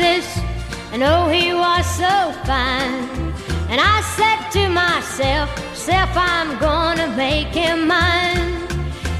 And 0.00 1.02
oh, 1.02 1.26
he 1.28 1.52
was 1.52 1.84
so 1.84 2.32
fine. 2.46 3.32
And 3.68 3.80
I 3.80 4.00
said 4.14 4.48
to 4.52 4.68
myself, 4.68 5.48
self, 5.74 6.10
I'm 6.14 6.56
gonna 6.60 7.08
make 7.16 7.48
him 7.48 7.88
mine. 7.88 8.62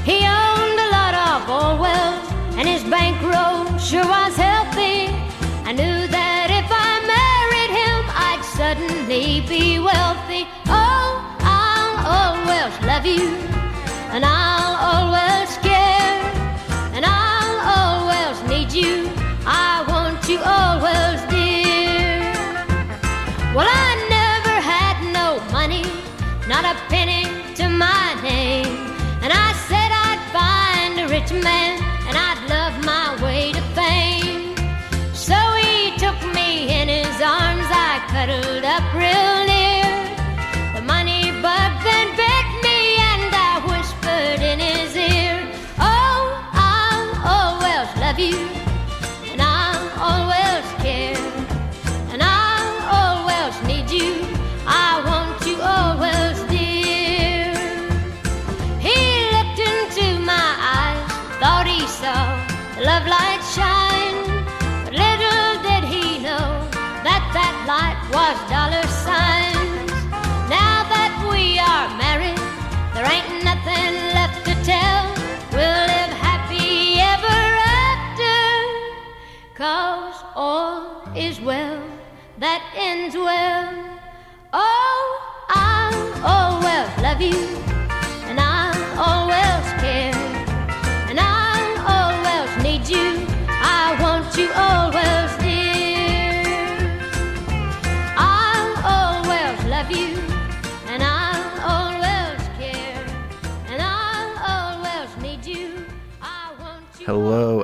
He 0.05 0.23
owned 0.23 0.79
a 0.79 0.89
lot 0.97 1.13
of 1.27 1.49
oil 1.49 1.81
wells, 1.81 2.31
and 2.57 2.65
his 2.65 2.83
bankroll 2.85 3.77
sure 3.77 4.07
was 4.07 4.37
healthy. 4.37 5.07
I 5.67 5.73
knew 5.73 6.07
that 6.07 6.47
if 6.49 6.71
I 6.71 6.91
married 7.17 7.73
him, 7.75 7.99
I'd 8.15 8.43
suddenly 8.45 9.41
be 9.49 9.79
wealthy. 9.79 10.47
Oh, 10.67 11.19
I'll 11.41 11.99
always 12.07 12.73
love 12.87 13.05
you, 13.05 13.48
man, 31.31 31.78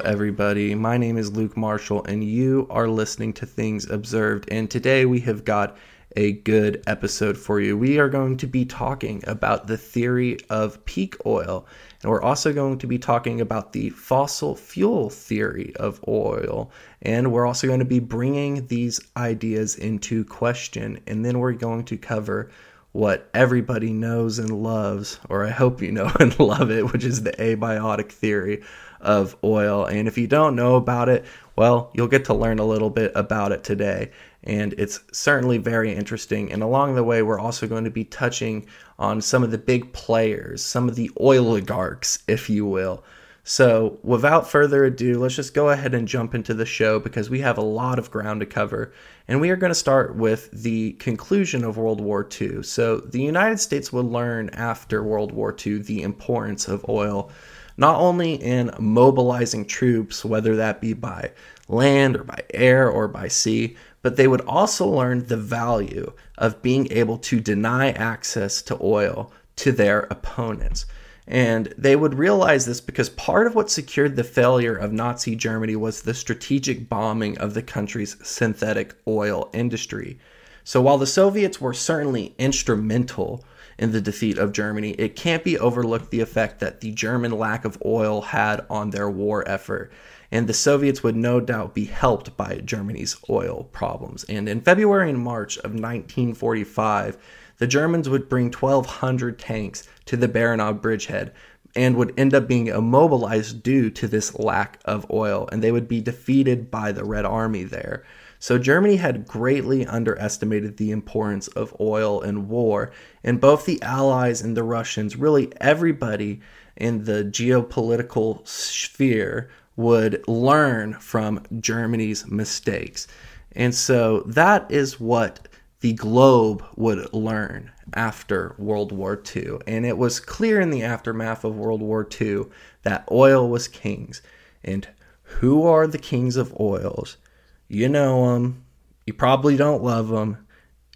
everybody. 0.05 0.75
My 0.75 0.97
name 0.97 1.17
is 1.17 1.35
Luke 1.35 1.57
Marshall, 1.57 2.05
and 2.05 2.23
you 2.23 2.67
are 2.69 2.87
listening 2.87 3.33
to 3.33 3.45
Things 3.47 3.89
Observed. 3.89 4.47
And 4.51 4.69
today 4.69 5.05
we 5.05 5.19
have 5.21 5.43
got 5.43 5.77
a 6.15 6.33
good 6.33 6.83
episode 6.85 7.35
for 7.35 7.59
you. 7.59 7.75
We 7.75 7.97
are 7.97 8.07
going 8.07 8.37
to 8.37 8.45
be 8.45 8.65
talking 8.65 9.23
about 9.25 9.65
the 9.65 9.77
theory 9.77 10.37
of 10.47 10.85
peak 10.85 11.15
oil, 11.25 11.65
and 12.03 12.11
we're 12.11 12.21
also 12.21 12.53
going 12.53 12.77
to 12.77 12.87
be 12.87 12.99
talking 12.99 13.41
about 13.41 13.73
the 13.73 13.89
fossil 13.89 14.55
fuel 14.55 15.09
theory 15.09 15.75
of 15.77 15.99
oil. 16.07 16.69
And 17.01 17.31
we're 17.31 17.47
also 17.47 17.65
going 17.65 17.79
to 17.79 17.85
be 17.85 17.99
bringing 17.99 18.67
these 18.67 19.01
ideas 19.17 19.75
into 19.75 20.23
question, 20.23 20.99
and 21.07 21.25
then 21.25 21.39
we're 21.39 21.53
going 21.53 21.83
to 21.85 21.97
cover 21.97 22.51
what 22.91 23.27
everybody 23.33 23.91
knows 23.91 24.37
and 24.37 24.51
loves, 24.51 25.19
or 25.29 25.45
I 25.45 25.49
hope 25.49 25.81
you 25.81 25.91
know 25.91 26.11
and 26.19 26.39
love 26.39 26.69
it, 26.69 26.93
which 26.93 27.03
is 27.03 27.23
the 27.23 27.31
abiotic 27.31 28.11
theory 28.11 28.61
of 29.05 29.37
oil. 29.43 29.85
And 29.85 30.07
if 30.07 30.17
you 30.17 30.27
don't 30.27 30.55
know 30.55 30.75
about 30.75 31.07
it, 31.07 31.23
well, 31.55 31.91
you'll 31.93 32.07
get 32.07 32.25
to 32.25 32.33
learn 32.33 32.59
a 32.59 32.65
little 32.65 32.89
bit 32.89 33.11
about 33.15 33.51
it 33.51 33.63
today. 33.63 34.11
And 34.43 34.73
it's 34.77 34.99
certainly 35.11 35.57
very 35.57 35.93
interesting. 35.93 36.51
And 36.51 36.61
along 36.61 36.95
the 36.95 37.03
way, 37.03 37.21
we're 37.21 37.39
also 37.39 37.67
going 37.67 37.85
to 37.85 37.91
be 37.91 38.03
touching 38.03 38.67
on 38.99 39.21
some 39.21 39.43
of 39.43 39.51
the 39.51 39.57
big 39.57 39.93
players, 39.93 40.63
some 40.63 40.89
of 40.89 40.95
the 40.95 41.09
oligarchs, 41.17 42.19
if 42.27 42.49
you 42.49 42.65
will. 42.65 43.03
So, 43.47 43.99
without 44.01 44.49
further 44.49 44.85
ado, 44.85 45.19
let's 45.19 45.35
just 45.35 45.53
go 45.53 45.69
ahead 45.69 45.93
and 45.93 46.07
jump 46.07 46.33
into 46.33 46.55
the 46.55 46.65
show 46.65 46.99
because 46.99 47.29
we 47.29 47.41
have 47.41 47.59
a 47.59 47.63
lot 47.63 47.99
of 47.99 48.09
ground 48.09 48.39
to 48.39 48.47
cover. 48.47 48.91
And 49.27 49.39
we 49.39 49.51
are 49.51 49.55
going 49.55 49.69
to 49.69 49.75
start 49.75 50.15
with 50.15 50.49
the 50.49 50.93
conclusion 50.93 51.63
of 51.63 51.77
World 51.77 52.01
War 52.01 52.27
II. 52.41 52.63
So, 52.63 52.97
the 52.97 53.21
United 53.21 53.59
States 53.59 53.93
would 53.93 54.07
learn 54.07 54.49
after 54.49 55.03
World 55.03 55.31
War 55.31 55.55
II 55.63 55.77
the 55.77 56.01
importance 56.01 56.67
of 56.67 56.89
oil, 56.89 57.29
not 57.77 57.99
only 57.99 58.35
in 58.35 58.71
mobilizing 58.79 59.65
troops, 59.65 60.23
whether 60.23 60.55
that 60.55 60.81
be 60.81 60.93
by 60.93 61.31
land 61.67 62.15
or 62.15 62.23
by 62.23 62.41
air 62.53 62.89
or 62.89 63.07
by 63.07 63.27
sea, 63.27 63.75
but 64.01 64.15
they 64.15 64.27
would 64.27 64.41
also 64.41 64.85
learn 64.87 65.25
the 65.25 65.37
value 65.37 66.11
of 66.37 66.61
being 66.61 66.91
able 66.91 67.17
to 67.17 67.39
deny 67.39 67.89
access 67.91 68.61
to 68.61 68.77
oil 68.81 69.31
to 69.55 69.71
their 69.71 70.01
opponents. 70.11 70.85
And 71.27 71.73
they 71.77 71.95
would 71.95 72.19
realize 72.19 72.65
this 72.65 72.81
because 72.81 73.09
part 73.09 73.47
of 73.47 73.55
what 73.55 73.71
secured 73.71 74.15
the 74.15 74.23
failure 74.23 74.75
of 74.75 74.93
Nazi 74.93 75.35
Germany 75.35 75.75
was 75.75 76.01
the 76.01 76.13
strategic 76.13 76.87
bombing 76.87 77.37
of 77.39 77.55
the 77.55 77.63
country's 77.63 78.15
synthetic 78.21 78.93
oil 79.07 79.49
industry. 79.51 80.19
So 80.63 80.81
while 80.81 80.99
the 80.99 81.07
Soviets 81.07 81.59
were 81.59 81.73
certainly 81.73 82.35
instrumental 82.37 83.43
in 83.77 83.91
the 83.91 84.01
defeat 84.01 84.37
of 84.37 84.51
Germany, 84.51 84.91
it 84.91 85.15
can't 85.15 85.43
be 85.43 85.57
overlooked 85.57 86.11
the 86.11 86.21
effect 86.21 86.59
that 86.59 86.81
the 86.81 86.91
German 86.91 87.31
lack 87.31 87.65
of 87.65 87.81
oil 87.85 88.21
had 88.21 88.65
on 88.69 88.91
their 88.91 89.09
war 89.09 89.47
effort. 89.47 89.91
And 90.31 90.47
the 90.47 90.53
Soviets 90.53 91.03
would 91.03 91.15
no 91.15 91.39
doubt 91.39 91.73
be 91.73 91.85
helped 91.85 92.35
by 92.35 92.61
Germany's 92.63 93.17
oil 93.29 93.69
problems. 93.71 94.23
And 94.25 94.49
in 94.49 94.61
February 94.61 95.09
and 95.09 95.19
March 95.19 95.57
of 95.57 95.71
1945, 95.71 97.17
the 97.57 97.67
Germans 97.67 98.09
would 98.09 98.27
bring 98.27 98.51
1,200 98.51 99.39
tanks 99.39 99.87
to 100.05 100.17
the 100.17 100.27
Baranov 100.27 100.81
bridgehead 100.81 101.31
and 101.75 101.95
would 101.95 102.13
end 102.17 102.33
up 102.33 102.47
being 102.47 102.67
immobilized 102.67 103.61
due 103.61 103.89
to 103.91 104.07
this 104.07 104.37
lack 104.39 104.79
of 104.85 105.09
oil, 105.11 105.47
and 105.51 105.61
they 105.61 105.71
would 105.71 105.87
be 105.87 106.01
defeated 106.01 106.71
by 106.71 106.91
the 106.91 107.03
Red 107.03 107.25
Army 107.25 107.63
there. 107.63 108.03
So 108.45 108.59
Germany 108.59 108.97
had 108.97 109.25
greatly 109.25 109.87
underestimated 109.87 110.77
the 110.77 110.91
importance 110.91 111.47
of 111.47 111.75
oil 111.79 112.21
in 112.21 112.47
war, 112.47 112.91
and 113.23 113.41
both 113.41 113.65
the 113.65 113.81
Allies 113.81 114.43
and 114.43 114.55
the 114.55 114.61
Russians, 114.61 115.15
really 115.15 115.51
everybody 115.59 116.41
in 116.75 117.05
the 117.05 117.23
geopolitical 117.23 118.47
sphere, 118.47 119.49
would 119.75 120.23
learn 120.27 120.93
from 120.99 121.41
Germany's 121.59 122.29
mistakes. 122.29 123.07
And 123.53 123.73
so 123.73 124.19
that 124.27 124.69
is 124.69 124.99
what 124.99 125.47
the 125.79 125.93
globe 125.93 126.63
would 126.75 127.11
learn 127.15 127.71
after 127.95 128.53
World 128.59 128.91
War 128.91 129.19
II. 129.35 129.57
And 129.65 129.87
it 129.87 129.97
was 129.97 130.19
clear 130.19 130.61
in 130.61 130.69
the 130.69 130.83
aftermath 130.83 131.43
of 131.43 131.55
World 131.55 131.81
War 131.81 132.07
II 132.21 132.43
that 132.83 133.07
oil 133.09 133.49
was 133.49 133.67
kings. 133.67 134.21
And 134.63 134.87
who 135.23 135.63
are 135.63 135.87
the 135.87 135.97
kings 135.97 136.35
of 136.35 136.55
oils? 136.59 137.17
You 137.67 137.89
know 137.89 138.33
them. 138.33 138.63
You 139.05 139.13
probably 139.13 139.57
don't 139.57 139.83
love 139.83 140.09
them. 140.09 140.45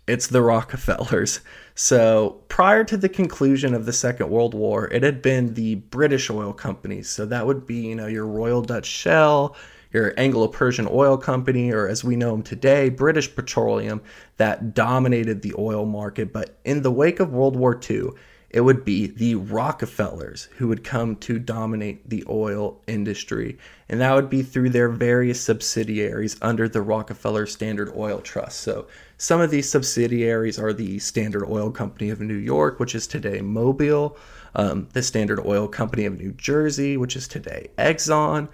It's 0.07 0.27
the 0.27 0.41
Rockefellers. 0.41 1.41
So, 1.75 2.41
prior 2.49 2.83
to 2.83 2.97
the 2.97 3.07
conclusion 3.07 3.73
of 3.73 3.85
the 3.85 3.93
Second 3.93 4.29
World 4.29 4.53
War, 4.53 4.89
it 4.89 5.01
had 5.01 5.21
been 5.21 5.53
the 5.53 5.75
British 5.75 6.29
oil 6.29 6.51
companies. 6.51 7.07
So, 7.09 7.25
that 7.27 7.47
would 7.47 7.65
be, 7.65 7.75
you 7.75 7.95
know, 7.95 8.07
your 8.07 8.27
Royal 8.27 8.61
Dutch 8.61 8.85
Shell, 8.85 9.55
your 9.93 10.13
Anglo 10.17 10.49
Persian 10.49 10.89
Oil 10.91 11.17
Company, 11.17 11.71
or 11.71 11.87
as 11.87 12.03
we 12.03 12.17
know 12.17 12.31
them 12.31 12.43
today, 12.43 12.89
British 12.89 13.33
Petroleum, 13.33 14.01
that 14.35 14.73
dominated 14.73 15.41
the 15.41 15.55
oil 15.57 15.85
market. 15.85 16.33
But 16.33 16.59
in 16.65 16.81
the 16.81 16.91
wake 16.91 17.21
of 17.21 17.31
World 17.31 17.55
War 17.55 17.79
II, 17.89 18.09
it 18.49 18.61
would 18.61 18.83
be 18.83 19.07
the 19.07 19.35
Rockefellers 19.35 20.45
who 20.57 20.67
would 20.67 20.83
come 20.83 21.15
to 21.17 21.37
dominate 21.37 22.09
the 22.09 22.23
oil 22.27 22.81
industry. 22.87 23.57
And 23.87 24.01
that 24.01 24.15
would 24.15 24.29
be 24.29 24.41
through 24.41 24.71
their 24.71 24.89
various 24.89 25.39
subsidiaries 25.39 26.35
under 26.41 26.67
the 26.67 26.81
Rockefeller 26.81 27.45
Standard 27.45 27.93
Oil 27.95 28.21
Trust. 28.21 28.61
So 28.61 28.87
some 29.17 29.39
of 29.39 29.51
these 29.51 29.69
subsidiaries 29.69 30.57
are 30.57 30.73
the 30.73 30.97
Standard 30.99 31.45
Oil 31.45 31.69
Company 31.69 32.09
of 32.09 32.21
New 32.21 32.33
York, 32.33 32.79
which 32.79 32.95
is 32.95 33.05
today 33.05 33.39
Mobil, 33.39 34.17
um, 34.55 34.87
the 34.93 35.03
Standard 35.03 35.45
Oil 35.45 35.67
Company 35.67 36.05
of 36.05 36.19
New 36.19 36.31
Jersey, 36.33 36.97
which 36.97 37.15
is 37.15 37.27
today 37.27 37.69
Exxon, 37.77 38.49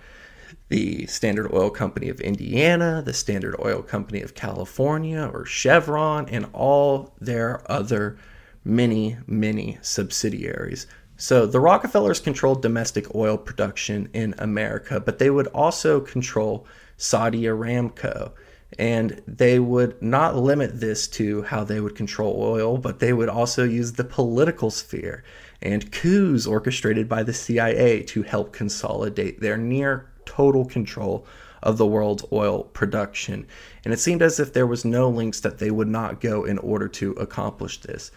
the 0.68 1.06
Standard 1.06 1.53
Oil 1.53 1.69
Company 1.69 2.09
of 2.09 2.19
Indiana, 2.19 3.01
the 3.06 3.13
Standard 3.13 3.56
Oil 3.63 3.81
Company 3.81 4.21
of 4.21 4.36
California, 4.36 5.30
or 5.31 5.45
Chevron, 5.45 6.27
and 6.30 6.47
all 6.51 7.13
their 7.21 7.69
other 7.71 8.18
many, 8.65 9.17
many 9.27 9.77
subsidiaries. 9.81 10.88
So 11.17 11.45
the 11.45 11.62
Rockefellers 11.62 12.19
controlled 12.19 12.62
domestic 12.62 13.15
oil 13.15 13.38
production 13.38 14.09
in 14.13 14.35
America, 14.38 15.00
but 15.00 15.19
they 15.19 15.29
would 15.29 15.47
also 15.47 16.01
control 16.01 16.67
Saudi 16.97 17.44
Aramco. 17.44 18.31
And 18.77 19.21
they 19.25 19.59
would 19.59 20.01
not 20.01 20.35
limit 20.35 20.81
this 20.81 21.07
to 21.09 21.44
how 21.44 21.63
they 21.63 21.79
would 21.79 21.95
control 21.95 22.35
oil, 22.41 22.77
but 22.77 23.00
they 23.00 23.13
would 23.13 23.29
also 23.29 23.63
use 23.63 23.94
the 23.94 24.03
political 24.03 24.69
sphere 24.69 25.23
and 25.61 25.91
coups 25.91 26.45
orchestrated 26.45 27.07
by 27.07 27.23
the 27.23 27.33
CIA 27.33 28.03
to 28.03 28.23
help 28.23 28.51
consolidate 28.51 29.39
their 29.39 29.56
near 29.56 30.09
total 30.25 30.65
control 30.65 31.25
of 31.63 31.77
the 31.77 31.85
world's 31.85 32.25
oil 32.31 32.63
production. 32.63 33.47
And 33.85 33.94
it 33.94 34.00
seemed 34.00 34.21
as 34.21 34.39
if 34.39 34.51
there 34.51 34.68
was 34.68 34.83
no 34.83 35.09
links 35.09 35.39
that 35.41 35.59
they 35.59 35.71
would 35.71 35.88
not 35.88 36.19
go 36.19 36.44
in 36.44 36.57
order 36.57 36.88
to 36.89 37.11
accomplish 37.13 37.79
this. 37.81 38.11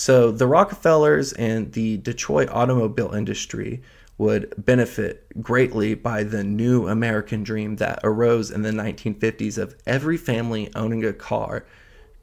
So 0.00 0.30
the 0.30 0.46
Rockefellers 0.46 1.34
and 1.34 1.72
the 1.74 1.98
Detroit 1.98 2.48
automobile 2.48 3.12
industry 3.12 3.82
would 4.16 4.54
benefit 4.56 5.26
greatly 5.42 5.92
by 5.92 6.22
the 6.22 6.42
new 6.42 6.88
American 6.88 7.42
dream 7.42 7.76
that 7.76 8.00
arose 8.02 8.50
in 8.50 8.62
the 8.62 8.70
1950s 8.70 9.58
of 9.58 9.76
every 9.84 10.16
family 10.16 10.70
owning 10.74 11.04
a 11.04 11.12
car, 11.12 11.66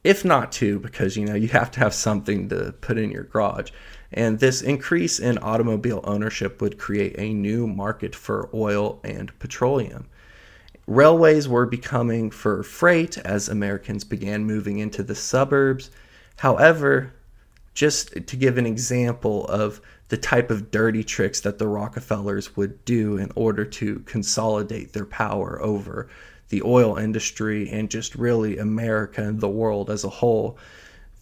if 0.02 0.24
not 0.24 0.50
two, 0.50 0.80
because 0.80 1.16
you 1.16 1.24
know 1.24 1.36
you 1.36 1.46
have 1.46 1.70
to 1.70 1.78
have 1.78 1.94
something 1.94 2.48
to 2.48 2.74
put 2.80 2.98
in 2.98 3.12
your 3.12 3.22
garage. 3.22 3.70
And 4.12 4.40
this 4.40 4.60
increase 4.60 5.20
in 5.20 5.38
automobile 5.38 6.00
ownership 6.02 6.60
would 6.60 6.78
create 6.78 7.14
a 7.16 7.32
new 7.32 7.68
market 7.68 8.12
for 8.12 8.50
oil 8.52 8.98
and 9.04 9.38
petroleum. 9.38 10.08
Railways 10.88 11.46
were 11.46 11.64
becoming 11.64 12.32
for 12.32 12.64
freight 12.64 13.18
as 13.18 13.48
Americans 13.48 14.02
began 14.02 14.44
moving 14.44 14.80
into 14.80 15.04
the 15.04 15.14
suburbs. 15.14 15.92
However, 16.38 17.12
just 17.78 18.26
to 18.26 18.36
give 18.36 18.58
an 18.58 18.66
example 18.66 19.46
of 19.46 19.80
the 20.08 20.16
type 20.16 20.50
of 20.50 20.70
dirty 20.72 21.04
tricks 21.04 21.40
that 21.42 21.58
the 21.58 21.68
Rockefellers 21.68 22.56
would 22.56 22.84
do 22.84 23.16
in 23.16 23.30
order 23.36 23.64
to 23.64 24.00
consolidate 24.00 24.92
their 24.92 25.04
power 25.04 25.62
over 25.62 26.08
the 26.48 26.62
oil 26.62 26.96
industry 26.96 27.70
and 27.70 27.88
just 27.88 28.16
really 28.16 28.58
America 28.58 29.22
and 29.22 29.40
the 29.40 29.48
world 29.48 29.90
as 29.90 30.02
a 30.02 30.08
whole 30.08 30.58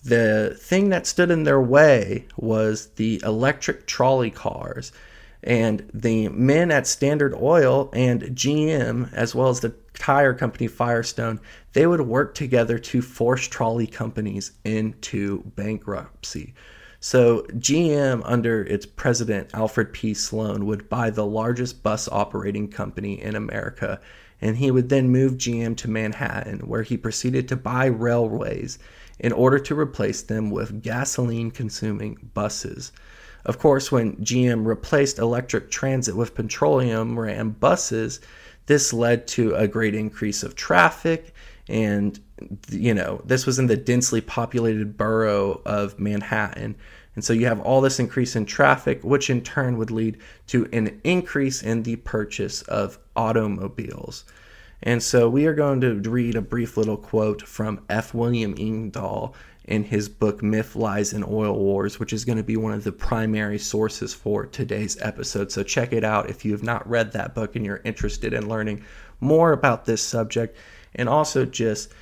the 0.06 0.56
thing 0.60 0.90
that 0.90 1.06
stood 1.06 1.32
in 1.32 1.42
their 1.42 1.60
way 1.60 2.26
was 2.36 2.86
the 2.94 3.20
electric 3.24 3.86
trolley 3.86 4.30
cars. 4.30 4.92
And 5.42 5.88
the 5.92 6.28
men 6.28 6.70
at 6.70 6.86
Standard 6.86 7.34
Oil 7.34 7.90
and 7.92 8.22
GM, 8.22 9.12
as 9.12 9.34
well 9.34 9.48
as 9.48 9.60
the 9.60 9.74
tire 9.98 10.34
company 10.34 10.66
Firestone, 10.68 11.40
they 11.72 11.86
would 11.86 12.00
work 12.00 12.34
together 12.34 12.78
to 12.78 13.02
force 13.02 13.46
trolley 13.48 13.86
companies 13.86 14.52
into 14.64 15.42
bankruptcy. 15.56 16.54
So 17.00 17.42
GM, 17.52 18.22
under 18.24 18.64
its 18.64 18.86
president 18.86 19.50
Alfred 19.54 19.92
P. 19.92 20.14
Sloan, 20.14 20.66
would 20.66 20.88
buy 20.88 21.10
the 21.10 21.26
largest 21.26 21.82
bus 21.82 22.08
operating 22.08 22.68
company 22.68 23.20
in 23.22 23.36
America, 23.36 24.00
and 24.40 24.56
he 24.56 24.70
would 24.70 24.88
then 24.88 25.10
move 25.10 25.34
GM 25.34 25.76
to 25.78 25.90
Manhattan, 25.90 26.60
where 26.60 26.82
he 26.82 26.96
proceeded 26.96 27.48
to 27.48 27.56
buy 27.56 27.86
railways 27.86 28.78
in 29.18 29.32
order 29.32 29.58
to 29.58 29.78
replace 29.78 30.22
them 30.22 30.50
with 30.50 30.82
gasoline 30.82 31.50
consuming 31.50 32.30
buses. 32.34 32.92
Of 33.44 33.58
course, 33.58 33.92
when 33.92 34.16
GM 34.16 34.66
replaced 34.66 35.18
electric 35.18 35.70
transit 35.70 36.16
with 36.16 36.34
petroleum 36.34 37.18
ran 37.18 37.50
buses, 37.50 38.20
this 38.66 38.92
led 38.92 39.26
to 39.28 39.54
a 39.54 39.68
great 39.68 39.94
increase 39.94 40.42
of 40.42 40.54
traffic 40.54 41.34
and 41.68 42.20
you 42.70 42.94
know 42.94 43.20
this 43.24 43.46
was 43.46 43.58
in 43.58 43.66
the 43.66 43.76
densely 43.76 44.20
populated 44.20 44.96
borough 44.96 45.60
of 45.64 45.98
manhattan 45.98 46.76
and 47.14 47.24
so 47.24 47.32
you 47.32 47.46
have 47.46 47.60
all 47.60 47.80
this 47.80 47.98
increase 47.98 48.36
in 48.36 48.44
traffic 48.44 49.02
which 49.02 49.30
in 49.30 49.40
turn 49.40 49.78
would 49.78 49.90
lead 49.90 50.18
to 50.46 50.68
an 50.72 51.00
increase 51.02 51.62
in 51.62 51.82
the 51.82 51.96
purchase 51.96 52.62
of 52.62 52.98
automobiles 53.16 54.24
and 54.82 55.02
so 55.02 55.28
we 55.28 55.46
are 55.46 55.54
going 55.54 55.80
to 55.80 55.94
read 55.94 56.36
a 56.36 56.42
brief 56.42 56.76
little 56.76 56.98
quote 56.98 57.42
from 57.42 57.80
F. 57.88 58.12
William 58.12 58.54
Engdahl 58.58 59.34
in 59.66 59.84
his 59.84 60.08
book 60.08 60.42
Myth, 60.42 60.76
Lies, 60.76 61.12
and 61.12 61.24
Oil 61.24 61.58
Wars, 61.58 61.98
which 61.98 62.12
is 62.12 62.24
going 62.24 62.38
to 62.38 62.44
be 62.44 62.56
one 62.56 62.72
of 62.72 62.84
the 62.84 62.92
primary 62.92 63.58
sources 63.58 64.14
for 64.14 64.46
today's 64.46 64.96
episode. 65.02 65.50
So 65.50 65.62
check 65.62 65.92
it 65.92 66.04
out 66.04 66.30
if 66.30 66.44
you 66.44 66.52
have 66.52 66.62
not 66.62 66.88
read 66.88 67.12
that 67.12 67.34
book 67.34 67.56
and 67.56 67.64
you're 67.64 67.82
interested 67.84 68.32
in 68.32 68.48
learning 68.48 68.84
more 69.20 69.52
about 69.52 69.84
this 69.84 70.02
subject 70.02 70.56
and 70.94 71.08
also 71.08 71.44
just 71.44 71.92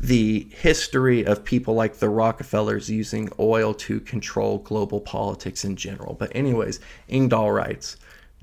the 0.00 0.46
history 0.50 1.24
of 1.24 1.44
people 1.44 1.74
like 1.74 1.94
the 1.94 2.10
Rockefellers 2.10 2.90
using 2.90 3.30
oil 3.38 3.72
to 3.74 4.00
control 4.00 4.58
global 4.58 5.00
politics 5.00 5.64
in 5.64 5.76
general. 5.76 6.14
But, 6.14 6.34
anyways, 6.36 6.80
Engdahl 7.08 7.50
writes, 7.50 7.96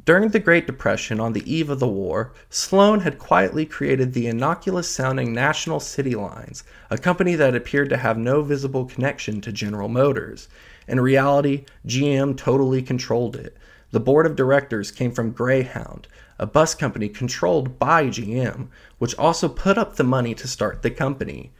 during 0.05 0.29
the 0.29 0.39
Great 0.39 0.67
Depression, 0.67 1.19
on 1.19 1.33
the 1.33 1.51
eve 1.51 1.69
of 1.71 1.79
the 1.79 1.87
war, 1.87 2.31
Sloan 2.51 2.99
had 2.99 3.17
quietly 3.17 3.65
created 3.65 4.13
the 4.13 4.27
innocuous 4.27 4.87
sounding 4.87 5.33
National 5.33 5.79
City 5.79 6.13
Lines, 6.13 6.63
a 6.91 6.97
company 6.97 7.33
that 7.33 7.55
appeared 7.55 7.89
to 7.89 7.97
have 7.97 8.15
no 8.15 8.43
visible 8.43 8.85
connection 8.85 9.41
to 9.41 9.51
General 9.51 9.89
Motors. 9.89 10.47
In 10.87 10.99
reality, 10.99 11.65
GM 11.87 12.37
totally 12.37 12.83
controlled 12.83 13.35
it. 13.35 13.57
The 13.89 13.99
board 13.99 14.27
of 14.27 14.35
directors 14.35 14.91
came 14.91 15.11
from 15.11 15.31
Greyhound, 15.31 16.07
a 16.37 16.45
bus 16.45 16.75
company 16.75 17.09
controlled 17.09 17.79
by 17.79 18.05
GM, 18.05 18.67
which 18.99 19.17
also 19.17 19.49
put 19.49 19.77
up 19.77 19.95
the 19.95 20.03
money 20.03 20.35
to 20.35 20.47
start 20.47 20.83
the 20.83 20.91
company. 20.91 21.51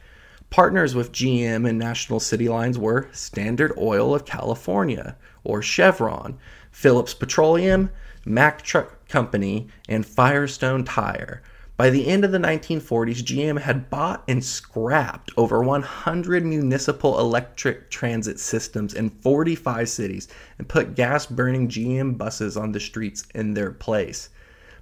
Partners 0.50 0.94
with 0.94 1.10
GM 1.10 1.68
and 1.68 1.78
National 1.78 2.20
City 2.20 2.48
Lines 2.48 2.78
were 2.78 3.08
Standard 3.10 3.72
Oil 3.76 4.14
of 4.14 4.24
California, 4.24 5.16
or 5.42 5.62
Chevron, 5.62 6.38
Phillips 6.70 7.14
Petroleum, 7.14 7.90
Mack 8.26 8.62
Truck 8.62 9.08
Company, 9.08 9.68
and 9.88 10.04
Firestone 10.04 10.84
Tire. 10.84 11.42
By 11.76 11.90
the 11.90 12.08
end 12.08 12.24
of 12.24 12.32
the 12.32 12.38
1940s, 12.38 13.22
GM 13.22 13.60
had 13.60 13.88
bought 13.88 14.24
and 14.26 14.44
scrapped 14.44 15.30
over 15.36 15.62
100 15.62 16.44
municipal 16.44 17.20
electric 17.20 17.88
transit 17.88 18.40
systems 18.40 18.94
in 18.94 19.10
45 19.10 19.88
cities 19.88 20.26
and 20.58 20.68
put 20.68 20.96
gas 20.96 21.26
burning 21.26 21.68
GM 21.68 22.18
buses 22.18 22.56
on 22.56 22.72
the 22.72 22.80
streets 22.80 23.24
in 23.34 23.54
their 23.54 23.70
place. 23.70 24.30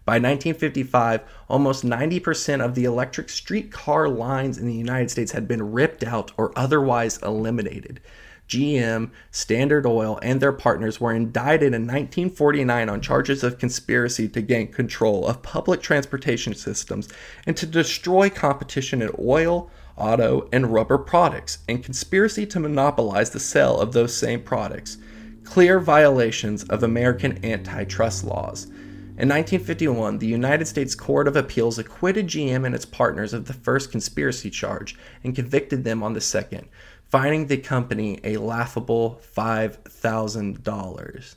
By 0.07 0.15
1955, 0.15 1.23
almost 1.49 1.85
90% 1.85 2.65
of 2.65 2.75
the 2.75 2.85
electric 2.85 3.29
streetcar 3.29 4.09
lines 4.09 4.57
in 4.57 4.67
the 4.67 4.75
United 4.75 5.11
States 5.11 5.33
had 5.33 5.49
been 5.49 5.73
ripped 5.73 6.05
out 6.05 6.33
or 6.37 6.53
otherwise 6.57 7.19
eliminated. 7.23 8.01
GM, 8.49 9.11
Standard 9.31 9.87
Oil, 9.87 10.19
and 10.23 10.41
their 10.41 10.53
partners 10.53 11.01
were 11.01 11.13
indicted 11.13 11.73
in 11.75 11.83
1949 11.83 12.89
on 12.89 13.01
charges 13.01 13.43
of 13.43 13.59
conspiracy 13.59 14.29
to 14.29 14.43
gain 14.43 14.71
control 14.71 15.27
of 15.27 15.43
public 15.43 15.81
transportation 15.81 16.55
systems 16.55 17.09
and 17.47 17.57
to 17.57 17.67
destroy 17.67 18.29
competition 18.29 19.01
in 19.01 19.11
oil, 19.19 19.71
auto, 19.97 20.49
and 20.53 20.73
rubber 20.73 20.99
products, 20.99 21.59
and 21.69 21.85
conspiracy 21.85 22.45
to 22.47 22.61
monopolize 22.61 23.31
the 23.31 23.41
sale 23.41 23.81
of 23.81 23.93
those 23.93 24.17
same 24.17 24.43
products. 24.43 24.99
Clear 25.45 25.81
violations 25.81 26.65
of 26.65 26.83
American 26.83 27.45
antitrust 27.45 28.25
laws. 28.25 28.67
In 29.17 29.29
1951, 29.29 30.19
the 30.19 30.27
United 30.27 30.67
States 30.67 30.97
Court 30.97 31.29
of 31.29 31.37
Appeals 31.37 31.79
acquitted 31.79 32.27
GM 32.27 32.67
and 32.67 32.75
its 32.75 32.85
partners 32.85 33.33
of 33.33 33.45
the 33.45 33.53
first 33.53 33.93
conspiracy 33.93 34.51
charge 34.51 34.97
and 35.23 35.37
convicted 35.37 35.85
them 35.85 36.03
on 36.03 36.15
the 36.15 36.21
second 36.21 36.67
finding 37.15 37.47
the 37.47 37.57
company 37.57 38.19
a 38.25 38.37
laughable 38.39 39.21
$5,000. 39.37 41.35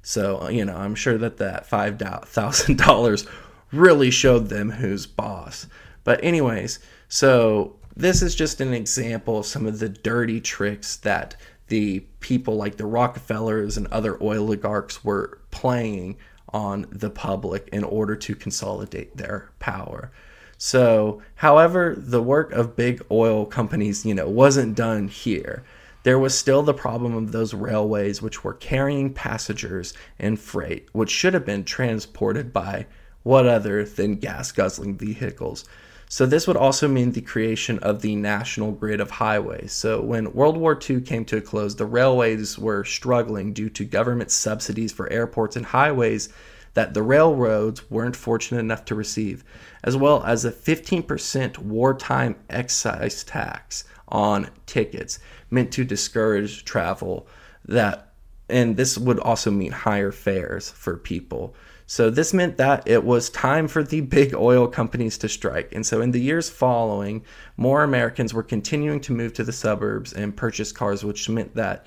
So, 0.00 0.48
you 0.48 0.64
know, 0.64 0.76
I'm 0.76 0.94
sure 0.94 1.18
that 1.18 1.38
that 1.38 1.68
$5,000 1.68 3.28
really 3.72 4.12
showed 4.12 4.48
them 4.48 4.70
who's 4.70 5.04
boss. 5.04 5.66
But, 6.04 6.22
anyways, 6.22 6.78
so 7.08 7.74
this 7.96 8.22
is 8.22 8.36
just 8.36 8.60
an 8.60 8.72
example 8.72 9.40
of 9.40 9.46
some 9.46 9.66
of 9.66 9.80
the 9.80 9.88
dirty 9.88 10.40
tricks 10.40 10.94
that 10.98 11.34
the 11.66 12.06
people 12.20 12.54
like 12.54 12.76
the 12.76 12.86
Rockefellers 12.86 13.76
and 13.76 13.88
other 13.88 14.22
oligarchs 14.22 15.02
were 15.02 15.40
playing 15.50 16.18
on 16.50 16.86
the 16.92 17.10
public 17.10 17.68
in 17.72 17.82
order 17.82 18.14
to 18.14 18.36
consolidate 18.36 19.16
their 19.16 19.50
power. 19.58 20.12
So, 20.58 21.22
however, 21.36 21.94
the 21.96 22.22
work 22.22 22.52
of 22.52 22.76
big 22.76 23.02
oil 23.10 23.44
companies, 23.44 24.06
you 24.06 24.14
know, 24.14 24.28
wasn't 24.28 24.74
done 24.74 25.08
here. 25.08 25.64
There 26.02 26.18
was 26.18 26.38
still 26.38 26.62
the 26.62 26.72
problem 26.72 27.14
of 27.14 27.32
those 27.32 27.52
railways 27.52 28.22
which 28.22 28.42
were 28.42 28.54
carrying 28.54 29.12
passengers 29.12 29.92
and 30.18 30.40
freight, 30.40 30.88
which 30.92 31.10
should 31.10 31.34
have 31.34 31.44
been 31.44 31.64
transported 31.64 32.52
by 32.52 32.86
what 33.22 33.46
other 33.46 33.84
than 33.84 34.14
gas 34.14 34.52
guzzling 34.52 34.96
vehicles. 34.96 35.64
So, 36.08 36.24
this 36.24 36.46
would 36.46 36.56
also 36.56 36.86
mean 36.86 37.10
the 37.12 37.20
creation 37.20 37.78
of 37.80 38.00
the 38.00 38.14
national 38.14 38.72
grid 38.72 39.00
of 39.00 39.10
highways. 39.10 39.72
So, 39.72 40.00
when 40.00 40.32
World 40.32 40.56
War 40.56 40.78
II 40.88 41.00
came 41.02 41.24
to 41.26 41.38
a 41.38 41.40
close, 41.40 41.74
the 41.74 41.84
railways 41.84 42.58
were 42.58 42.84
struggling 42.84 43.52
due 43.52 43.68
to 43.70 43.84
government 43.84 44.30
subsidies 44.30 44.92
for 44.92 45.12
airports 45.12 45.56
and 45.56 45.66
highways 45.66 46.30
that 46.74 46.94
the 46.94 47.02
railroads 47.02 47.90
weren't 47.90 48.14
fortunate 48.14 48.60
enough 48.60 48.84
to 48.84 48.94
receive, 48.94 49.42
as 49.84 49.96
well 49.96 50.22
as 50.24 50.44
a 50.44 50.52
15% 50.52 51.58
wartime 51.58 52.36
excise 52.50 53.24
tax 53.24 53.84
on 54.08 54.50
tickets 54.66 55.18
meant 55.50 55.72
to 55.72 55.84
discourage 55.84 56.64
travel 56.64 57.26
that 57.64 58.06
and 58.48 58.76
this 58.76 58.96
would 58.96 59.18
also 59.18 59.50
mean 59.50 59.72
higher 59.72 60.12
fares 60.12 60.70
for 60.70 60.96
people. 60.96 61.54
So 61.86 62.10
this 62.10 62.34
meant 62.34 62.56
that 62.56 62.86
it 62.86 63.04
was 63.04 63.30
time 63.30 63.68
for 63.68 63.82
the 63.82 64.00
big 64.00 64.34
oil 64.34 64.66
companies 64.66 65.18
to 65.18 65.28
strike. 65.28 65.72
And 65.72 65.86
so 65.86 66.00
in 66.00 66.10
the 66.10 66.20
years 66.20 66.48
following, 66.48 67.24
more 67.56 67.82
Americans 67.82 68.34
were 68.34 68.42
continuing 68.42 69.00
to 69.02 69.12
move 69.12 69.32
to 69.34 69.44
the 69.44 69.52
suburbs 69.52 70.12
and 70.12 70.36
purchase 70.36 70.72
cars, 70.72 71.04
which 71.04 71.28
meant 71.28 71.54
that 71.54 71.86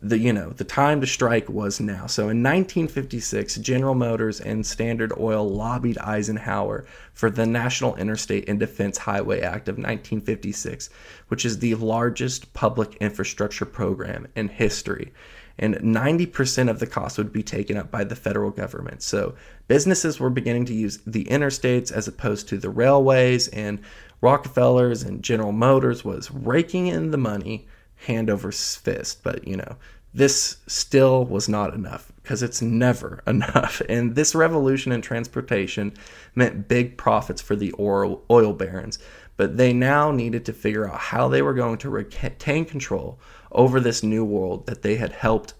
the 0.00 0.18
you 0.18 0.32
know 0.32 0.50
the 0.50 0.64
time 0.64 1.00
to 1.00 1.06
strike 1.06 1.48
was 1.48 1.80
now. 1.80 2.06
So 2.06 2.22
in 2.22 2.42
1956, 2.42 3.56
General 3.56 3.94
Motors 3.94 4.40
and 4.40 4.64
Standard 4.64 5.12
Oil 5.18 5.48
lobbied 5.48 5.98
Eisenhower 5.98 6.86
for 7.12 7.30
the 7.30 7.46
National 7.46 7.96
Interstate 7.96 8.48
and 8.48 8.58
Defense 8.58 8.98
Highway 8.98 9.40
Act 9.40 9.68
of 9.68 9.76
1956, 9.76 10.90
which 11.28 11.44
is 11.44 11.58
the 11.58 11.74
largest 11.76 12.52
public 12.54 12.96
infrastructure 12.96 13.66
program 13.66 14.28
in 14.36 14.48
history 14.48 15.12
and 15.58 15.76
90% 15.76 16.68
of 16.68 16.78
the 16.78 16.86
cost 16.86 17.18
would 17.18 17.32
be 17.32 17.42
taken 17.42 17.76
up 17.76 17.90
by 17.90 18.04
the 18.04 18.16
federal 18.16 18.50
government. 18.50 19.02
So 19.02 19.34
businesses 19.68 20.20
were 20.20 20.30
beginning 20.30 20.66
to 20.66 20.74
use 20.74 20.98
the 21.06 21.24
interstates 21.24 21.90
as 21.90 22.06
opposed 22.08 22.48
to 22.48 22.58
the 22.58 22.70
railways, 22.70 23.48
and 23.48 23.80
Rockefellers 24.20 25.02
and 25.02 25.22
General 25.22 25.52
Motors 25.52 26.04
was 26.04 26.30
raking 26.30 26.88
in 26.88 27.10
the 27.10 27.18
money 27.18 27.66
hand 27.96 28.30
over 28.30 28.52
fist. 28.52 29.22
But, 29.22 29.46
you 29.46 29.56
know, 29.56 29.76
this 30.14 30.56
still 30.66 31.24
was 31.24 31.48
not 31.48 31.74
enough 31.74 32.10
because 32.22 32.42
it's 32.42 32.62
never 32.62 33.22
enough. 33.26 33.82
And 33.88 34.14
this 34.14 34.34
revolution 34.34 34.92
in 34.92 35.02
transportation 35.02 35.92
meant 36.34 36.68
big 36.68 36.96
profits 36.96 37.42
for 37.42 37.56
the 37.56 37.74
oil, 37.78 38.22
oil 38.30 38.52
barons. 38.52 38.98
But 39.36 39.58
they 39.58 39.74
now 39.74 40.10
needed 40.10 40.46
to 40.46 40.52
figure 40.54 40.88
out 40.88 40.98
how 40.98 41.28
they 41.28 41.42
were 41.42 41.52
going 41.52 41.76
to 41.78 41.90
retain 41.90 42.64
control 42.64 43.20
over 43.52 43.80
this 43.80 44.02
new 44.02 44.24
world 44.24 44.66
that 44.66 44.82
they 44.82 44.96
had 44.96 45.12
helped 45.12 45.52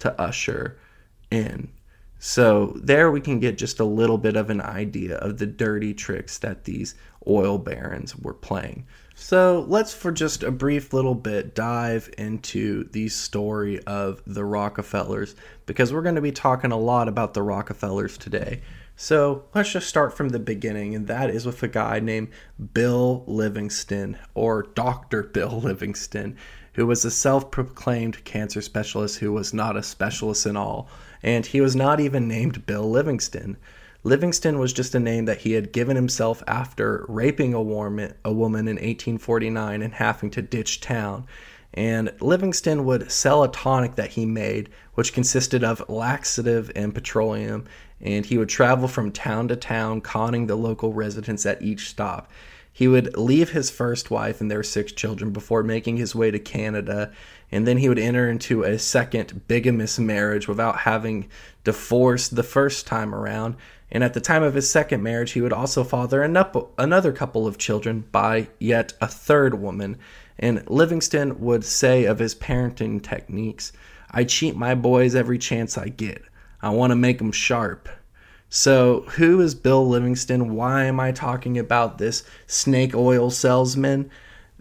to 0.00 0.20
usher 0.20 0.78
in. 1.30 1.70
So, 2.18 2.78
there 2.80 3.10
we 3.10 3.20
can 3.20 3.40
get 3.40 3.58
just 3.58 3.80
a 3.80 3.84
little 3.84 4.18
bit 4.18 4.36
of 4.36 4.48
an 4.48 4.60
idea 4.60 5.16
of 5.16 5.38
the 5.38 5.46
dirty 5.46 5.92
tricks 5.92 6.38
that 6.38 6.64
these 6.64 6.94
oil 7.26 7.58
barons 7.58 8.14
were 8.14 8.34
playing. 8.34 8.86
So, 9.14 9.66
let's 9.68 9.92
for 9.92 10.10
just 10.10 10.42
a 10.42 10.50
brief 10.50 10.92
little 10.92 11.14
bit 11.14 11.54
dive 11.54 12.12
into 12.16 12.84
the 12.90 13.08
story 13.08 13.82
of 13.84 14.22
the 14.26 14.44
Rockefellers 14.44 15.34
because 15.66 15.92
we're 15.92 16.02
going 16.02 16.14
to 16.14 16.20
be 16.20 16.32
talking 16.32 16.72
a 16.72 16.78
lot 16.78 17.08
about 17.08 17.34
the 17.34 17.42
Rockefellers 17.42 18.16
today. 18.16 18.62
So, 18.96 19.44
let's 19.54 19.72
just 19.72 19.88
start 19.88 20.16
from 20.16 20.30
the 20.30 20.38
beginning, 20.38 20.94
and 20.94 21.06
that 21.08 21.30
is 21.30 21.44
with 21.44 21.62
a 21.62 21.68
guy 21.68 22.00
named 22.00 22.28
Bill 22.72 23.24
Livingston 23.26 24.16
or 24.34 24.62
Dr. 24.62 25.22
Bill 25.22 25.60
Livingston 25.60 26.36
who 26.74 26.86
was 26.86 27.04
a 27.04 27.10
self 27.10 27.50
proclaimed 27.50 28.24
cancer 28.24 28.62
specialist 28.62 29.18
who 29.18 29.32
was 29.32 29.52
not 29.52 29.76
a 29.76 29.82
specialist 29.82 30.46
in 30.46 30.56
all, 30.56 30.88
and 31.22 31.46
he 31.46 31.60
was 31.60 31.76
not 31.76 32.00
even 32.00 32.26
named 32.26 32.66
Bill 32.66 32.88
Livingston. 32.88 33.56
Livingston 34.04 34.58
was 34.58 34.72
just 34.72 34.96
a 34.96 35.00
name 35.00 35.26
that 35.26 35.38
he 35.38 35.52
had 35.52 35.72
given 35.72 35.94
himself 35.94 36.42
after 36.48 37.04
raping 37.08 37.54
a, 37.54 37.62
woman, 37.62 38.14
in 38.24 38.76
1849 38.76 39.80
and 39.80 39.94
having 39.94 40.30
to 40.30 40.42
ditch 40.42 40.80
town. 40.80 41.24
And 41.74 42.12
Livingston 42.20 42.84
would 42.84 43.10
sell 43.12 43.44
a 43.44 43.52
tonic 43.52 43.94
that 43.94 44.10
he 44.10 44.26
made, 44.26 44.70
which 44.94 45.12
consisted 45.12 45.62
of 45.62 45.88
laxative 45.88 46.70
and 46.74 46.92
petroleum, 46.92 47.64
and 48.00 48.26
he 48.26 48.36
would 48.36 48.48
travel 48.48 48.88
from 48.88 49.12
town 49.12 49.48
to 49.48 49.56
town, 49.56 50.00
conning 50.00 50.48
the 50.48 50.56
local 50.56 50.92
residents 50.92 51.46
at 51.46 51.62
each 51.62 51.88
stop. 51.88 52.30
He 52.72 52.88
would 52.88 53.16
leave 53.16 53.50
his 53.50 53.70
first 53.70 54.10
wife 54.10 54.40
and 54.40 54.50
their 54.50 54.62
six 54.62 54.92
children 54.92 55.30
before 55.30 55.62
making 55.62 55.98
his 55.98 56.14
way 56.14 56.30
to 56.30 56.38
Canada, 56.38 57.12
and 57.50 57.66
then 57.66 57.78
he 57.78 57.88
would 57.88 57.98
enter 57.98 58.28
into 58.28 58.64
a 58.64 58.78
second 58.78 59.42
bigamous 59.46 59.98
marriage 59.98 60.48
without 60.48 60.78
having 60.78 61.28
divorced 61.64 62.34
the 62.34 62.42
first 62.42 62.86
time 62.86 63.14
around. 63.14 63.56
And 63.94 64.02
at 64.02 64.14
the 64.14 64.20
time 64.20 64.42
of 64.42 64.54
his 64.54 64.70
second 64.70 65.02
marriage, 65.02 65.32
he 65.32 65.42
would 65.42 65.52
also 65.52 65.84
father 65.84 66.22
another 66.22 67.12
couple 67.12 67.46
of 67.46 67.58
children 67.58 68.06
by 68.10 68.48
yet 68.58 68.94
a 69.02 69.06
third 69.06 69.60
woman. 69.60 69.98
And 70.38 70.68
Livingston 70.68 71.38
would 71.40 71.62
say 71.62 72.06
of 72.06 72.18
his 72.18 72.34
parenting 72.34 73.02
techniques, 73.02 73.70
I 74.10 74.24
cheat 74.24 74.56
my 74.56 74.74
boys 74.74 75.14
every 75.14 75.38
chance 75.38 75.76
I 75.76 75.88
get. 75.88 76.22
I 76.62 76.70
want 76.70 76.90
to 76.90 76.96
make 76.96 77.18
them 77.18 77.32
sharp. 77.32 77.86
So, 78.48 79.02
who 79.16 79.40
is 79.42 79.54
Bill 79.54 79.86
Livingston? 79.86 80.54
Why 80.54 80.84
am 80.84 80.98
I 80.98 81.12
talking 81.12 81.58
about 81.58 81.98
this 81.98 82.24
snake 82.46 82.94
oil 82.94 83.30
salesman? 83.30 84.10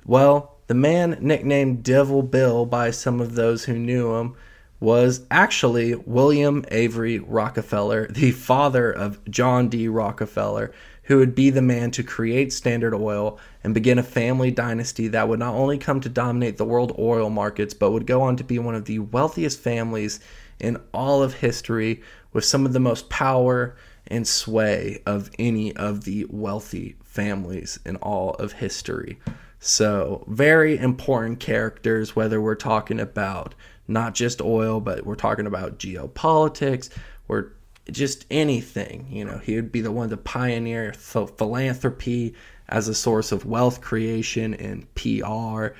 Well, 0.05 0.57
the 0.67 0.73
man 0.73 1.17
nicknamed 1.21 1.83
Devil 1.83 2.21
Bill 2.21 2.65
by 2.65 2.91
some 2.91 3.21
of 3.21 3.35
those 3.35 3.65
who 3.65 3.79
knew 3.79 4.15
him 4.15 4.35
was 4.81 5.21
actually 5.29 5.93
William 5.93 6.65
Avery 6.69 7.19
Rockefeller, 7.19 8.07
the 8.07 8.31
father 8.31 8.91
of 8.91 9.23
John 9.29 9.69
D. 9.69 9.87
Rockefeller, 9.87 10.73
who 11.03 11.19
would 11.19 11.35
be 11.35 11.51
the 11.51 11.61
man 11.61 11.91
to 11.91 12.03
create 12.03 12.51
Standard 12.51 12.95
Oil 12.95 13.39
and 13.63 13.75
begin 13.75 13.99
a 13.99 14.03
family 14.03 14.49
dynasty 14.49 15.07
that 15.09 15.29
would 15.29 15.39
not 15.39 15.53
only 15.53 15.77
come 15.77 16.01
to 16.01 16.09
dominate 16.09 16.57
the 16.57 16.65
world 16.65 16.95
oil 16.97 17.29
markets, 17.29 17.75
but 17.75 17.91
would 17.91 18.07
go 18.07 18.23
on 18.23 18.35
to 18.37 18.43
be 18.43 18.57
one 18.57 18.73
of 18.73 18.85
the 18.85 18.97
wealthiest 18.99 19.59
families 19.59 20.19
in 20.59 20.77
all 20.93 21.21
of 21.21 21.35
history 21.35 22.01
with 22.33 22.43
some 22.43 22.65
of 22.65 22.73
the 22.73 22.79
most 22.79 23.07
power 23.07 23.75
and 24.07 24.27
sway 24.27 25.01
of 25.05 25.29
any 25.37 25.75
of 25.75 26.05
the 26.05 26.25
wealthy 26.29 26.95
families 27.03 27.79
in 27.85 27.97
all 27.97 28.31
of 28.35 28.53
history. 28.53 29.19
So, 29.59 30.25
very 30.27 30.75
important 30.75 31.39
characters, 31.39 32.15
whether 32.15 32.41
we're 32.41 32.55
talking 32.55 32.99
about 32.99 33.53
not 33.91 34.15
just 34.15 34.41
oil, 34.41 34.79
but 34.79 35.05
we're 35.05 35.15
talking 35.15 35.47
about 35.47 35.79
geopolitics 35.79 36.89
or 37.27 37.53
just 37.89 38.25
anything. 38.31 39.07
You 39.09 39.25
know, 39.25 39.37
he 39.37 39.55
would 39.55 39.71
be 39.71 39.81
the 39.81 39.91
one 39.91 40.09
to 40.09 40.17
pioneer 40.17 40.93
philanthropy 40.93 42.35
as 42.69 42.87
a 42.87 42.95
source 42.95 43.31
of 43.31 43.45
wealth 43.45 43.81
creation 43.81 44.53
and 44.53 44.93
PR, 44.95 45.75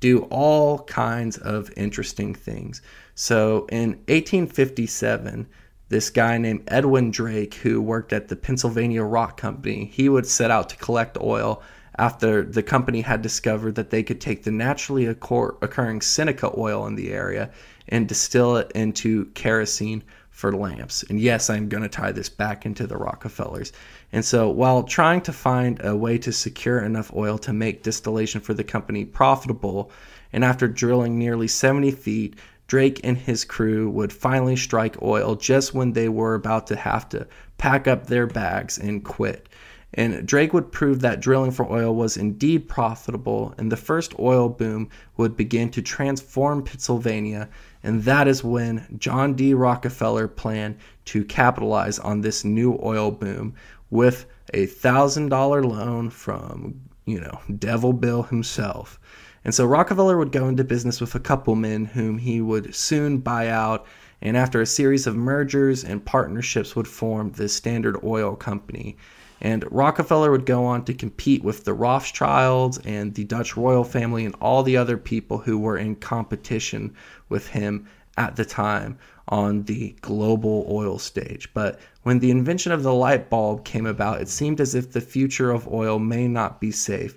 do 0.00 0.24
all 0.24 0.80
kinds 0.80 1.38
of 1.38 1.70
interesting 1.76 2.34
things. 2.34 2.82
So, 3.14 3.66
in 3.70 3.90
1857, 4.08 5.46
this 5.88 6.10
guy 6.10 6.36
named 6.36 6.64
Edwin 6.68 7.10
Drake, 7.10 7.54
who 7.54 7.80
worked 7.80 8.12
at 8.12 8.28
the 8.28 8.36
Pennsylvania 8.36 9.02
Rock 9.02 9.38
Company, 9.38 9.86
he 9.92 10.08
would 10.08 10.26
set 10.26 10.50
out 10.50 10.68
to 10.70 10.76
collect 10.76 11.16
oil 11.18 11.62
after 11.98 12.42
the 12.42 12.62
company 12.62 13.00
had 13.00 13.22
discovered 13.22 13.74
that 13.76 13.90
they 13.90 14.02
could 14.02 14.20
take 14.20 14.42
the 14.42 14.50
naturally 14.50 15.06
occurring 15.06 16.00
Seneca 16.00 16.52
oil 16.56 16.86
in 16.86 16.94
the 16.94 17.12
area 17.12 17.50
and 17.88 18.08
distill 18.08 18.56
it 18.56 18.70
into 18.74 19.26
kerosene 19.26 20.02
for 20.30 20.52
lamps. 20.54 21.02
And 21.04 21.18
yes, 21.18 21.48
I'm 21.48 21.70
going 21.70 21.82
to 21.82 21.88
tie 21.88 22.12
this 22.12 22.28
back 22.28 22.66
into 22.66 22.86
the 22.86 22.98
Rockefellers. 22.98 23.72
And 24.12 24.22
so, 24.22 24.50
while 24.50 24.82
trying 24.82 25.22
to 25.22 25.32
find 25.32 25.80
a 25.82 25.96
way 25.96 26.18
to 26.18 26.30
secure 26.30 26.80
enough 26.80 27.10
oil 27.14 27.38
to 27.38 27.54
make 27.54 27.82
distillation 27.82 28.42
for 28.42 28.52
the 28.52 28.62
company 28.62 29.06
profitable, 29.06 29.90
and 30.34 30.44
after 30.44 30.68
drilling 30.68 31.18
nearly 31.18 31.48
70 31.48 31.90
feet, 31.92 32.36
Drake 32.66 33.00
and 33.02 33.16
his 33.16 33.44
crew 33.46 33.88
would 33.88 34.12
finally 34.12 34.56
strike 34.56 35.00
oil 35.00 35.36
just 35.36 35.72
when 35.72 35.92
they 35.92 36.08
were 36.08 36.34
about 36.34 36.66
to 36.66 36.76
have 36.76 37.08
to 37.10 37.26
pack 37.56 37.88
up 37.88 38.06
their 38.06 38.26
bags 38.26 38.76
and 38.76 39.04
quit. 39.04 39.48
And 39.94 40.26
Drake 40.26 40.52
would 40.52 40.72
prove 40.72 41.00
that 41.00 41.20
drilling 41.20 41.52
for 41.52 41.70
oil 41.70 41.94
was 41.94 42.16
indeed 42.16 42.68
profitable, 42.68 43.54
and 43.56 43.72
the 43.72 43.76
first 43.76 44.18
oil 44.18 44.48
boom 44.48 44.90
would 45.16 45.36
begin 45.36 45.70
to 45.70 45.80
transform 45.80 46.64
Pennsylvania. 46.64 47.48
And 47.82 48.02
that 48.02 48.28
is 48.28 48.44
when 48.44 48.86
John 48.98 49.34
D. 49.34 49.54
Rockefeller 49.54 50.28
planned 50.28 50.76
to 51.06 51.24
capitalize 51.24 51.98
on 51.98 52.20
this 52.20 52.44
new 52.44 52.78
oil 52.82 53.10
boom 53.10 53.54
with 53.90 54.26
a 54.52 54.66
thousand 54.66 55.28
dollar 55.28 55.62
loan 55.62 56.10
from, 56.10 56.80
you 57.04 57.20
know, 57.20 57.40
Devil 57.58 57.92
Bill 57.92 58.24
himself. 58.24 58.98
And 59.44 59.54
so 59.54 59.64
Rockefeller 59.64 60.18
would 60.18 60.32
go 60.32 60.48
into 60.48 60.64
business 60.64 61.00
with 61.00 61.14
a 61.14 61.20
couple 61.20 61.54
men 61.54 61.84
whom 61.84 62.18
he 62.18 62.40
would 62.40 62.74
soon 62.74 63.18
buy 63.18 63.48
out, 63.48 63.86
and 64.20 64.36
after 64.36 64.60
a 64.60 64.66
series 64.66 65.06
of 65.06 65.14
mergers 65.14 65.84
and 65.84 66.04
partnerships 66.04 66.74
would 66.74 66.88
form 66.88 67.30
the 67.30 67.48
Standard 67.48 68.02
Oil 68.02 68.34
Company. 68.34 68.96
And 69.40 69.64
Rockefeller 69.70 70.30
would 70.30 70.46
go 70.46 70.64
on 70.64 70.84
to 70.86 70.94
compete 70.94 71.44
with 71.44 71.64
the 71.64 71.74
Rothschilds 71.74 72.78
and 72.78 73.14
the 73.14 73.24
Dutch 73.24 73.56
royal 73.56 73.84
family 73.84 74.24
and 74.24 74.34
all 74.40 74.62
the 74.62 74.76
other 74.76 74.96
people 74.96 75.38
who 75.38 75.58
were 75.58 75.76
in 75.76 75.96
competition 75.96 76.94
with 77.28 77.48
him 77.48 77.86
at 78.16 78.36
the 78.36 78.44
time 78.44 78.98
on 79.28 79.64
the 79.64 79.94
global 80.00 80.66
oil 80.70 80.98
stage. 80.98 81.52
But 81.52 81.80
when 82.02 82.20
the 82.20 82.30
invention 82.30 82.72
of 82.72 82.82
the 82.82 82.94
light 82.94 83.28
bulb 83.28 83.64
came 83.64 83.86
about, 83.86 84.20
it 84.20 84.28
seemed 84.28 84.60
as 84.60 84.74
if 84.74 84.92
the 84.92 85.00
future 85.00 85.50
of 85.50 85.68
oil 85.68 85.98
may 85.98 86.28
not 86.28 86.60
be 86.60 86.70
safe. 86.70 87.16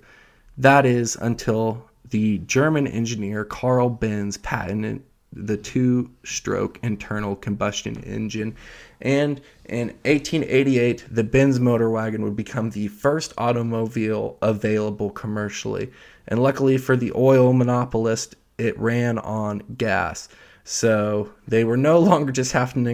That 0.58 0.86
is 0.86 1.16
until 1.16 1.90
the 2.10 2.40
German 2.40 2.88
engineer 2.88 3.46
Carl 3.46 3.90
Benz 3.90 4.38
patented 4.38 5.04
the 5.31 5.57
two 5.57 6.09
stroke 6.24 6.79
internal 6.81 7.36
combustion 7.36 8.03
engine. 8.03 8.55
And 9.01 9.41
in 9.65 9.88
1888, 10.05 11.05
the 11.09 11.24
Benz 11.24 11.59
motor 11.59 11.89
wagon 11.89 12.24
would 12.24 12.36
become 12.36 12.71
the 12.71 12.88
first 12.88 13.33
automobile 13.38 14.38
available 14.41 15.12
commercially. 15.12 15.91
And 16.27 16.41
luckily 16.41 16.77
for 16.77 16.95
the 16.95 17.12
oil 17.15 17.53
monopolist, 17.53 18.36
it 18.57 18.77
ran 18.77 19.19
on 19.19 19.63
gas. 19.77 20.29
So 20.63 21.31
they 21.48 21.63
were 21.63 21.77
no 21.77 22.00
longer 22.00 22.31
just 22.31 22.51
having 22.51 22.86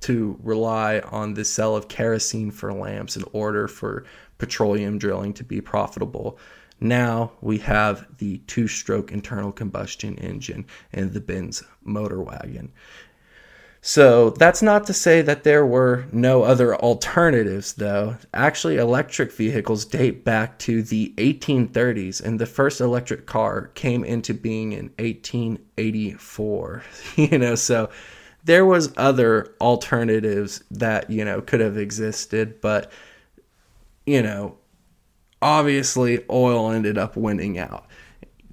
to 0.00 0.38
rely 0.42 1.00
on 1.00 1.34
the 1.34 1.44
sale 1.44 1.76
of 1.76 1.88
kerosene 1.88 2.50
for 2.50 2.72
lamps 2.72 3.16
in 3.16 3.24
order 3.32 3.68
for 3.68 4.04
petroleum 4.38 4.98
drilling 4.98 5.32
to 5.34 5.44
be 5.44 5.60
profitable. 5.60 6.38
Now 6.80 7.32
we 7.40 7.58
have 7.58 8.06
the 8.18 8.38
two 8.46 8.68
stroke 8.68 9.12
internal 9.12 9.52
combustion 9.52 10.16
engine 10.18 10.66
in 10.92 11.12
the 11.12 11.20
Benz 11.20 11.62
motor 11.82 12.20
wagon. 12.20 12.72
So 13.86 14.30
that's 14.30 14.62
not 14.62 14.86
to 14.88 14.92
say 14.92 15.22
that 15.22 15.44
there 15.44 15.64
were 15.64 16.06
no 16.10 16.42
other 16.42 16.74
alternatives, 16.74 17.74
though. 17.74 18.16
Actually, 18.34 18.78
electric 18.78 19.30
vehicles 19.30 19.84
date 19.84 20.24
back 20.24 20.58
to 20.58 20.82
the 20.82 21.14
1830s, 21.18 22.20
and 22.20 22.40
the 22.40 22.46
first 22.46 22.80
electric 22.80 23.26
car 23.26 23.68
came 23.74 24.02
into 24.02 24.34
being 24.34 24.72
in 24.72 24.90
1884. 24.98 26.82
you 27.16 27.38
know, 27.38 27.54
so 27.54 27.88
there 28.42 28.66
was 28.66 28.92
other 28.96 29.54
alternatives 29.60 30.64
that 30.72 31.08
you 31.08 31.24
know 31.24 31.40
could 31.40 31.60
have 31.60 31.78
existed, 31.78 32.60
but 32.60 32.90
you 34.04 34.20
know, 34.20 34.56
obviously 35.46 36.24
oil 36.28 36.72
ended 36.72 36.98
up 36.98 37.16
winning 37.16 37.56
out. 37.56 37.86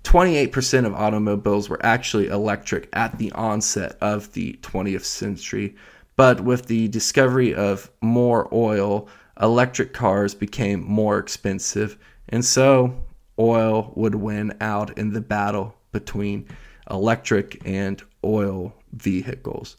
28% 0.04 0.86
of 0.86 0.94
automobiles 0.94 1.68
were 1.68 1.84
actually 1.84 2.28
electric 2.28 2.88
at 2.94 3.18
the 3.18 3.32
onset 3.32 3.98
of 4.00 4.32
the 4.34 4.54
20th 4.62 5.04
century, 5.04 5.76
but 6.16 6.42
with 6.42 6.68
the 6.68 6.88
discovery 6.90 7.52
of 7.56 7.90
more 8.02 8.48
oil, 8.54 9.08
electric 9.42 9.92
cars 9.92 10.36
became 10.36 10.84
more 10.84 11.18
expensive, 11.18 11.98
and 12.30 12.46
so 12.46 12.96
oil 13.40 13.92
would 13.96 14.14
win 14.14 14.56
out 14.62 14.96
in 14.96 15.14
the 15.14 15.22
battle 15.22 15.74
between 15.94 16.46
electric 16.92 17.60
and 17.66 18.04
oil 18.24 18.72
vehicles. 18.92 19.78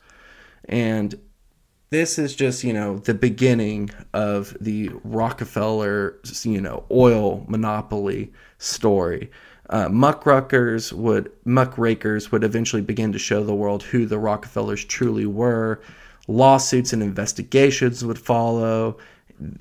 And 0.64 1.14
this 1.90 2.18
is 2.18 2.34
just, 2.34 2.64
you 2.64 2.72
know, 2.72 2.98
the 2.98 3.14
beginning 3.14 3.90
of 4.12 4.56
the 4.60 4.90
Rockefeller, 5.04 6.18
you 6.42 6.60
know, 6.60 6.84
oil 6.90 7.44
monopoly 7.48 8.32
story. 8.58 9.30
Uh, 9.70 9.88
muckrakers 9.88 10.92
would 10.92 11.32
muckrakers 11.44 12.30
would 12.30 12.44
eventually 12.44 12.82
begin 12.82 13.12
to 13.12 13.18
show 13.18 13.42
the 13.42 13.54
world 13.54 13.82
who 13.82 14.06
the 14.06 14.18
Rockefellers 14.18 14.84
truly 14.84 15.26
were. 15.26 15.80
Lawsuits 16.28 16.92
and 16.92 17.02
investigations 17.02 18.04
would 18.04 18.18
follow. 18.18 18.98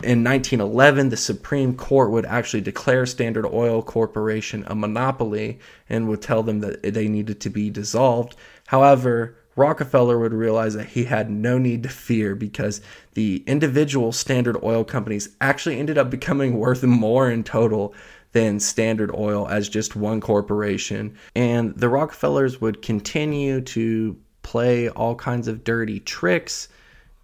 In 0.03 0.23
1911, 0.23 1.09
the 1.09 1.17
Supreme 1.17 1.75
Court 1.75 2.11
would 2.11 2.25
actually 2.25 2.61
declare 2.61 3.05
Standard 3.05 3.45
Oil 3.45 3.81
Corporation 3.81 4.63
a 4.67 4.75
monopoly 4.75 5.59
and 5.89 6.07
would 6.07 6.21
tell 6.21 6.43
them 6.43 6.59
that 6.59 6.83
they 6.83 7.07
needed 7.07 7.39
to 7.41 7.49
be 7.49 7.69
dissolved. 7.69 8.35
However, 8.67 9.35
Rockefeller 9.55 10.17
would 10.19 10.33
realize 10.33 10.73
that 10.73 10.87
he 10.87 11.05
had 11.05 11.29
no 11.29 11.57
need 11.57 11.83
to 11.83 11.89
fear 11.89 12.35
because 12.35 12.81
the 13.13 13.43
individual 13.45 14.11
Standard 14.11 14.57
Oil 14.63 14.83
companies 14.83 15.29
actually 15.39 15.79
ended 15.79 15.97
up 15.97 16.09
becoming 16.09 16.57
worth 16.59 16.83
more 16.83 17.29
in 17.29 17.43
total 17.43 17.93
than 18.31 18.59
Standard 18.59 19.11
Oil 19.15 19.47
as 19.47 19.69
just 19.69 19.95
one 19.95 20.19
corporation. 20.19 21.15
And 21.35 21.75
the 21.75 21.89
Rockefellers 21.89 22.59
would 22.59 22.81
continue 22.81 23.61
to 23.61 24.17
play 24.41 24.89
all 24.89 25.15
kinds 25.15 25.47
of 25.47 25.63
dirty 25.63 25.99
tricks. 25.99 26.67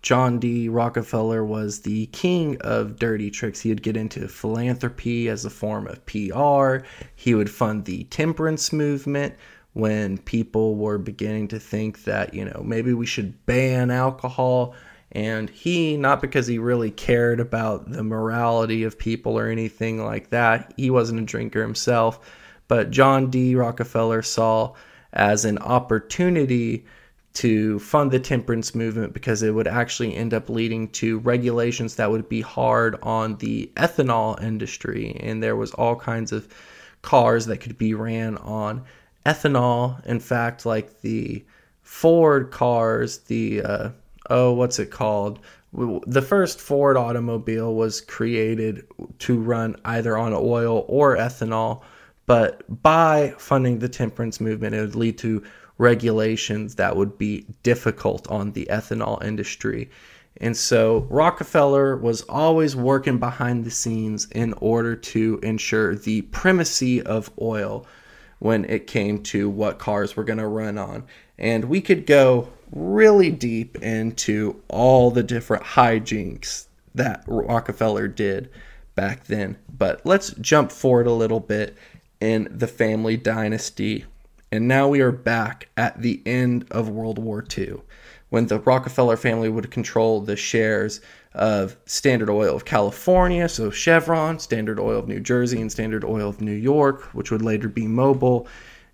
John 0.02 0.40
D. 0.40 0.70
Rockefeller 0.70 1.44
was 1.44 1.82
the 1.82 2.06
king 2.08 2.58
of 2.62 2.98
dirty 2.98 3.30
tricks. 3.30 3.60
He 3.60 3.70
would 3.70 3.84
get 3.84 3.98
into 3.98 4.28
philanthropy 4.30 5.28
as 5.28 5.44
a 5.44 5.50
form 5.50 5.88
of 5.88 6.06
PR. 6.06 6.86
He 7.16 7.36
would 7.36 7.50
fund 7.50 7.84
the 7.84 8.06
temperance 8.06 8.72
movement 8.72 9.36
when 9.74 10.18
people 10.18 10.76
were 10.76 10.98
beginning 10.98 11.48
to 11.50 11.60
think 11.60 12.04
that, 12.06 12.34
you 12.34 12.46
know, 12.46 12.62
maybe 12.64 12.94
we 12.94 13.06
should 13.06 13.46
ban 13.46 13.92
alcohol. 13.92 14.74
And 15.12 15.50
he, 15.50 15.98
not 15.98 16.22
because 16.22 16.48
he 16.48 16.60
really 16.60 16.92
cared 16.92 17.40
about 17.40 17.92
the 17.92 18.04
morality 18.04 18.84
of 18.84 19.00
people 19.00 19.38
or 19.38 19.48
anything 19.48 20.04
like 20.04 20.30
that, 20.30 20.74
he 20.78 20.90
wasn't 20.90 21.22
a 21.22 21.26
drinker 21.26 21.62
himself, 21.62 22.20
but 22.68 22.92
John 22.92 23.30
D. 23.32 23.56
Rockefeller 23.56 24.22
saw 24.22 24.76
as 25.14 25.46
an 25.46 25.58
opportunity 25.60 26.86
to 27.34 27.80
fund 27.80 28.12
the 28.12 28.20
temperance 28.20 28.76
movement 28.76 29.14
because 29.14 29.44
it 29.44 29.52
would 29.52 29.68
actually 29.68 30.16
end 30.16 30.34
up 30.34 30.50
leading 30.50 30.88
to 30.90 31.20
regulations 31.20 31.96
that 31.96 32.12
would 32.12 32.28
be 32.28 32.42
hard 32.42 32.96
on 33.02 33.38
the 33.38 33.72
ethanol 33.76 34.42
industry. 34.42 35.16
And 35.22 35.42
there 35.42 35.56
was 35.56 35.72
all 35.72 35.96
kinds 35.96 36.32
of 36.32 36.48
cars 37.02 37.46
that 37.46 37.58
could 37.58 37.78
be 37.78 37.94
ran 37.94 38.38
on 38.38 38.84
ethanol. 39.26 40.06
In 40.06 40.20
fact, 40.20 40.66
like 40.66 41.02
the 41.02 41.44
Ford 41.82 42.52
cars, 42.52 43.20
the 43.20 43.62
uh, 43.62 43.90
oh, 44.30 44.54
what's 44.54 44.80
it 44.80 44.92
called? 44.92 45.40
The 45.72 46.22
first 46.22 46.60
Ford 46.60 46.98
automobile 46.98 47.76
was 47.76 48.02
created 48.02 48.88
to 49.20 49.40
run 49.40 49.76
either 49.86 50.18
on 50.18 50.34
oil 50.34 50.86
or 50.88 51.16
ethanol, 51.16 51.84
but 52.26 52.64
by 52.82 53.36
funding 53.38 53.80
the 53.80 53.90
temperance 53.90 54.42
movement, 54.42 54.76
it 54.76 54.82
would 54.82 54.96
lead 54.96 55.18
to 55.20 55.44
regulations 55.78 56.76
that 56.76 56.96
would 56.96 57.18
be 57.18 57.46
difficult 57.64 58.30
on 58.30 58.52
the 58.52 58.68
ethanol 58.70 59.24
industry. 59.24 59.90
And 60.38 60.56
so 60.56 61.08
Rockefeller 61.10 61.98
was 61.98 62.22
always 62.24 62.76
working 62.76 63.18
behind 63.18 63.66
the 63.66 63.72
scenes 63.72 64.28
in 64.32 64.54
order 64.54 64.96
to 64.96 65.40
ensure 65.44 65.96
the 65.96 66.22
primacy 66.24 67.02
of 67.02 67.32
oil 67.42 67.86
when 68.40 68.66
it 68.66 68.88
came 68.88 69.22
to 69.22 69.50
what 69.50 69.80
cars 69.80 70.16
were 70.16 70.24
going 70.24 70.40
to 70.40 70.48
run 70.48 70.78
on. 70.78 71.06
And 71.38 71.66
we 71.66 71.82
could 71.82 72.06
go 72.06 72.50
really 72.72 73.32
deep 73.32 73.78
into 73.78 74.62
all 74.68 75.12
the 75.12 75.24
different 75.24 75.64
hijinks 75.64 76.66
that 76.96 77.24
Rockefeller 77.28 78.08
did 78.08 78.50
back 78.96 79.26
then. 79.26 79.58
But 79.78 80.06
let's 80.06 80.32
jump 80.34 80.72
forward 80.72 81.08
a 81.08 81.14
little 81.14 81.40
bit 81.40 81.78
in 82.20 82.48
the 82.52 82.68
family 82.68 83.18
dynasty. 83.18 84.06
And 84.52 84.68
now 84.68 84.88
we 84.88 85.00
are 85.02 85.12
back 85.12 85.70
at 85.78 86.02
the 86.02 86.22
end 86.26 86.66
of 86.72 86.90
World 86.90 87.20
War 87.20 87.46
II 87.58 87.82
when 88.30 88.48
the 88.48 88.60
Rockefeller 88.60 89.18
family 89.18 89.50
would 89.50 89.72
control 89.72 90.22
the 90.22 90.36
shares 90.36 91.02
of 91.34 91.78
Standard 91.86 92.30
Oil 92.30 92.56
of 92.56 92.66
California, 92.66 93.48
so 93.48 93.70
Chevron, 93.70 94.40
Standard 94.40 94.80
Oil 94.80 95.00
of 95.00 95.08
New 95.08 95.20
Jersey, 95.20 95.62
and 95.62 95.72
Standard 95.72 96.04
Oil 96.04 96.30
of 96.30 96.42
New 96.42 96.52
York, 96.52 97.04
which 97.14 97.32
would 97.32 97.42
later 97.42 97.68
be 97.68 97.84
Mobil, 97.84 98.48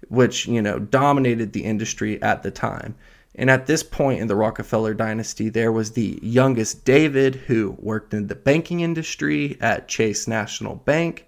which, 0.10 0.46
you 0.46 0.62
know, 0.62 0.80
dominated 0.80 1.54
the 1.54 1.64
industry 1.64 2.22
at 2.22 2.44
the 2.44 2.52
time. 2.52 2.96
And 3.38 3.50
at 3.50 3.66
this 3.66 3.84
point 3.84 4.22
in 4.22 4.28
the 4.28 4.36
Rockefeller 4.36 4.94
dynasty, 4.94 5.50
there 5.50 5.72
was 5.72 5.92
the 5.92 6.20
youngest 6.22 6.86
David, 6.86 7.36
who 7.36 7.76
worked 7.80 8.14
in 8.14 8.28
the 8.28 8.36
banking 8.36 8.80
industry 8.80 9.58
at 9.60 9.88
Chase 9.88 10.28
National 10.28 10.76
Bank. 10.76 11.28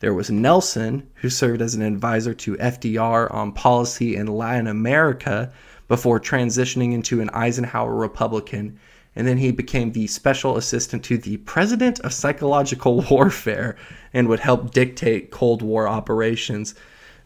There 0.00 0.14
was 0.14 0.30
Nelson, 0.30 1.08
who 1.16 1.28
served 1.28 1.62
as 1.62 1.74
an 1.74 1.82
advisor 1.82 2.34
to 2.34 2.56
FDR 2.56 3.32
on 3.32 3.52
policy 3.52 4.16
in 4.16 4.26
Latin 4.26 4.66
America 4.66 5.52
before 5.88 6.18
transitioning 6.18 6.92
into 6.92 7.20
an 7.20 7.30
Eisenhower 7.30 7.94
Republican. 7.94 8.78
And 9.14 9.26
then 9.26 9.36
he 9.38 9.50
became 9.50 9.92
the 9.92 10.06
special 10.06 10.56
assistant 10.56 11.04
to 11.04 11.18
the 11.18 11.36
president 11.38 12.00
of 12.00 12.14
psychological 12.14 13.02
warfare 13.10 13.76
and 14.12 14.28
would 14.28 14.40
help 14.40 14.72
dictate 14.72 15.30
Cold 15.30 15.62
War 15.62 15.86
operations. 15.86 16.74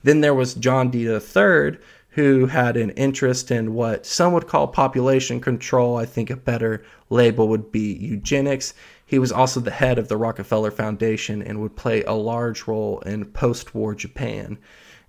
Then 0.03 0.20
there 0.20 0.35
was 0.35 0.55
John 0.55 0.90
D. 0.90 1.07
III, 1.07 1.79
who 2.11 2.46
had 2.46 2.77
an 2.77 2.90
interest 2.90 3.51
in 3.51 3.75
what 3.75 4.07
some 4.07 4.33
would 4.33 4.46
call 4.46 4.68
population 4.68 5.40
control. 5.40 5.96
I 5.96 6.07
think 6.07 6.31
a 6.31 6.37
better 6.37 6.83
label 7.11 7.46
would 7.49 7.70
be 7.70 7.94
eugenics. 7.94 8.72
He 9.05 9.18
was 9.18 9.31
also 9.31 9.61
the 9.61 9.70
head 9.70 9.99
of 9.99 10.09
the 10.09 10.16
Rockefeller 10.16 10.70
Foundation 10.70 11.42
and 11.42 11.61
would 11.61 11.77
play 11.77 12.03
a 12.03 12.12
large 12.12 12.66
role 12.66 13.01
in 13.01 13.27
post 13.27 13.75
war 13.75 13.94
Japan. 13.94 14.59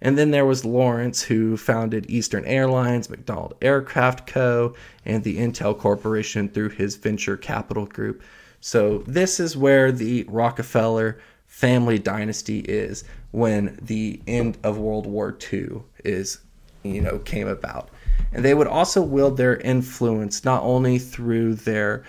And 0.02 0.18
then 0.18 0.32
there 0.32 0.46
was 0.46 0.64
Laurance, 0.64 1.24
who 1.24 1.58
founded 1.58 2.10
Eastern 2.10 2.46
Airlines, 2.46 3.08
McDonnell 3.08 3.54
Aircraft 3.62 4.28
Co., 4.28 4.76
and 5.06 5.24
the 5.24 5.38
Intel 5.38 5.78
Corporation 5.78 6.50
through 6.50 6.70
his 6.70 6.96
venture 6.96 7.38
capital 7.38 7.86
group. 7.86 8.22
So, 8.60 9.00
this 9.08 9.40
is 9.40 9.58
where 9.58 9.92
the 9.92 10.24
Rockefeller 10.28 11.20
family 11.48 11.98
dynasty 11.98 12.60
is 12.60 13.04
when 13.32 13.80
the 13.82 14.22
end 14.28 14.58
of 14.64 14.78
World 14.78 15.08
War 15.08 15.36
II 15.52 15.82
is 16.04 16.40
you 16.84 17.02
know 17.02 17.20
came 17.20 17.48
about 17.48 17.90
and 18.34 18.44
they 18.44 18.54
would 18.54 18.68
also 18.68 19.02
wield 19.02 19.38
their 19.38 19.58
influence 19.58 20.44
not 20.46 20.62
only 20.64 21.00
through 21.00 21.56
their 21.56 22.04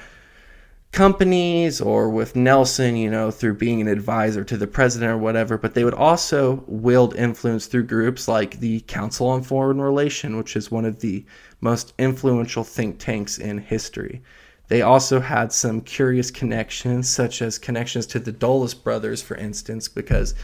companies 0.99 1.81
or 1.81 2.11
with 2.11 2.35
Nelson, 2.35 2.97
you 2.97 3.09
know, 3.09 3.31
through 3.31 3.55
being 3.55 3.81
an 3.81 3.87
advisor 3.87 4.43
to 4.43 4.57
the 4.57 4.67
president 4.67 5.13
or 5.13 5.17
whatever, 5.17 5.57
but 5.57 5.75
they 5.75 5.85
would 5.85 5.95
also 5.95 6.65
wield 6.67 7.15
influence 7.15 7.67
through 7.67 7.85
groups 7.85 8.27
like 8.27 8.59
the 8.59 8.81
Council 8.81 9.29
on 9.29 9.41
Foreign 9.41 9.81
Relation, 9.81 10.37
which 10.37 10.57
is 10.57 10.73
one 10.73 10.85
of 10.85 10.99
the 10.99 11.25
most 11.61 11.95
influential 12.01 12.65
think 12.65 12.99
tanks 12.99 13.39
in 13.39 13.59
history. 13.59 14.21
They 14.67 14.83
also 14.83 15.21
had 15.21 15.53
some 15.53 15.83
curious 15.83 16.33
connections, 16.33 17.09
such 17.09 17.43
as 17.43 17.61
connections 17.61 18.05
to 18.07 18.19
the 18.19 18.33
Dulles 18.33 18.75
brothers, 18.75 19.23
for 19.23 19.37
instance, 19.37 19.87
because 19.87 20.35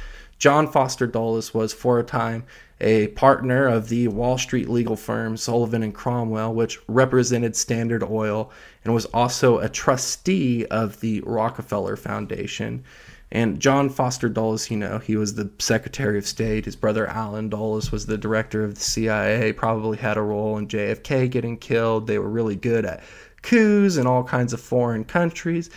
John 0.44 0.70
Foster 0.70 1.06
Dulles 1.06 1.54
was 1.54 1.72
for 1.72 1.98
a 1.98 2.04
time 2.04 2.44
a 2.78 3.06
partner 3.08 3.66
of 3.66 3.88
the 3.88 4.08
Wall 4.08 4.36
Street 4.36 4.68
legal 4.68 4.94
firm 4.94 5.38
Sullivan 5.38 5.82
and 5.82 5.94
Cromwell, 5.94 6.52
which 6.52 6.78
represented 6.86 7.56
Standard 7.56 8.02
Oil 8.02 8.50
and 8.84 8.92
was 8.92 9.06
also 9.06 9.56
a 9.56 9.70
trustee 9.70 10.66
of 10.66 11.00
the 11.00 11.22
Rockefeller 11.22 11.96
Foundation. 11.96 12.84
And 13.32 13.58
John 13.58 13.88
Foster 13.88 14.28
Dulles, 14.28 14.70
you 14.70 14.76
know, 14.76 14.98
he 14.98 15.16
was 15.16 15.32
the 15.32 15.50
Secretary 15.58 16.18
of 16.18 16.26
State. 16.26 16.66
His 16.66 16.76
brother 16.76 17.06
Allen 17.06 17.48
Dulles 17.48 17.90
was 17.90 18.04
the 18.04 18.18
director 18.18 18.64
of 18.64 18.74
the 18.74 18.82
CIA, 18.82 19.54
probably 19.54 19.96
had 19.96 20.18
a 20.18 20.22
role 20.22 20.58
in 20.58 20.68
JFK 20.68 21.30
getting 21.30 21.56
killed. 21.56 22.06
They 22.06 22.18
were 22.18 22.28
really 22.28 22.56
good 22.56 22.84
at 22.84 23.02
coups 23.40 23.96
in 23.96 24.06
all 24.06 24.24
kinds 24.24 24.52
of 24.52 24.60
foreign 24.60 25.04
countries. 25.04 25.70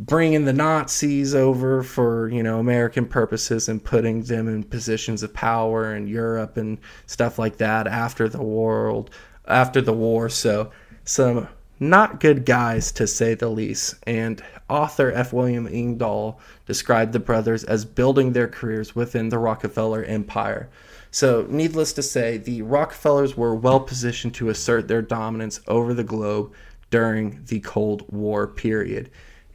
Bringing 0.00 0.44
the 0.44 0.52
Nazis 0.52 1.34
over 1.34 1.82
for 1.82 2.28
you 2.28 2.42
know 2.42 2.58
American 2.58 3.06
purposes 3.06 3.68
and 3.68 3.82
putting 3.82 4.22
them 4.22 4.48
in 4.48 4.64
positions 4.64 5.22
of 5.22 5.34
power 5.34 5.94
in 5.94 6.06
Europe 6.06 6.56
and 6.56 6.78
stuff 7.06 7.38
like 7.38 7.58
that 7.58 7.86
after 7.86 8.28
the 8.28 8.42
world 8.42 9.10
after 9.46 9.80
the 9.80 9.92
war. 9.92 10.28
So 10.28 10.70
some 11.04 11.48
not 11.78 12.20
good 12.20 12.46
guys 12.46 12.90
to 12.92 13.06
say 13.06 13.34
the 13.34 13.48
least. 13.48 13.96
And 14.06 14.42
author 14.68 15.12
F. 15.12 15.32
William 15.32 15.66
Engdahl 15.66 16.40
described 16.66 17.12
the 17.12 17.20
brothers 17.20 17.64
as 17.64 17.84
building 17.84 18.32
their 18.32 18.48
careers 18.48 18.94
within 18.94 19.28
the 19.28 19.38
Rockefeller 19.38 20.02
empire. 20.04 20.68
So, 21.10 21.46
needless 21.48 21.92
to 21.94 22.02
say, 22.02 22.36
the 22.36 22.62
Rockefellers 22.62 23.36
were 23.36 23.54
well 23.54 23.80
positioned 23.80 24.34
to 24.34 24.48
assert 24.50 24.88
their 24.88 25.02
dominance 25.02 25.60
over 25.66 25.94
the 25.94 26.04
globe 26.04 26.52
during 26.90 27.42
the 27.46 27.60
Cold 27.60 28.04
War 28.12 28.46
period. 28.46 29.10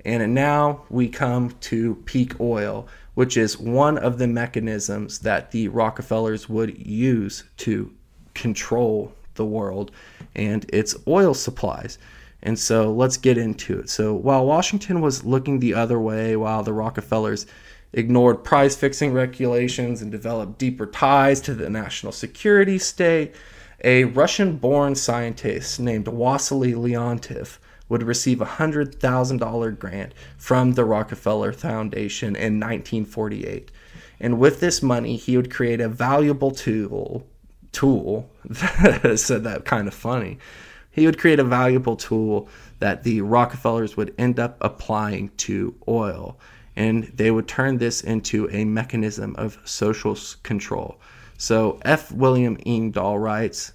And 0.06 0.34
now 0.34 0.84
we 0.90 1.08
come 1.08 1.52
to 1.62 1.96
peak 2.06 2.40
oil, 2.40 2.88
which 3.14 3.38
is 3.38 3.60
one 3.60 3.98
of 3.98 4.18
the 4.18 4.28
mechanisms 4.28 5.20
that 5.20 5.52
the 5.52 5.68
Rockefellers 5.68 6.50
would 6.50 6.78
use 6.86 7.44
to 7.58 7.94
control 8.34 9.14
the 9.36 9.46
world 9.46 9.92
and 10.36 10.66
its 10.74 10.96
oil 11.08 11.34
supplies. 11.34 11.98
And 12.44 12.58
so 12.58 12.92
let's 12.92 13.18
get 13.18 13.38
into 13.38 13.80
it. 13.80 13.90
So 13.90 14.14
while 14.14 14.46
Washington 14.46 15.02
was 15.02 15.24
looking 15.24 15.60
the 15.60 15.76
other 15.76 16.00
way, 16.00 16.36
while 16.36 16.64
the 16.64 16.74
Rockefellers 16.74 17.46
ignored 17.94 18.44
price 18.44 18.76
fixing 18.76 19.14
regulations 19.14 20.02
and 20.02 20.12
developed 20.12 20.58
deeper 20.58 20.86
ties 20.86 21.42
to 21.42 21.54
the 21.54 21.70
national 21.70 22.12
security 22.12 22.80
state, 22.80 23.36
a 23.84 24.06
Russian 24.06 24.58
born 24.58 24.96
scientist 24.96 25.80
named 25.80 26.08
Wassily 26.08 26.74
Leontief 26.74 27.58
would 27.92 28.04
receive 28.04 28.40
a 28.40 28.46
$100,000 28.46 29.78
grant 29.78 30.14
from 30.38 30.76
the 30.76 30.86
Rockefeller 30.86 31.52
Foundation 31.52 32.38
in 32.38 32.58
1948. 32.58 33.70
And 34.18 34.40
with 34.40 34.62
this 34.62 34.82
money, 34.82 35.18
he 35.18 35.36
would 35.36 35.52
create 35.52 35.82
a 35.82 35.90
valuable 35.90 36.52
tool. 36.52 37.28
Tool, 37.74 38.30
said 39.16 39.44
that 39.44 39.64
kind 39.66 39.90
of 39.90 39.94
funny. 39.94 40.38
He 40.90 41.06
would 41.06 41.20
create 41.20 41.40
a 41.40 41.44
valuable 41.44 41.98
tool 41.98 42.48
that 42.80 43.04
the 43.04 43.20
Rockefellers 43.20 43.98
would 43.98 44.16
end 44.18 44.40
up 44.40 44.56
applying 44.62 45.28
to 45.38 45.76
oil. 45.86 46.40
And 46.78 47.12
they 47.14 47.30
would 47.30 47.50
turn 47.50 47.78
this 47.78 48.00
into 48.00 48.50
a 48.52 48.64
mechanism 48.64 49.36
of 49.36 49.60
social 49.66 50.18
control. 50.44 50.98
So 51.38 51.78
F. 51.84 52.10
William 52.14 52.58
Engdahl 52.66 53.20
writes 53.20 53.74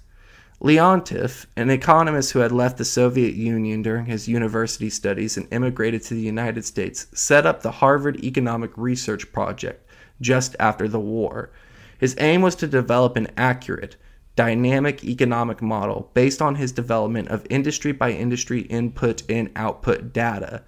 Leontief, 0.59 1.45
an 1.55 1.69
economist 1.69 2.31
who 2.31 2.39
had 2.39 2.51
left 2.51 2.77
the 2.77 2.85
Soviet 2.85 3.35
Union 3.35 3.83
during 3.83 4.07
his 4.07 4.27
university 4.27 4.89
studies 4.89 5.37
and 5.37 5.47
immigrated 5.53 6.01
to 6.01 6.15
the 6.15 6.21
United 6.21 6.65
States, 6.65 7.05
set 7.13 7.45
up 7.45 7.61
the 7.61 7.73
Harvard 7.73 8.23
Economic 8.23 8.71
Research 8.75 9.31
Project 9.31 9.87
just 10.19 10.55
after 10.59 10.87
the 10.87 10.99
war. 10.99 11.51
His 11.99 12.15
aim 12.17 12.41
was 12.41 12.55
to 12.55 12.67
develop 12.67 13.15
an 13.15 13.27
accurate, 13.37 13.97
dynamic 14.35 15.03
economic 15.03 15.61
model 15.61 16.09
based 16.15 16.41
on 16.41 16.55
his 16.55 16.71
development 16.71 17.27
of 17.27 17.45
industry 17.51 17.91
by 17.91 18.11
industry 18.11 18.61
input 18.61 19.21
and 19.29 19.51
output 19.55 20.11
data. 20.11 20.63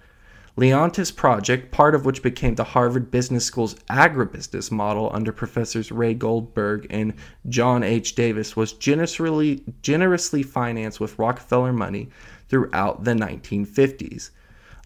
Leontief's 0.60 1.10
project, 1.10 1.70
part 1.70 1.94
of 1.94 2.04
which 2.04 2.22
became 2.22 2.54
the 2.54 2.64
Harvard 2.64 3.10
Business 3.10 3.46
School's 3.46 3.76
agribusiness 3.88 4.70
model 4.70 5.08
under 5.10 5.32
professors 5.32 5.90
Ray 5.90 6.12
Goldberg 6.12 6.86
and 6.90 7.14
John 7.48 7.82
H. 7.82 8.14
Davis, 8.14 8.56
was 8.56 8.74
generously, 8.74 9.64
generously 9.80 10.42
financed 10.42 11.00
with 11.00 11.18
Rockefeller 11.18 11.72
money 11.72 12.10
throughout 12.50 13.04
the 13.04 13.14
1950s. 13.14 14.32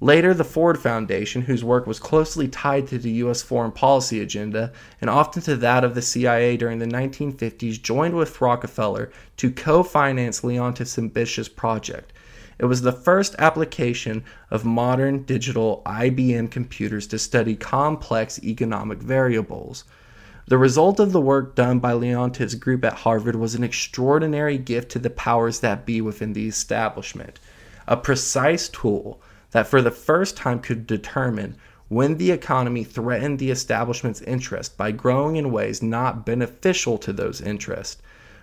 Later, 0.00 0.32
the 0.32 0.44
Ford 0.44 0.78
Foundation, 0.78 1.42
whose 1.42 1.64
work 1.64 1.88
was 1.88 1.98
closely 1.98 2.46
tied 2.46 2.86
to 2.86 2.98
the 2.98 3.10
U.S. 3.10 3.42
foreign 3.42 3.72
policy 3.72 4.20
agenda 4.20 4.72
and 5.00 5.10
often 5.10 5.42
to 5.42 5.56
that 5.56 5.82
of 5.82 5.96
the 5.96 6.02
CIA 6.02 6.56
during 6.56 6.78
the 6.78 6.86
1950s, 6.86 7.82
joined 7.82 8.14
with 8.14 8.40
Rockefeller 8.40 9.10
to 9.38 9.50
co 9.50 9.82
finance 9.82 10.44
Leontief's 10.44 10.98
ambitious 10.98 11.48
project. 11.48 12.12
It 12.58 12.66
was 12.66 12.82
the 12.82 12.92
first 12.92 13.34
application 13.38 14.24
of 14.50 14.64
modern 14.64 15.22
digital 15.24 15.82
IBM 15.86 16.50
computers 16.50 17.06
to 17.08 17.18
study 17.18 17.56
complex 17.56 18.42
economic 18.42 18.98
variables. 18.98 19.84
The 20.46 20.58
result 20.58 21.00
of 21.00 21.12
the 21.12 21.20
work 21.20 21.54
done 21.54 21.78
by 21.78 21.94
Leontief's 21.94 22.54
group 22.54 22.84
at 22.84 22.92
Harvard 22.92 23.36
was 23.36 23.54
an 23.54 23.64
extraordinary 23.64 24.58
gift 24.58 24.90
to 24.92 24.98
the 24.98 25.10
powers 25.10 25.60
that 25.60 25.86
be 25.86 26.00
within 26.00 26.34
the 26.34 26.46
establishment, 26.46 27.40
a 27.88 27.96
precise 27.96 28.68
tool 28.68 29.20
that 29.52 29.66
for 29.66 29.80
the 29.80 29.90
first 29.90 30.36
time 30.36 30.60
could 30.60 30.86
determine 30.86 31.56
when 31.88 32.18
the 32.18 32.30
economy 32.30 32.84
threatened 32.84 33.38
the 33.38 33.50
establishment's 33.50 34.20
interest 34.22 34.76
by 34.76 34.90
growing 34.90 35.36
in 35.36 35.50
ways 35.50 35.82
not 35.82 36.26
beneficial 36.26 36.98
to 36.98 37.12
those 37.12 37.40
interests. 37.40 38.02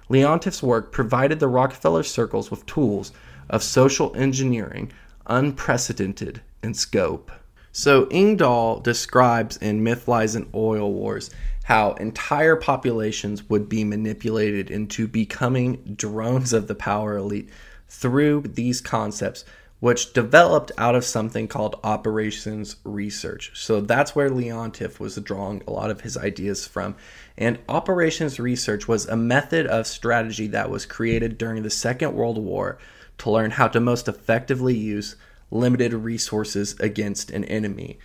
Leontief's 0.10 0.64
work 0.64 0.92
provided 0.92 1.40
the 1.40 1.48
Rockefeller 1.48 2.04
circles 2.04 2.50
with 2.50 2.66
tools 2.66 3.12
of 3.52 3.62
social 3.62 4.16
engineering 4.16 4.92
unprecedented 5.28 6.42
in 6.64 6.74
scope. 6.74 7.32
So, 7.72 8.08
Engdahl 8.10 8.80
describes 8.80 9.58
in 9.58 9.84
Myth, 9.84 10.08
Lies, 10.08 10.36
and 10.36 10.50
Oil 10.54 10.92
Wars 10.92 11.30
how 11.64 11.94
entire 11.94 12.56
populations 12.56 13.48
would 13.50 13.70
be 13.70 13.84
manipulated 13.84 14.72
into 14.72 15.08
becoming 15.08 15.96
drones 15.96 16.54
of 16.54 16.68
the 16.68 16.76
power 16.76 17.16
elite 17.18 17.50
through 17.88 18.42
these 18.42 18.82
concepts, 18.82 19.46
which 19.80 20.12
developed 20.12 20.72
out 20.78 20.96
of 20.96 21.06
something 21.06 21.48
called 21.48 21.80
operations 21.84 22.76
research. 22.84 23.52
So 23.54 23.80
that's 23.80 24.16
where 24.16 24.30
Leontief 24.30 25.00
was 25.00 25.16
drawing 25.18 25.64
a 25.66 25.72
lot 25.72 25.92
of 25.92 26.02
his 26.02 26.18
ideas 26.18 26.68
from. 26.68 26.96
And 27.38 27.60
operations 27.70 28.40
research 28.40 28.88
was 28.88 29.08
a 29.08 29.16
method 29.16 29.66
of 29.68 29.88
strategy 29.88 30.48
that 30.48 30.70
was 30.70 30.86
created 30.86 31.38
during 31.38 31.64
the 31.64 31.70
Second 31.70 32.14
World 32.14 32.38
War 32.38 32.80
to 33.22 33.30
learn 33.30 33.52
how 33.52 33.68
to 33.68 33.80
most 33.80 34.08
effectively 34.08 34.76
use 34.76 35.16
limited 35.52 35.94
resources 35.94 36.80
against 36.80 37.30
an 37.30 37.44
enemy. 37.46 38.00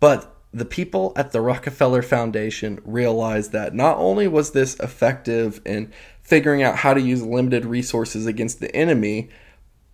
But 0.00 0.36
the 0.52 0.64
people 0.64 1.12
at 1.16 1.32
the 1.32 1.40
Rockefeller 1.40 2.02
Foundation 2.02 2.80
realized 2.84 3.52
that 3.52 3.74
not 3.74 3.96
only 3.96 4.28
was 4.28 4.50
this 4.50 4.78
effective 4.80 5.60
in 5.64 5.92
figuring 6.22 6.62
out 6.62 6.76
how 6.76 6.92
to 6.92 7.00
use 7.00 7.22
limited 7.22 7.64
resources 7.64 8.26
against 8.26 8.60
the 8.60 8.74
enemy, 8.76 9.30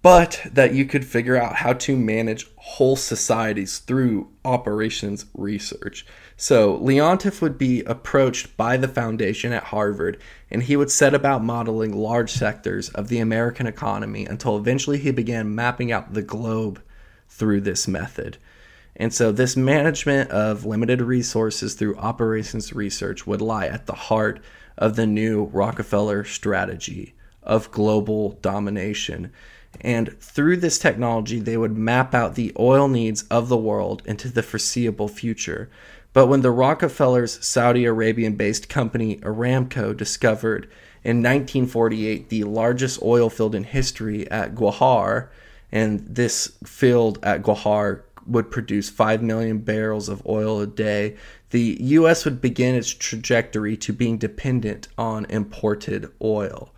but 0.02 0.40
that 0.52 0.74
you 0.74 0.84
could 0.84 1.04
figure 1.04 1.36
out 1.36 1.56
how 1.56 1.72
to 1.72 1.96
manage 1.96 2.46
whole 2.56 2.96
societies 2.96 3.78
through 3.78 4.28
operations 4.44 5.26
research. 5.34 6.06
So 6.36 6.78
Leontief 6.78 7.40
would 7.40 7.56
be 7.56 7.82
approached 7.84 8.56
by 8.58 8.76
the 8.76 8.88
foundation 8.88 9.52
at 9.52 9.64
Harvard, 9.64 10.20
and 10.50 10.62
he 10.62 10.76
would 10.76 10.90
set 10.90 11.14
about 11.14 11.42
modeling 11.42 11.96
large 11.96 12.30
sectors 12.30 12.90
of 12.90 13.08
the 13.08 13.20
American 13.20 13.66
economy 13.66 14.26
until 14.26 14.56
eventually 14.56 14.98
he 14.98 15.10
began 15.10 15.54
mapping 15.54 15.90
out 15.90 16.12
the 16.12 16.22
globe 16.22 16.82
through 17.28 17.62
this 17.62 17.88
method. 17.88 18.36
And 18.94 19.12
so, 19.12 19.32
this 19.32 19.56
management 19.56 20.30
of 20.30 20.64
limited 20.64 21.00
resources 21.00 21.74
through 21.74 21.96
operations 21.96 22.72
research 22.72 23.26
would 23.26 23.42
lie 23.42 23.66
at 23.66 23.86
the 23.86 23.94
heart 23.94 24.40
of 24.76 24.96
the 24.96 25.06
new 25.06 25.44
Rockefeller 25.44 26.24
strategy 26.24 27.14
of 27.42 27.70
global 27.70 28.32
domination. 28.42 29.32
And 29.80 30.18
through 30.20 30.58
this 30.58 30.78
technology, 30.78 31.38
they 31.38 31.56
would 31.56 31.76
map 31.76 32.14
out 32.14 32.34
the 32.34 32.54
oil 32.58 32.88
needs 32.88 33.22
of 33.24 33.48
the 33.48 33.56
world 33.56 34.02
into 34.06 34.28
the 34.28 34.42
foreseeable 34.42 35.08
future. 35.08 35.68
But 36.16 36.28
when 36.28 36.40
the 36.40 36.50
Rockefellers' 36.50 37.46
Saudi 37.46 37.84
Arabian 37.84 38.36
based 38.36 38.70
company 38.70 39.18
Aramco 39.18 39.94
discovered 39.94 40.64
in 41.04 41.18
1948 41.18 42.30
the 42.30 42.44
largest 42.44 43.02
oil 43.02 43.28
field 43.28 43.54
in 43.54 43.64
history 43.64 44.26
at 44.30 44.54
Ghawar, 44.54 45.28
and 45.70 46.00
this 46.08 46.56
field 46.64 47.18
at 47.22 47.42
Ghawar 47.42 48.00
would 48.26 48.50
produce 48.50 48.88
5 48.88 49.22
million 49.22 49.58
barrels 49.58 50.08
of 50.08 50.26
oil 50.26 50.58
a 50.62 50.66
day, 50.66 51.16
the 51.50 51.76
U.S. 51.80 52.24
would 52.24 52.40
begin 52.40 52.74
its 52.74 52.94
trajectory 52.94 53.76
to 53.76 53.92
being 53.92 54.16
dependent 54.16 54.88
on 54.96 55.26
imported 55.26 56.10
oil. 56.22 56.72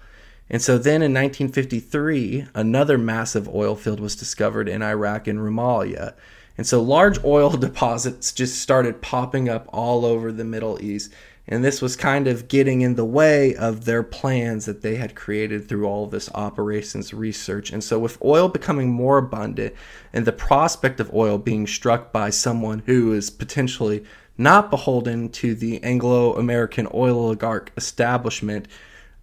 And 0.50 0.60
so 0.60 0.78
then 0.78 1.00
in 1.00 1.14
1953, 1.14 2.48
another 2.56 2.98
massive 2.98 3.48
oil 3.48 3.76
field 3.76 4.00
was 4.00 4.16
discovered 4.16 4.68
in 4.68 4.82
Iraq 4.82 5.28
in 5.28 5.38
Rumaila. 5.38 6.14
And 6.58 6.66
so 6.66 6.82
large 6.82 7.24
oil 7.24 7.50
deposits 7.56 8.32
just 8.32 8.60
started 8.60 9.00
popping 9.00 9.48
up 9.48 9.66
all 9.72 10.04
over 10.04 10.30
the 10.30 10.44
Middle 10.44 10.82
East. 10.82 11.12
And 11.50 11.64
this 11.64 11.80
was 11.80 11.96
kind 11.96 12.28
of 12.28 12.46
getting 12.48 12.82
in 12.82 12.96
the 12.96 13.06
way 13.06 13.54
of 13.54 13.86
their 13.86 14.02
plans 14.02 14.66
that 14.66 14.82
they 14.82 14.96
had 14.96 15.14
created 15.14 15.66
through 15.66 15.86
all 15.86 16.06
this 16.06 16.28
operations 16.34 17.14
research. 17.14 17.70
And 17.72 17.82
so, 17.82 17.98
with 17.98 18.22
oil 18.22 18.50
becoming 18.50 18.90
more 18.90 19.16
abundant 19.16 19.74
and 20.12 20.26
the 20.26 20.32
prospect 20.32 21.00
of 21.00 21.14
oil 21.14 21.38
being 21.38 21.66
struck 21.66 22.12
by 22.12 22.28
someone 22.28 22.80
who 22.84 23.14
is 23.14 23.30
potentially 23.30 24.04
not 24.36 24.70
beholden 24.70 25.30
to 25.30 25.54
the 25.54 25.82
Anglo 25.82 26.36
American 26.36 26.86
oil 26.92 27.18
oligarch 27.18 27.72
establishment, 27.78 28.68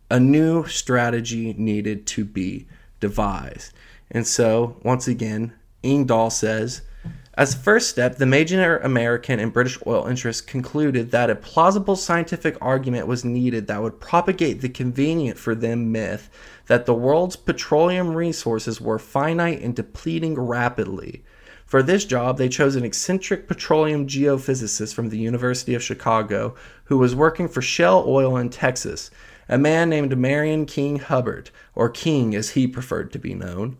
a 0.09 0.19
new 0.19 0.65
strategy 0.65 1.53
needed 1.57 2.07
to 2.07 2.25
be 2.25 2.67
devised. 2.99 3.71
And 4.09 4.25
so, 4.25 4.77
once 4.81 5.07
again, 5.07 5.53
Engdahl 5.83 6.31
says, 6.31 6.81
as 7.37 7.53
a 7.53 7.57
first 7.57 7.89
step, 7.89 8.15
the 8.15 8.25
major 8.25 8.77
American 8.77 9.39
and 9.39 9.51
British 9.51 9.77
oil 9.85 10.07
interests 10.07 10.41
concluded 10.41 11.11
that 11.11 11.29
a 11.29 11.35
plausible 11.35 11.97
scientific 11.97 12.57
argument 12.61 13.07
was 13.07 13.25
needed 13.25 13.67
that 13.67 13.81
would 13.81 13.99
propagate 13.99 14.61
the 14.61 14.69
convenient 14.69 15.37
for 15.37 15.53
them 15.53 15.91
myth 15.91 16.29
that 16.67 16.85
the 16.85 16.93
world's 16.93 17.35
petroleum 17.35 18.15
resources 18.15 18.79
were 18.79 18.97
finite 18.97 19.61
and 19.61 19.75
depleting 19.75 20.35
rapidly. 20.35 21.23
For 21.65 21.83
this 21.83 22.05
job, 22.05 22.37
they 22.37 22.47
chose 22.47 22.75
an 22.75 22.85
eccentric 22.85 23.47
petroleum 23.47 24.07
geophysicist 24.07 24.93
from 24.93 25.09
the 25.09 25.17
University 25.17 25.73
of 25.75 25.83
Chicago 25.83 26.55
who 26.85 26.97
was 26.97 27.15
working 27.15 27.47
for 27.47 27.61
Shell 27.61 28.05
Oil 28.07 28.37
in 28.37 28.49
Texas, 28.49 29.11
a 29.49 29.57
man 29.57 29.89
named 29.89 30.17
Marion 30.17 30.65
King 30.65 30.99
Hubbert, 30.99 31.51
or 31.73 31.89
King 31.89 32.33
as 32.33 32.51
he 32.51 32.67
preferred 32.67 33.11
to 33.11 33.19
be 33.19 33.33
known. 33.33 33.77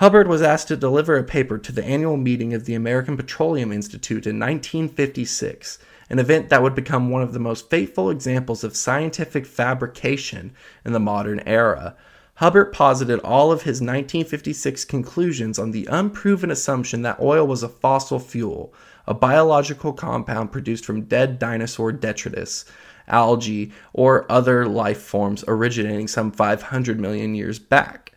Hubbert 0.00 0.28
was 0.28 0.40
asked 0.40 0.68
to 0.68 0.78
deliver 0.78 1.18
a 1.18 1.22
paper 1.22 1.58
to 1.58 1.72
the 1.72 1.84
annual 1.84 2.16
meeting 2.16 2.54
of 2.54 2.64
the 2.64 2.72
American 2.72 3.18
Petroleum 3.18 3.70
Institute 3.70 4.26
in 4.26 4.38
1956, 4.38 5.78
an 6.08 6.18
event 6.18 6.48
that 6.48 6.62
would 6.62 6.74
become 6.74 7.10
one 7.10 7.20
of 7.20 7.34
the 7.34 7.38
most 7.38 7.68
fateful 7.68 8.08
examples 8.08 8.64
of 8.64 8.74
scientific 8.74 9.44
fabrication 9.44 10.52
in 10.86 10.94
the 10.94 10.98
modern 10.98 11.40
era. 11.40 11.94
Hubbert 12.36 12.72
posited 12.72 13.20
all 13.20 13.52
of 13.52 13.64
his 13.64 13.82
1956 13.82 14.86
conclusions 14.86 15.58
on 15.58 15.70
the 15.70 15.84
unproven 15.90 16.50
assumption 16.50 17.02
that 17.02 17.20
oil 17.20 17.46
was 17.46 17.62
a 17.62 17.68
fossil 17.68 18.18
fuel, 18.18 18.72
a 19.06 19.12
biological 19.12 19.92
compound 19.92 20.50
produced 20.50 20.86
from 20.86 21.02
dead 21.02 21.38
dinosaur 21.38 21.92
detritus, 21.92 22.64
algae, 23.06 23.70
or 23.92 24.24
other 24.32 24.64
life 24.64 25.02
forms 25.02 25.44
originating 25.46 26.08
some 26.08 26.32
500 26.32 26.98
million 26.98 27.34
years 27.34 27.58
back. 27.58 28.10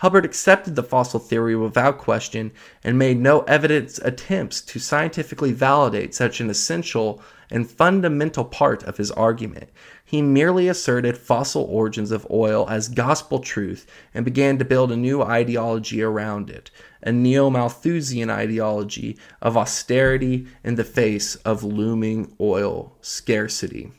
Hubbert 0.00 0.24
accepted 0.24 0.76
the 0.76 0.82
fossil 0.82 1.20
theory 1.20 1.54
without 1.54 1.98
question 1.98 2.52
and 2.82 2.98
made 2.98 3.20
no 3.20 3.40
evidence 3.42 3.98
attempts 3.98 4.62
to 4.62 4.78
scientifically 4.78 5.52
validate 5.52 6.14
such 6.14 6.40
an 6.40 6.48
essential 6.48 7.22
and 7.50 7.70
fundamental 7.70 8.46
part 8.46 8.82
of 8.84 8.96
his 8.96 9.10
argument. 9.10 9.68
He 10.02 10.22
merely 10.22 10.68
asserted 10.68 11.18
fossil 11.18 11.64
origins 11.64 12.12
of 12.12 12.26
oil 12.30 12.66
as 12.70 12.88
gospel 12.88 13.40
truth 13.40 13.86
and 14.14 14.24
began 14.24 14.56
to 14.58 14.64
build 14.64 14.90
a 14.90 14.96
new 14.96 15.20
ideology 15.20 16.02
around 16.02 16.48
it, 16.48 16.70
a 17.02 17.12
neo 17.12 17.50
Malthusian 17.50 18.30
ideology 18.30 19.18
of 19.42 19.54
austerity 19.54 20.46
in 20.64 20.76
the 20.76 20.84
face 20.84 21.34
of 21.36 21.62
looming 21.62 22.34
oil 22.40 22.96
scarcity. 23.02 23.92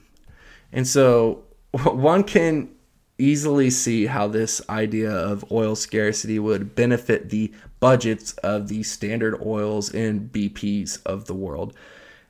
And 0.72 0.88
so 0.88 1.44
one 1.72 2.24
can 2.24 2.70
easily 3.22 3.70
see 3.70 4.08
how 4.08 4.28
this 4.28 4.62
idea 4.68 5.12
of 5.12 5.50
oil 5.52 5.76
scarcity 5.76 6.40
would 6.40 6.76
benefit 6.76 7.30
the 7.30 7.54
budgets 7.80 8.34
of 8.40 8.68
the 8.68 8.84
standard 8.84 9.40
oils 9.46 9.94
and 9.94 10.32
BPs 10.32 11.00
of 11.06 11.26
the 11.26 11.36
world. 11.36 11.74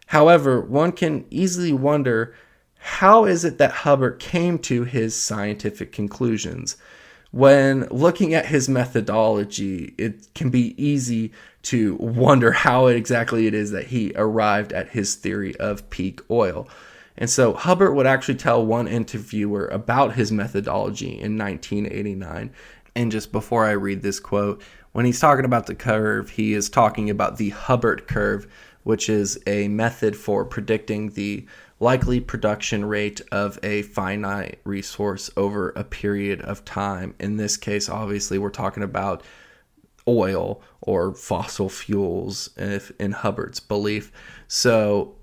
However, 0.08 0.60
one 0.60 0.92
can 0.92 1.26
easily 1.30 1.72
wonder 1.72 2.36
how 2.78 3.26
is 3.26 3.46
it 3.46 3.58
that 3.60 3.72
Hubbert 3.72 4.20
came 4.20 4.60
to 4.60 4.84
his 4.84 5.16
scientific 5.16 5.92
conclusions? 5.92 6.78
When 7.32 7.88
looking 7.90 8.34
at 8.34 8.48
his 8.48 8.68
methodology, 8.68 9.94
it 9.98 10.28
can 10.36 10.50
be 10.50 10.76
easy 10.84 11.32
to 11.64 11.96
wonder 11.96 12.52
how 12.52 12.88
exactly 12.88 13.48
it 13.48 13.54
is 13.54 13.72
that 13.72 13.88
he 13.88 14.12
arrived 14.16 14.74
at 14.74 14.90
his 14.90 15.16
theory 15.16 15.56
of 15.58 15.90
peak 15.90 16.20
oil. 16.30 16.68
And 17.18 17.30
so 17.30 17.54
Hubbert 17.54 17.94
would 17.94 18.08
actually 18.08 18.36
tell 18.36 18.66
one 18.66 18.88
interviewer 18.88 19.68
about 19.68 20.16
his 20.16 20.32
methodology 20.32 21.20
in 21.20 21.38
1989. 21.38 22.52
And 22.96 23.12
just 23.12 23.32
before 23.32 23.66
I 23.66 23.72
read 23.72 24.02
this 24.02 24.20
quote, 24.20 24.62
when 24.92 25.06
he's 25.06 25.20
talking 25.20 25.46
about 25.46 25.68
the 25.68 25.76
curve, 25.76 26.32
he 26.32 26.54
is 26.54 26.70
talking 26.70 27.10
about 27.10 27.38
the 27.38 27.50
Hubbert 27.50 28.08
curve, 28.08 28.48
which 28.84 29.10
is 29.10 29.40
a 29.48 29.68
method 29.68 30.16
for 30.16 30.44
predicting 30.44 31.12
the 31.12 31.46
likely 31.80 32.20
production 32.20 32.86
rate 32.86 33.22
of 33.32 33.58
a 33.64 33.82
finite 33.84 34.60
resource 34.64 35.30
over 35.36 35.70
a 35.70 35.84
period 35.84 36.42
of 36.42 36.66
time. 36.66 37.16
In 37.20 37.38
this 37.38 37.58
case, 37.58 37.90
obviously, 37.90 38.38
we're 38.38 38.50
talking 38.50 38.84
about 38.84 39.24
oil 40.08 40.62
or 40.82 41.14
fossil 41.14 41.70
fuels 41.70 42.50
if 42.58 42.92
in 43.00 43.12
Hubbert's 43.12 43.60
belief. 43.60 44.12
So 44.48 45.16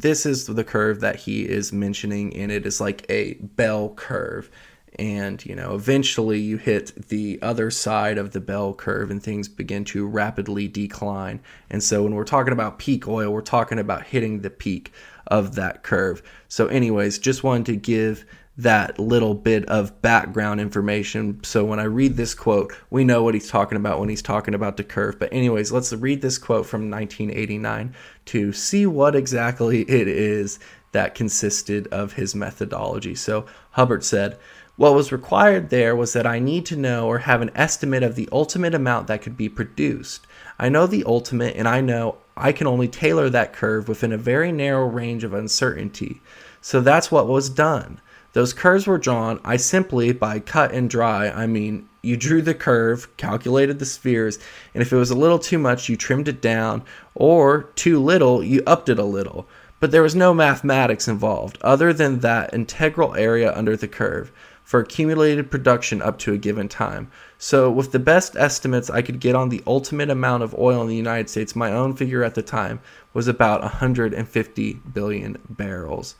this 0.00 0.26
is 0.26 0.46
the 0.46 0.64
curve 0.64 1.00
that 1.00 1.16
he 1.16 1.48
is 1.48 1.72
mentioning, 1.72 2.34
and 2.36 2.50
it 2.50 2.66
is 2.66 2.80
like 2.80 3.04
a 3.08 3.34
bell 3.34 3.90
curve. 3.90 4.50
And, 4.98 5.44
you 5.44 5.54
know, 5.54 5.74
eventually 5.74 6.40
you 6.40 6.56
hit 6.56 7.08
the 7.08 7.38
other 7.42 7.70
side 7.70 8.16
of 8.16 8.32
the 8.32 8.40
bell 8.40 8.72
curve 8.72 9.10
and 9.10 9.22
things 9.22 9.46
begin 9.46 9.84
to 9.86 10.06
rapidly 10.06 10.68
decline. 10.68 11.40
And 11.68 11.82
so 11.82 12.02
when 12.02 12.14
we're 12.14 12.24
talking 12.24 12.54
about 12.54 12.78
peak 12.78 13.06
oil, 13.06 13.30
we're 13.30 13.42
talking 13.42 13.78
about 13.78 14.04
hitting 14.04 14.40
the 14.40 14.48
peak 14.48 14.92
of 15.26 15.54
that 15.56 15.82
curve. 15.82 16.22
So, 16.48 16.68
anyways, 16.68 17.18
just 17.18 17.44
wanted 17.44 17.66
to 17.66 17.76
give 17.76 18.24
that 18.58 18.98
little 18.98 19.34
bit 19.34 19.66
of 19.66 20.00
background 20.00 20.60
information. 20.60 21.42
So 21.44 21.64
when 21.64 21.78
I 21.78 21.84
read 21.84 22.16
this 22.16 22.34
quote, 22.34 22.72
we 22.88 23.04
know 23.04 23.22
what 23.22 23.34
he's 23.34 23.50
talking 23.50 23.76
about 23.76 24.00
when 24.00 24.08
he's 24.08 24.22
talking 24.22 24.54
about 24.54 24.76
the 24.76 24.84
curve. 24.84 25.18
But, 25.18 25.32
anyways, 25.32 25.72
let's 25.72 25.92
read 25.92 26.22
this 26.22 26.38
quote 26.38 26.66
from 26.66 26.90
1989 26.90 27.94
to 28.26 28.52
see 28.52 28.86
what 28.86 29.14
exactly 29.14 29.82
it 29.88 30.08
is 30.08 30.58
that 30.92 31.14
consisted 31.14 31.86
of 31.88 32.14
his 32.14 32.34
methodology. 32.34 33.14
So 33.14 33.44
Hubbert 33.72 34.04
said, 34.04 34.38
What 34.76 34.94
was 34.94 35.12
required 35.12 35.68
there 35.68 35.94
was 35.94 36.14
that 36.14 36.26
I 36.26 36.38
need 36.38 36.64
to 36.66 36.76
know 36.76 37.06
or 37.06 37.18
have 37.18 37.42
an 37.42 37.50
estimate 37.54 38.02
of 38.02 38.14
the 38.14 38.28
ultimate 38.32 38.74
amount 38.74 39.06
that 39.08 39.20
could 39.20 39.36
be 39.36 39.50
produced. 39.50 40.26
I 40.58 40.70
know 40.70 40.86
the 40.86 41.04
ultimate, 41.04 41.56
and 41.56 41.68
I 41.68 41.82
know 41.82 42.16
I 42.38 42.52
can 42.52 42.66
only 42.66 42.88
tailor 42.88 43.28
that 43.28 43.52
curve 43.52 43.88
within 43.88 44.12
a 44.12 44.18
very 44.18 44.50
narrow 44.50 44.86
range 44.86 45.24
of 45.24 45.34
uncertainty. 45.34 46.22
So 46.62 46.80
that's 46.80 47.10
what 47.10 47.28
was 47.28 47.50
done. 47.50 48.00
Those 48.36 48.52
curves 48.52 48.86
were 48.86 48.98
drawn. 48.98 49.40
I 49.46 49.56
simply, 49.56 50.12
by 50.12 50.40
cut 50.40 50.70
and 50.72 50.90
dry, 50.90 51.30
I 51.30 51.46
mean, 51.46 51.88
you 52.02 52.18
drew 52.18 52.42
the 52.42 52.52
curve, 52.52 53.08
calculated 53.16 53.78
the 53.78 53.86
spheres, 53.86 54.38
and 54.74 54.82
if 54.82 54.92
it 54.92 54.96
was 54.96 55.10
a 55.10 55.16
little 55.16 55.38
too 55.38 55.56
much, 55.56 55.88
you 55.88 55.96
trimmed 55.96 56.28
it 56.28 56.42
down, 56.42 56.82
or 57.14 57.62
too 57.76 57.98
little, 57.98 58.44
you 58.44 58.62
upped 58.66 58.90
it 58.90 58.98
a 58.98 59.04
little. 59.04 59.48
But 59.80 59.90
there 59.90 60.02
was 60.02 60.14
no 60.14 60.34
mathematics 60.34 61.08
involved, 61.08 61.56
other 61.62 61.94
than 61.94 62.18
that 62.18 62.52
integral 62.52 63.14
area 63.14 63.56
under 63.56 63.74
the 63.74 63.88
curve 63.88 64.30
for 64.62 64.80
accumulated 64.80 65.50
production 65.50 66.02
up 66.02 66.18
to 66.18 66.34
a 66.34 66.36
given 66.36 66.68
time. 66.68 67.10
So, 67.38 67.70
with 67.70 67.92
the 67.92 67.98
best 67.98 68.36
estimates 68.36 68.90
I 68.90 69.00
could 69.00 69.18
get 69.18 69.34
on 69.34 69.48
the 69.48 69.62
ultimate 69.66 70.10
amount 70.10 70.42
of 70.42 70.54
oil 70.58 70.82
in 70.82 70.88
the 70.88 70.94
United 70.94 71.30
States, 71.30 71.56
my 71.56 71.72
own 71.72 71.96
figure 71.96 72.22
at 72.22 72.34
the 72.34 72.42
time 72.42 72.80
was 73.14 73.28
about 73.28 73.62
150 73.62 74.74
billion 74.92 75.38
barrels. 75.48 76.16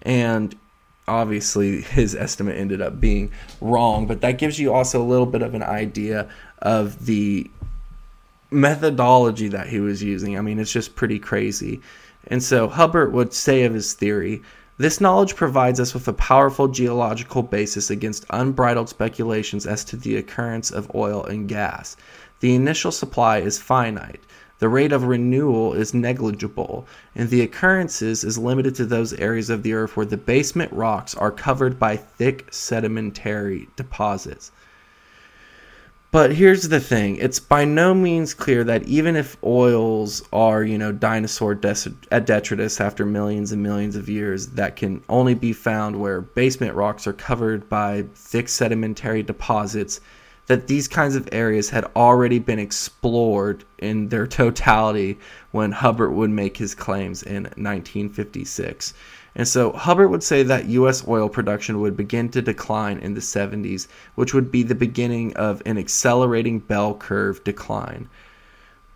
And 0.00 0.56
obviously 1.06 1.82
his 1.82 2.14
estimate 2.14 2.56
ended 2.56 2.80
up 2.80 3.00
being 3.00 3.30
wrong, 3.60 4.06
but 4.06 4.20
that 4.22 4.38
gives 4.38 4.58
you 4.58 4.72
also 4.72 5.02
a 5.02 5.04
little 5.04 5.26
bit 5.26 5.42
of 5.42 5.54
an 5.54 5.62
idea 5.62 6.28
of 6.60 7.06
the 7.06 7.50
methodology 8.50 9.48
that 9.48 9.68
he 9.68 9.80
was 9.80 10.02
using. 10.02 10.38
I 10.38 10.40
mean, 10.40 10.58
it's 10.58 10.72
just 10.72 10.94
pretty 10.94 11.18
crazy. 11.18 11.80
And 12.28 12.42
so 12.42 12.68
Hubbert 12.68 13.12
would 13.12 13.32
say 13.32 13.64
of 13.64 13.74
his 13.74 13.92
theory 13.92 14.42
this 14.76 15.00
knowledge 15.00 15.36
provides 15.36 15.78
us 15.78 15.94
with 15.94 16.08
a 16.08 16.12
powerful 16.12 16.66
geological 16.66 17.44
basis 17.44 17.90
against 17.90 18.26
unbridled 18.30 18.88
speculations 18.88 19.66
as 19.66 19.84
to 19.84 19.96
the 19.96 20.16
occurrence 20.16 20.72
of 20.72 20.92
oil 20.96 21.24
and 21.24 21.48
gas. 21.48 21.96
The 22.40 22.56
initial 22.56 22.90
supply 22.90 23.38
is 23.38 23.56
finite. 23.56 24.20
The 24.64 24.70
rate 24.70 24.92
of 24.92 25.04
renewal 25.04 25.74
is 25.74 25.92
negligible, 25.92 26.86
and 27.14 27.28
the 27.28 27.42
occurrences 27.42 28.24
is 28.24 28.38
limited 28.38 28.74
to 28.76 28.86
those 28.86 29.12
areas 29.12 29.50
of 29.50 29.62
the 29.62 29.74
earth 29.74 29.94
where 29.94 30.06
the 30.06 30.16
basement 30.16 30.72
rocks 30.72 31.14
are 31.14 31.30
covered 31.30 31.78
by 31.78 31.98
thick 31.98 32.46
sedimentary 32.50 33.68
deposits. 33.76 34.52
But 36.10 36.36
here's 36.36 36.70
the 36.70 36.80
thing 36.80 37.16
it's 37.16 37.38
by 37.38 37.66
no 37.66 37.92
means 37.92 38.32
clear 38.32 38.64
that 38.64 38.84
even 38.84 39.16
if 39.16 39.36
oils 39.44 40.22
are, 40.32 40.64
you 40.64 40.78
know, 40.78 40.92
dinosaur 40.92 41.54
detritus 41.54 42.80
after 42.80 43.04
millions 43.04 43.52
and 43.52 43.62
millions 43.62 43.96
of 43.96 44.08
years, 44.08 44.46
that 44.46 44.76
can 44.76 45.02
only 45.10 45.34
be 45.34 45.52
found 45.52 46.00
where 46.00 46.22
basement 46.22 46.74
rocks 46.74 47.06
are 47.06 47.12
covered 47.12 47.68
by 47.68 48.06
thick 48.14 48.48
sedimentary 48.48 49.22
deposits, 49.22 50.00
that 50.46 50.66
these 50.66 50.88
kinds 50.88 51.16
of 51.16 51.28
areas 51.32 51.70
had 51.70 51.84
already 51.96 52.38
been 52.38 52.58
explored 52.58 53.64
in 53.78 54.08
their 54.08 54.26
totality 54.26 55.18
when 55.52 55.72
Hubbert 55.72 56.12
would 56.12 56.30
make 56.30 56.56
his 56.56 56.74
claims 56.74 57.22
in 57.22 57.44
1956. 57.44 58.92
And 59.36 59.48
so 59.48 59.72
Hubbert 59.72 60.10
would 60.10 60.22
say 60.22 60.42
that 60.44 60.66
U.S. 60.66 61.06
oil 61.08 61.28
production 61.28 61.80
would 61.80 61.96
begin 61.96 62.28
to 62.30 62.42
decline 62.42 62.98
in 62.98 63.14
the 63.14 63.20
70s, 63.20 63.88
which 64.14 64.32
would 64.32 64.52
be 64.52 64.62
the 64.62 64.74
beginning 64.74 65.34
of 65.36 65.62
an 65.66 65.78
accelerating 65.78 66.60
bell 66.60 66.94
curve 66.94 67.42
decline. 67.42 68.08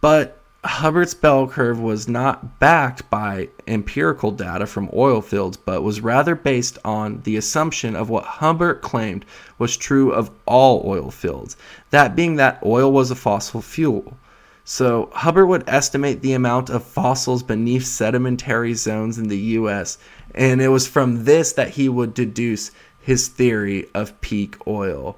But 0.00 0.38
Hubbert's 0.68 1.14
bell 1.14 1.48
curve 1.48 1.80
was 1.80 2.08
not 2.08 2.60
backed 2.60 3.08
by 3.08 3.48
empirical 3.66 4.30
data 4.30 4.66
from 4.66 4.90
oil 4.92 5.22
fields, 5.22 5.56
but 5.56 5.82
was 5.82 6.02
rather 6.02 6.34
based 6.34 6.78
on 6.84 7.22
the 7.22 7.38
assumption 7.38 7.96
of 7.96 8.10
what 8.10 8.24
Hubbert 8.24 8.82
claimed 8.82 9.24
was 9.58 9.78
true 9.78 10.12
of 10.12 10.30
all 10.46 10.82
oil 10.84 11.10
fields, 11.10 11.56
that 11.88 12.14
being 12.14 12.36
that 12.36 12.60
oil 12.64 12.92
was 12.92 13.10
a 13.10 13.16
fossil 13.16 13.62
fuel. 13.62 14.18
So 14.62 15.08
Hubbert 15.14 15.46
would 15.46 15.64
estimate 15.66 16.20
the 16.20 16.34
amount 16.34 16.68
of 16.68 16.84
fossils 16.84 17.42
beneath 17.42 17.86
sedimentary 17.86 18.74
zones 18.74 19.16
in 19.16 19.28
the 19.28 19.38
US, 19.38 19.96
and 20.34 20.60
it 20.60 20.68
was 20.68 20.86
from 20.86 21.24
this 21.24 21.52
that 21.52 21.70
he 21.70 21.88
would 21.88 22.12
deduce 22.12 22.72
his 23.00 23.28
theory 23.28 23.88
of 23.94 24.20
peak 24.20 24.56
oil. 24.66 25.16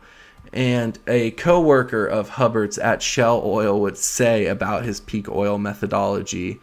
And 0.52 0.98
a 1.06 1.30
co-worker 1.32 2.04
of 2.04 2.30
Hubbert's 2.30 2.78
at 2.78 3.02
Shell 3.02 3.42
Oil 3.44 3.80
would 3.80 3.96
say 3.96 4.46
about 4.46 4.84
his 4.84 5.00
peak 5.00 5.28
oil 5.28 5.58
methodology, 5.58 6.60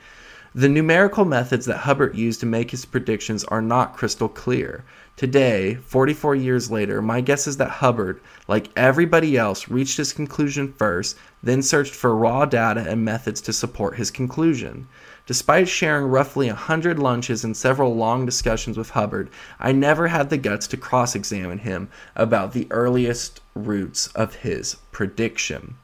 the 0.53 0.67
numerical 0.67 1.23
methods 1.23 1.65
that 1.67 1.77
Hubbert 1.77 2.15
used 2.15 2.39
to 2.39 2.45
make 2.45 2.71
his 2.71 2.83
predictions 2.83 3.43
are 3.45 3.61
not 3.61 3.95
crystal 3.95 4.27
clear. 4.27 4.83
Today, 5.15 5.75
44 5.75 6.35
years 6.35 6.71
later, 6.71 7.01
my 7.01 7.21
guess 7.21 7.47
is 7.47 7.57
that 7.57 7.69
Hubbert, 7.69 8.21
like 8.47 8.69
everybody 8.75 9.37
else, 9.37 9.69
reached 9.69 9.97
his 9.97 10.13
conclusion 10.13 10.73
first, 10.73 11.15
then 11.43 11.61
searched 11.61 11.93
for 11.93 12.15
raw 12.15 12.45
data 12.45 12.85
and 12.87 13.05
methods 13.05 13.39
to 13.41 13.53
support 13.53 13.97
his 13.97 14.11
conclusion. 14.11 14.87
Despite 15.27 15.67
sharing 15.67 16.05
roughly 16.05 16.47
a 16.47 16.55
hundred 16.55 16.99
lunches 16.99 17.43
and 17.43 17.55
several 17.55 17.93
long 17.93 18.25
discussions 18.25 18.77
with 18.77 18.91
Hubbert, 18.91 19.27
I 19.59 19.73
never 19.73 20.07
had 20.07 20.29
the 20.29 20.37
guts 20.37 20.67
to 20.67 20.77
cross 20.77 21.15
examine 21.15 21.57
him 21.57 21.89
about 22.15 22.53
the 22.53 22.65
earliest 22.71 23.41
roots 23.53 24.07
of 24.15 24.35
his 24.35 24.77
prediction. 24.93 25.75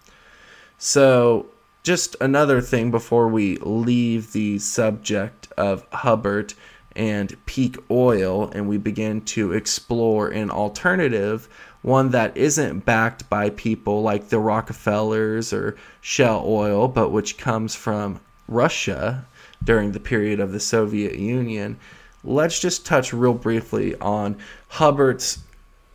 So, 0.78 1.48
just 1.84 2.16
another 2.22 2.62
thing 2.62 2.90
before 2.90 3.28
we 3.28 3.58
leave 3.58 4.32
the 4.32 4.60
subject 4.60 5.50
of 5.58 5.86
Hubbert 5.92 6.56
and 6.96 7.36
peak 7.46 7.76
oil 7.92 8.50
and 8.56 8.70
we 8.70 8.78
begin 8.78 9.20
to 9.26 9.52
explore 9.52 10.30
an 10.30 10.52
alternative 10.52 11.50
one 11.82 12.12
that 12.12 12.38
isn't 12.38 12.86
backed 12.86 13.30
by 13.30 13.50
people 13.50 14.02
like 14.02 14.30
the 14.30 14.40
Rockefellers 14.40 15.52
or 15.52 15.76
Shell 16.00 16.46
Oil, 16.48 16.88
but 16.88 17.10
which 17.10 17.38
comes 17.38 17.76
from 17.76 18.22
Russia 18.48 19.26
during 19.64 19.92
the 19.92 20.00
period 20.00 20.40
of 20.40 20.52
the 20.52 20.60
Soviet 20.60 21.18
Union. 21.18 21.78
Let's 22.24 22.60
just 22.60 22.86
touch 22.86 23.14
real 23.14 23.34
briefly 23.34 23.96
on 23.96 24.38
Hubbert's 24.70 25.40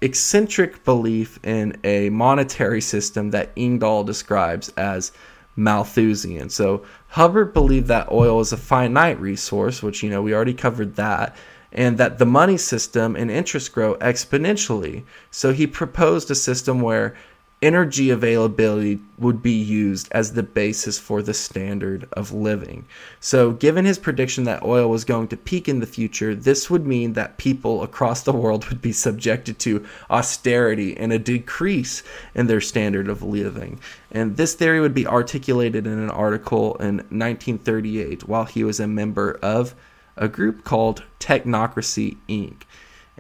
eccentric 0.01 0.85
belief 0.85 1.39
in 1.45 1.77
a 1.85 2.11
monetary 2.11 2.81
system 2.81 3.31
that 3.31 3.51
Engdahl 3.57 4.05
describes 4.05 4.69
as 4.77 5.13
Malthusian. 5.57 6.49
So 6.51 6.85
Hubbert 7.09 7.53
believed 7.53 7.89
that 7.89 8.13
oil 8.13 8.41
is 8.41 8.53
a 8.53 8.57
finite 8.57 9.21
resource, 9.21 9.83
which 9.83 10.03
you 10.03 10.11
know 10.11 10.23
we 10.23 10.35
already 10.35 10.55
covered 10.55 10.97
that, 10.97 11.37
and 11.73 11.99
that 11.99 12.19
the 12.19 12.27
money 12.27 12.57
system 12.57 13.17
and 13.17 13.31
interest 13.31 13.73
grow 13.73 13.97
exponentially. 13.97 15.03
So 15.31 15.53
he 15.53 15.67
proposed 15.67 16.31
a 16.31 16.35
system 16.35 16.81
where 16.81 17.17
energy 17.61 18.09
availability 18.11 19.01
would 19.19 19.43
be 19.43 19.53
used 19.53 20.09
as 20.13 20.33
the 20.33 20.43
basis 20.43 20.99
for 20.99 21.23
the 21.23 21.35
standard 21.35 22.09
of 22.13 22.33
living. 22.33 22.85
So, 23.19 23.51
given 23.51 23.85
his 23.85 23.99
prediction 23.99 24.45
that 24.45 24.63
oil 24.63 24.89
was 24.89 25.05
going 25.05 25.29
to 25.29 25.37
peak 25.37 25.69
in 25.69 25.81
the 25.81 25.87
future, 25.87 26.35
this 26.35 26.71
would 26.71 26.87
mean 26.87 27.15
that 27.15 27.37
people 27.37 27.83
across 27.83 28.23
the 28.23 28.33
world 28.33 28.67
would 28.67 28.81
be 28.81 28.93
subjected 28.93 29.59
to 29.61 29.85
austerity 30.09 30.97
and 30.97 31.13
a 31.13 31.19
decrease 31.19 32.03
in 32.35 32.47
their 32.47 32.61
standard 32.61 33.09
of 33.09 33.23
living. 33.23 33.81
And 34.13 34.37
this 34.37 34.55
theory 34.55 34.81
would 34.81 34.95
be 34.95 35.07
articulated 35.07 35.87
in 35.87 35.99
an 35.99 36.11
article 36.11 36.77
in 36.77 36.99
1938 36.99 38.29
while 38.29 38.45
he 38.45 38.63
was 38.63 38.79
a 38.79 38.87
member 38.87 39.39
of 39.43 39.75
a 40.17 40.29
group 40.29 40.65
called 40.65 41.05
Technocracy 41.21 42.17
Inc. 42.29 42.63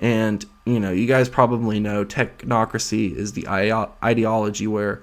And, 0.00 0.44
you 0.64 0.78
know, 0.78 0.92
you 0.92 1.06
guys 1.06 1.28
probably 1.28 1.80
know 1.80 2.04
technocracy 2.04 3.14
is 3.14 3.32
the 3.32 3.48
ideology 3.48 4.66
where 4.66 5.02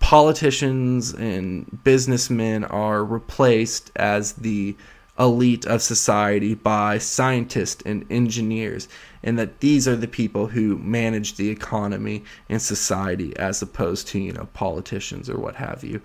politicians 0.00 1.12
and 1.14 1.82
businessmen 1.84 2.64
are 2.64 3.04
replaced 3.04 3.92
as 3.94 4.32
the 4.32 4.76
elite 5.18 5.64
of 5.66 5.80
society 5.82 6.54
by 6.54 6.98
scientists 6.98 7.82
and 7.86 8.04
engineers, 8.10 8.88
and 9.22 9.38
that 9.38 9.60
these 9.60 9.86
are 9.86 9.94
the 9.94 10.08
people 10.08 10.48
who 10.48 10.76
manage 10.78 11.36
the 11.36 11.50
economy 11.50 12.24
and 12.48 12.60
society 12.60 13.36
as 13.36 13.62
opposed 13.62 14.08
to, 14.08 14.18
you 14.18 14.32
know, 14.32 14.48
politicians 14.54 15.30
or 15.30 15.38
what 15.38 15.54
have 15.54 15.84
you. 15.84 16.00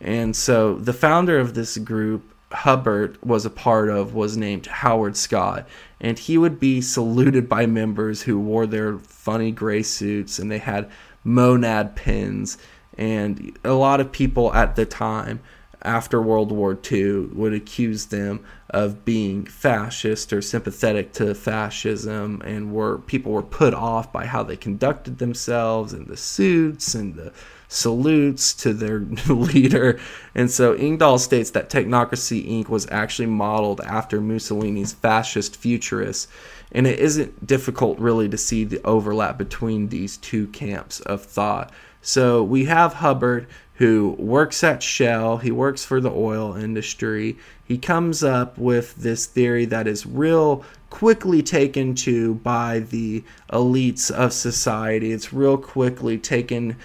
And 0.00 0.34
so 0.34 0.74
the 0.74 0.92
founder 0.92 1.38
of 1.38 1.54
this 1.54 1.78
group 1.78 2.32
Hubbert 2.52 3.24
was 3.24 3.44
a 3.44 3.50
part 3.50 3.88
of 3.88 4.14
was 4.14 4.36
named 4.36 4.66
Howard 4.66 5.16
Scott, 5.16 5.66
and 6.00 6.18
he 6.18 6.38
would 6.38 6.60
be 6.60 6.80
saluted 6.80 7.48
by 7.48 7.66
members 7.66 8.22
who 8.22 8.38
wore 8.38 8.66
their 8.66 8.98
funny 8.98 9.50
gray 9.50 9.82
suits 9.82 10.38
and 10.38 10.50
they 10.50 10.58
had 10.58 10.90
monad 11.24 11.96
pins. 11.96 12.56
And 12.96 13.58
a 13.64 13.72
lot 13.72 14.00
of 14.00 14.12
people 14.12 14.54
at 14.54 14.76
the 14.76 14.86
time, 14.86 15.40
after 15.82 16.22
World 16.22 16.52
War 16.52 16.78
II, 16.90 17.26
would 17.32 17.52
accuse 17.52 18.06
them 18.06 18.44
of 18.70 19.04
being 19.04 19.44
fascist 19.44 20.32
or 20.32 20.40
sympathetic 20.40 21.12
to 21.14 21.34
fascism, 21.34 22.42
and 22.44 22.72
were 22.72 22.98
people 22.98 23.32
were 23.32 23.42
put 23.42 23.74
off 23.74 24.12
by 24.12 24.26
how 24.26 24.42
they 24.42 24.56
conducted 24.56 25.18
themselves 25.18 25.92
and 25.92 26.06
the 26.06 26.16
suits 26.16 26.94
and 26.94 27.14
the 27.14 27.32
salutes 27.76 28.54
to 28.54 28.72
their 28.72 29.00
leader. 29.28 30.00
And 30.34 30.50
so 30.50 30.74
Engdahl 30.74 31.18
states 31.18 31.50
that 31.50 31.68
Technocracy 31.68 32.48
Inc. 32.48 32.68
was 32.68 32.86
actually 32.90 33.26
modeled 33.26 33.80
after 33.82 34.20
Mussolini's 34.20 34.94
fascist 34.94 35.56
futurists. 35.56 36.28
And 36.72 36.86
it 36.86 36.98
isn't 36.98 37.46
difficult 37.46 37.98
really 37.98 38.28
to 38.28 38.38
see 38.38 38.64
the 38.64 38.82
overlap 38.84 39.38
between 39.38 39.88
these 39.88 40.16
two 40.16 40.48
camps 40.48 41.00
of 41.00 41.22
thought. 41.22 41.72
So 42.00 42.42
we 42.42 42.64
have 42.64 42.94
Hubbert, 42.94 43.46
who 43.74 44.16
works 44.18 44.64
at 44.64 44.82
Shell, 44.82 45.38
he 45.38 45.50
works 45.50 45.84
for 45.84 46.00
the 46.00 46.10
oil 46.10 46.54
industry. 46.54 47.36
He 47.64 47.76
comes 47.76 48.24
up 48.24 48.56
with 48.56 48.96
this 48.96 49.26
theory 49.26 49.66
that 49.66 49.86
is 49.86 50.06
real 50.06 50.64
quickly 50.88 51.42
taken 51.42 51.94
to 51.94 52.36
by 52.36 52.78
the 52.78 53.22
elites 53.52 54.10
of 54.10 54.32
society. 54.32 55.12
It's 55.12 55.32
real 55.32 55.58
quickly 55.58 56.16
taken 56.16 56.76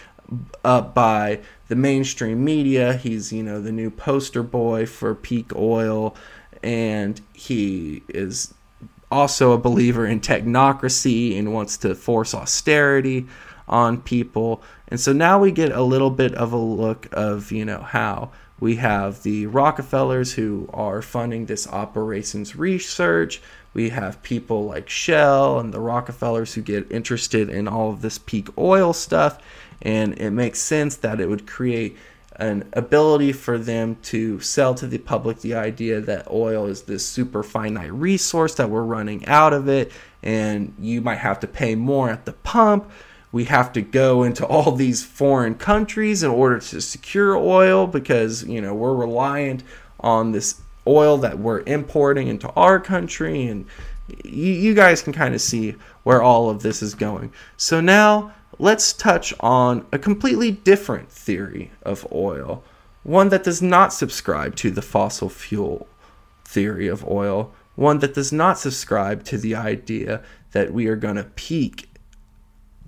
up 0.63 0.93
by 0.93 1.39
the 1.67 1.75
mainstream 1.75 2.43
media. 2.43 2.93
He's, 2.93 3.31
you 3.31 3.43
know, 3.43 3.61
the 3.61 3.71
new 3.71 3.89
poster 3.89 4.43
boy 4.43 4.85
for 4.85 5.15
peak 5.15 5.55
oil, 5.55 6.15
and 6.63 7.19
he 7.33 8.03
is 8.09 8.53
also 9.11 9.51
a 9.51 9.57
believer 9.57 10.05
in 10.05 10.21
technocracy 10.21 11.37
and 11.37 11.53
wants 11.53 11.77
to 11.77 11.93
force 11.95 12.33
austerity 12.33 13.27
on 13.67 14.01
people. 14.01 14.61
And 14.87 14.99
so 14.99 15.13
now 15.13 15.39
we 15.39 15.51
get 15.51 15.71
a 15.71 15.81
little 15.81 16.09
bit 16.09 16.33
of 16.35 16.53
a 16.53 16.57
look 16.57 17.07
of, 17.11 17.51
you 17.51 17.65
know, 17.65 17.81
how 17.81 18.31
we 18.59 18.75
have 18.75 19.23
the 19.23 19.47
Rockefellers 19.47 20.33
who 20.33 20.69
are 20.73 21.01
funding 21.01 21.45
this 21.45 21.67
operations 21.67 22.55
research. 22.55 23.41
We 23.73 23.89
have 23.89 24.21
people 24.21 24.65
like 24.65 24.87
Shell 24.87 25.59
and 25.59 25.73
the 25.73 25.79
Rockefellers 25.79 26.53
who 26.53 26.61
get 26.61 26.91
interested 26.91 27.49
in 27.49 27.67
all 27.67 27.89
of 27.89 28.01
this 28.01 28.17
peak 28.17 28.49
oil 28.57 28.93
stuff 28.93 29.39
and 29.81 30.17
it 30.19 30.31
makes 30.31 30.59
sense 30.59 30.95
that 30.97 31.19
it 31.19 31.27
would 31.27 31.47
create 31.47 31.97
an 32.37 32.67
ability 32.73 33.31
for 33.31 33.57
them 33.57 33.97
to 34.01 34.39
sell 34.39 34.73
to 34.73 34.87
the 34.87 34.97
public 34.97 35.39
the 35.41 35.53
idea 35.53 35.99
that 36.01 36.29
oil 36.31 36.65
is 36.65 36.83
this 36.83 37.05
super 37.05 37.43
finite 37.43 37.93
resource 37.93 38.55
that 38.55 38.69
we're 38.69 38.83
running 38.83 39.25
out 39.27 39.53
of 39.53 39.67
it 39.67 39.91
and 40.23 40.73
you 40.79 41.01
might 41.01 41.17
have 41.17 41.39
to 41.39 41.47
pay 41.47 41.75
more 41.75 42.09
at 42.09 42.25
the 42.25 42.33
pump. 42.33 42.89
We 43.31 43.45
have 43.45 43.71
to 43.73 43.81
go 43.81 44.23
into 44.23 44.45
all 44.45 44.71
these 44.73 45.03
foreign 45.03 45.55
countries 45.55 46.23
in 46.23 46.31
order 46.31 46.59
to 46.59 46.81
secure 46.81 47.35
oil 47.35 47.87
because 47.87 48.43
you 48.43 48.61
know 48.61 48.73
we're 48.73 48.95
reliant 48.95 49.63
on 49.99 50.31
this 50.31 50.61
oil 50.87 51.17
that 51.17 51.39
we're 51.39 51.61
importing 51.61 52.27
into 52.27 52.49
our 52.51 52.79
country. 52.79 53.45
And 53.45 53.65
you, 54.23 54.51
you 54.51 54.73
guys 54.73 55.01
can 55.01 55.13
kind 55.13 55.33
of 55.33 55.41
see 55.41 55.75
where 56.03 56.21
all 56.21 56.49
of 56.49 56.61
this 56.61 56.81
is 56.81 56.95
going. 56.95 57.31
So 57.57 57.79
now 57.81 58.33
let's 58.61 58.93
touch 58.93 59.33
on 59.39 59.83
a 59.91 59.97
completely 59.97 60.51
different 60.51 61.11
theory 61.11 61.71
of 61.81 62.05
oil, 62.13 62.63
one 63.01 63.29
that 63.29 63.43
does 63.43 63.59
not 63.59 63.91
subscribe 63.91 64.55
to 64.55 64.69
the 64.69 64.83
fossil 64.83 65.29
fuel 65.29 65.87
theory 66.45 66.87
of 66.87 67.03
oil, 67.07 67.51
one 67.75 67.97
that 67.99 68.13
does 68.13 68.31
not 68.31 68.59
subscribe 68.59 69.23
to 69.23 69.37
the 69.39 69.55
idea 69.55 70.21
that 70.51 70.71
we 70.71 70.85
are 70.85 70.95
going 70.95 71.15
to 71.15 71.23
peak 71.23 71.89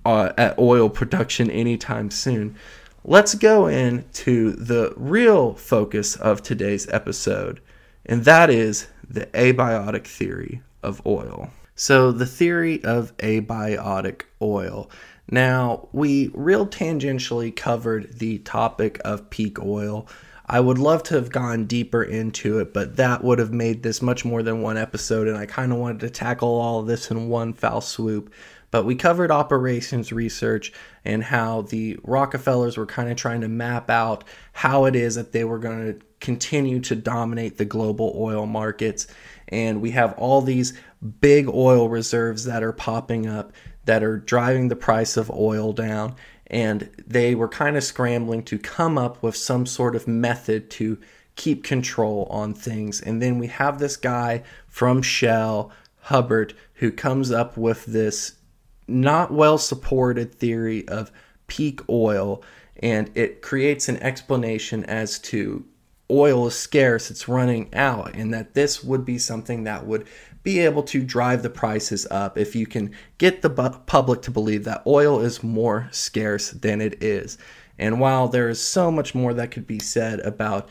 uh, 0.04 0.32
at 0.38 0.56
oil 0.60 0.88
production 0.88 1.50
anytime 1.50 2.08
soon. 2.08 2.54
Let's 3.02 3.34
go 3.34 3.66
into 3.66 4.52
the 4.52 4.94
real 4.96 5.54
focus 5.54 6.14
of 6.14 6.40
today's 6.40 6.88
episode, 6.90 7.60
and 8.06 8.24
that 8.24 8.48
is 8.48 8.86
the 9.08 9.26
abiotic 9.26 10.06
theory 10.06 10.62
of 10.84 11.04
oil. 11.04 11.50
So, 11.74 12.12
the 12.12 12.26
theory 12.26 12.84
of 12.84 13.16
abiotic 13.16 14.22
oil. 14.40 14.88
Now, 15.30 15.88
we 15.92 16.30
real 16.34 16.66
tangentially 16.66 17.54
covered 17.54 18.18
the 18.18 18.38
topic 18.38 19.00
of 19.04 19.30
peak 19.30 19.60
oil. 19.60 20.06
I 20.46 20.60
would 20.60 20.78
love 20.78 21.02
to 21.04 21.14
have 21.14 21.30
gone 21.32 21.64
deeper 21.64 22.02
into 22.02 22.58
it, 22.58 22.74
but 22.74 22.96
that 22.96 23.24
would 23.24 23.38
have 23.38 23.52
made 23.52 23.82
this 23.82 24.02
much 24.02 24.24
more 24.24 24.42
than 24.42 24.60
one 24.60 24.76
episode, 24.76 25.26
and 25.26 25.38
I 25.38 25.46
kind 25.46 25.72
of 25.72 25.78
wanted 25.78 26.00
to 26.00 26.10
tackle 26.10 26.60
all 26.60 26.80
of 26.80 26.86
this 26.86 27.10
in 27.10 27.28
one 27.28 27.54
foul 27.54 27.80
swoop. 27.80 28.32
But 28.70 28.84
we 28.84 28.96
covered 28.96 29.30
operations 29.30 30.12
research 30.12 30.72
and 31.04 31.22
how 31.22 31.62
the 31.62 31.96
Rockefellers 32.02 32.76
were 32.76 32.86
kind 32.86 33.08
of 33.08 33.16
trying 33.16 33.40
to 33.42 33.48
map 33.48 33.88
out 33.88 34.24
how 34.52 34.84
it 34.84 34.96
is 34.96 35.14
that 35.14 35.30
they 35.30 35.44
were 35.44 35.60
going 35.60 35.94
to 35.94 36.06
continue 36.20 36.80
to 36.80 36.96
dominate 36.96 37.56
the 37.56 37.64
global 37.64 38.12
oil 38.16 38.46
markets. 38.46 39.06
And 39.48 39.80
we 39.80 39.92
have 39.92 40.12
all 40.14 40.42
these 40.42 40.74
big 41.20 41.48
oil 41.48 41.88
reserves 41.88 42.44
that 42.46 42.64
are 42.64 42.72
popping 42.72 43.28
up 43.28 43.52
that 43.84 44.02
are 44.02 44.18
driving 44.18 44.68
the 44.68 44.76
price 44.76 45.16
of 45.16 45.30
oil 45.30 45.72
down. 45.72 46.14
And 46.46 46.90
they 47.06 47.34
were 47.34 47.48
kind 47.48 47.76
of 47.76 47.84
scrambling 47.84 48.42
to 48.44 48.58
come 48.58 48.98
up 48.98 49.22
with 49.22 49.36
some 49.36 49.66
sort 49.66 49.96
of 49.96 50.06
method 50.06 50.70
to 50.72 50.98
keep 51.36 51.64
control 51.64 52.26
on 52.30 52.54
things. 52.54 53.00
And 53.00 53.20
then 53.20 53.38
we 53.38 53.48
have 53.48 53.78
this 53.78 53.96
guy 53.96 54.42
from 54.68 55.02
Shell, 55.02 55.72
Hubbert, 56.02 56.54
who 56.74 56.92
comes 56.92 57.30
up 57.30 57.56
with 57.56 57.86
this 57.86 58.34
not 58.86 59.32
well 59.32 59.58
supported 59.58 60.34
theory 60.34 60.86
of 60.88 61.10
peak 61.46 61.80
oil, 61.88 62.42
and 62.82 63.10
it 63.14 63.42
creates 63.42 63.88
an 63.88 63.96
explanation 63.98 64.84
as 64.84 65.18
to 65.18 65.64
oil 66.10 66.46
is 66.46 66.54
scarce, 66.54 67.10
it's 67.10 67.28
running 67.28 67.72
out, 67.74 68.14
and 68.14 68.32
that 68.34 68.54
this 68.54 68.84
would 68.84 69.04
be 69.04 69.18
something 69.18 69.64
that 69.64 69.86
would 69.86 70.06
be 70.42 70.58
able 70.58 70.82
to 70.82 71.02
drive 71.02 71.42
the 71.42 71.50
prices 71.50 72.06
up 72.10 72.36
if 72.36 72.54
you 72.54 72.66
can 72.66 72.94
get 73.16 73.40
the 73.40 73.50
public 73.86 74.20
to 74.22 74.30
believe 74.30 74.64
that 74.64 74.82
oil 74.86 75.20
is 75.20 75.42
more 75.42 75.88
scarce 75.90 76.50
than 76.50 76.80
it 76.80 77.02
is. 77.02 77.38
And 77.78 77.98
while 77.98 78.28
there 78.28 78.48
is 78.48 78.60
so 78.60 78.90
much 78.90 79.14
more 79.14 79.32
that 79.34 79.50
could 79.50 79.66
be 79.66 79.78
said 79.78 80.20
about 80.20 80.68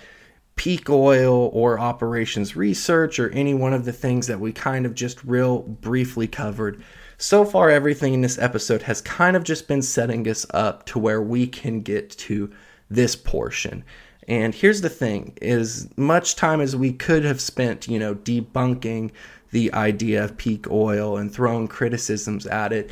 peak 0.56 0.88
oil 0.90 1.50
or 1.52 1.80
operations 1.80 2.56
research 2.56 3.20
or 3.20 3.30
any 3.32 3.56
one 3.56 3.74
of 3.74 3.86
the 3.86 3.92
things 3.92 4.28
that 4.28 4.40
we 4.40 4.54
kind 4.54 4.86
of 4.86 4.94
just 4.94 5.24
real 5.24 5.64
briefly 5.64 6.28
covered, 6.28 6.84
so 7.18 7.44
far 7.44 7.72
everything 7.72 8.14
in 8.14 8.22
this 8.22 8.38
episode 8.38 8.84
has 8.84 9.02
kind 9.02 9.36
of 9.36 9.44
just 9.44 9.68
been 9.68 9.82
setting 9.82 10.28
us 10.28 10.46
up 10.52 10.86
to 10.86 11.00
where 11.00 11.22
we 11.22 11.48
can 11.48 11.82
get 11.82 12.12
to 12.12 12.54
this 12.92 13.16
portion. 13.16 13.84
And 14.28 14.56
here's 14.56 14.82
the 14.82 14.90
thing, 14.90 15.38
as 15.42 15.90
much 15.98 16.36
time 16.36 16.62
as 16.62 16.76
we 16.76 16.94
could 16.94 17.26
have 17.26 17.42
spent, 17.42 17.88
you 17.88 18.00
know, 18.00 18.16
debunking 18.16 19.12
the 19.52 19.74
idea 19.74 20.24
of 20.24 20.38
peak 20.38 20.70
oil 20.72 21.18
and 21.18 21.32
throwing 21.32 21.68
criticisms 21.68 22.46
at 22.46 22.72
it, 22.74 22.92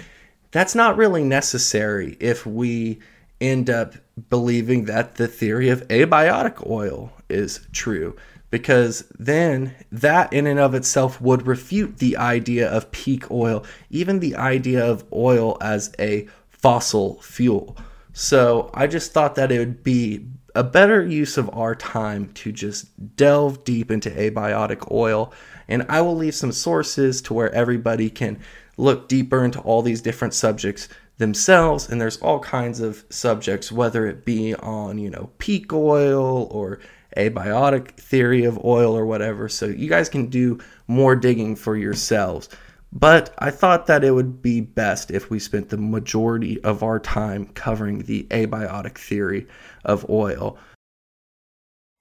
that's 0.52 0.76
not 0.76 0.98
really 0.98 1.24
necessary 1.24 2.18
if 2.20 2.46
we 2.46 3.00
end 3.40 3.70
up 3.70 3.96
believing 4.30 4.86
that 4.86 5.16
the 5.16 5.28
theory 5.28 5.70
of 5.70 5.88
abiotic 5.88 6.70
oil 6.70 7.12
is 7.30 7.68
true 7.72 8.16
because 8.52 9.06
then 9.18 9.74
that 9.92 10.32
in 10.32 10.46
and 10.46 10.60
of 10.60 10.76
itself 10.76 11.20
would 11.22 11.48
refute 11.48 11.98
the 11.98 12.18
idea 12.18 12.70
of 12.70 12.92
peak 12.92 13.32
oil, 13.32 13.66
even 13.90 14.20
the 14.20 14.36
idea 14.36 14.86
of 14.86 15.06
oil 15.14 15.58
as 15.62 15.92
a 15.98 16.28
fossil 16.50 17.20
fuel. 17.22 17.76
So 18.14 18.70
I 18.74 18.88
just 18.88 19.14
thought 19.14 19.36
that 19.36 19.52
it 19.52 19.60
would 19.60 19.84
be 19.84 20.28
a 20.56 20.64
better 20.64 21.06
use 21.06 21.38
of 21.38 21.49
our 21.54 21.76
time 21.76 22.32
to 22.34 22.52
just 22.52 23.16
delve 23.16 23.64
deep 23.64 23.91
into 23.91 24.10
abiotic 24.10 24.91
oil. 24.91 25.34
And 25.68 25.86
I 25.89 26.02
will 26.02 26.16
leave 26.16 26.36
some 26.36 26.52
sources 26.52 27.22
to 27.24 27.34
where 27.34 27.52
everybody 27.54 28.10
can 28.10 28.39
look 28.78 29.08
deeper 29.08 29.43
into 29.43 29.60
all 29.62 29.82
these 29.82 30.02
different 30.02 30.34
subjects 30.34 30.89
themselves. 31.18 31.89
And 31.89 32.02
there's 32.02 32.18
all 32.18 32.39
kinds 32.39 32.80
of 32.80 33.06
subjects, 33.10 33.72
whether 33.72 34.08
it 34.08 34.26
be 34.26 34.56
on, 34.56 34.97
you 34.97 35.10
know, 35.10 35.30
peak 35.38 35.72
oil 35.72 36.47
or 36.52 36.80
abiotic 37.16 37.91
theory 37.91 38.43
of 38.45 38.64
oil 38.64 38.97
or 38.97 39.06
whatever. 39.06 39.47
So 39.49 39.66
you 39.68 39.88
guys 39.88 40.10
can 40.10 40.28
do 40.28 40.60
more 40.88 41.16
digging 41.16 41.56
for 41.56 41.76
yourselves. 41.78 42.49
But 42.94 43.34
I 43.38 43.52
thought 43.52 43.88
that 43.88 44.04
it 44.04 44.12
would 44.12 44.42
be 44.42 44.60
best 44.60 45.12
if 45.12 45.30
we 45.30 45.39
spent 45.39 45.70
the 45.70 45.78
majority 45.78 46.62
of 46.62 46.84
our 46.84 47.00
time 47.00 47.46
covering 47.54 48.00
the 48.00 48.24
abiotic 48.24 48.98
theory 48.98 49.48
of 49.86 50.10
oil. 50.10 50.58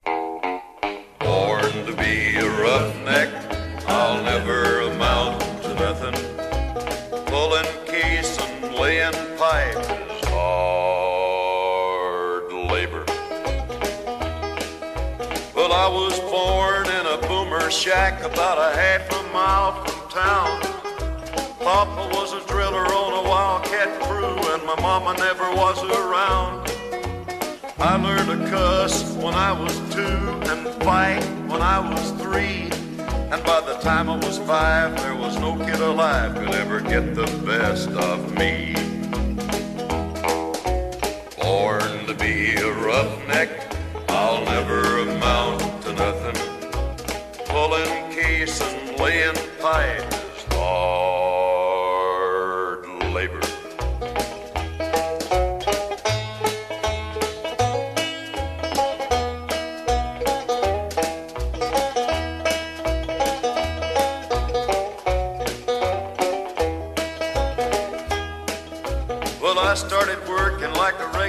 Born 0.03 1.71
to 1.85 1.95
be 1.95 2.35
a 2.35 2.45
roughneck, 2.45 3.29
I'll 3.87 4.21
never 4.21 4.81
amount 4.81 5.39
to 5.63 5.73
nothing. 5.75 6.13
Pulling 7.27 7.65
case 7.85 8.37
and 8.37 8.75
laying 8.75 9.13
pipe 9.37 9.77
is 9.77 10.25
hard 10.27 11.31
labor. 12.51 13.05
Well, 15.55 15.71
I 15.71 15.87
was 15.87 16.19
born 16.19 16.87
in 16.87 17.05
a 17.05 17.17
boomer 17.27 17.71
shack 17.71 18.21
about 18.23 18.57
a 18.57 18.75
half 18.75 19.09
a 19.09 19.23
mile 19.31 19.85
from 19.85 20.09
town. 20.09 20.70
Papa 21.63 22.09
was 22.15 22.33
a 22.33 22.43
driller 22.47 22.85
on 22.85 23.23
a 23.23 23.29
wildcat 23.29 24.01
crew, 24.01 24.35
and 24.51 24.65
my 24.65 24.75
mama 24.81 25.13
never 25.19 25.47
was 25.53 25.77
around. 25.83 26.67
I 27.77 27.97
learned 27.97 28.29
to 28.29 28.49
cuss 28.49 29.15
when 29.17 29.35
I 29.35 29.51
was 29.51 29.77
two 29.93 30.01
and 30.49 30.67
fight 30.83 31.23
when 31.47 31.61
I 31.61 31.77
was 31.77 32.11
three. 32.13 32.63
And 33.31 33.43
by 33.43 33.61
the 33.61 33.77
time 33.79 34.09
I 34.09 34.15
was 34.15 34.39
five, 34.39 34.97
there 35.03 35.15
was 35.15 35.37
no 35.37 35.55
kid 35.55 35.79
alive 35.81 36.33
could 36.33 36.55
ever 36.55 36.81
get 36.81 37.13
the 37.13 37.27
best 37.45 37.89
of 37.89 38.35
me. 38.39 38.73
Born 41.39 42.07
to 42.07 42.15
be 42.15 42.55
a 42.55 42.73
roughneck, 42.73 43.49
I'll 44.09 44.43
never 44.45 45.01
amount 45.01 45.83
to 45.83 45.93
nothing. 45.93 46.41
Pulling 47.45 48.11
case 48.11 48.59
and 48.61 48.99
laying 48.99 49.35
pipe 49.59 50.20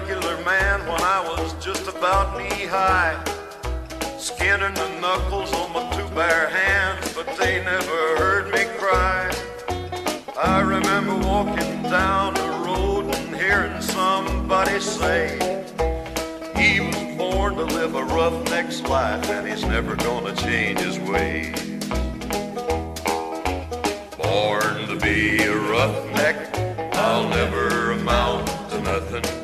regular 0.02 0.36
man 0.44 0.80
when 0.80 1.00
I 1.00 1.20
was 1.28 1.52
just 1.64 1.86
about 1.86 2.36
knee 2.36 2.66
high. 2.66 3.22
Skinning 4.18 4.74
the 4.74 4.88
knuckles 5.00 5.52
on 5.52 5.72
my 5.72 5.88
two 5.96 6.08
bare 6.14 6.48
hands, 6.48 7.12
but 7.14 7.26
they 7.36 7.62
never 7.62 8.16
heard 8.18 8.52
me 8.52 8.64
cry. 8.78 9.32
I 10.36 10.60
remember 10.60 11.16
walking 11.26 11.82
down 11.82 12.34
the 12.34 12.48
road 12.66 13.14
and 13.14 13.36
hearing 13.36 13.80
somebody 13.80 14.80
say, 14.80 15.38
He 16.56 16.80
was 16.80 17.16
born 17.16 17.54
to 17.56 17.64
live 17.64 17.94
a 17.94 18.04
roughneck's 18.04 18.82
life, 18.82 19.28
and 19.30 19.46
he's 19.46 19.64
never 19.64 19.94
gonna 19.94 20.34
change 20.34 20.80
his 20.80 20.98
ways. 20.98 21.54
Born 24.18 24.88
to 24.88 24.98
be 25.00 25.42
a 25.44 25.56
roughneck, 25.56 26.36
I'll 26.96 27.28
never 27.28 27.92
amount 27.92 28.48
to 28.70 28.80
nothing. 28.80 29.41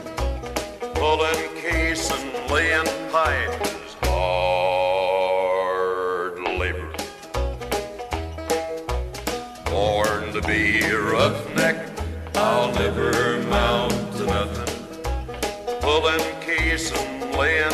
Case 1.08 2.10
and 2.10 2.50
laying 2.50 2.86
hard 4.02 4.78
labor. 6.58 6.92
Born 9.70 10.32
to 10.34 10.40
be 10.46 10.82
a 10.82 11.00
roughneck, 11.00 11.88
I'll 12.34 12.70
never 12.74 13.36
amount 13.36 13.92
to 14.18 14.26
nothing. 14.26 14.68
Case 16.42 16.92
and 16.92 17.34
laying 17.34 17.72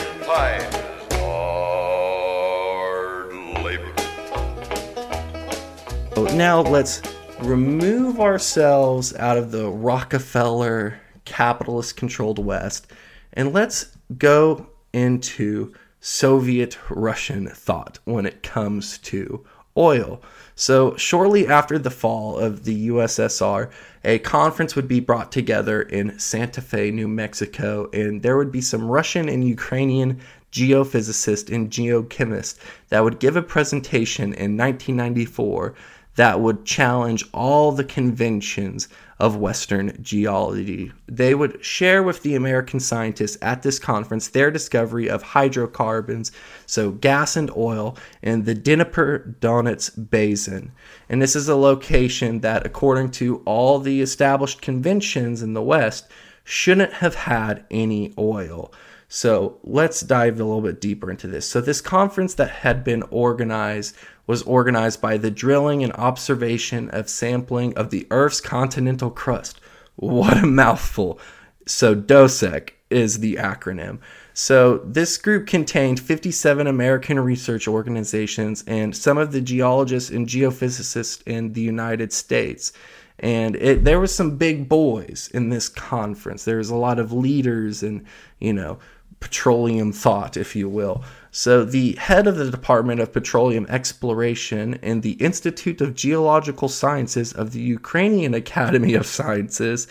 now 6.35 6.61
let's 6.61 7.03
remove 7.41 8.21
ourselves 8.21 9.15
out 9.17 9.37
of 9.39 9.51
the 9.51 9.69
Rockefeller 9.69 11.01
capitalist 11.25 11.97
controlled 11.97 12.39
West. 12.39 12.87
And 13.35 13.53
let's 13.53 13.97
go 14.17 14.69
into 14.93 15.75
Soviet 16.01 16.79
Russian 16.89 17.49
thought 17.49 17.99
when 18.05 18.27
it 18.27 18.43
comes 18.43 18.99
to 18.99 19.45
oil. 19.77 20.23
So, 20.55 20.97
shortly 20.97 21.49
after 21.49 21.79
the 21.79 21.91
fall 21.91 22.39
of 22.39 22.65
the 22.65 22.89
USSR, 22.89 23.71
a 24.05 24.21
conference 24.21 24.77
would 24.77 24.87
be 24.87 25.01
brought 25.01 25.33
together 25.33 25.83
in 25.83 26.19
Santa 26.19 26.61
Fe, 26.61 26.93
New 26.93 27.09
Mexico, 27.09 27.91
and 27.93 28.23
there 28.23 28.37
would 28.37 28.53
be 28.53 28.61
some 28.61 28.89
Russian 28.89 29.29
and 29.29 29.47
Ukrainian 29.47 30.21
geophysicists 30.53 31.53
and 31.53 31.71
geochemists 31.71 32.57
that 32.89 33.03
would 33.03 33.19
give 33.19 33.37
a 33.37 33.43
presentation 33.43 34.27
in 34.35 34.57
1994 34.57 35.75
that 36.15 36.41
would 36.41 36.65
challenge 36.65 37.25
all 37.33 37.73
the 37.73 37.83
conventions 37.83 38.89
of 39.19 39.37
Western 39.37 39.97
geology. 40.03 40.93
They 41.07 41.35
would 41.35 41.65
share 41.65 42.03
with 42.03 42.23
the 42.23 42.35
American 42.35 42.81
scientists 42.81 43.39
at 43.41 43.63
this 43.63 43.79
conference 43.79 44.29
their 44.29 44.51
discovery 44.51 45.09
of 45.09 45.23
hydrocarbons, 45.23 46.33
so 46.67 46.91
gas 46.91 47.37
and 47.37 47.51
oil, 47.57 47.97
in 48.23 48.45
the 48.45 48.55
Dnieper 48.55 49.37
Donets 49.41 49.91
Basin. 50.11 50.73
And 51.09 51.23
this 51.23 51.37
is 51.37 51.49
a 51.49 51.57
location 51.57 52.41
that, 52.41 52.67
according 52.67 53.13
to 53.13 53.43
all 53.45 53.79
the 53.79 54.01
established 54.01 54.63
conventions 54.63 55.43
in 55.43 55.55
the 55.55 55.63
West, 55.63 56.07
shouldn't 56.43 56.95
have 56.95 57.15
had 57.15 57.65
any 57.71 58.13
oil. 58.19 58.73
So 59.09 59.59
let's 59.63 60.01
dive 60.01 60.41
a 60.41 60.45
little 60.45 60.61
bit 60.61 60.81
deeper 60.81 61.11
into 61.11 61.29
this. 61.29 61.49
So, 61.49 61.61
this 61.61 61.81
conference 61.81 62.35
that 62.35 62.51
had 62.51 62.83
been 62.83 63.03
organized 63.11 63.97
was 64.27 64.43
organized 64.43 65.01
by 65.01 65.17
the 65.17 65.31
drilling 65.31 65.83
and 65.83 65.93
observation 65.95 66.89
of 66.91 67.09
sampling 67.09 67.77
of 67.77 67.91
the 67.91 68.07
Earth's 68.11 68.41
continental 68.41 69.11
crust. 69.11 69.61
What 69.97 70.43
a 70.43 70.47
mouthful. 70.47 71.19
So, 71.67 71.95
DOSEC 71.95 72.71
is 72.91 73.21
the 73.21 73.37
acronym. 73.37 73.99
So, 74.33 74.79
this 74.79 75.17
group 75.17 75.47
contained 75.47 76.01
57 76.01 76.67
American 76.67 77.21
research 77.21 77.69
organizations 77.69 78.65
and 78.67 78.97
some 78.97 79.19
of 79.19 79.33
the 79.33 79.41
geologists 79.41 80.11
and 80.11 80.27
geophysicists 80.27 81.23
in 81.27 81.53
the 81.53 81.61
United 81.61 82.13
States. 82.13 82.73
And 83.21 83.55
it, 83.57 83.85
there 83.85 84.01
was 84.01 84.13
some 84.15 84.37
big 84.37 84.69
boys 84.69 85.31
in 85.33 85.49
this 85.49 85.69
conference. 85.69 86.45
There 86.45 86.59
was 86.59 86.71
a 86.71 86.77
lot 86.77 86.99
of 86.99 87.13
leaders 87.13 87.83
and, 87.83 88.05
you 88.41 88.53
know, 88.53 88.79
petroleum 89.21 89.93
thought, 89.93 90.37
if 90.37 90.57
you 90.57 90.69
will. 90.69 91.05
So, 91.37 91.65
the 91.65 91.95
head 91.95 92.29
of 92.29 92.37
the 92.37 92.49
Department 92.49 93.01
of 93.01 93.13
Petroleum 93.13 93.67
Exploration 93.69 94.75
in 94.75 95.01
the 95.01 95.15
Institute 95.15 95.81
of 95.81 95.97
Geological 95.97 96.69
Sciences 96.69 97.33
of 97.33 97.51
the 97.51 97.61
Ukrainian 97.61 98.35
Academy 98.35 98.95
of 98.95 99.05
Sciences, 99.05 99.89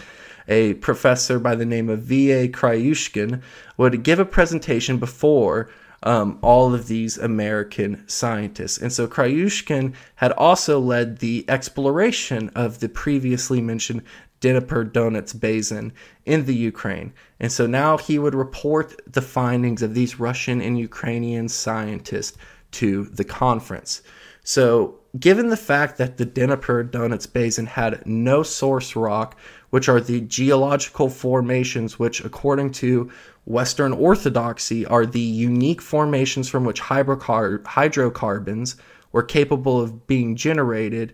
a 0.48 0.76
professor 0.76 1.40
by 1.40 1.56
the 1.56 1.66
name 1.66 1.90
of 1.90 2.04
V.A. 2.04 2.48
Krayushkin, 2.48 3.42
would 3.76 4.04
give 4.04 4.20
a 4.20 4.26
presentation 4.26 5.00
before 5.00 5.70
um, 6.04 6.40
all 6.42 6.74
of 6.74 6.88
these 6.88 7.18
American 7.18 8.08
scientists. 8.08 8.78
And 8.78 8.94
so 8.94 9.06
Krayushkin 9.06 9.96
had 10.16 10.32
also 10.32 10.80
led 10.80 11.18
the 11.18 11.44
exploration 11.50 12.52
of 12.56 12.80
the 12.80 12.88
previously 12.88 13.60
mentioned 13.60 14.04
Dnieper 14.44 14.84
Donets 14.84 15.34
Basin 15.40 15.94
in 16.26 16.46
the 16.46 16.54
Ukraine. 16.54 17.14
And 17.40 17.50
so 17.50 17.66
now 17.66 17.98
he 17.98 18.20
would 18.20 18.36
report 18.36 19.02
the 19.12 19.22
findings 19.22 19.82
of 19.82 19.94
these 19.94 20.20
Russian 20.20 20.62
and 20.62 20.78
Ukrainian 20.78 21.48
scientists 21.48 22.38
to 22.72 23.06
the 23.06 23.24
conference. 23.24 24.02
So, 24.44 25.00
given 25.18 25.48
the 25.48 25.56
fact 25.56 25.98
that 25.98 26.18
the 26.18 26.26
Dnieper 26.26 26.84
Donets 26.84 27.32
Basin 27.32 27.68
had 27.68 28.06
no 28.06 28.44
source 28.44 28.98
rock, 28.98 29.40
which 29.70 29.88
are 29.88 30.02
the 30.02 30.20
geological 30.20 31.08
formations 31.08 31.98
which, 31.98 32.20
according 32.26 32.72
to 32.72 33.10
Western 33.46 33.94
Orthodoxy, 33.94 34.86
are 34.86 35.06
the 35.06 35.22
unique 35.22 35.82
formations 35.82 36.50
from 36.50 36.66
which 36.66 36.82
hydrocarbons 36.82 38.76
were 39.14 39.24
capable 39.24 39.80
of 39.80 40.06
being 40.06 40.36
generated, 40.36 41.14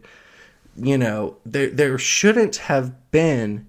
you 0.76 0.98
know, 0.98 1.38
there 1.46 1.70
there 1.70 1.98
shouldn't 1.98 2.56
have 2.56 2.94
been 3.12 3.68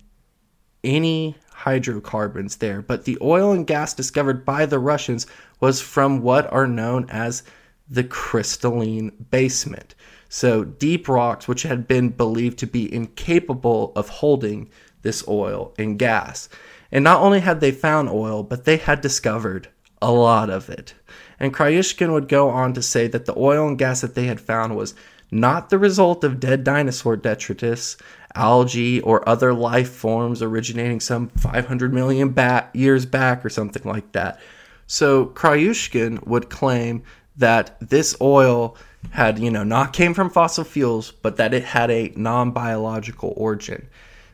any 0.82 1.36
hydrocarbons 1.52 2.56
there, 2.56 2.80
but 2.80 3.04
the 3.04 3.18
oil 3.20 3.52
and 3.52 3.66
gas 3.66 3.92
discovered 3.92 4.44
by 4.44 4.66
the 4.66 4.78
Russians 4.78 5.26
was 5.60 5.80
from 5.80 6.22
what 6.22 6.50
are 6.52 6.66
known 6.66 7.06
as 7.10 7.42
the 7.88 8.04
crystalline 8.04 9.26
basement. 9.30 9.94
So 10.28 10.64
deep 10.64 11.08
rocks 11.08 11.48
which 11.48 11.64
had 11.64 11.88
been 11.88 12.10
believed 12.10 12.58
to 12.60 12.66
be 12.66 12.92
incapable 12.92 13.92
of 13.96 14.08
holding 14.08 14.70
this 15.02 15.26
oil 15.26 15.74
and 15.78 15.98
gas. 15.98 16.48
And 16.92 17.04
not 17.04 17.20
only 17.20 17.40
had 17.40 17.60
they 17.60 17.72
found 17.72 18.08
oil, 18.08 18.42
but 18.42 18.64
they 18.64 18.76
had 18.76 19.00
discovered 19.00 19.68
a 20.00 20.12
lot 20.12 20.48
of 20.50 20.70
it. 20.70 20.94
And 21.38 21.54
Krayushkin 21.54 22.12
would 22.12 22.28
go 22.28 22.48
on 22.48 22.72
to 22.74 22.82
say 22.82 23.06
that 23.08 23.26
the 23.26 23.36
oil 23.36 23.68
and 23.68 23.78
gas 23.78 24.00
that 24.00 24.14
they 24.14 24.26
had 24.26 24.40
found 24.40 24.76
was 24.76 24.94
not 25.30 25.70
the 25.70 25.78
result 25.78 26.24
of 26.24 26.40
dead 26.40 26.64
dinosaur 26.64 27.16
detritus, 27.16 27.96
algae, 28.34 29.00
or 29.00 29.28
other 29.28 29.52
life 29.52 29.90
forms 29.90 30.42
originating 30.42 31.00
some 31.00 31.28
500 31.30 31.92
million 31.92 32.34
years 32.72 33.06
back 33.06 33.44
or 33.44 33.50
something 33.50 33.82
like 33.84 34.12
that. 34.12 34.40
So 34.86 35.26
Krayushkin 35.26 36.26
would 36.26 36.50
claim 36.50 37.02
that 37.36 37.76
this 37.80 38.16
oil 38.20 38.76
had, 39.10 39.38
you 39.38 39.50
know, 39.50 39.64
not 39.64 39.92
came 39.92 40.14
from 40.14 40.30
fossil 40.30 40.64
fuels, 40.64 41.10
but 41.10 41.36
that 41.36 41.54
it 41.54 41.64
had 41.64 41.90
a 41.90 42.12
non-biological 42.16 43.32
origin. 43.36 43.88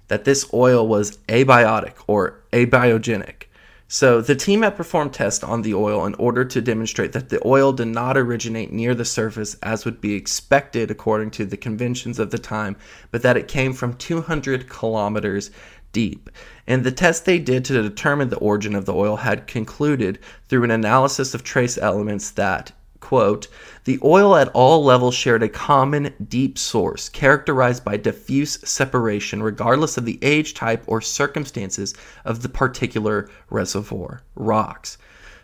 That 0.09 0.24
this 0.24 0.49
oil 0.53 0.86
was 0.86 1.18
abiotic 1.28 1.94
or 2.07 2.40
abiogenic. 2.53 3.44
So 3.89 4.20
the 4.20 4.34
team 4.34 4.62
had 4.62 4.76
performed 4.76 5.12
tests 5.12 5.45
on 5.45 5.62
the 5.62 5.74
oil 5.74 6.05
in 6.07 6.14
order 6.14 6.45
to 6.45 6.61
demonstrate 6.61 7.12
that 7.12 7.28
the 7.28 7.41
oil 7.47 7.72
did 7.72 7.87
not 7.87 8.16
originate 8.16 8.72
near 8.72 8.97
the 8.97 9.05
surface 9.05 9.55
as 9.62 9.84
would 9.84 10.01
be 10.01 10.14
expected 10.14 10.91
according 10.91 11.30
to 11.32 11.45
the 11.45 11.57
conventions 11.57 12.18
of 12.18 12.32
the 12.32 12.39
time, 12.39 12.76
but 13.12 13.22
that 13.22 13.37
it 13.37 13.47
came 13.47 13.72
from 13.72 13.95
200 13.95 14.68
kilometers 14.68 15.53
deep. 15.93 16.30
And 16.66 16.82
the 16.82 16.91
test 16.91 17.24
they 17.24 17.39
did 17.39 17.64
to 17.66 17.80
determine 17.80 18.28
the 18.28 18.39
origin 18.39 18.74
of 18.74 18.87
the 18.87 18.95
oil 18.95 19.16
had 19.16 19.47
concluded 19.47 20.18
through 20.49 20.64
an 20.64 20.72
analysis 20.72 21.32
of 21.32 21.45
trace 21.45 21.78
elements 21.78 22.32
that 22.32 22.72
quote, 23.07 23.46
the 23.84 24.00
oil 24.02 24.34
at 24.34 24.48
all 24.48 24.82
levels 24.82 25.14
shared 25.14 25.40
a 25.40 25.48
common 25.48 26.12
deep 26.28 26.59
source 26.59 27.09
characterized 27.09 27.84
by 27.84 27.96
diffuse 27.96 28.59
separation 28.68 29.44
regardless 29.44 29.96
of 29.96 30.04
the 30.04 30.18
age, 30.22 30.54
type, 30.54 30.82
or 30.88 31.00
circumstances 31.00 31.94
of 32.24 32.42
the 32.42 32.48
particular 32.48 33.30
reservoir 33.48 34.22
rocks. 34.34 34.98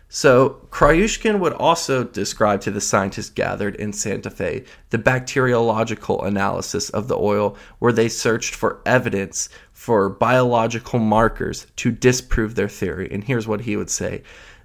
So, 0.09 0.67
Krayushkin 0.71 1.39
would 1.39 1.53
also 1.53 2.03
describe 2.03 2.59
to 2.61 2.71
the 2.71 2.81
scientists 2.81 3.29
gathered 3.29 3.75
in 3.77 3.93
Santa 3.93 4.29
Fe 4.29 4.65
the 4.89 4.97
bacteriological 4.97 6.21
analysis 6.25 6.89
of 6.89 7.07
the 7.07 7.17
oil, 7.17 7.55
where 7.79 7.93
they 7.93 8.09
searched 8.09 8.55
for 8.55 8.81
evidence 8.85 9.47
for 9.71 10.09
biological 10.09 10.99
markers 10.99 11.65
to 11.77 11.91
disprove 11.91 12.55
their 12.55 12.67
theory. 12.67 13.07
And 13.09 13.23
here's 13.23 13.47
what 13.47 13.61
he 13.61 13.77
would 13.77 13.89
say 13.89 14.21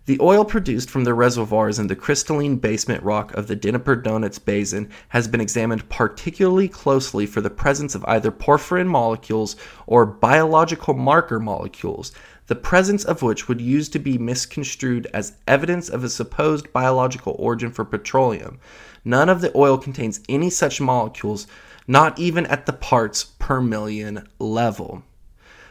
the 0.09 0.19
oil 0.23 0.43
produced 0.43 0.89
from 0.89 1.05
the 1.05 1.13
reservoirs 1.13 1.79
in 1.79 1.89
the 1.89 1.95
crystalline 1.95 2.57
basement 2.57 3.03
rock 3.03 3.31
of 3.35 3.47
the 3.47 3.55
Dnieper 3.55 3.95
Donets 3.95 4.43
Basin 4.43 4.89
has 5.11 5.29
been 5.29 5.43
examined 5.43 5.87
particularly 5.91 6.67
closely 6.67 7.27
for 7.27 7.43
the 7.43 7.51
presence 7.51 7.95
of 7.95 8.07
either 8.07 8.31
porphyrin 8.31 8.87
molecules 8.87 9.55
or 9.87 10.07
biological 10.07 10.95
marker 10.95 11.39
molecules, 11.39 12.11
the 12.47 12.55
presence 12.55 13.05
of 13.05 13.21
which 13.21 13.49
would 13.49 13.61
use 13.61 13.91
to 13.91 13.99
be 13.99 14.17
misconstrued 14.17 15.07
as 15.13 15.37
evidence 15.47 15.91
of 15.91 16.03
a 16.03 16.09
supposed 16.09 16.73
biological 16.73 17.37
origin 17.39 17.71
for 17.71 17.85
petroleum. 17.85 18.59
None 19.05 19.29
of 19.29 19.43
the 19.43 19.55
oil 19.55 19.77
contains 19.77 20.21
any 20.27 20.49
such 20.49 20.81
molecules, 20.81 21.47
not 21.87 22.19
even 22.19 22.47
at 22.47 22.65
the 22.65 22.73
parts 22.73 23.25
per 23.25 23.61
million 23.61 24.27
level. 24.39 25.03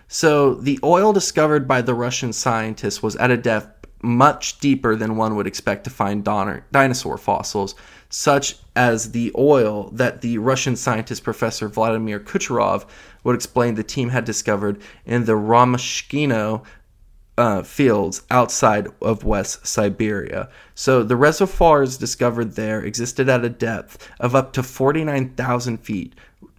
So, 0.07 0.53
the 0.53 0.79
oil 0.83 1.11
discovered 1.11 1.67
by 1.67 1.81
the 1.81 1.93
Russian 1.93 2.31
scientists 2.31 3.03
was 3.03 3.17
at 3.17 3.29
a 3.29 3.35
depth 3.35 3.76
much 4.01 4.59
deeper 4.59 4.95
than 4.95 5.17
one 5.17 5.35
would 5.35 5.47
expect 5.47 5.83
to 5.83 5.89
find 5.89 6.23
dinosaur 6.23 7.17
fossils, 7.17 7.75
such 8.09 8.57
as 8.75 9.11
the 9.11 9.31
oil 9.37 9.89
that 9.91 10.21
the 10.21 10.37
Russian 10.37 10.75
scientist 10.75 11.23
Professor 11.23 11.67
Vladimir 11.67 12.19
Kucherov 12.19 12.85
would 13.23 13.35
explain 13.35 13.75
the 13.75 13.83
team 13.83 14.09
had 14.09 14.25
discovered 14.25 14.79
in 15.05 15.25
the 15.25 15.33
Romashkino 15.33 16.63
uh, 17.37 17.61
fields 17.61 18.23
outside 18.31 18.87
of 19.01 19.23
West 19.23 19.65
Siberia. 19.67 20.49
So 20.73 21.03
the 21.03 21.15
reservoirs 21.15 21.97
discovered 21.97 22.55
there 22.55 22.81
existed 22.81 23.29
at 23.29 23.45
a 23.45 23.49
depth 23.49 24.09
of 24.19 24.33
up 24.33 24.53
to 24.53 24.63
49,000 24.63 25.77
feet, 25.77 26.15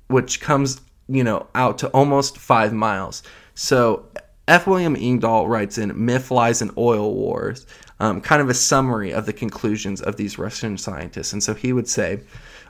which 0.06 0.40
comes, 0.40 0.80
you 1.08 1.24
know, 1.24 1.48
out 1.54 1.78
to 1.78 1.88
almost 1.88 2.38
five 2.38 2.72
miles. 2.72 3.22
So 3.54 4.06
F. 4.48 4.66
William 4.66 4.96
Engdahl 4.96 5.46
writes 5.46 5.76
in 5.76 6.06
Myth, 6.06 6.30
Lies, 6.30 6.62
and 6.62 6.70
Oil 6.78 7.14
Wars 7.14 7.66
um, 8.00 8.20
kind 8.20 8.40
of 8.40 8.48
a 8.48 8.54
summary 8.54 9.12
of 9.12 9.26
the 9.26 9.32
conclusions 9.32 10.00
of 10.00 10.16
these 10.16 10.38
Russian 10.38 10.78
scientists. 10.78 11.32
And 11.32 11.42
so 11.42 11.54
he 11.54 11.72
would 11.72 11.88
say, 11.88 12.20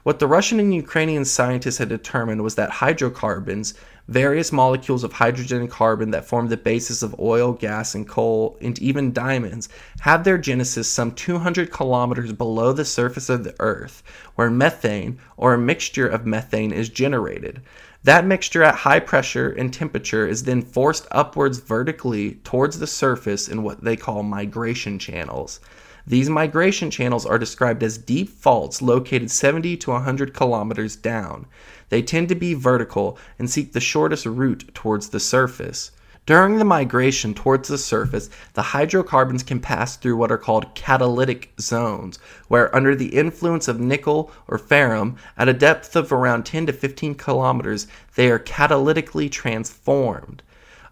what 0.03 0.19
the 0.19 0.27
Russian 0.27 0.59
and 0.59 0.75
Ukrainian 0.75 1.25
scientists 1.25 1.79
had 1.79 1.89
determined 1.89 2.43
was 2.43 2.55
that 2.55 2.71
hydrocarbons, 2.71 3.75
various 4.09 4.53
molecules 4.53 5.05
of 5.05 5.13
hydrogen 5.13 5.61
and 5.61 5.71
carbon 5.71 6.11
that 6.13 6.25
form 6.25 6.49
the 6.49 6.57
basis 6.57 7.03
of 7.03 7.19
oil, 7.21 7.53
gas, 7.53 7.95
and 7.95 8.09
coal, 8.09 8.57
and 8.61 8.79
even 8.79 9.13
diamonds, 9.13 9.69
have 10.01 10.25
their 10.25 10.39
genesis 10.39 10.91
some 10.91 11.13
200 11.13 11.71
kilometers 11.71 12.33
below 12.33 12.73
the 12.73 12.85
surface 12.85 13.29
of 13.29 13.45
the 13.45 13.55
Earth, 13.61 14.03
where 14.35 14.51
methane, 14.51 15.19
or 15.37 15.53
a 15.53 15.59
mixture 15.59 16.09
of 16.09 16.27
methane, 16.27 16.73
is 16.73 16.89
generated. 16.89 17.61
That 18.09 18.25
mixture 18.25 18.63
at 18.63 18.75
high 18.75 19.01
pressure 19.01 19.51
and 19.51 19.71
temperature 19.71 20.27
is 20.27 20.45
then 20.45 20.63
forced 20.63 21.07
upwards 21.11 21.59
vertically 21.59 22.37
towards 22.37 22.79
the 22.79 22.87
surface 22.87 23.49
in 23.49 23.63
what 23.63 23.85
they 23.85 23.97
call 23.97 24.23
migration 24.23 24.99
channels. 24.99 25.61
These 26.07 26.31
migration 26.31 26.91
channels 26.91 27.27
are 27.27 27.39
described 27.39 27.83
as 27.83 27.99
deep 27.99 28.31
faults 28.31 28.81
located 28.81 29.31
70 29.31 29.77
to 29.77 29.91
100 29.91 30.33
kilometers 30.33 30.97
down. 30.97 31.45
They 31.91 32.01
tend 32.01 32.31
to 32.31 32.35
be 32.35 32.55
vertical 32.55 33.19
and 33.39 33.51
seek 33.51 33.75
the 33.75 33.79
shortest 33.79 34.25
route 34.25 34.71
towards 34.73 35.11
the 35.11 35.21
surface. 35.21 35.91
During 36.29 36.59
the 36.59 36.65
migration 36.67 37.33
towards 37.33 37.69
the 37.69 37.79
surface, 37.79 38.29
the 38.53 38.61
hydrocarbons 38.61 39.43
can 39.43 39.61
pass 39.61 39.97
through 39.97 40.19
what 40.19 40.31
are 40.31 40.37
called 40.37 40.75
catalytic 40.75 41.55
zones, 41.59 42.19
where, 42.49 42.77
under 42.77 42.95
the 42.95 43.17
influence 43.17 43.67
of 43.67 43.81
nickel 43.81 44.31
or 44.47 44.59
ferrum, 44.59 45.17
at 45.39 45.49
a 45.49 45.55
depth 45.55 45.97
of 45.97 46.13
around 46.13 46.45
10 46.45 46.67
to 46.67 46.73
15 46.75 47.15
kilometers, 47.15 47.87
they 48.15 48.31
are 48.31 48.39
catalytically 48.39 49.31
transformed. 49.31 50.43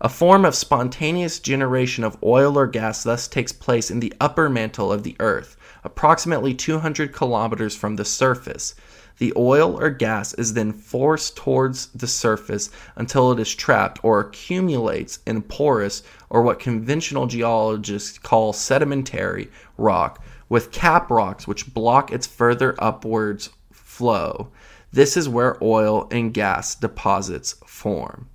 A 0.01 0.09
form 0.09 0.47
of 0.47 0.55
spontaneous 0.55 1.39
generation 1.39 2.03
of 2.03 2.16
oil 2.22 2.59
or 2.59 2.66
gas 2.66 3.03
thus 3.03 3.28
takes 3.28 3.53
place 3.53 3.91
in 3.91 4.01
the 4.01 4.14
upper 4.18 4.49
mantle 4.49 4.91
of 4.91 5.03
the 5.03 5.16
Earth, 5.20 5.59
approximately 5.84 6.55
200 6.55 7.12
kilometers 7.12 7.76
from 7.76 7.97
the 7.97 8.07
surface. 8.07 8.74
The 9.19 9.33
oil 9.37 9.81
or 9.81 9.89
gas 9.91 10.35
is 10.35 10.53
then 10.53 10.73
forced 10.73 11.37
towards 11.37 11.87
the 11.87 12.07
surface 12.07 12.71
until 12.97 13.33
it 13.33 13.41
is 13.41 13.55
trapped 13.55 13.99
or 14.05 14.21
accumulates 14.21 15.21
in 15.27 15.43
porous 15.43 16.03
or 16.29 16.43
what 16.43 16.59
conventional 16.59 17.27
geologists 17.27 18.19
call 18.19 18.53
sedimentary 18.53 19.51
rock 19.79 20.23
with 20.49 20.71
cap 20.71 21.11
rocks 21.11 21.49
which 21.49 21.73
block 21.73 22.12
its 22.12 22.27
further 22.27 22.75
upwards 22.79 23.49
flow. 23.71 24.49
This 24.93 25.17
is 25.17 25.29
where 25.29 25.57
oil 25.62 26.09
and 26.11 26.35
gas 26.35 26.75
deposits 26.75 27.55
form. 27.67 28.29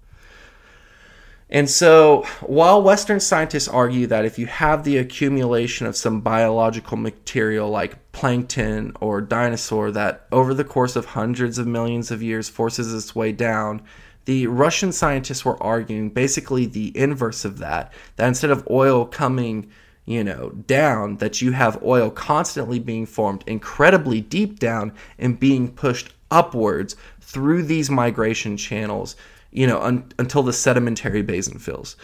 And 1.52 1.70
so, 1.70 2.24
while 2.40 2.82
Western 2.82 3.20
scientists 3.20 3.68
argue 3.68 4.08
that 4.08 4.24
if 4.24 4.40
you 4.40 4.46
have 4.46 4.86
the 4.86 4.98
accumulation 4.98 5.86
of 5.86 5.98
some 5.98 6.22
biological 6.22 6.96
material 6.96 7.70
like 7.70 8.12
plankton 8.14 8.94
or 9.02 9.20
dinosaur 9.20 9.92
that 9.92 10.28
over 10.32 10.54
the 10.54 10.64
course 10.64 10.96
of 10.96 11.08
hundreds 11.08 11.58
of 11.58 11.68
millions 11.68 12.10
of 12.10 12.24
years 12.24 12.48
forces 12.48 12.94
its 12.94 13.14
way 13.14 13.34
down, 13.34 13.82
the 14.26 14.48
Russian 14.48 14.94
scientists 14.94 15.44
were 15.44 15.62
arguing 15.62 16.10
basically 16.10 16.66
the 16.66 16.98
inverse 16.98 17.44
of 17.44 17.58
that, 17.58 17.92
that 18.16 18.30
instead 18.30 18.52
of 18.52 18.66
oil 18.70 19.06
coming, 19.06 19.70
you 20.06 20.24
know, 20.24 20.52
down, 20.68 21.18
that 21.18 21.42
you 21.42 21.52
have 21.52 21.84
oil 21.84 22.10
constantly 22.10 22.80
being 22.80 23.06
formed 23.06 23.44
incredibly 23.46 24.22
deep 24.22 24.58
down 24.58 24.94
and 25.20 25.38
being 25.38 25.70
pushed 25.74 26.14
upwards 26.30 26.96
through 27.20 27.64
these 27.64 27.90
migration 27.90 28.56
channels 28.56 29.18
you 29.52 29.68
know, 29.68 29.82
un- 29.82 30.12
until 30.18 30.44
the 30.44 30.54
sedimentary 30.54 31.22
basin 31.22 31.60
fills. 31.60 31.96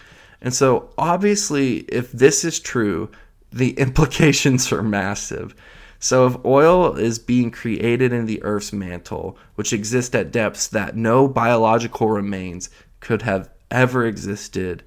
And 0.41 0.53
so, 0.53 0.89
obviously, 0.97 1.77
if 1.89 2.11
this 2.11 2.43
is 2.45 2.59
true, 2.59 3.09
the 3.51 3.71
implications 3.79 4.71
are 4.71 4.83
massive. 4.83 5.55
So, 5.99 6.27
if 6.27 6.45
oil 6.45 6.95
is 6.95 7.17
being 7.17 7.49
created 7.49 8.13
in 8.13 8.25
the 8.25 8.41
Earth's 8.43 8.71
mantle, 8.71 9.37
which 9.55 9.73
exists 9.73 10.13
at 10.13 10.31
depths 10.31 10.67
that 10.67 10.95
no 10.95 11.27
biological 11.27 12.09
remains 12.09 12.69
could 12.99 13.23
have 13.23 13.49
ever 13.71 14.05
existed, 14.05 14.83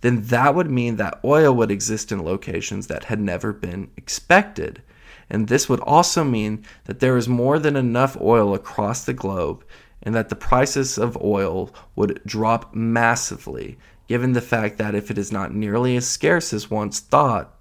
then 0.00 0.22
that 0.22 0.54
would 0.54 0.70
mean 0.70 0.96
that 0.96 1.20
oil 1.24 1.54
would 1.54 1.70
exist 1.70 2.12
in 2.12 2.24
locations 2.24 2.86
that 2.86 3.04
had 3.04 3.20
never 3.20 3.52
been 3.52 3.90
expected. 3.96 4.82
And 5.30 5.48
this 5.48 5.68
would 5.68 5.80
also 5.80 6.24
mean 6.24 6.64
that 6.84 7.00
there 7.00 7.16
is 7.16 7.28
more 7.28 7.58
than 7.58 7.76
enough 7.76 8.16
oil 8.20 8.54
across 8.54 9.04
the 9.04 9.14
globe 9.14 9.64
and 10.04 10.14
that 10.14 10.28
the 10.28 10.36
prices 10.36 10.98
of 10.98 11.20
oil 11.22 11.74
would 11.96 12.20
drop 12.26 12.74
massively, 12.74 13.78
given 14.08 14.32
the 14.32 14.40
fact 14.40 14.78
that 14.78 14.94
if 14.94 15.10
it 15.10 15.18
is 15.18 15.32
not 15.32 15.54
nearly 15.54 15.96
as 15.96 16.06
scarce 16.06 16.52
as 16.52 16.70
once 16.70 17.00
thought, 17.00 17.54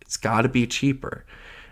it's 0.00 0.16
got 0.16 0.42
to 0.42 0.48
be 0.48 0.66
cheaper. 0.66 1.24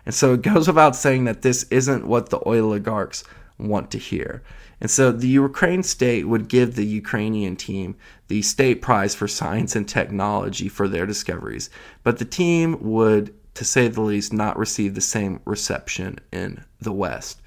And 0.05 0.15
so 0.15 0.33
it 0.33 0.41
goes 0.41 0.67
without 0.67 0.95
saying 0.95 1.25
that 1.25 1.41
this 1.41 1.63
isn't 1.63 2.07
what 2.07 2.29
the 2.29 2.39
oligarchs 2.39 3.23
want 3.57 3.91
to 3.91 3.97
hear. 3.97 4.41
And 4.81 4.89
so 4.89 5.11
the 5.11 5.27
Ukraine 5.27 5.83
state 5.83 6.27
would 6.27 6.47
give 6.47 6.75
the 6.75 6.85
Ukrainian 6.85 7.55
team 7.55 7.95
the 8.27 8.41
state 8.41 8.81
prize 8.81 9.13
for 9.13 9.27
science 9.27 9.75
and 9.75 9.87
technology 9.87 10.69
for 10.69 10.87
their 10.87 11.05
discoveries, 11.05 11.69
but 12.03 12.17
the 12.17 12.25
team 12.25 12.77
would, 12.79 13.33
to 13.55 13.65
say 13.65 13.87
the 13.87 14.01
least, 14.01 14.31
not 14.31 14.57
receive 14.57 14.95
the 14.95 15.01
same 15.01 15.41
reception 15.45 16.19
in 16.31 16.63
the 16.79 16.93
West. 16.93 17.38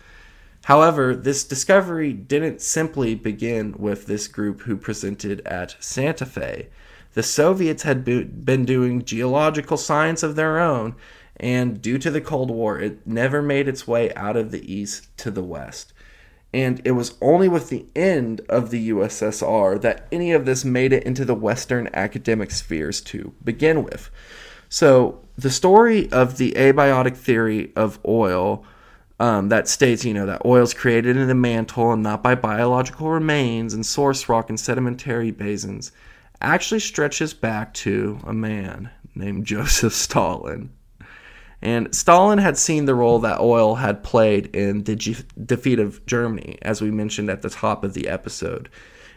However, 0.65 1.17
this 1.17 1.43
discovery 1.45 2.13
didn't 2.13 2.61
simply 2.61 3.15
begin 3.15 3.75
with 3.77 4.07
this 4.07 4.29
group 4.29 4.63
who 4.63 4.77
presented 4.77 5.41
at 5.47 5.77
Santa 5.81 6.25
Fe. 6.25 6.69
The 7.15 7.23
Soviets 7.23 7.83
had 7.83 8.05
been 8.05 8.65
doing 8.65 9.05
geological 9.05 9.77
science 9.77 10.23
of 10.23 10.37
their 10.37 10.61
own, 10.61 10.95
and 11.37 11.83
due 11.83 11.99
to 11.99 12.11
the 12.11 12.21
Cold 12.21 12.51
War, 12.51 12.79
it 12.79 13.07
never 13.07 13.43
made 13.43 13.67
its 13.67 13.89
way 13.89 14.15
out 14.15 14.37
of 14.37 14.51
the 14.51 14.73
East 14.73 15.15
to 15.19 15.31
the 15.31 15.43
West. 15.43 15.93
And 16.55 16.81
it 16.85 16.93
was 16.93 17.15
only 17.21 17.49
with 17.49 17.69
the 17.69 17.87
end 17.97 18.43
of 18.49 18.71
the 18.71 18.91
USSR 18.91 19.81
that 19.81 20.07
any 20.13 20.33
of 20.33 20.45
this 20.45 20.65
made 20.65 20.93
it 20.93 21.03
into 21.05 21.25
the 21.25 21.35
Western 21.35 21.89
academic 21.95 22.51
spheres 22.51 23.01
to 23.03 23.33
begin 23.43 23.83
with. 23.83 24.11
So, 24.69 25.21
the 25.37 25.51
story 25.51 26.11
of 26.13 26.37
the 26.37 26.53
abiotic 26.53 27.17
theory 27.17 27.73
of 27.75 27.99
oil 28.07 28.65
um, 29.23 29.51
that 29.51 29.69
states, 29.69 30.05
you 30.05 30.13
know, 30.13 30.27
that 30.27 30.45
oil 30.45 30.65
is 30.65 30.75
created 30.75 31.17
in 31.17 31.29
the 31.29 31.35
mantle 31.35 31.93
and 31.93 32.03
not 32.03 32.25
by 32.25 32.35
biological 32.35 33.09
remains 33.09 33.73
and 33.73 33.87
source 33.87 34.29
rock 34.29 34.49
and 34.49 34.59
sedimentary 34.59 35.31
basins, 35.31 35.93
actually 36.41 36.81
stretches 36.81 37.33
back 37.33 37.73
to 37.73 38.19
a 38.27 38.33
man 38.33 38.91
named 39.15 39.47
Joseph 39.47 39.93
Stalin. 39.93 40.71
And 41.63 41.95
Stalin 41.95 42.39
had 42.39 42.59
seen 42.59 42.87
the 42.87 42.97
role 42.97 43.21
that 43.21 43.39
oil 43.39 43.77
had 43.77 44.03
played 44.03 44.47
in 44.57 44.83
the 44.83 44.97
defeat 44.97 45.79
of 45.79 46.05
Germany, 46.05 46.59
as 46.63 46.83
we 46.83 46.91
mentioned 46.91 47.31
at 47.31 47.43
the 47.43 47.51
top 47.51 47.85
of 47.85 47.95
the 47.95 48.09
episode. 48.09 48.69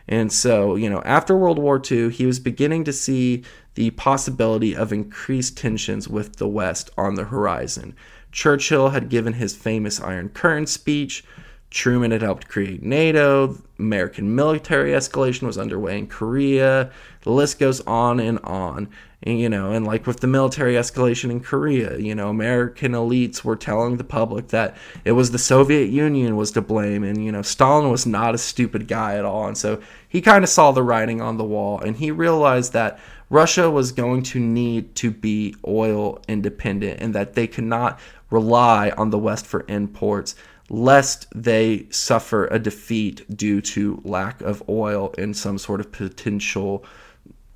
And 0.07 0.31
so, 0.31 0.75
you 0.75 0.87
know, 0.87 1.01
after 1.03 1.35
World 1.35 1.57
War 1.57 1.81
II, 1.83 2.11
he 2.11 2.27
was 2.27 2.39
beginning 2.39 2.83
to 2.83 2.93
see 2.93 3.43
the 3.73 3.89
possibility 3.89 4.75
of 4.75 4.93
increased 4.93 5.57
tensions 5.57 6.07
with 6.07 6.35
the 6.35 6.47
West 6.47 6.91
on 6.95 7.15
the 7.15 7.23
horizon. 7.23 7.95
Churchill 8.35 8.89
had 8.89 9.07
given 9.07 9.33
his 9.33 9.55
famous 9.55 10.01
Iron 10.01 10.27
Curtain 10.27 10.67
speech. 10.67 11.23
Truman 11.71 12.11
had 12.11 12.21
helped 12.21 12.49
create 12.49 12.83
NATO. 12.83 13.57
American 13.79 14.35
military 14.35 14.91
escalation 14.91 15.43
was 15.43 15.57
underway 15.57 15.97
in 15.97 16.07
Korea. 16.07 16.91
The 17.21 17.31
list 17.31 17.59
goes 17.59 17.79
on 17.81 18.19
and 18.19 18.39
on. 18.39 18.89
And, 19.23 19.39
you 19.39 19.47
know, 19.47 19.71
and 19.71 19.87
like 19.87 20.05
with 20.05 20.19
the 20.19 20.27
military 20.27 20.73
escalation 20.73 21.31
in 21.31 21.39
Korea, 21.39 21.97
you 21.97 22.13
know, 22.13 22.29
American 22.29 22.91
elites 22.91 23.43
were 23.43 23.55
telling 23.55 23.95
the 23.95 24.03
public 24.03 24.49
that 24.49 24.75
it 25.05 25.13
was 25.13 25.31
the 25.31 25.39
Soviet 25.39 25.89
Union 25.89 26.35
was 26.35 26.51
to 26.51 26.61
blame. 26.61 27.05
And, 27.05 27.23
you 27.23 27.31
know, 27.31 27.41
Stalin 27.41 27.89
was 27.89 28.05
not 28.05 28.35
a 28.35 28.37
stupid 28.37 28.87
guy 28.87 29.17
at 29.17 29.25
all. 29.25 29.47
And 29.47 29.57
so 29.57 29.81
he 30.09 30.21
kind 30.21 30.43
of 30.43 30.49
saw 30.49 30.71
the 30.71 30.83
writing 30.83 31.21
on 31.21 31.37
the 31.37 31.43
wall 31.45 31.79
and 31.79 31.95
he 31.95 32.11
realized 32.11 32.73
that 32.73 32.99
Russia 33.29 33.69
was 33.69 33.91
going 33.91 34.23
to 34.23 34.39
need 34.39 34.95
to 34.95 35.11
be 35.11 35.55
oil 35.67 36.19
independent 36.27 36.99
and 37.01 37.15
that 37.15 37.33
they 37.33 37.47
could 37.47 37.63
not 37.63 37.99
rely 38.29 38.91
on 38.91 39.09
the 39.09 39.17
West 39.17 39.45
for 39.45 39.65
imports, 39.67 40.35
lest 40.69 41.27
they 41.33 41.87
suffer 41.89 42.45
a 42.47 42.59
defeat 42.59 43.25
due 43.35 43.61
to 43.61 44.01
lack 44.03 44.41
of 44.41 44.67
oil 44.69 45.13
in 45.17 45.33
some 45.33 45.57
sort 45.57 45.79
of 45.79 45.91
potential 45.91 46.83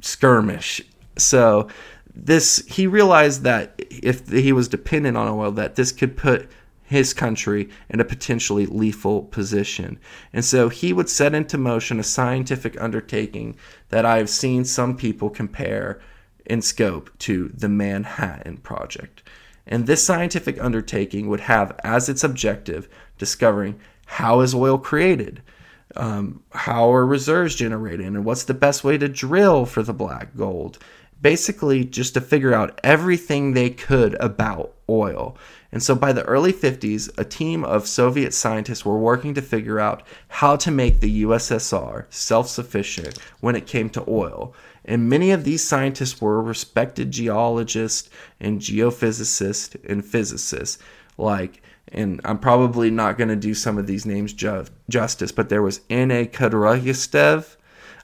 skirmish. 0.02 0.82
So 1.18 1.68
this 2.16 2.64
he 2.68 2.88
realized 2.88 3.44
that 3.44 3.76
if 3.90 4.30
he 4.30 4.52
was 4.52 4.68
dependent 4.68 5.18
on 5.18 5.28
oil 5.28 5.52
that 5.52 5.76
this 5.76 5.92
could 5.92 6.18
put 6.18 6.50
his 6.90 7.14
country 7.14 7.70
in 7.88 8.00
a 8.00 8.06
potentially 8.06 8.66
lethal 8.66 9.22
position. 9.22 10.00
And 10.34 10.44
so 10.44 10.70
he 10.70 10.92
would 10.92 11.08
set 11.08 11.36
into 11.36 11.56
motion 11.56 12.00
a 12.00 12.04
scientific 12.04 12.82
undertaking 12.82 13.56
that 13.90 14.08
I've 14.08 14.30
seen 14.30 14.66
some 14.66 14.98
people 14.98 15.30
compare 15.30 16.02
in 16.48 16.64
scope 16.64 17.12
to 17.20 17.50
the 17.50 17.70
Manhattan 17.70 18.58
Project. 18.58 19.22
And 19.68 19.86
this 19.86 20.04
scientific 20.04 20.60
undertaking 20.60 21.28
would 21.28 21.42
have 21.42 21.80
as 21.84 22.10
its 22.10 22.24
objective 22.24 22.90
discovering 23.20 23.80
how 24.08 24.40
is 24.40 24.56
oil 24.56 24.80
created, 24.80 25.44
um, 25.96 26.42
how 26.54 26.92
are 26.92 27.06
reserves 27.06 27.54
generated, 27.54 28.08
and 28.08 28.26
what's 28.26 28.46
the 28.46 28.56
best 28.56 28.84
way 28.84 28.98
to 28.98 29.08
drill 29.08 29.68
for 29.68 29.84
the 29.84 29.94
black 29.94 30.36
gold, 30.36 30.80
basically 31.22 31.86
just 31.86 32.16
to 32.16 32.22
figure 32.22 32.56
out 32.56 32.80
everything 32.84 33.54
they 33.54 33.70
could 33.70 34.16
about 34.16 34.74
oil. 34.90 35.38
And 35.72 35.84
so 35.84 35.94
by 35.94 36.14
the 36.14 36.24
early 36.24 36.52
50s, 36.52 37.10
a 37.18 37.24
team 37.24 37.64
of 37.64 37.88
Soviet 37.88 38.34
scientists 38.34 38.86
were 38.86 38.98
working 38.98 39.34
to 39.36 39.42
figure 39.42 39.80
out 39.80 40.02
how 40.28 40.56
to 40.58 40.72
make 40.72 41.00
the 41.00 41.24
USSR 41.24 42.06
self 42.10 42.50
sufficient 42.50 43.20
when 43.40 43.56
it 43.56 43.68
came 43.68 43.90
to 43.92 44.04
oil. 44.08 44.54
And 44.84 45.10
many 45.10 45.32
of 45.32 45.44
these 45.44 45.68
scientists 45.68 46.20
were 46.20 46.42
respected 46.42 47.12
geologists 47.12 48.10
and 48.40 48.60
geophysicists 48.60 49.76
and 49.88 50.04
physicists. 50.04 50.80
Like, 51.18 51.62
and 51.90 52.20
I'm 52.26 52.40
probably 52.40 52.90
not 52.90 53.18
going 53.18 53.30
to 53.30 53.36
do 53.36 53.54
some 53.54 53.78
of 53.78 53.86
these 53.86 54.06
names 54.06 54.34
ju- 54.34 54.66
justice, 54.90 55.32
but 55.32 55.50
there 55.50 55.62
was 55.62 55.82
N.A. 55.90 56.26
Kudryavtsev, 56.26 57.58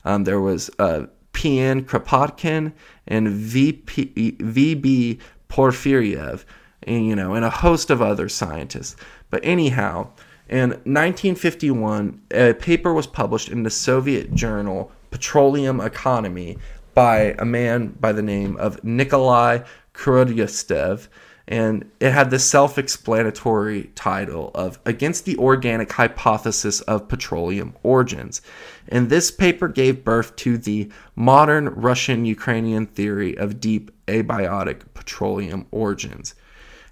um, 0.03 0.23
there 0.25 0.41
was 0.41 0.69
uh, 0.77 1.05
P.N. 1.33 1.85
Kropotkin, 1.85 2.73
and. 3.07 3.27
V.B. 3.29 5.19
Porfiriev 5.47 6.43
and, 6.85 7.05
you 7.05 7.15
know, 7.15 7.33
and 7.33 7.43
a 7.43 7.49
host 7.49 7.89
of 7.89 8.01
other 8.01 8.29
scientists. 8.29 8.95
But 9.29 9.41
anyhow, 9.43 10.09
in 10.47 10.69
1951, 10.69 12.21
a 12.31 12.53
paper 12.53 12.93
was 12.93 13.07
published 13.07 13.49
in 13.49 13.63
the 13.63 13.69
Soviet 13.69 14.33
journal 14.33 14.91
Petroleum 15.09 15.81
Economy 15.81 16.57
by 16.93 17.35
a 17.39 17.45
man 17.45 17.87
by 17.99 18.11
the 18.11 18.21
name 18.21 18.55
of 18.57 18.83
Nikolai 18.83 19.59
Kudryavtsev, 19.93 21.07
and 21.47 21.89
it 21.99 22.11
had 22.11 22.29
the 22.31 22.39
self 22.39 22.77
explanatory 22.77 23.91
title 23.95 24.51
of 24.55 24.79
Against 24.85 25.25
the 25.25 25.37
Organic 25.37 25.91
Hypothesis 25.91 26.81
of 26.81 27.07
Petroleum 27.07 27.75
Origins. 27.83 28.41
And 28.87 29.09
this 29.09 29.31
paper 29.31 29.67
gave 29.67 30.03
birth 30.03 30.35
to 30.37 30.57
the 30.57 30.91
modern 31.15 31.69
Russian 31.69 32.25
Ukrainian 32.25 32.85
theory 32.85 33.37
of 33.37 33.59
deep 33.59 33.91
abiotic 34.07 34.81
petroleum 34.93 35.67
origins. 35.71 36.35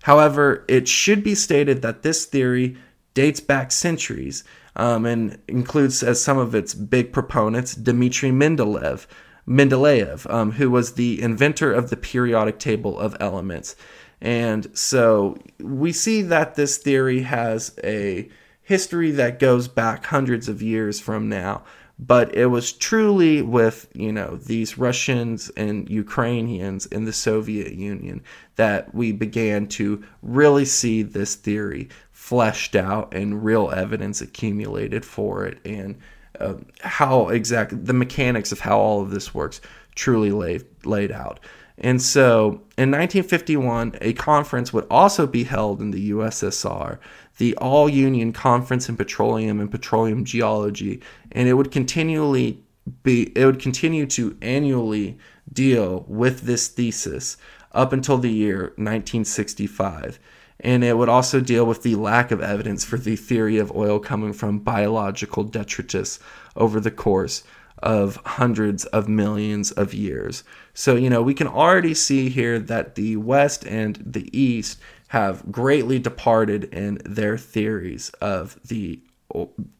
However, 0.03 0.65
it 0.67 0.89
should 0.89 1.23
be 1.23 1.33
stated 1.33 1.81
that 1.81 2.03
this 2.03 2.25
theory 2.25 2.75
dates 3.13 3.39
back 3.39 3.71
centuries 3.71 4.43
um, 4.75 5.05
and 5.05 5.37
includes 5.47 6.03
as 6.03 6.21
some 6.21 6.37
of 6.37 6.53
its 6.53 6.73
big 6.73 7.13
proponents 7.13 7.73
Dmitry 7.73 8.29
Mendeleev, 8.29 9.05
Mendeleev, 9.47 10.29
um, 10.29 10.51
who 10.53 10.69
was 10.69 10.93
the 10.93 11.21
inventor 11.21 11.71
of 11.71 11.89
the 11.89 11.95
periodic 11.95 12.59
table 12.59 12.99
of 12.99 13.15
elements. 13.21 13.77
And 14.19 14.77
so 14.77 15.37
we 15.59 15.93
see 15.93 16.21
that 16.23 16.55
this 16.55 16.77
theory 16.77 17.21
has 17.21 17.73
a 17.81 18.29
history 18.61 19.11
that 19.11 19.39
goes 19.39 19.69
back 19.69 20.05
hundreds 20.07 20.49
of 20.49 20.61
years 20.61 20.99
from 20.99 21.29
now 21.29 21.63
but 21.99 22.35
it 22.35 22.47
was 22.47 22.71
truly 22.71 23.41
with 23.41 23.87
you 23.93 24.11
know 24.11 24.35
these 24.37 24.77
Russians 24.77 25.49
and 25.55 25.89
Ukrainians 25.89 26.85
in 26.87 27.05
the 27.05 27.13
Soviet 27.13 27.73
Union 27.73 28.21
that 28.55 28.93
we 28.93 29.11
began 29.11 29.67
to 29.67 30.03
really 30.21 30.65
see 30.65 31.03
this 31.03 31.35
theory 31.35 31.89
fleshed 32.11 32.75
out 32.75 33.13
and 33.13 33.43
real 33.43 33.69
evidence 33.71 34.21
accumulated 34.21 35.05
for 35.05 35.45
it 35.45 35.59
and 35.65 35.97
uh, 36.39 36.55
how 36.81 37.27
exactly 37.29 37.77
the 37.77 37.93
mechanics 37.93 38.51
of 38.51 38.59
how 38.59 38.79
all 38.79 39.01
of 39.01 39.11
this 39.11 39.33
works 39.33 39.61
truly 39.95 40.31
laid 40.31 40.65
laid 40.85 41.11
out. 41.11 41.39
And 41.83 42.01
so 42.01 42.61
in 42.77 42.91
1951, 42.91 43.97
a 43.99 44.13
conference 44.13 44.71
would 44.71 44.87
also 44.89 45.27
be 45.27 45.43
held 45.43 45.81
in 45.81 45.91
the 45.91 46.11
USSR 46.11 46.97
the 47.37 47.55
All 47.57 47.89
Union 47.89 48.31
Conference 48.31 48.87
in 48.87 48.95
Petroleum 48.95 49.59
and 49.59 49.69
Petroleum 49.69 50.23
Geology, 50.23 51.01
and 51.31 51.49
it 51.49 51.53
would 51.53 51.71
continually 51.71 52.63
be 53.01 53.31
it 53.35 53.45
would 53.45 53.59
continue 53.59 54.05
to 54.05 54.37
annually 54.41 55.17
deal 55.51 56.05
with 56.07 56.41
this 56.41 56.67
thesis 56.67 57.37
up 57.73 57.91
until 57.91 58.17
the 58.17 58.31
year 58.31 58.73
1965. 58.77 60.19
And 60.59 60.83
it 60.83 60.97
would 60.97 61.09
also 61.09 61.41
deal 61.41 61.65
with 61.65 61.83
the 61.83 61.95
lack 61.95 62.31
of 62.31 62.41
evidence 62.41 62.85
for 62.85 62.97
the 62.97 63.17
theory 63.17 63.57
of 63.57 63.75
oil 63.75 63.99
coming 63.99 64.31
from 64.31 64.59
biological 64.59 65.43
detritus 65.43 66.19
over 66.55 66.79
the 66.79 66.91
course 66.91 67.43
of 67.83 68.15
hundreds 68.25 68.85
of 68.85 69.07
millions 69.07 69.71
of 69.71 69.93
years. 69.93 70.43
So, 70.73 70.95
you 70.95 71.09
know, 71.09 71.21
we 71.21 71.33
can 71.33 71.47
already 71.47 71.93
see 71.93 72.29
here 72.29 72.57
that 72.57 72.95
the 72.95 73.17
West 73.17 73.65
and 73.67 74.01
the 74.03 74.27
East 74.37 74.79
have 75.09 75.51
greatly 75.51 75.99
departed 75.99 76.63
in 76.73 76.99
their 77.05 77.37
theories 77.37 78.09
of 78.21 78.57
the 78.67 78.99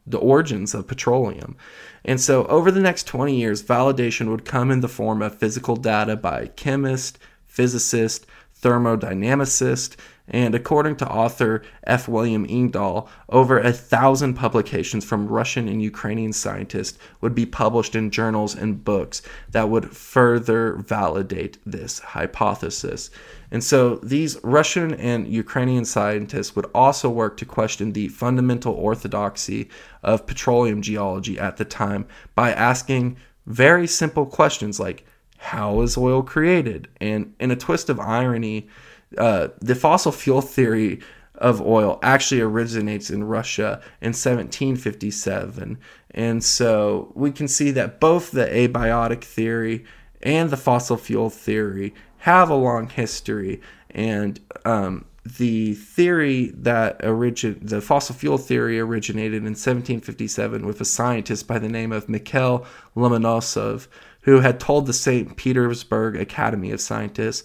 the 0.08 0.18
origins 0.18 0.74
of 0.74 0.88
petroleum. 0.88 1.56
And 2.04 2.20
so 2.20 2.46
over 2.46 2.72
the 2.72 2.80
next 2.80 3.06
20 3.06 3.36
years, 3.36 3.62
validation 3.62 4.30
would 4.30 4.46
come 4.46 4.72
in 4.72 4.82
the 4.82 4.88
form 4.88 5.22
of 5.22 5.38
physical 5.38 5.76
data 5.76 6.16
by 6.16 6.48
chemists, 6.56 7.20
physicists, 7.46 8.26
thermodynamicists, 8.60 9.96
and 10.28 10.56
according 10.56 10.96
to 10.96 11.10
author 11.10 11.62
F. 11.86 12.08
William 12.08 12.46
Engdahl, 12.48 13.10
over 13.28 13.60
a 13.60 13.74
thousand 13.74 14.36
publications 14.36 15.04
from 15.04 15.28
Russian 15.28 15.68
and 15.68 15.82
Ukrainian 15.82 16.32
scientists 16.32 16.98
would 17.20 17.36
be 17.36 17.46
published 17.46 17.94
in 17.94 18.10
journals 18.10 18.56
and 18.56 18.84
books 18.84 19.22
that 19.52 19.70
would 19.70 19.96
further 19.96 20.78
validate 20.78 21.58
this 21.66 22.00
hypothesis. 22.00 23.10
And 23.52 23.64
so 23.64 23.98
these 23.98 24.38
Russian 24.44 24.94
and 24.94 25.28
Ukrainian 25.28 25.86
scientists 25.86 26.56
would 26.56 26.68
also 26.74 27.10
work 27.10 27.36
to 27.38 27.46
question 27.46 27.92
the 27.92 28.08
fundamental 28.08 28.74
orthodoxy 28.74 29.70
of 30.02 30.26
petroleum 30.26 30.82
geology 30.82 31.38
at 31.38 31.58
the 31.58 31.66
time 31.66 32.08
by 32.34 32.54
asking 32.54 33.18
very 33.46 33.88
simple 33.88 34.26
questions 34.26 34.80
like 34.80 35.06
how 35.38 35.82
is 35.82 35.98
oil 35.98 36.24
created? 36.24 36.88
And 37.02 37.34
in 37.38 37.52
a 37.52 37.58
twist 37.58 37.90
of 37.90 38.00
irony, 38.00 38.70
uh, 39.18 39.50
the 39.60 39.76
fossil 39.76 40.12
fuel 40.12 40.42
theory 40.42 41.02
of 41.36 41.62
oil 41.62 42.00
actually 42.04 42.42
originates 42.42 43.10
in 43.10 43.24
Russia 43.24 43.82
in 44.02 44.10
1757. 44.10 45.78
And 46.12 46.44
so 46.44 47.12
we 47.16 47.32
can 47.32 47.48
see 47.48 47.72
that 47.72 48.00
both 48.00 48.32
the 48.32 48.46
abiotic 48.46 49.24
theory 49.24 49.84
and 50.22 50.50
the 50.50 50.58
fossil 50.58 50.98
fuel 50.98 51.30
theory 51.30 51.94
have 52.20 52.50
a 52.50 52.56
long 52.56 52.88
history. 52.88 53.62
And 53.90 54.40
um, 54.64 55.06
the 55.26 55.74
theory 55.76 56.52
that 56.56 57.04
origin 57.04 57.60
the 57.62 57.82
fossil 57.82 58.16
fuel 58.16 58.38
theory 58.38 58.80
originated 58.80 59.38
in 59.38 59.54
1757 59.54 60.66
with 60.66 60.82
a 60.82 60.86
scientist 60.86 61.48
by 61.48 61.60
the 61.60 61.70
name 61.70 61.92
of 61.92 62.10
Mikhail 62.10 62.66
Lomonosov, 62.96 63.88
who 64.22 64.42
had 64.42 64.60
told 64.60 64.86
the 64.86 64.94
St. 64.94 65.36
Petersburg 65.38 66.16
Academy 66.18 66.72
of 66.72 66.82
Scientists 66.82 67.44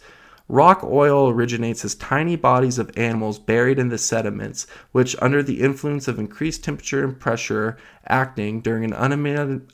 Rock 0.51 0.83
oil 0.83 1.29
originates 1.29 1.85
as 1.85 1.95
tiny 1.95 2.35
bodies 2.35 2.79
of 2.79 2.91
animals 2.97 3.39
buried 3.39 3.79
in 3.79 3.91
the 3.91 3.99
sediments, 3.99 4.67
which, 4.93 5.15
under 5.21 5.43
the 5.43 5.61
influence 5.61 6.09
of 6.09 6.19
increased 6.19 6.65
temperature 6.65 7.05
and 7.05 7.21
pressure 7.21 7.77
acting 8.07 8.63
during 8.63 8.85
an 8.85 8.95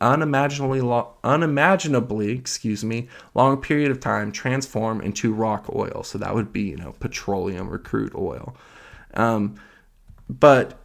unimaginably, 0.00 0.80
long, 0.80 1.12
unimaginably 1.22 2.32
excuse 2.32 2.84
me, 2.84 3.08
long 3.34 3.60
period 3.60 3.92
of 3.92 4.00
time, 4.00 4.32
transform 4.32 5.00
into 5.00 5.32
rock 5.32 5.66
oil. 5.72 6.02
So 6.02 6.18
that 6.18 6.34
would 6.34 6.52
be, 6.52 6.62
you 6.62 6.76
know, 6.76 6.96
petroleum 6.98 7.72
or 7.72 7.78
crude 7.78 8.14
oil. 8.16 8.56
Um, 9.14 9.54
but 10.28 10.80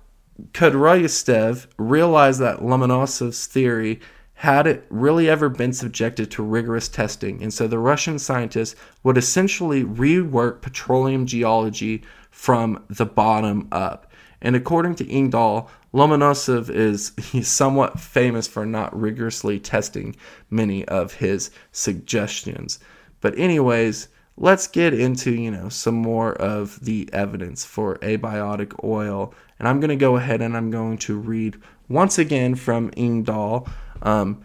Kudryavtsev 0.53 1.65
realized 1.77 2.39
that 2.41 2.59
Lomonosov's 2.59 3.47
theory 3.47 3.99
had 4.39 4.65
it 4.65 4.85
really 4.89 5.29
ever 5.29 5.49
been 5.49 5.73
subjected 5.73 6.31
to 6.31 6.41
rigorous 6.41 6.87
testing, 6.87 7.43
and 7.43 7.53
so 7.53 7.67
the 7.67 7.77
Russian 7.77 8.17
scientists 8.17 8.73
would 9.03 9.17
essentially 9.17 9.83
rework 9.83 10.61
petroleum 10.61 11.25
geology 11.25 12.01
from 12.31 12.81
the 12.89 13.05
bottom 13.05 13.67
up. 13.69 14.09
And 14.41 14.55
according 14.55 14.95
to 14.95 15.09
Engdahl, 15.09 15.69
Lomonosov 15.93 16.69
is 16.73 17.11
somewhat 17.45 17.99
famous 17.99 18.47
for 18.47 18.65
not 18.65 18.97
rigorously 18.97 19.59
testing 19.59 20.15
many 20.49 20.85
of 20.85 21.15
his 21.15 21.51
suggestions. 21.73 22.79
But 23.19 23.37
anyways, 23.37 24.07
let's 24.39 24.67
get 24.67 24.93
into, 24.93 25.31
you 25.31 25.51
know, 25.51 25.69
some 25.69 25.95
more 25.95 26.33
of 26.33 26.83
the 26.83 27.07
evidence 27.13 27.63
for 27.63 27.97
abiotic 27.97 28.83
oil. 28.83 29.33
And 29.59 29.67
I'm 29.67 29.79
going 29.79 29.89
to 29.89 29.95
go 29.95 30.15
ahead 30.15 30.41
and 30.41 30.57
I'm 30.57 30.71
going 30.71 30.97
to 30.99 31.19
read 31.19 31.61
once 31.87 32.17
again 32.17 32.55
from 32.55 32.91
Engdahl 32.97 33.67
um, 34.01 34.43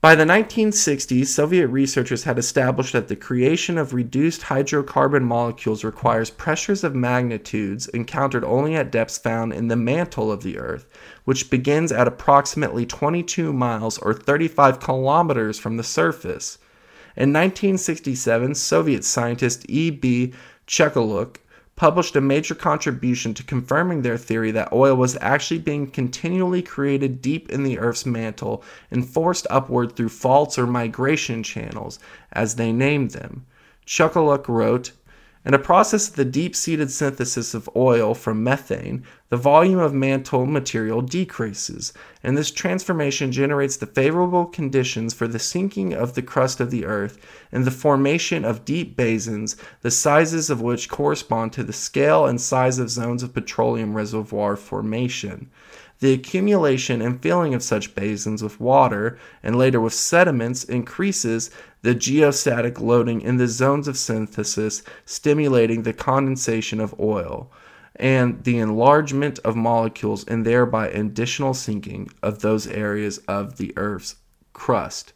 by 0.00 0.14
the 0.14 0.24
1960s, 0.24 1.26
Soviet 1.26 1.66
researchers 1.66 2.22
had 2.22 2.38
established 2.38 2.92
that 2.92 3.08
the 3.08 3.16
creation 3.16 3.76
of 3.76 3.92
reduced 3.92 4.42
hydrocarbon 4.42 5.22
molecules 5.22 5.82
requires 5.82 6.30
pressures 6.30 6.84
of 6.84 6.94
magnitudes 6.94 7.88
encountered 7.88 8.44
only 8.44 8.76
at 8.76 8.92
depths 8.92 9.18
found 9.18 9.52
in 9.52 9.66
the 9.66 9.74
mantle 9.74 10.30
of 10.30 10.44
the 10.44 10.56
Earth, 10.56 10.86
which 11.24 11.50
begins 11.50 11.90
at 11.90 12.06
approximately 12.06 12.86
22 12.86 13.52
miles 13.52 13.98
or 13.98 14.14
35 14.14 14.78
kilometers 14.78 15.58
from 15.58 15.78
the 15.78 15.82
surface. 15.82 16.58
In 17.16 17.32
1967, 17.32 18.54
Soviet 18.54 19.04
scientist 19.04 19.64
E.B. 19.68 20.32
Chekaliuk 20.66 21.36
published 21.78 22.16
a 22.16 22.20
major 22.20 22.56
contribution 22.56 23.32
to 23.34 23.44
confirming 23.44 24.02
their 24.02 24.18
theory 24.18 24.50
that 24.50 24.72
oil 24.72 24.96
was 24.96 25.16
actually 25.20 25.60
being 25.60 25.88
continually 25.88 26.60
created 26.60 27.22
deep 27.22 27.48
in 27.50 27.62
the 27.62 27.78
Earth's 27.78 28.04
mantle 28.04 28.64
and 28.90 29.08
forced 29.08 29.46
upward 29.48 29.94
through 29.94 30.08
faults 30.08 30.58
or 30.58 30.66
migration 30.66 31.42
channels, 31.42 32.00
as 32.32 32.56
they 32.56 32.72
named 32.72 33.12
them. 33.12 33.46
Chekaliuk 33.86 34.48
wrote, 34.48 34.90
in 35.48 35.54
a 35.54 35.58
process 35.58 36.10
of 36.10 36.16
the 36.16 36.26
deep 36.26 36.54
seated 36.54 36.90
synthesis 36.90 37.54
of 37.54 37.70
oil 37.74 38.12
from 38.12 38.44
methane, 38.44 39.02
the 39.30 39.36
volume 39.38 39.78
of 39.78 39.94
mantle 39.94 40.44
material 40.44 41.00
decreases, 41.00 41.94
and 42.22 42.36
this 42.36 42.50
transformation 42.50 43.32
generates 43.32 43.78
the 43.78 43.86
favorable 43.86 44.44
conditions 44.44 45.14
for 45.14 45.26
the 45.26 45.38
sinking 45.38 45.94
of 45.94 46.12
the 46.12 46.20
crust 46.20 46.60
of 46.60 46.70
the 46.70 46.84
earth 46.84 47.16
and 47.50 47.64
the 47.64 47.70
formation 47.70 48.44
of 48.44 48.66
deep 48.66 48.94
basins, 48.94 49.56
the 49.80 49.90
sizes 49.90 50.50
of 50.50 50.60
which 50.60 50.90
correspond 50.90 51.50
to 51.50 51.64
the 51.64 51.72
scale 51.72 52.26
and 52.26 52.38
size 52.38 52.78
of 52.78 52.90
zones 52.90 53.22
of 53.22 53.32
petroleum 53.32 53.94
reservoir 53.94 54.54
formation. 54.54 55.50
The 56.00 56.12
accumulation 56.12 57.02
and 57.02 57.20
filling 57.20 57.54
of 57.54 57.62
such 57.62 57.94
basins 57.94 58.42
with 58.42 58.60
water 58.60 59.18
and 59.42 59.56
later 59.56 59.80
with 59.80 59.94
sediments 59.94 60.62
increases 60.64 61.50
the 61.82 61.94
geostatic 61.94 62.80
loading 62.80 63.20
in 63.20 63.36
the 63.36 63.48
zones 63.48 63.88
of 63.88 63.96
synthesis, 63.96 64.82
stimulating 65.04 65.82
the 65.82 65.92
condensation 65.92 66.80
of 66.80 66.98
oil 67.00 67.50
and 67.96 68.44
the 68.44 68.58
enlargement 68.58 69.38
of 69.40 69.56
molecules 69.56 70.24
and 70.26 70.46
thereby 70.46 70.88
additional 70.88 71.52
sinking 71.52 72.08
of 72.22 72.40
those 72.40 72.66
areas 72.68 73.18
of 73.28 73.56
the 73.56 73.72
Earth's 73.76 74.16
crust. 74.52 75.12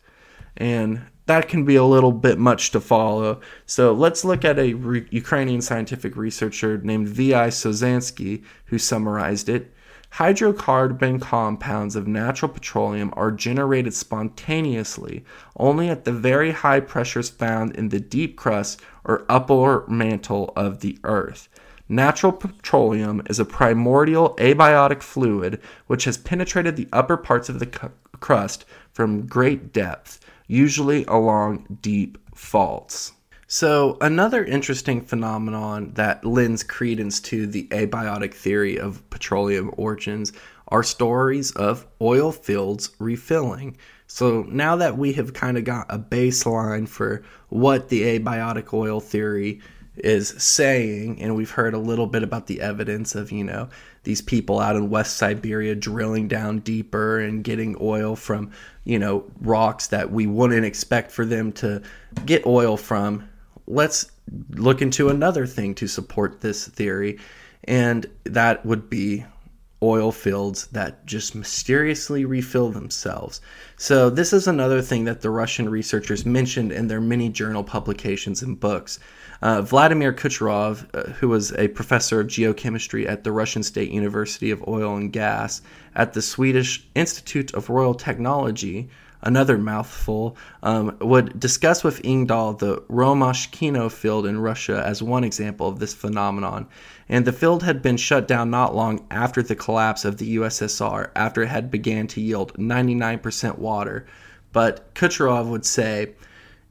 And 0.57 1.03
that 1.26 1.49
can 1.49 1.64
be 1.64 1.76
a 1.76 1.85
little 1.85 2.12
bit 2.12 2.39
much 2.39 2.72
to 2.72 2.80
follow. 2.80 3.41
So 3.66 3.93
let's 3.93 4.24
look 4.24 4.45
at 4.45 4.59
a 4.59 4.74
re- 4.74 5.07
Ukrainian 5.11 5.62
scientific 5.62 6.16
researcher 6.16 6.78
named 6.78 7.09
V.I. 7.09 7.49
Sozansky 7.49 8.45
who 8.66 8.78
summarized 8.78 9.49
it. 9.49 9.72
Hydrocarbon 10.16 11.22
compounds 11.22 11.96
of 11.96 12.06
natural 12.06 12.52
petroleum 12.52 13.14
are 13.16 13.30
generated 13.30 13.94
spontaneously 13.94 15.24
only 15.56 15.88
at 15.88 16.04
the 16.04 16.12
very 16.12 16.50
high 16.50 16.80
pressures 16.80 17.30
found 17.30 17.74
in 17.74 17.88
the 17.88 17.98
deep 17.98 18.36
crust 18.36 18.82
or 19.04 19.24
upper 19.30 19.86
mantle 19.88 20.52
of 20.54 20.80
the 20.80 20.98
earth. 21.04 21.48
Natural 21.88 22.30
petroleum 22.30 23.22
is 23.30 23.40
a 23.40 23.46
primordial 23.46 24.36
abiotic 24.36 25.02
fluid 25.02 25.58
which 25.86 26.04
has 26.04 26.18
penetrated 26.18 26.76
the 26.76 26.88
upper 26.92 27.16
parts 27.16 27.48
of 27.48 27.58
the 27.58 27.90
crust 28.20 28.66
from 28.92 29.26
great 29.26 29.72
depth, 29.72 30.20
usually 30.46 31.06
along 31.06 31.78
deep 31.80 32.18
faults. 32.34 33.12
So, 33.55 33.98
another 34.00 34.42
interesting 34.42 35.03
phenomenon 35.03 35.92
that 35.92 36.24
lends 36.24 36.62
credence 36.62 37.20
to 37.20 37.46
the 37.46 37.68
abiotic 37.68 38.32
theory 38.32 38.78
of 38.78 39.03
petroleum 39.11 39.70
origins 39.76 40.32
are 40.68 40.82
stories 40.82 41.50
of 41.53 41.86
oil 42.00 42.32
fields 42.32 42.92
refilling. 42.98 43.76
So, 44.07 44.46
now 44.48 44.76
that 44.76 44.96
we 44.96 45.12
have 45.12 45.34
kind 45.34 45.59
of 45.59 45.64
got 45.64 45.84
a 45.90 45.98
baseline 45.98 46.88
for 46.88 47.24
what 47.50 47.90
the 47.90 48.18
abiotic 48.18 48.72
oil 48.72 49.00
theory 49.00 49.61
is 49.96 50.30
saying, 50.42 51.20
and 51.20 51.36
we've 51.36 51.50
heard 51.50 51.74
a 51.74 51.78
little 51.78 52.07
bit 52.07 52.22
about 52.22 52.46
the 52.46 52.62
evidence 52.62 53.14
of, 53.14 53.30
you 53.30 53.44
know, 53.44 53.68
these 54.05 54.22
people 54.22 54.61
out 54.61 54.76
in 54.76 54.88
West 54.88 55.18
Siberia 55.18 55.74
drilling 55.74 56.26
down 56.26 56.61
deeper 56.61 57.18
and 57.18 57.44
getting 57.44 57.76
oil 57.82 58.16
from, 58.16 58.50
you 58.84 58.98
know, 58.98 59.30
rocks 59.42 59.88
that 59.88 60.11
we 60.11 60.26
wouldn't 60.26 60.64
expect 60.64 61.11
for 61.11 61.26
them 61.26 61.53
to 61.53 61.82
get 62.24 62.46
oil 62.46 62.78
from 62.78 63.28
let's 63.66 64.10
look 64.50 64.82
into 64.82 65.08
another 65.08 65.46
thing 65.46 65.74
to 65.76 65.86
support 65.86 66.40
this 66.40 66.66
theory, 66.68 67.18
and 67.64 68.06
that 68.24 68.64
would 68.64 68.88
be 68.90 69.24
oil 69.82 70.12
fields 70.12 70.68
that 70.68 71.04
just 71.06 71.34
mysteriously 71.34 72.24
refill 72.24 72.70
themselves. 72.70 73.40
So, 73.76 74.10
this 74.10 74.32
is 74.32 74.46
another 74.46 74.80
thing 74.80 75.04
that 75.04 75.22
the 75.22 75.30
Russian 75.30 75.68
researchers 75.68 76.24
mentioned 76.24 76.70
in 76.70 76.86
their 76.86 77.00
many 77.00 77.28
journal 77.28 77.64
publications 77.64 78.42
and 78.42 78.58
books. 78.58 79.00
Uh, 79.42 79.60
Vladimir 79.60 80.12
Kucherov, 80.12 80.86
uh, 80.94 81.10
who 81.14 81.28
was 81.28 81.52
a 81.54 81.66
professor 81.68 82.20
of 82.20 82.28
geochemistry 82.28 83.08
at 83.08 83.24
the 83.24 83.32
Russian 83.32 83.64
State 83.64 83.90
University 83.90 84.52
of 84.52 84.62
Oil 84.68 84.94
and 84.94 85.12
Gas 85.12 85.62
at 85.96 86.12
the 86.12 86.22
Swedish 86.22 86.86
Institute 86.94 87.52
of 87.52 87.68
Royal 87.68 87.94
Technology, 87.94 88.88
another 89.22 89.58
mouthful, 89.58 90.36
um, 90.62 90.96
would 91.00 91.38
discuss 91.38 91.84
with 91.84 92.04
Engdahl 92.04 92.54
the 92.54 92.78
Romashkino 92.82 93.90
field 93.90 94.26
in 94.26 94.40
Russia 94.40 94.82
as 94.84 95.02
one 95.02 95.24
example 95.24 95.68
of 95.68 95.78
this 95.78 95.94
phenomenon. 95.94 96.66
And 97.08 97.24
the 97.24 97.32
field 97.32 97.62
had 97.62 97.82
been 97.82 97.96
shut 97.96 98.26
down 98.26 98.50
not 98.50 98.74
long 98.74 99.06
after 99.10 99.42
the 99.42 99.56
collapse 99.56 100.04
of 100.04 100.18
the 100.18 100.36
USSR, 100.36 101.10
after 101.14 101.42
it 101.42 101.48
had 101.48 101.70
began 101.70 102.06
to 102.08 102.20
yield 102.20 102.54
99% 102.54 103.58
water. 103.58 104.06
But 104.52 104.94
Kucherov 104.94 105.48
would 105.48 105.64
say, 105.64 106.14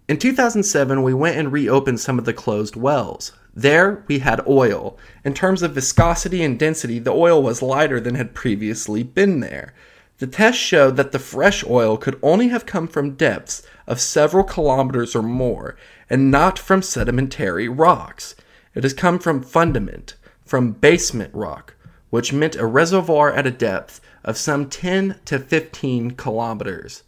in 0.07 0.17
2007, 0.17 1.03
we 1.03 1.13
went 1.13 1.37
and 1.37 1.51
reopened 1.51 1.99
some 1.99 2.19
of 2.19 2.25
the 2.25 2.33
closed 2.33 2.75
wells. 2.75 3.31
There, 3.53 4.03
we 4.07 4.19
had 4.19 4.45
oil. 4.47 4.97
In 5.23 5.33
terms 5.33 5.61
of 5.61 5.73
viscosity 5.73 6.43
and 6.43 6.57
density, 6.57 6.99
the 6.99 7.11
oil 7.11 7.41
was 7.43 7.61
lighter 7.61 7.99
than 7.99 8.15
had 8.15 8.33
previously 8.33 9.03
been 9.03 9.41
there. 9.41 9.73
The 10.21 10.27
test 10.27 10.59
showed 10.59 10.97
that 10.97 11.13
the 11.13 11.17
fresh 11.17 11.63
oil 11.65 11.97
could 11.97 12.19
only 12.21 12.49
have 12.49 12.67
come 12.67 12.87
from 12.87 13.15
depths 13.15 13.63
of 13.87 13.99
several 13.99 14.43
kilometers 14.43 15.15
or 15.15 15.23
more, 15.23 15.75
and 16.11 16.29
not 16.29 16.59
from 16.59 16.83
sedimentary 16.83 17.67
rocks. 17.67 18.35
It 18.75 18.83
has 18.83 18.93
come 18.93 19.17
from 19.17 19.41
fundament, 19.41 20.13
from 20.45 20.73
basement 20.73 21.33
rock, 21.33 21.73
which 22.11 22.33
meant 22.33 22.55
a 22.55 22.67
reservoir 22.67 23.33
at 23.33 23.47
a 23.47 23.49
depth 23.49 23.99
of 24.23 24.37
some 24.37 24.69
10 24.69 25.19
to 25.25 25.39
15 25.39 26.11
kilometers. 26.11 27.01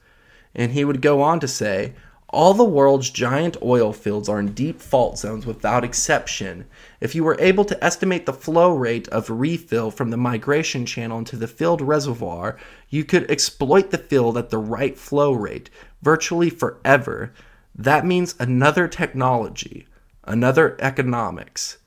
And 0.55 0.72
he 0.72 0.84
would 0.84 0.99
go 0.99 1.22
on 1.22 1.39
to 1.41 1.47
say, 1.47 1.93
all 2.34 2.55
the 2.55 2.63
world's 2.63 3.11
giant 3.11 3.55
oil 3.61 3.93
fields 3.93 4.27
are 4.27 4.39
in 4.39 4.53
deep 4.53 4.81
fault 4.81 5.19
zones 5.19 5.45
without 5.45 5.84
exception. 5.84 6.65
If 6.99 7.13
you 7.13 7.23
were 7.23 7.39
able 7.39 7.63
to 7.65 7.81
estimate 7.84 8.25
the 8.25 8.34
flow 8.34 8.73
rate 8.73 9.07
of 9.09 9.29
refill 9.29 9.91
from 9.91 10.09
the 10.09 10.17
migration 10.17 10.86
channel 10.86 11.19
into 11.19 11.38
the 11.38 11.47
field 11.47 11.79
reservoir, 11.79 12.57
you 12.89 13.05
could 13.05 13.29
exploit 13.29 13.91
the 13.91 13.97
field 13.97 14.38
at 14.38 14.49
the 14.49 14.57
right 14.57 14.97
flow 14.97 15.31
rate 15.31 15.69
virtually 16.01 16.49
forever. 16.49 17.31
That 17.75 18.05
means 18.05 18.36
another 18.39 18.88
technology, 18.88 19.88
another 20.23 20.75
economics, 20.79 21.77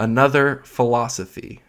another 0.00 0.62
philosophy. 0.64 1.62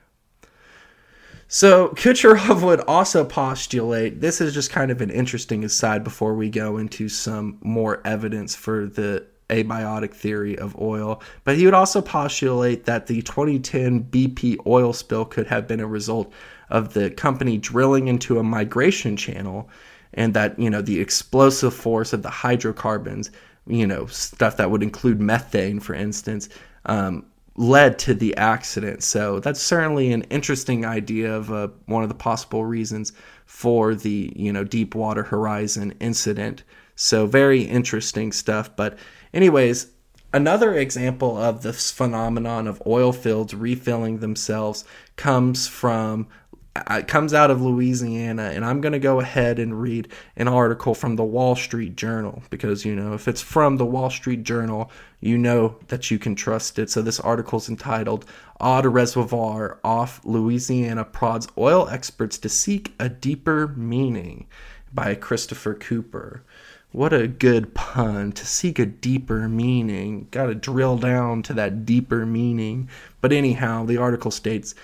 So 1.53 1.89
Kucherov 1.89 2.63
would 2.63 2.79
also 2.79 3.23
postulate 3.23 4.21
this 4.21 4.41
is 4.41 4.55
just 4.55 4.71
kind 4.71 4.89
of 4.89 5.01
an 5.01 5.11
interesting 5.11 5.63
aside 5.63 6.03
before 6.03 6.33
we 6.33 6.49
go 6.49 6.79
into 6.79 7.07
some 7.07 7.59
more 7.61 8.01
evidence 8.05 8.55
for 8.55 8.87
the 8.87 9.27
abiotic 9.51 10.15
theory 10.15 10.57
of 10.57 10.75
oil. 10.81 11.21
But 11.43 11.57
he 11.57 11.65
would 11.65 11.75
also 11.75 12.01
postulate 12.01 12.85
that 12.85 13.05
the 13.05 13.21
2010 13.21 14.05
BP 14.05 14.65
oil 14.65 14.93
spill 14.93 15.25
could 15.25 15.45
have 15.45 15.67
been 15.67 15.79
a 15.79 15.85
result 15.85 16.33
of 16.71 16.95
the 16.95 17.11
company 17.11 17.59
drilling 17.59 18.07
into 18.07 18.39
a 18.39 18.43
migration 18.43 19.15
channel 19.15 19.69
and 20.15 20.33
that, 20.33 20.57
you 20.57 20.71
know, 20.71 20.81
the 20.81 20.99
explosive 20.99 21.75
force 21.75 22.13
of 22.13 22.23
the 22.23 22.31
hydrocarbons, 22.31 23.29
you 23.67 23.85
know, 23.85 24.07
stuff 24.07 24.57
that 24.57 24.71
would 24.71 24.81
include 24.81 25.21
methane, 25.21 25.79
for 25.79 25.93
instance, 25.93 26.49
um, 26.87 27.27
led 27.55 27.99
to 27.99 28.13
the 28.13 28.35
accident. 28.35 29.03
So 29.03 29.39
that's 29.39 29.61
certainly 29.61 30.11
an 30.11 30.23
interesting 30.23 30.85
idea 30.85 31.33
of 31.33 31.51
uh, 31.51 31.67
one 31.85 32.03
of 32.03 32.09
the 32.09 32.15
possible 32.15 32.65
reasons 32.65 33.13
for 33.45 33.93
the 33.93 34.33
you 34.35 34.51
know 34.51 34.63
Deepwater 34.63 35.23
Horizon 35.23 35.93
incident. 35.99 36.63
So 36.95 37.25
very 37.25 37.63
interesting 37.63 38.31
stuff. 38.31 38.75
But 38.75 38.97
anyways, 39.33 39.87
another 40.33 40.73
example 40.73 41.37
of 41.37 41.61
this 41.61 41.91
phenomenon 41.91 42.67
of 42.67 42.81
oil 42.87 43.11
fields 43.11 43.53
refilling 43.53 44.19
themselves 44.19 44.85
comes 45.15 45.67
from 45.67 46.27
it 46.75 47.07
comes 47.07 47.33
out 47.33 47.51
of 47.51 47.61
Louisiana, 47.61 48.51
and 48.53 48.65
I'm 48.65 48.81
going 48.81 48.93
to 48.93 48.99
go 48.99 49.19
ahead 49.19 49.59
and 49.59 49.79
read 49.79 50.07
an 50.35 50.47
article 50.47 50.95
from 50.95 51.15
the 51.15 51.23
Wall 51.23 51.55
Street 51.55 51.95
Journal 51.95 52.41
because, 52.49 52.83
you 52.83 52.95
know, 52.95 53.13
if 53.13 53.27
it's 53.27 53.41
from 53.41 53.77
the 53.77 53.85
Wall 53.85 54.09
Street 54.09 54.43
Journal, 54.43 54.89
you 55.19 55.37
know 55.37 55.77
that 55.89 56.09
you 56.09 56.17
can 56.17 56.33
trust 56.35 56.79
it. 56.79 56.89
So 56.89 57.01
this 57.01 57.19
article 57.19 57.59
is 57.59 57.69
entitled 57.69 58.25
Odd 58.59 58.87
Reservoir 58.87 59.79
Off 59.83 60.19
Louisiana 60.25 61.05
Prods 61.05 61.47
Oil 61.57 61.87
Experts 61.89 62.39
to 62.39 62.49
Seek 62.49 62.95
a 62.99 63.07
Deeper 63.07 63.67
Meaning 63.67 64.47
by 64.91 65.13
Christopher 65.13 65.75
Cooper. 65.75 66.43
What 66.91 67.11
a 67.11 67.27
good 67.27 67.73
pun 67.73 68.33
to 68.33 68.45
seek 68.45 68.77
a 68.77 68.85
deeper 68.85 69.49
meaning. 69.49 70.27
Got 70.29 70.47
to 70.47 70.55
drill 70.55 70.97
down 70.97 71.41
to 71.43 71.53
that 71.53 71.85
deeper 71.87 72.23
meaning. 72.23 72.87
But 73.19 73.33
anyhow, 73.33 73.83
the 73.85 73.97
article 73.97 74.29
states 74.29 74.75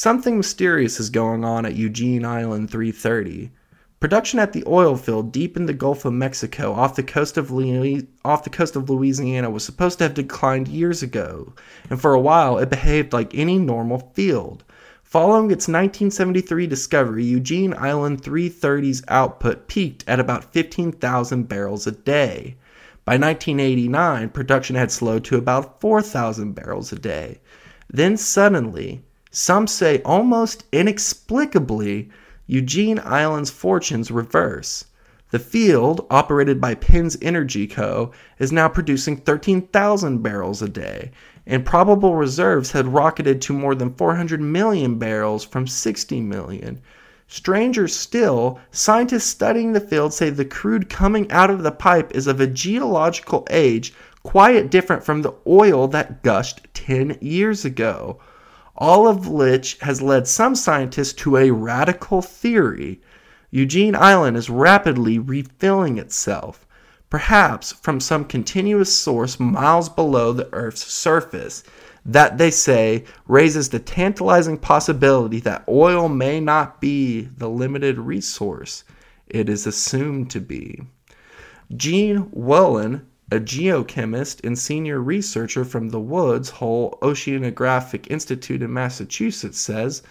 Something 0.00 0.36
mysterious 0.36 1.00
is 1.00 1.10
going 1.10 1.44
on 1.44 1.66
at 1.66 1.74
Eugene 1.74 2.24
Island 2.24 2.70
330. 2.70 3.50
Production 3.98 4.38
at 4.38 4.52
the 4.52 4.62
oil 4.64 4.96
field 4.96 5.32
deep 5.32 5.56
in 5.56 5.66
the 5.66 5.72
Gulf 5.72 6.04
of 6.04 6.12
Mexico 6.12 6.72
off 6.72 6.94
the 6.94 7.02
coast 7.02 7.36
of 7.36 7.50
off 8.24 8.44
the 8.44 8.48
coast 8.48 8.76
of 8.76 8.88
Louisiana 8.88 9.50
was 9.50 9.64
supposed 9.64 9.98
to 9.98 10.04
have 10.04 10.14
declined 10.14 10.68
years 10.68 11.02
ago, 11.02 11.52
and 11.90 12.00
for 12.00 12.14
a 12.14 12.20
while 12.20 12.58
it 12.58 12.70
behaved 12.70 13.12
like 13.12 13.34
any 13.34 13.58
normal 13.58 14.12
field. 14.14 14.62
Following 15.02 15.46
its 15.46 15.66
1973 15.66 16.68
discovery, 16.68 17.24
Eugene 17.24 17.74
Island 17.76 18.22
330's 18.22 19.02
output 19.08 19.66
peaked 19.66 20.04
at 20.06 20.20
about 20.20 20.52
15,000 20.52 21.48
barrels 21.48 21.88
a 21.88 21.90
day. 21.90 22.56
By 23.04 23.14
1989, 23.14 24.28
production 24.28 24.76
had 24.76 24.92
slowed 24.92 25.24
to 25.24 25.36
about 25.36 25.80
4,000 25.80 26.52
barrels 26.52 26.92
a 26.92 26.98
day. 27.00 27.40
Then 27.90 28.16
suddenly, 28.16 29.02
some 29.30 29.66
say 29.66 30.00
almost 30.06 30.64
inexplicably, 30.72 32.08
Eugene 32.46 32.98
Island's 33.04 33.50
fortunes 33.50 34.10
reverse. 34.10 34.86
The 35.30 35.38
field, 35.38 36.06
operated 36.08 36.58
by 36.62 36.74
PennzEnergy 36.74 37.70
Co., 37.70 38.12
is 38.38 38.52
now 38.52 38.68
producing 38.70 39.18
13,000 39.18 40.22
barrels 40.22 40.62
a 40.62 40.68
day, 40.70 41.10
and 41.46 41.66
probable 41.66 42.16
reserves 42.16 42.72
had 42.72 42.94
rocketed 42.94 43.42
to 43.42 43.52
more 43.52 43.74
than 43.74 43.92
400 43.92 44.40
million 44.40 44.98
barrels 44.98 45.44
from 45.44 45.66
60 45.66 46.22
million. 46.22 46.80
Stranger 47.26 47.86
still, 47.86 48.58
scientists 48.70 49.26
studying 49.26 49.74
the 49.74 49.80
field 49.80 50.14
say 50.14 50.30
the 50.30 50.46
crude 50.46 50.88
coming 50.88 51.30
out 51.30 51.50
of 51.50 51.62
the 51.62 51.70
pipe 51.70 52.10
is 52.14 52.26
of 52.26 52.40
a 52.40 52.46
geological 52.46 53.46
age 53.50 53.92
quite 54.22 54.70
different 54.70 55.04
from 55.04 55.20
the 55.20 55.34
oil 55.46 55.86
that 55.88 56.22
gushed 56.22 56.66
10 56.72 57.18
years 57.20 57.66
ago 57.66 58.18
all 58.78 59.08
of 59.08 59.28
which 59.28 59.76
has 59.80 60.00
led 60.00 60.26
some 60.26 60.54
scientists 60.54 61.12
to 61.12 61.36
a 61.36 61.50
radical 61.50 62.22
theory. 62.22 63.00
Eugene 63.50 63.96
Island 63.96 64.36
is 64.36 64.48
rapidly 64.48 65.18
refilling 65.18 65.98
itself, 65.98 66.66
perhaps 67.10 67.72
from 67.72 67.98
some 68.00 68.24
continuous 68.24 68.96
source 68.96 69.40
miles 69.40 69.88
below 69.88 70.32
the 70.32 70.48
Earth's 70.52 70.86
surface. 70.86 71.64
That 72.04 72.38
they 72.38 72.50
say 72.50 73.04
raises 73.26 73.68
the 73.68 73.80
tantalizing 73.80 74.58
possibility 74.58 75.40
that 75.40 75.64
oil 75.68 76.08
may 76.08 76.40
not 76.40 76.80
be 76.80 77.22
the 77.36 77.50
limited 77.50 77.98
resource 77.98 78.84
it 79.26 79.48
is 79.48 79.66
assumed 79.66 80.30
to 80.30 80.40
be. 80.40 80.80
Jean 81.76 82.30
Whelan 82.32 83.06
a 83.30 83.38
geochemist 83.38 84.42
and 84.42 84.58
senior 84.58 85.00
researcher 85.00 85.64
from 85.64 85.90
the 85.90 86.00
Woods 86.00 86.48
Hole 86.48 86.98
Oceanographic 87.02 88.10
Institute 88.10 88.62
in 88.62 88.72
Massachusetts, 88.72 89.60
says, 89.60 90.02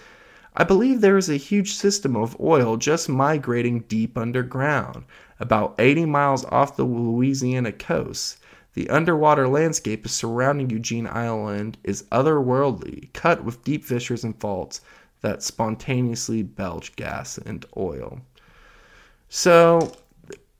I 0.55 0.63
believe 0.63 1.01
there 1.01 1.17
is 1.17 1.29
a 1.29 1.37
huge 1.37 1.73
system 1.73 2.15
of 2.15 2.39
oil 2.39 2.77
just 2.77 3.09
migrating 3.09 3.81
deep 3.81 4.17
underground, 4.17 5.05
about 5.39 5.75
80 5.79 6.05
miles 6.05 6.45
off 6.45 6.75
the 6.75 6.83
Louisiana 6.83 7.71
coast. 7.71 8.37
The 8.73 8.89
underwater 8.89 9.47
landscape 9.47 10.07
surrounding 10.07 10.69
Eugene 10.69 11.07
Island 11.07 11.77
is 11.83 12.03
otherworldly, 12.11 13.11
cut 13.13 13.43
with 13.43 13.63
deep 13.63 13.83
fissures 13.83 14.23
and 14.23 14.39
faults 14.39 14.81
that 15.21 15.41
spontaneously 15.41 16.43
belch 16.43 16.95
gas 16.95 17.39
and 17.39 17.65
oil. 17.75 18.21
So, 19.29 19.91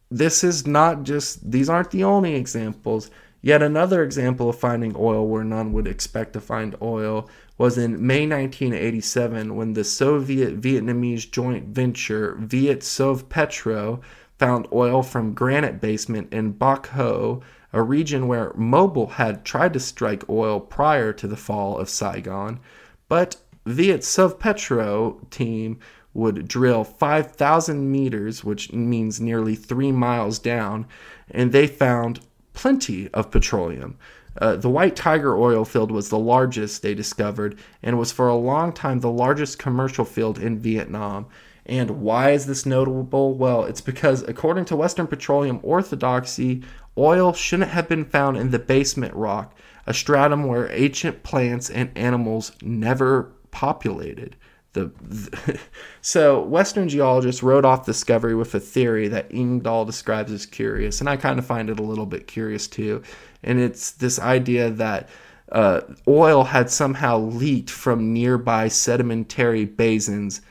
this 0.09 0.43
is 0.43 0.65
not 0.65 1.03
just, 1.03 1.51
these 1.51 1.69
aren't 1.69 1.91
the 1.91 2.03
only 2.03 2.35
examples. 2.35 3.11
Yet 3.41 3.61
another 3.61 4.03
example 4.03 4.49
of 4.49 4.59
finding 4.59 4.95
oil 4.97 5.27
where 5.27 5.43
none 5.43 5.71
would 5.73 5.87
expect 5.87 6.33
to 6.33 6.41
find 6.41 6.75
oil 6.81 7.29
was 7.57 7.77
in 7.77 8.05
May 8.05 8.27
1987 8.27 9.55
when 9.55 9.73
the 9.73 9.83
Soviet 9.83 10.59
Vietnamese 10.59 11.29
joint 11.29 11.67
venture 11.67 12.35
Viet 12.39 12.83
Petro 13.29 14.01
found 14.37 14.67
oil 14.71 15.01
from 15.01 15.33
granite 15.33 15.81
basement 15.81 16.31
in 16.31 16.51
Bach 16.51 16.87
Ho, 16.89 17.41
a 17.73 17.81
region 17.81 18.27
where 18.27 18.51
Mobil 18.51 19.11
had 19.11 19.43
tried 19.43 19.73
to 19.73 19.79
strike 19.79 20.27
oil 20.29 20.59
prior 20.59 21.13
to 21.13 21.27
the 21.27 21.37
fall 21.37 21.77
of 21.77 21.89
Saigon. 21.89 22.59
But 23.07 23.37
Viet 23.65 24.05
Petro 24.39 25.19
team 25.29 25.79
would 26.17 26.47
drill 26.47 26.83
5,000 26.83 27.91
meters, 27.91 28.43
which 28.43 28.73
means 28.73 29.21
nearly 29.21 29.55
three 29.55 29.91
miles 29.91 30.39
down, 30.39 30.87
and 31.29 31.51
they 31.51 31.67
found 31.67 32.19
plenty 32.53 33.07
of 33.09 33.29
petroleum. 33.29 33.97
Uh, 34.41 34.55
the 34.55 34.69
White 34.69 34.95
Tiger 34.95 35.37
oil 35.37 35.63
field 35.63 35.91
was 35.91 36.09
the 36.09 36.17
largest 36.17 36.81
they 36.81 36.95
discovered 36.95 37.57
and 37.83 37.99
was 37.99 38.11
for 38.11 38.27
a 38.27 38.35
long 38.35 38.73
time 38.73 38.99
the 38.99 39.11
largest 39.11 39.59
commercial 39.59 40.05
field 40.05 40.39
in 40.39 40.59
Vietnam. 40.59 41.27
And 41.67 42.01
why 42.01 42.31
is 42.31 42.47
this 42.47 42.65
notable? 42.65 43.35
Well, 43.35 43.65
it's 43.65 43.81
because 43.81 44.23
according 44.23 44.65
to 44.65 44.75
Western 44.75 45.05
Petroleum 45.05 45.59
orthodoxy, 45.61 46.63
oil 46.97 47.33
shouldn't 47.33 47.71
have 47.71 47.87
been 47.87 48.05
found 48.05 48.37
in 48.37 48.49
the 48.49 48.59
basement 48.59 49.13
rock, 49.13 49.55
a 49.85 49.93
stratum 49.93 50.45
where 50.45 50.71
ancient 50.71 51.21
plants 51.21 51.69
and 51.69 51.95
animals 51.95 52.53
never 52.61 53.33
populated. 53.51 54.35
The, 54.77 54.91
the, 55.01 55.59
so 56.01 56.41
Western 56.43 56.87
geologists 56.87 57.41
wrote 57.41 57.65
off 57.65 57.85
discovery 57.85 58.35
with 58.35 58.53
a 58.53 58.59
theory 58.59 59.07
that 59.07 59.31
Engdahl 59.31 59.85
describes 59.85 60.31
as 60.31 60.45
curious, 60.45 60.99
and 60.99 61.09
I 61.09 61.17
kind 61.17 61.39
of 61.39 61.45
find 61.45 61.69
it 61.69 61.79
a 61.79 61.83
little 61.83 62.05
bit 62.05 62.27
curious 62.27 62.67
too. 62.67 63.01
And 63.43 63.59
it's 63.59 63.91
this 63.91 64.19
idea 64.19 64.69
that 64.71 65.09
uh, 65.51 65.81
oil 66.07 66.43
had 66.43 66.69
somehow 66.69 67.17
leaked 67.17 67.69
from 67.69 68.13
nearby 68.13 68.67
sedimentary 68.67 69.65
basins 69.65 70.41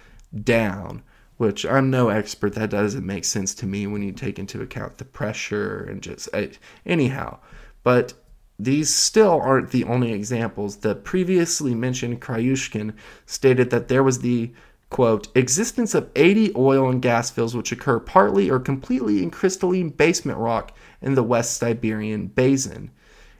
down, 0.42 1.02
which 1.36 1.64
I'm 1.64 1.90
no 1.90 2.08
expert. 2.08 2.54
That 2.54 2.70
doesn't 2.70 3.06
make 3.06 3.24
sense 3.24 3.54
to 3.56 3.66
me 3.66 3.86
when 3.86 4.02
you 4.02 4.12
take 4.12 4.38
into 4.38 4.62
account 4.62 4.98
the 4.98 5.04
pressure 5.04 5.84
and 5.84 6.02
just 6.02 6.28
I, 6.34 6.50
anyhow. 6.84 7.38
But 7.82 8.14
these 8.58 8.94
still 8.94 9.40
aren't 9.40 9.70
the 9.70 9.84
only 9.84 10.12
examples. 10.12 10.76
The 10.76 10.94
previously 10.94 11.74
mentioned 11.74 12.20
Krayushkin 12.20 12.94
stated 13.26 13.70
that 13.70 13.88
there 13.88 14.02
was 14.02 14.20
the 14.20 14.52
quote 14.88 15.28
existence 15.36 15.94
of 15.94 16.10
80 16.16 16.52
oil 16.56 16.88
and 16.88 17.02
gas 17.02 17.30
fields 17.30 17.56
which 17.56 17.72
occur 17.72 17.98
partly 17.98 18.48
or 18.50 18.58
completely 18.58 19.22
in 19.22 19.30
crystalline 19.30 19.90
basement 19.90 20.38
rock 20.38 20.74
in 21.02 21.14
the 21.14 21.22
West 21.22 21.56
Siberian 21.58 22.28
basin. 22.28 22.90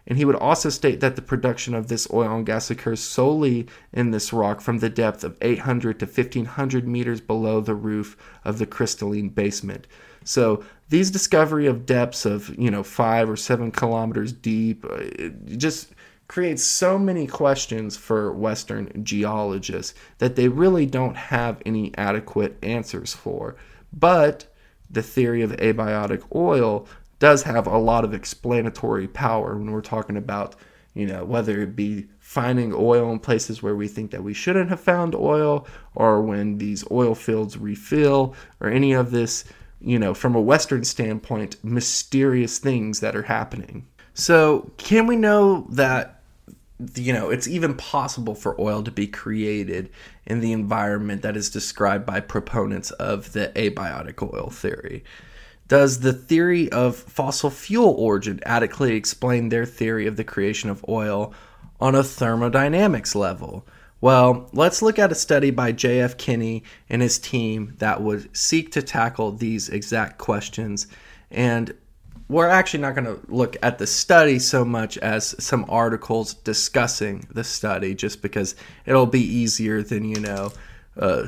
And 0.08 0.18
he 0.18 0.24
would 0.24 0.36
also 0.36 0.68
state 0.68 1.00
that 1.00 1.16
the 1.16 1.22
production 1.22 1.74
of 1.74 1.88
this 1.88 2.06
oil 2.12 2.36
and 2.36 2.46
gas 2.46 2.70
occurs 2.70 3.00
solely 3.00 3.66
in 3.92 4.10
this 4.10 4.32
rock 4.32 4.60
from 4.60 4.78
the 4.78 4.88
depth 4.88 5.24
of 5.24 5.36
800 5.40 5.98
to 5.98 6.06
1500 6.06 6.86
meters 6.86 7.20
below 7.20 7.60
the 7.60 7.74
roof 7.74 8.16
of 8.44 8.58
the 8.58 8.66
crystalline 8.66 9.30
basement. 9.30 9.86
So 10.26 10.64
these 10.88 11.10
discovery 11.10 11.66
of 11.66 11.86
depths 11.86 12.26
of 12.26 12.56
you 12.58 12.70
know 12.70 12.82
five 12.82 13.30
or 13.30 13.36
seven 13.36 13.70
kilometers 13.70 14.32
deep 14.32 14.84
uh, 14.84 14.96
it 14.98 15.56
just 15.56 15.94
creates 16.28 16.64
so 16.64 16.98
many 16.98 17.26
questions 17.26 17.96
for 17.96 18.32
Western 18.32 19.04
geologists 19.04 19.94
that 20.18 20.34
they 20.34 20.48
really 20.48 20.84
don't 20.84 21.16
have 21.16 21.62
any 21.64 21.96
adequate 21.96 22.56
answers 22.62 23.14
for. 23.14 23.54
But 23.92 24.52
the 24.90 25.02
theory 25.02 25.42
of 25.42 25.52
abiotic 25.52 26.24
oil 26.34 26.88
does 27.20 27.44
have 27.44 27.66
a 27.66 27.78
lot 27.78 28.04
of 28.04 28.12
explanatory 28.12 29.06
power 29.06 29.56
when 29.56 29.70
we're 29.70 29.80
talking 29.80 30.16
about, 30.16 30.56
you 30.94 31.06
know, 31.06 31.24
whether 31.24 31.62
it 31.62 31.76
be 31.76 32.08
finding 32.18 32.72
oil 32.74 33.12
in 33.12 33.20
places 33.20 33.62
where 33.62 33.76
we 33.76 33.86
think 33.86 34.10
that 34.10 34.24
we 34.24 34.34
shouldn't 34.34 34.68
have 34.68 34.80
found 34.80 35.14
oil, 35.14 35.66
or 35.94 36.20
when 36.20 36.58
these 36.58 36.84
oil 36.90 37.14
fields 37.14 37.56
refill, 37.56 38.34
or 38.60 38.68
any 38.68 38.92
of 38.92 39.12
this 39.12 39.44
you 39.80 39.98
know, 39.98 40.14
from 40.14 40.34
a 40.34 40.40
Western 40.40 40.84
standpoint, 40.84 41.62
mysterious 41.62 42.58
things 42.58 43.00
that 43.00 43.14
are 43.14 43.22
happening. 43.22 43.86
So, 44.14 44.70
can 44.78 45.06
we 45.06 45.16
know 45.16 45.66
that, 45.70 46.22
you 46.94 47.12
know, 47.12 47.30
it's 47.30 47.46
even 47.46 47.74
possible 47.74 48.34
for 48.34 48.60
oil 48.60 48.82
to 48.82 48.90
be 48.90 49.06
created 49.06 49.90
in 50.26 50.40
the 50.40 50.52
environment 50.52 51.22
that 51.22 51.36
is 51.36 51.50
described 51.50 52.06
by 52.06 52.20
proponents 52.20 52.90
of 52.92 53.32
the 53.32 53.52
abiotic 53.54 54.22
oil 54.22 54.50
theory? 54.50 55.04
Does 55.68 56.00
the 56.00 56.12
theory 56.12 56.70
of 56.70 56.96
fossil 56.96 57.50
fuel 57.50 57.94
origin 57.98 58.40
adequately 58.46 58.94
explain 58.94 59.48
their 59.48 59.66
theory 59.66 60.06
of 60.06 60.16
the 60.16 60.24
creation 60.24 60.70
of 60.70 60.84
oil 60.88 61.34
on 61.80 61.94
a 61.94 62.04
thermodynamics 62.04 63.14
level? 63.14 63.66
Well, 64.00 64.48
let's 64.52 64.82
look 64.82 64.98
at 64.98 65.12
a 65.12 65.14
study 65.14 65.50
by 65.50 65.72
J.F. 65.72 66.18
Kenney 66.18 66.64
and 66.88 67.00
his 67.00 67.18
team 67.18 67.74
that 67.78 68.02
would 68.02 68.36
seek 68.36 68.72
to 68.72 68.82
tackle 68.82 69.32
these 69.32 69.68
exact 69.68 70.18
questions. 70.18 70.86
And 71.30 71.74
we're 72.28 72.48
actually 72.48 72.80
not 72.80 72.94
going 72.94 73.06
to 73.06 73.20
look 73.28 73.56
at 73.62 73.78
the 73.78 73.86
study 73.86 74.38
so 74.38 74.64
much 74.64 74.98
as 74.98 75.34
some 75.42 75.64
articles 75.68 76.34
discussing 76.34 77.26
the 77.32 77.44
study, 77.44 77.94
just 77.94 78.20
because 78.20 78.54
it'll 78.84 79.06
be 79.06 79.22
easier 79.22 79.82
than, 79.82 80.04
you 80.04 80.20
know, 80.20 80.52
uh, 80.98 81.26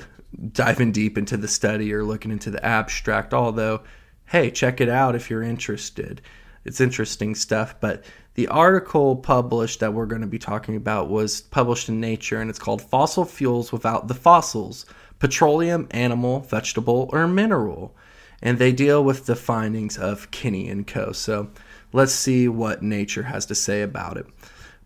diving 0.52 0.92
deep 0.92 1.16
into 1.16 1.36
the 1.36 1.48
study 1.48 1.92
or 1.92 2.04
looking 2.04 2.30
into 2.30 2.50
the 2.50 2.64
abstract. 2.64 3.32
Although, 3.32 3.80
hey, 4.26 4.50
check 4.50 4.80
it 4.80 4.88
out 4.88 5.14
if 5.14 5.30
you're 5.30 5.42
interested. 5.42 6.20
It's 6.64 6.80
interesting 6.80 7.34
stuff. 7.34 7.76
But 7.80 8.04
the 8.38 8.46
article 8.46 9.16
published 9.16 9.80
that 9.80 9.92
we're 9.92 10.06
going 10.06 10.20
to 10.20 10.28
be 10.28 10.38
talking 10.38 10.76
about 10.76 11.10
was 11.10 11.40
published 11.40 11.88
in 11.88 11.98
Nature 11.98 12.40
and 12.40 12.48
it's 12.48 12.60
called 12.60 12.80
Fossil 12.80 13.24
Fuels 13.24 13.72
Without 13.72 14.06
the 14.06 14.14
Fossils 14.14 14.86
petroleum, 15.18 15.88
animal, 15.90 16.38
vegetable, 16.42 17.10
or 17.12 17.26
mineral. 17.26 17.96
And 18.40 18.56
they 18.56 18.70
deal 18.70 19.02
with 19.02 19.26
the 19.26 19.34
findings 19.34 19.98
of 19.98 20.30
Kenney 20.30 20.68
and 20.68 20.86
Co. 20.86 21.10
So 21.10 21.50
let's 21.92 22.12
see 22.12 22.46
what 22.46 22.80
nature 22.80 23.24
has 23.24 23.44
to 23.46 23.56
say 23.56 23.82
about 23.82 24.16
it. 24.16 24.26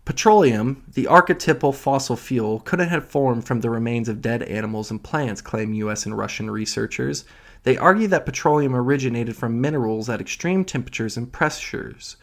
Petroleum, 0.03 0.83
the 0.91 1.05
archetypal 1.05 1.73
fossil 1.73 2.15
fuel, 2.15 2.59
couldn't 2.61 2.89
have 2.89 3.07
formed 3.07 3.45
from 3.45 3.61
the 3.61 3.69
remains 3.69 4.09
of 4.09 4.19
dead 4.19 4.41
animals 4.41 4.89
and 4.89 5.03
plants, 5.03 5.41
claim 5.41 5.75
US 5.75 6.07
and 6.07 6.17
Russian 6.17 6.49
researchers. 6.49 7.23
They 7.61 7.77
argue 7.77 8.07
that 8.07 8.25
petroleum 8.25 8.75
originated 8.75 9.35
from 9.35 9.61
minerals 9.61 10.09
at 10.09 10.21
extreme 10.21 10.65
temperatures 10.65 11.17
and 11.17 11.31
pressures. 11.31 12.15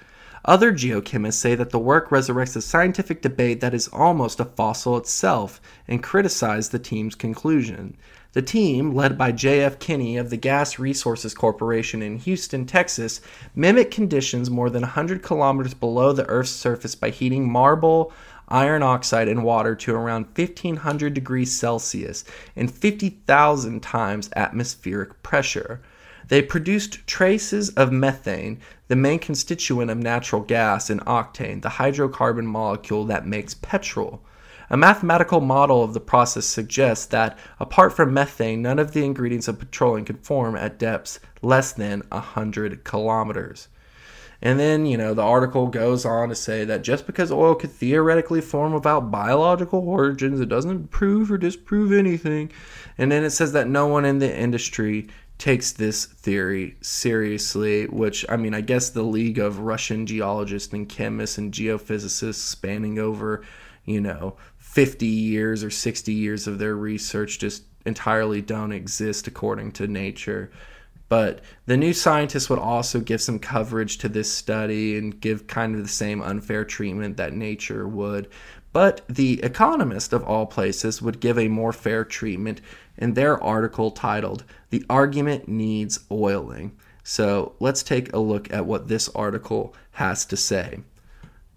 Other 0.45 0.73
geochemists 0.73 1.35
say 1.35 1.55
that 1.55 1.71
the 1.71 1.79
work 1.79 2.09
resurrects 2.09 2.57
a 2.57 2.63
scientific 2.63 3.21
debate 3.21 3.61
that 3.61 3.75
is 3.75 3.89
almost 3.89 4.41
a 4.41 4.47
fossil 4.47 4.97
itself 4.97 5.61
and 5.87 6.03
criticize 6.03 6.71
the 6.71 6.79
team's 6.79 7.15
conclusion. 7.15 7.97
The 8.33 8.43
team, 8.43 8.95
led 8.95 9.19
by 9.19 9.33
J.F. 9.33 9.81
Kenney 9.81 10.17
of 10.17 10.31
the 10.31 10.37
Gas 10.37 10.79
Resources 10.79 11.35
Corporation 11.35 12.01
in 12.01 12.17
Houston, 12.19 12.65
Texas, 12.65 13.21
mimicked 13.57 13.93
conditions 13.93 14.49
more 14.49 14.71
than 14.71 14.83
100 14.83 15.23
kilometers 15.23 15.75
below 15.75 16.13
the 16.13 16.29
Earth's 16.29 16.53
surface 16.53 16.95
by 16.95 17.11
heating 17.11 17.51
marble, 17.51 18.13
iron 18.49 18.85
oxide, 18.85 19.27
and 19.27 19.43
water 19.43 19.75
to 19.75 19.95
around 19.95 20.27
1500 20.37 21.13
degrees 21.13 21.59
Celsius 21.59 22.25
and 22.55 22.73
50,000 22.73 23.83
times 23.83 24.31
atmospheric 24.37 25.23
pressure. 25.25 25.81
They 26.31 26.43
produced 26.43 27.05
traces 27.09 27.71
of 27.71 27.91
methane, 27.91 28.61
the 28.87 28.95
main 28.95 29.19
constituent 29.19 29.91
of 29.91 29.99
natural 29.99 30.43
gas, 30.43 30.89
and 30.89 31.05
octane, 31.05 31.61
the 31.61 31.71
hydrocarbon 31.71 32.45
molecule 32.45 33.05
that 33.07 33.27
makes 33.27 33.55
petrol. 33.55 34.23
A 34.71 34.77
mathematical 34.77 35.41
model 35.41 35.83
of 35.83 35.93
the 35.93 35.99
process 35.99 36.47
suggests 36.47 37.07
that, 37.07 37.37
apart 37.59 37.93
from 37.93 38.15
methane, 38.15 38.63
none 38.63 38.79
of 38.79 38.93
the 38.93 39.05
ingredients 39.05 39.49
of 39.49 39.59
petroleum 39.59 40.05
could 40.05 40.25
form 40.25 40.55
at 40.55 40.79
depths 40.79 41.19
less 41.43 41.73
than 41.73 42.05
100 42.13 42.85
kilometers. 42.85 43.67
And 44.41 44.61
then, 44.61 44.87
you 44.87 44.97
know, 44.97 45.15
the 45.15 45.23
article 45.23 45.67
goes 45.67 46.05
on 46.05 46.29
to 46.29 46.37
say 46.37 46.65
that 46.65 46.83
just 46.83 47.07
because 47.07 47.33
oil 47.33 47.57
could 47.57 47.73
theoretically 47.73 48.41
form 48.41 48.73
without 48.73 49.11
biological 49.11 49.81
origins, 49.81 50.39
it 50.39 50.49
doesn't 50.49 50.93
prove 50.93 51.33
or 51.33 51.39
disprove 51.39 51.91
anything. 51.91 52.53
And 52.97 53.11
then 53.11 53.25
it 53.25 53.31
says 53.31 53.51
that 53.51 53.67
no 53.67 53.89
one 53.89 54.05
in 54.05 54.21
the 54.21 54.33
industry 54.33 55.09
takes 55.41 55.73
this 55.73 56.05
theory 56.05 56.77
seriously, 56.83 57.87
which, 57.87 58.27
I 58.29 58.37
mean, 58.37 58.55
I 58.55 58.61
guess 58.61 58.91
the 58.91 59.03
League 59.03 59.39
of 59.39 59.59
Russian 59.59 60.07
Geologists 60.07 60.73
and 60.73 60.89
Chemists 60.89 61.39
and 61.39 61.53
Geophysicists 61.53 62.35
spanning 62.35 62.99
over, 62.99 63.43
you 63.87 64.03
know, 64.03 64.37
50 64.59 65.07
years 65.07 65.65
or 65.65 65.71
60 65.71 66.13
years 66.13 66.47
of 66.47 66.59
their 66.59 66.77
research 66.77 67.39
just 67.39 67.65
entirely 67.87 68.43
don't 68.43 68.71
exist 68.71 69.27
according 69.27 69.73
to 69.73 69.89
nature. 69.89 70.53
But 71.09 71.41
the 71.67 71.77
new 71.77 71.95
scientists 71.95 72.49
would 72.51 72.61
also 72.61 73.01
give 73.01 73.21
some 73.21 73.39
coverage 73.41 73.99
to 73.99 74.09
this 74.09 74.31
study 74.31 74.97
and 74.97 75.19
give 75.21 75.49
kind 75.49 75.75
of 75.75 75.83
the 75.83 75.89
same 75.89 76.23
unfair 76.23 76.65
treatment 76.65 77.17
that 77.17 77.33
nature 77.33 77.89
would. 77.89 78.29
But 78.73 79.03
The 79.09 79.43
Economist, 79.43 80.13
of 80.13 80.23
all 80.23 80.47
places, 80.47 81.03
would 81.03 81.19
give 81.19 81.39
a 81.39 81.49
more 81.49 81.73
fair 81.73 82.05
treatment 82.05 82.61
in 83.01 83.15
their 83.15 83.43
article 83.43 83.91
titled, 83.91 84.45
The 84.71 84.85
Argument 84.89 85.49
Needs 85.49 86.01
Oiling. 86.11 86.73
So 87.03 87.55
let's 87.59 87.83
take 87.83 88.13
a 88.13 88.19
look 88.19 88.53
at 88.53 88.67
what 88.67 88.89
this 88.89 89.09
article 89.15 89.75
has 89.93 90.25
to 90.27 90.37
say. 90.37 90.81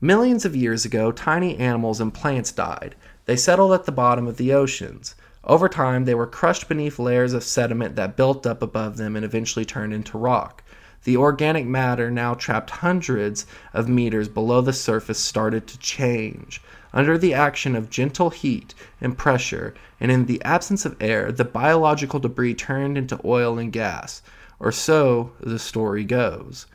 Millions 0.02 0.46
of 0.46 0.56
years 0.56 0.84
ago, 0.86 1.12
tiny 1.12 1.58
animals 1.58 2.02
and 2.02 2.14
plants 2.14 2.52
died. 2.52 2.96
They 3.26 3.36
settled 3.36 3.74
at 3.74 3.86
the 3.86 3.91
bottom 3.91 4.28
of 4.28 4.38
the 4.38 4.54
oceans. 4.54 5.16
Over 5.46 5.70
time, 5.70 6.06
they 6.06 6.16
were 6.16 6.28
crushed 6.28 6.68
beneath 6.68 7.00
layers 7.00 7.34
of 7.34 7.44
sediment 7.44 7.96
that 7.98 8.18
built 8.18 8.48
up 8.48 8.62
above 8.62 8.98
them 8.98 9.16
and 9.16 9.24
eventually 9.24 9.66
turned 9.66 9.94
into 9.94 10.18
rock. 10.18 10.64
The 11.04 11.18
organic 11.18 11.66
matter, 11.66 12.10
now 12.10 12.34
trapped 12.34 12.70
hundreds 12.70 13.46
of 13.74 13.89
meters 13.89 14.30
below 14.30 14.62
the 14.62 14.72
surface, 14.72 15.20
started 15.20 15.68
to 15.68 15.80
change. 15.80 16.62
Under 16.94 17.18
the 17.18 17.34
action 17.34 17.76
of 17.76 17.89
gentle 17.89 18.30
heat 18.30 18.76
and 19.02 19.18
pressure, 19.18 19.74
and 20.00 20.12
in 20.12 20.28
the 20.28 20.41
absence 20.44 20.86
of 20.86 20.96
air, 21.02 21.32
the 21.32 21.44
biological 21.44 22.20
debris 22.20 22.54
turned 22.54 22.98
into 22.98 23.20
oil 23.26 23.58
and 23.58 23.72
gas. 23.72 24.22
Or 24.60 24.72
so 24.72 25.32
the 25.39 25.58
story 25.58 26.04
goes. 26.04 26.68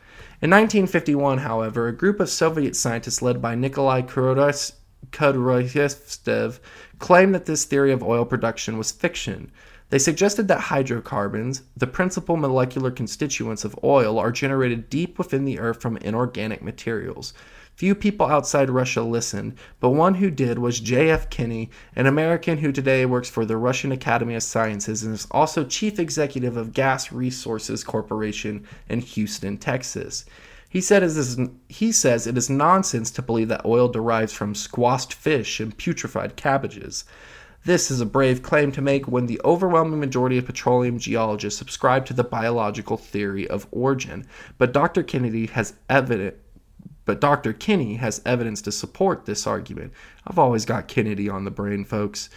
In 0.43 0.51
1951, 0.51 1.39
however, 1.39 1.87
a 1.87 1.93
group 1.93 2.19
of 2.21 2.29
Soviet 2.29 2.75
scientists 2.77 3.23
led 3.23 3.41
by 3.41 3.55
Nikolai 3.55 4.03
Kudryavtsev 4.03 4.81
claimed 6.99 7.35
that 7.35 7.47
this 7.47 7.65
theory 7.65 7.93
of 7.93 8.03
oil 8.03 8.25
production 8.25 8.77
was 8.77 8.91
fiction. 8.91 9.53
They 9.91 9.99
suggested 9.99 10.49
that 10.49 10.61
hydrocarbons, 10.61 11.63
the 11.77 11.87
principal 11.87 12.37
molecular 12.37 12.91
constituents 12.91 13.65
of 13.65 13.79
oil, 13.83 14.19
are 14.19 14.31
generated 14.31 14.91
deep 14.91 15.17
within 15.17 15.45
the 15.45 15.59
earth 15.59 15.81
from 15.81 15.97
inorganic 15.99 16.63
materials. 16.63 17.33
Few 17.79 17.95
people 17.95 18.27
outside 18.27 18.71
Russia 18.71 19.03
listened, 19.03 19.55
but 19.79 19.91
one 19.91 20.17
who 20.17 20.33
did 20.33 20.59
was 20.59 20.81
J.F. 20.81 21.31
Kenney, 21.31 21.71
an 21.95 22.07
American 22.07 22.59
who 22.59 22.73
today 22.73 23.07
works 23.07 23.31
for 23.31 23.45
the 23.45 23.57
Russian 23.57 23.93
Academy 23.93 24.35
of 24.35 24.43
Sciences 24.43 25.05
and 25.05 25.15
is 25.15 25.29
also 25.31 25.63
chief 25.63 26.01
executive 26.01 26.57
of 26.57 26.73
Gas 26.73 27.13
Resources 27.13 27.85
Corporation 27.85 28.67
in 28.89 28.99
Houston, 28.99 29.59
Texas. 29.59 30.25
He, 30.69 30.81
said 30.81 31.05
is, 31.05 31.39
he 31.69 31.93
says 31.93 32.27
it 32.27 32.37
is 32.37 32.51
nonsense 32.51 33.13
to 33.13 33.23
believe 33.23 33.47
that 33.47 33.65
oil 33.65 33.87
derives 33.87 34.33
from 34.33 34.57
squashed 34.57 35.15
fish 35.15 35.61
and 35.61 35.79
putrefied 35.79 36.35
cabbages. 36.35 37.05
This 37.65 37.93
is 37.93 38.01
a 38.01 38.07
brave 38.07 38.43
claim 38.43 38.73
to 38.73 38.83
make 38.83 39.07
when 39.07 39.27
the 39.27 39.41
overwhelming 39.45 40.01
majority 40.01 40.37
of 40.37 40.47
petroleum 40.47 40.99
geologists 40.99 41.61
subscribe 41.61 42.07
to 42.07 42.13
the 42.13 42.25
biological 42.25 42.97
theory 42.97 43.47
of 43.47 43.69
origin, 43.71 44.27
but 44.59 44.73
Dr. 44.73 45.05
Kennedy 45.05 45.47
has 45.47 45.75
evident 45.89 46.35
but 47.09 47.23
Dr. 47.23 47.55
Kenney 47.55 47.95
has 47.95 48.21
evidence 48.27 48.61
to 48.61 48.71
support 48.71 49.25
this 49.25 49.47
argument. 49.47 49.95
I've 50.27 50.39
always 50.39 50.67
got 50.67 50.89
Kennedy 50.89 51.27
on 51.27 51.47
the 51.47 51.51
brain, 51.51 51.87
folks. 51.87 52.29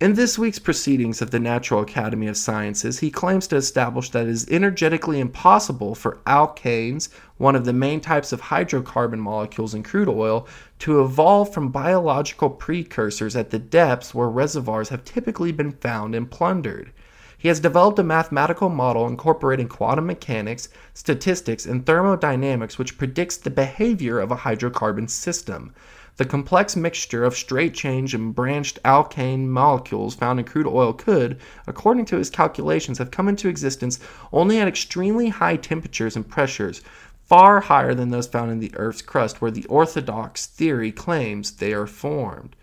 In 0.00 0.14
this 0.14 0.38
week's 0.38 0.58
proceedings 0.58 1.20
of 1.20 1.32
the 1.32 1.38
Natural 1.38 1.82
Academy 1.82 2.26
of 2.26 2.38
Sciences, 2.38 3.00
he 3.00 3.10
claims 3.10 3.46
to 3.48 3.56
establish 3.56 4.08
that 4.08 4.26
it 4.26 4.30
is 4.30 4.48
energetically 4.48 5.20
impossible 5.20 5.94
for 5.94 6.16
alkanes, 6.26 7.10
one 7.36 7.54
of 7.54 7.66
the 7.66 7.74
main 7.74 8.00
types 8.00 8.32
of 8.32 8.40
hydrocarbon 8.40 9.18
molecules 9.18 9.74
in 9.74 9.82
crude 9.82 10.08
oil, 10.08 10.48
to 10.78 11.02
evolve 11.02 11.52
from 11.52 11.68
biological 11.68 12.48
precursors 12.48 13.36
at 13.36 13.50
the 13.50 13.58
depths 13.58 14.14
where 14.14 14.30
reservoirs 14.30 14.88
have 14.88 15.04
typically 15.04 15.52
been 15.52 15.72
found 15.72 16.14
and 16.14 16.30
plundered. 16.30 16.90
He 17.38 17.48
has 17.48 17.60
developed 17.60 17.98
a 17.98 18.02
mathematical 18.02 18.68
model 18.68 19.06
incorporating 19.06 19.68
quantum 19.68 20.06
mechanics, 20.06 20.68
statistics, 20.94 21.66
and 21.66 21.84
thermodynamics 21.84 22.78
which 22.78 22.96
predicts 22.96 23.36
the 23.36 23.50
behavior 23.50 24.18
of 24.18 24.30
a 24.30 24.36
hydrocarbon 24.36 25.10
system. 25.10 25.74
The 26.16 26.24
complex 26.24 26.76
mixture 26.76 27.24
of 27.24 27.36
straight 27.36 27.74
chain 27.74 28.08
and 28.14 28.34
branched 28.34 28.78
alkane 28.84 29.48
molecules 29.48 30.14
found 30.14 30.38
in 30.38 30.46
crude 30.46 30.66
oil 30.66 30.94
could, 30.94 31.38
according 31.66 32.06
to 32.06 32.16
his 32.16 32.30
calculations, 32.30 32.96
have 32.96 33.10
come 33.10 33.28
into 33.28 33.48
existence 33.48 34.00
only 34.32 34.58
at 34.58 34.66
extremely 34.66 35.28
high 35.28 35.56
temperatures 35.56 36.16
and 36.16 36.26
pressures, 36.26 36.80
far 37.22 37.60
higher 37.60 37.94
than 37.94 38.08
those 38.08 38.28
found 38.28 38.50
in 38.50 38.60
the 38.60 38.74
Earth's 38.76 39.02
crust, 39.02 39.42
where 39.42 39.50
the 39.50 39.66
orthodox 39.66 40.46
theory 40.46 40.90
claims 40.90 41.50
they 41.50 41.74
are 41.74 41.86
formed. 41.86 42.56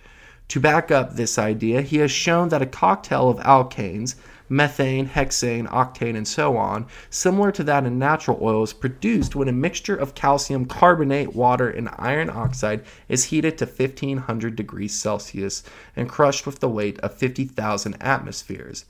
To 0.48 0.60
back 0.60 0.90
up 0.90 1.16
this 1.16 1.38
idea, 1.38 1.84
he 1.84 1.98
has 1.98 2.10
shown 2.10 2.50
that 2.50 2.64
a 2.64 2.66
cocktail 2.66 3.30
of 3.30 3.38
alkanes, 3.40 4.16
methane, 4.54 5.08
hexane, 5.08 5.68
octane, 5.70 6.16
and 6.16 6.28
so 6.28 6.56
on, 6.56 6.86
similar 7.10 7.52
to 7.52 7.64
that 7.64 7.86
in 7.86 7.98
natural 7.98 8.38
oils, 8.40 8.72
produced 8.72 9.36
when 9.36 9.48
a 9.48 9.52
mixture 9.52 9.96
of 9.96 10.14
calcium 10.14 10.66
carbonate, 10.66 11.36
water, 11.36 11.68
and 11.68 11.90
iron 11.98 12.30
oxide 12.30 12.84
is 13.10 13.26
heated 13.26 13.58
to 13.58 13.66
1500 13.66 14.56
degrees 14.56 14.94
Celsius 14.94 15.64
and 15.96 16.08
crushed 16.08 16.46
with 16.46 16.60
the 16.60 16.70
weight 16.70 17.00
of 17.00 17.16
50,000 17.16 17.98
atmospheres. 18.00 18.86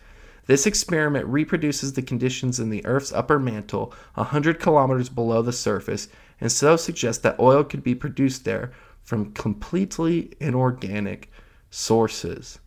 This 0.46 0.68
experiment 0.68 1.26
reproduces 1.28 1.94
the 1.94 2.02
conditions 2.02 2.60
in 2.60 2.70
the 2.70 2.86
Earth's 2.86 3.14
upper 3.14 3.40
mantle, 3.40 3.94
100 4.16 4.60
kilometers 4.60 5.08
below 5.08 5.42
the 5.42 5.54
surface, 5.54 6.10
and 6.42 6.52
so 6.52 6.76
suggests 6.76 7.24
that 7.24 7.40
oil 7.40 7.64
could 7.64 7.84
be 7.84 7.96
produced 7.96 8.44
there 8.44 8.74
from 9.02 9.32
completely 9.32 10.34
inorganic 10.42 11.32
sources. 11.70 12.60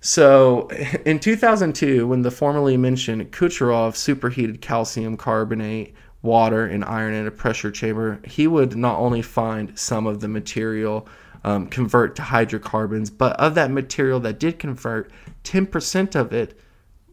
So, 0.00 0.68
in 1.04 1.20
2002, 1.20 2.06
when 2.06 2.22
the 2.22 2.30
formerly 2.30 2.76
mentioned 2.76 3.30
Kucherov 3.32 3.96
superheated 3.96 4.60
calcium 4.60 5.16
carbonate, 5.16 5.94
water, 6.22 6.66
and 6.66 6.84
iron 6.84 7.14
in 7.14 7.26
a 7.26 7.30
pressure 7.30 7.70
chamber, 7.70 8.20
he 8.24 8.46
would 8.46 8.76
not 8.76 8.98
only 8.98 9.22
find 9.22 9.78
some 9.78 10.06
of 10.06 10.20
the 10.20 10.28
material 10.28 11.06
um, 11.44 11.66
convert 11.66 12.16
to 12.16 12.22
hydrocarbons, 12.22 13.10
but 13.10 13.38
of 13.40 13.54
that 13.54 13.70
material 13.70 14.20
that 14.20 14.38
did 14.38 14.58
convert, 14.58 15.10
10% 15.44 16.14
of 16.14 16.32
it 16.32 16.58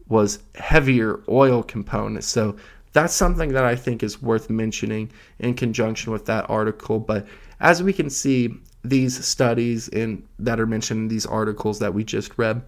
was 0.08 0.40
heavier 0.54 1.20
oil 1.28 1.62
components. 1.62 2.26
So, 2.26 2.56
that's 2.94 3.14
something 3.14 3.52
that 3.52 3.64
I 3.64 3.76
think 3.76 4.02
is 4.02 4.22
worth 4.22 4.48
mentioning 4.48 5.10
in 5.38 5.54
conjunction 5.54 6.10
with 6.10 6.24
that 6.26 6.48
article. 6.48 6.98
But 6.98 7.26
as 7.60 7.82
we 7.82 7.92
can 7.92 8.08
see, 8.08 8.54
these 8.82 9.24
studies 9.24 9.88
in 9.88 10.26
that 10.38 10.58
are 10.58 10.66
mentioned 10.66 11.00
in 11.00 11.08
these 11.08 11.26
articles 11.26 11.78
that 11.80 11.92
we 11.92 12.02
just 12.02 12.38
read 12.38 12.62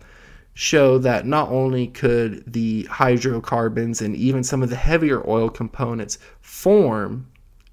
show 0.61 0.99
that 0.99 1.25
not 1.25 1.49
only 1.49 1.87
could 1.87 2.45
the 2.53 2.83
hydrocarbons 2.83 4.03
and 4.03 4.15
even 4.15 4.45
some 4.45 4.63
of 4.63 4.69
the 4.69 4.77
heavier 4.77 5.27
oil 5.27 5.49
components 5.49 6.19
form 6.43 7.27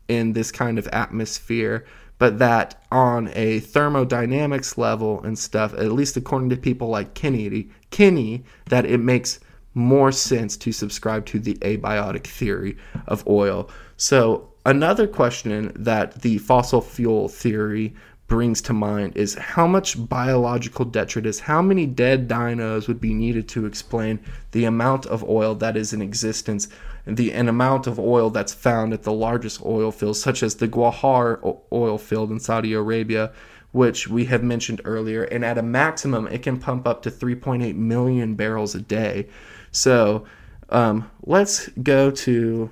in 0.07 0.31
this 0.31 0.53
kind 0.53 0.79
of 0.79 0.87
atmosphere, 0.93 1.83
but 2.17 2.39
that 2.39 2.81
on 2.89 3.29
a 3.33 3.59
thermodynamics 3.59 4.77
level 4.77 5.21
and 5.23 5.37
stuff, 5.37 5.73
at 5.73 5.91
least 5.91 6.15
according 6.15 6.49
to 6.49 6.55
people 6.55 6.87
like 6.87 7.13
Kenney, 7.13 7.69
Kenney, 7.91 8.45
that 8.69 8.85
it 8.85 8.99
makes 8.99 9.41
more 9.73 10.13
sense 10.13 10.55
to 10.55 10.71
subscribe 10.71 11.25
to 11.25 11.39
the 11.39 11.55
abiotic 11.55 12.25
theory 12.25 12.77
of 13.05 13.27
oil. 13.27 13.69
So 13.97 14.53
another 14.65 15.07
question 15.07 15.73
that 15.75 16.21
the 16.21 16.37
fossil 16.37 16.79
fuel 16.79 17.27
theory 17.27 17.95
brings 18.27 18.61
to 18.61 18.73
mind 18.73 19.15
is 19.15 19.35
how 19.35 19.65
much 19.65 20.07
biological 20.07 20.83
detritus, 20.83 21.39
how 21.39 21.61
many 21.61 21.85
dead 21.85 22.27
dinos 22.27 22.87
would 22.87 22.99
be 22.99 23.13
needed 23.13 23.47
to 23.47 23.65
explain 23.65 24.19
the 24.51 24.65
amount 24.65 25.05
of 25.05 25.23
oil 25.23 25.55
that 25.55 25.77
is 25.77 25.93
in 25.93 26.01
existence, 26.01 26.67
the 27.05 27.31
an 27.31 27.47
amount 27.47 27.87
of 27.87 27.97
oil 27.97 28.29
that's 28.29 28.53
found 28.53 28.93
at 28.93 29.03
the 29.03 29.13
largest 29.13 29.65
oil 29.65 29.91
fields, 29.91 30.21
such 30.21 30.43
as 30.43 30.55
the 30.55 30.67
Ghawar 30.67 31.39
oil 31.71 31.97
field 31.97 32.29
in 32.29 32.39
Saudi 32.39 32.73
Arabia, 32.73 33.31
which 33.71 34.07
we 34.07 34.25
have 34.25 34.43
mentioned 34.43 34.81
earlier, 34.83 35.23
and 35.23 35.45
at 35.45 35.57
a 35.57 35.63
maximum 35.63 36.27
it 36.27 36.43
can 36.43 36.59
pump 36.59 36.85
up 36.85 37.01
to 37.03 37.11
3.8 37.11 37.75
million 37.75 38.35
barrels 38.35 38.75
a 38.75 38.81
day. 38.81 39.27
So 39.71 40.25
um, 40.69 41.09
let's 41.23 41.69
go 41.69 42.11
to 42.11 42.69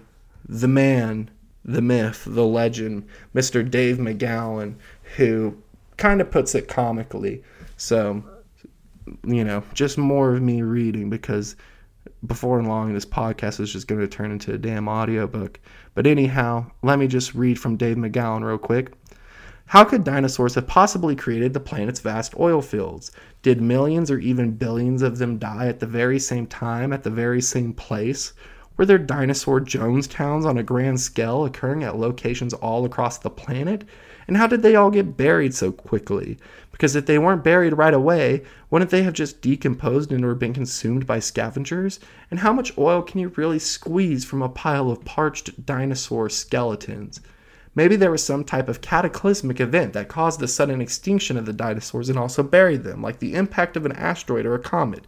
the 0.48 0.68
man, 0.68 1.30
the 1.64 1.82
myth, 1.82 2.23
the 2.27 2.45
legend, 2.45 3.07
Mr. 3.34 3.69
Dave 3.69 3.98
McGowan 3.98 4.76
who 5.16 5.56
kind 5.98 6.22
of 6.22 6.32
puts 6.32 6.56
it 6.56 6.68
comically. 6.68 7.44
So, 7.78 8.24
you 9.26 9.44
know, 9.44 9.64
just 9.74 9.98
more 9.98 10.34
of 10.34 10.42
me 10.42 10.62
reading 10.62 11.10
because 11.10 11.56
before 12.26 12.62
long 12.62 12.94
this 12.94 13.06
podcast 13.06 13.60
is 13.60 13.72
just 13.72 13.88
going 13.88 14.02
to 14.02 14.08
turn 14.08 14.32
into 14.32 14.54
a 14.54 14.58
damn 14.58 14.88
audiobook. 14.88 15.60
But 15.94 16.08
anyhow, 16.08 16.72
let 16.84 17.00
me 17.00 17.08
just 17.08 17.36
read 17.36 17.60
from 17.60 17.78
Dave 17.78 17.98
McGowan 17.98 18.44
real 18.44 18.58
quick. 18.58 18.94
How 19.68 19.84
could 19.84 20.04
dinosaurs 20.04 20.56
have 20.56 20.68
possibly 20.68 21.16
created 21.16 21.54
the 21.54 21.60
planet's 21.60 22.00
vast 22.00 22.38
oil 22.40 22.62
fields? 22.62 23.12
Did 23.42 23.62
millions 23.62 24.12
or 24.12 24.20
even 24.20 24.52
billions 24.52 25.02
of 25.02 25.18
them 25.18 25.40
die 25.40 25.68
at 25.68 25.80
the 25.80 25.88
very 25.88 26.20
same 26.20 26.46
time, 26.46 26.94
at 26.94 27.04
the 27.04 27.10
very 27.10 27.42
same 27.42 27.74
place? 27.74 28.34
Were 28.78 28.86
there 28.86 29.00
dinosaur 29.00 29.62
Jonestowns 29.62 30.46
on 30.46 30.58
a 30.58 30.64
grand 30.64 31.00
scale 31.00 31.46
occurring 31.46 31.84
at 31.84 31.98
locations 31.98 32.54
all 32.54 32.86
across 32.86 33.18
the 33.18 33.30
planet? 33.30 33.86
And 34.28 34.38
how 34.38 34.48
did 34.48 34.62
they 34.62 34.76
all 34.76 34.90
get 34.90 35.18
buried 35.18 35.54
so 35.54 35.72
quickly? 35.72 36.38
Because 36.72 36.96
if 36.96 37.06
they 37.06 37.20
weren't 37.20 37.44
buried 37.44 37.78
right 37.78 37.94
away, 37.94 38.44
wouldn't 38.70 38.92
they 38.92 39.04
have 39.04 39.14
just 39.14 39.42
decomposed 39.42 40.12
and 40.12 40.26
or 40.26 40.36
been 40.36 40.54
consumed 40.54 41.06
by 41.06 41.20
scavengers? 41.20 42.00
And 42.30 42.40
how 42.40 42.52
much 42.52 42.78
oil 42.78 43.02
can 43.02 43.20
you 43.20 43.30
really 43.36 43.60
squeeze 43.60 44.26
from 44.26 44.42
a 44.42 44.50
pile 44.50 44.90
of 44.90 45.06
parched 45.06 45.66
dinosaur 45.66 46.30
skeletons? 46.30 47.22
Maybe 47.76 47.98
there 47.98 48.12
was 48.12 48.24
some 48.24 48.44
type 48.44 48.70
of 48.70 48.82
cataclysmic 48.82 49.60
event 49.60 49.94
that 49.94 50.08
caused 50.08 50.40
the 50.40 50.48
sudden 50.48 50.82
extinction 50.82 51.38
of 51.38 51.46
the 51.46 51.54
dinosaurs 51.54 52.10
and 52.10 52.18
also 52.18 52.42
buried 52.42 52.84
them, 52.84 53.02
like 53.02 53.20
the 53.20 53.36
impact 53.36 53.76
of 53.76 53.86
an 53.86 53.92
asteroid 53.92 54.46
or 54.46 54.56
a 54.56 54.60
comet. 54.60 55.06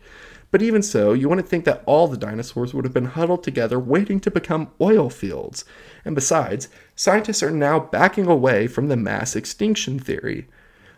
But 0.49 0.61
even 0.61 0.81
so, 0.81 1.13
you 1.13 1.27
wouldn't 1.27 1.49
think 1.49 1.65
that 1.65 1.83
all 1.85 2.07
the 2.07 2.17
dinosaurs 2.17 2.73
would 2.73 2.85
have 2.85 2.93
been 2.93 3.05
huddled 3.05 3.43
together 3.43 3.79
waiting 3.79 4.19
to 4.21 4.31
become 4.31 4.71
oil 4.79 5.09
fields. 5.09 5.65
And 6.05 6.15
besides, 6.15 6.69
scientists 6.95 7.43
are 7.43 7.51
now 7.51 7.79
backing 7.79 8.27
away 8.27 8.67
from 8.67 8.87
the 8.87 8.95
mass 8.95 9.35
extinction 9.35 9.99
theory. 9.99 10.47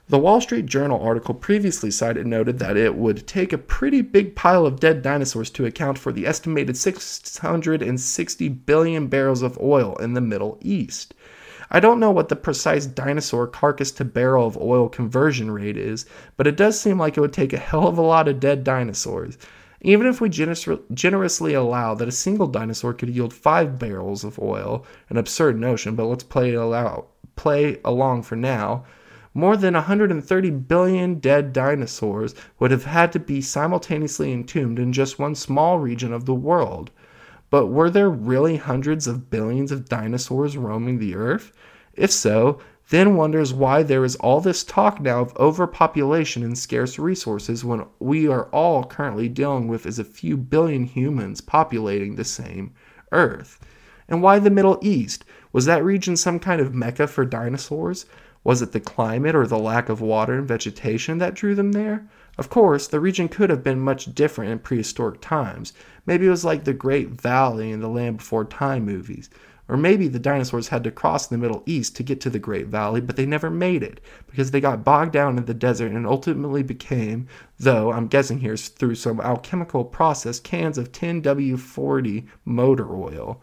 The 0.08 0.18
Wall 0.18 0.42
Street 0.42 0.66
Journal 0.66 1.00
article 1.02 1.36
previously 1.36 1.92
cited 1.92 2.26
noted 2.26 2.58
that 2.58 2.78
it 2.78 2.96
would 2.96 3.28
take 3.28 3.54
a 3.54 3.60
pretty 3.60 4.02
big 4.02 4.36
pile 4.36 4.66
of 4.66 4.80
dead 4.80 5.04
dinosaurs 5.04 5.52
to 5.52 5.68
account 5.68 6.00
for 6.00 6.12
the 6.12 6.26
estimated 6.26 6.78
660 6.78 8.50
billion 8.50 9.08
barrels 9.08 9.44
of 9.44 9.60
oil 9.60 9.96
in 9.98 10.14
the 10.14 10.22
Middle 10.22 10.58
East. 10.62 11.14
I 11.72 11.80
don't 11.80 12.00
know 12.00 12.10
what 12.10 12.30
the 12.30 12.36
precise 12.36 12.88
dinosaur 12.88 13.46
carcass 13.46 13.92
to 13.92 14.06
barrel 14.06 14.48
of 14.48 14.58
oil 14.58 14.90
conversion 14.90 15.52
rate 15.52 15.78
is, 15.78 16.06
but 16.36 16.48
it 16.48 16.58
does 16.58 16.80
seem 16.80 16.98
like 16.98 17.16
it 17.16 17.22
would 17.22 17.34
take 17.34 17.54
a 17.54 17.58
hell 17.58 17.88
of 17.88 17.98
a 17.98 18.02
lot 18.02 18.28
of 18.28 18.40
dead 18.40 18.64
dinosaurs. 18.64 19.38
Even 19.82 20.08
if 20.08 20.20
we 20.20 20.30
generous- 20.30 20.68
generously 20.94 21.54
allow 21.54 21.94
that 21.94 22.08
a 22.08 22.12
single 22.12 22.48
dinosaur 22.48 22.94
could 22.94 23.10
yield 23.10 23.34
five 23.34 23.78
barrels 23.78 24.24
of 24.24 24.40
oil, 24.40 24.84
an 25.10 25.18
absurd 25.18 25.60
notion, 25.60 25.96
but 25.96 26.06
let's 26.06 26.24
play 26.24 26.54
allow, 26.54 27.06
play 27.36 27.78
along 27.86 28.24
for 28.24 28.36
now. 28.36 28.84
More 29.36 29.56
than 29.56 29.76
130 29.76 30.50
billion 30.50 31.20
dead 31.20 31.54
dinosaurs 31.54 32.34
would 32.58 32.72
have 32.72 32.86
had 32.86 33.12
to 33.12 33.20
be 33.20 33.42
simultaneously 33.42 34.34
entombed 34.34 34.80
in 34.80 34.92
just 34.92 35.20
one 35.20 35.36
small 35.36 35.78
region 35.78 36.12
of 36.12 36.26
the 36.26 36.34
world. 36.34 36.90
But 37.50 37.68
were 37.68 37.90
there 37.90 38.10
really 38.10 38.58
hundreds 38.58 39.08
of 39.08 39.30
billions 39.30 39.72
of 39.72 39.90
dinosaurs 39.90 40.56
roaming 40.58 41.00
the 41.00 41.16
earth? 41.16 41.52
If 41.94 42.12
so, 42.12 42.60
then 42.90 43.16
wonders 43.16 43.54
why 43.54 43.84
there 43.84 44.04
is 44.04 44.16
all 44.16 44.42
this 44.42 44.64
talk 44.64 45.00
now 45.00 45.22
of 45.22 45.38
overpopulation 45.38 46.44
and 46.44 46.58
scarce 46.58 46.98
resources 46.98 47.64
when 47.64 47.86
we 48.00 48.28
are 48.28 48.46
all 48.46 48.84
currently 48.84 49.30
dealing 49.30 49.68
with 49.68 49.86
is 49.86 50.00
a 50.00 50.04
few 50.04 50.38
billion 50.38 50.86
humans 50.86 51.42
populating 51.42 52.16
the 52.16 52.24
same 52.24 52.74
earth. 53.12 53.60
And 54.08 54.24
why 54.24 54.40
the 54.40 54.50
Middle 54.50 54.80
East? 54.82 55.24
Was 55.54 55.66
that 55.66 55.84
region 55.84 56.18
some 56.18 56.40
kind 56.40 56.60
of 56.60 56.74
mecca 56.74 57.06
for 57.06 57.26
dinosaurs? 57.26 58.08
Was 58.44 58.62
it 58.62 58.72
the 58.72 58.80
climate 58.80 59.36
or 59.36 59.46
the 59.46 59.60
lack 59.60 59.90
of 59.90 60.02
water 60.02 60.36
and 60.36 60.48
vegetation 60.48 61.20
that 61.20 61.36
drew 61.36 61.54
them 61.54 61.74
there? 61.74 62.08
Of 62.40 62.50
course, 62.50 62.88
the 62.88 63.02
region 63.02 63.28
could 63.28 63.50
have 63.50 63.66
been 63.66 63.82
much 63.82 64.16
different 64.16 64.50
in 64.50 64.60
prehistoric 64.60 65.20
times. 65.20 65.74
Maybe 66.06 66.26
it 66.26 66.30
was 66.30 66.46
like 66.46 66.64
the 66.64 66.72
Great 66.72 67.10
Valley 67.10 67.70
in 67.70 67.82
the 67.82 67.90
Land 67.90 68.20
Before 68.20 68.46
Time 68.46 68.86
movies. 68.86 69.30
Or 69.68 69.76
maybe 69.76 70.08
the 70.08 70.20
dinosaurs 70.20 70.70
had 70.70 70.86
to 70.86 70.92
cross 70.92 71.28
the 71.28 71.38
Middle 71.38 71.64
East 71.66 71.98
to 71.98 72.04
get 72.04 72.22
to 72.22 72.30
the 72.30 72.40
Great 72.40 72.68
Valley, 72.68 73.02
but 73.02 73.18
they 73.18 73.26
never 73.26 73.50
made 73.50 73.84
it 73.84 74.00
because 74.26 74.52
they 74.52 74.62
got 74.62 74.86
bogged 74.86 75.12
down 75.12 75.38
in 75.38 75.48
the 75.48 75.54
desert 75.54 75.92
and 75.92 76.08
ultimately 76.08 76.64
became, 76.64 77.28
though 77.60 77.92
I'm 77.92 78.08
guessing 78.08 78.40
here 78.40 78.56
through 78.56 78.96
some 78.96 79.20
alchemical 79.20 79.84
process, 79.84 80.40
cans 80.40 80.78
of 80.78 80.94
10W40 80.94 82.26
motor 82.46 82.96
oil. 82.96 83.42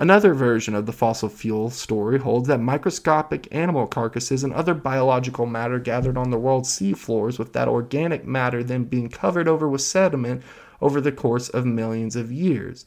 Another 0.00 0.32
version 0.32 0.74
of 0.74 0.86
the 0.86 0.94
fossil 0.94 1.28
fuel 1.28 1.68
story 1.68 2.18
holds 2.18 2.48
that 2.48 2.58
microscopic 2.58 3.46
animal 3.52 3.86
carcasses 3.86 4.42
and 4.42 4.50
other 4.54 4.72
biological 4.72 5.44
matter 5.44 5.78
gathered 5.78 6.16
on 6.16 6.30
the 6.30 6.38
world's 6.38 6.70
seafloors, 6.70 7.38
with 7.38 7.52
that 7.52 7.68
organic 7.68 8.26
matter 8.26 8.64
then 8.64 8.84
being 8.84 9.10
covered 9.10 9.46
over 9.46 9.68
with 9.68 9.82
sediment 9.82 10.42
over 10.80 11.02
the 11.02 11.12
course 11.12 11.50
of 11.50 11.66
millions 11.66 12.16
of 12.16 12.32
years. 12.32 12.86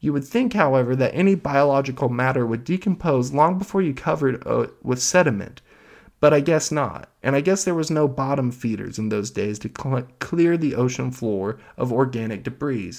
You 0.00 0.12
would 0.12 0.26
think, 0.26 0.52
however, 0.52 0.94
that 0.96 1.14
any 1.14 1.34
biological 1.34 2.10
matter 2.10 2.44
would 2.44 2.64
decompose 2.64 3.32
long 3.32 3.56
before 3.56 3.80
you 3.80 3.94
covered 3.94 4.34
it 4.34 4.46
uh, 4.46 4.66
with 4.82 5.00
sediment. 5.00 5.62
But 6.20 6.34
I 6.34 6.40
guess 6.40 6.70
not. 6.70 7.08
And 7.22 7.34
I 7.34 7.40
guess 7.40 7.64
there 7.64 7.74
was 7.74 7.90
no 7.90 8.06
bottom 8.06 8.50
feeders 8.50 8.98
in 8.98 9.08
those 9.08 9.30
days 9.30 9.58
to 9.60 9.70
cl- 9.74 10.06
clear 10.18 10.58
the 10.58 10.74
ocean 10.74 11.10
floor 11.10 11.56
of 11.78 11.90
organic 11.90 12.42
debris. 12.42 12.96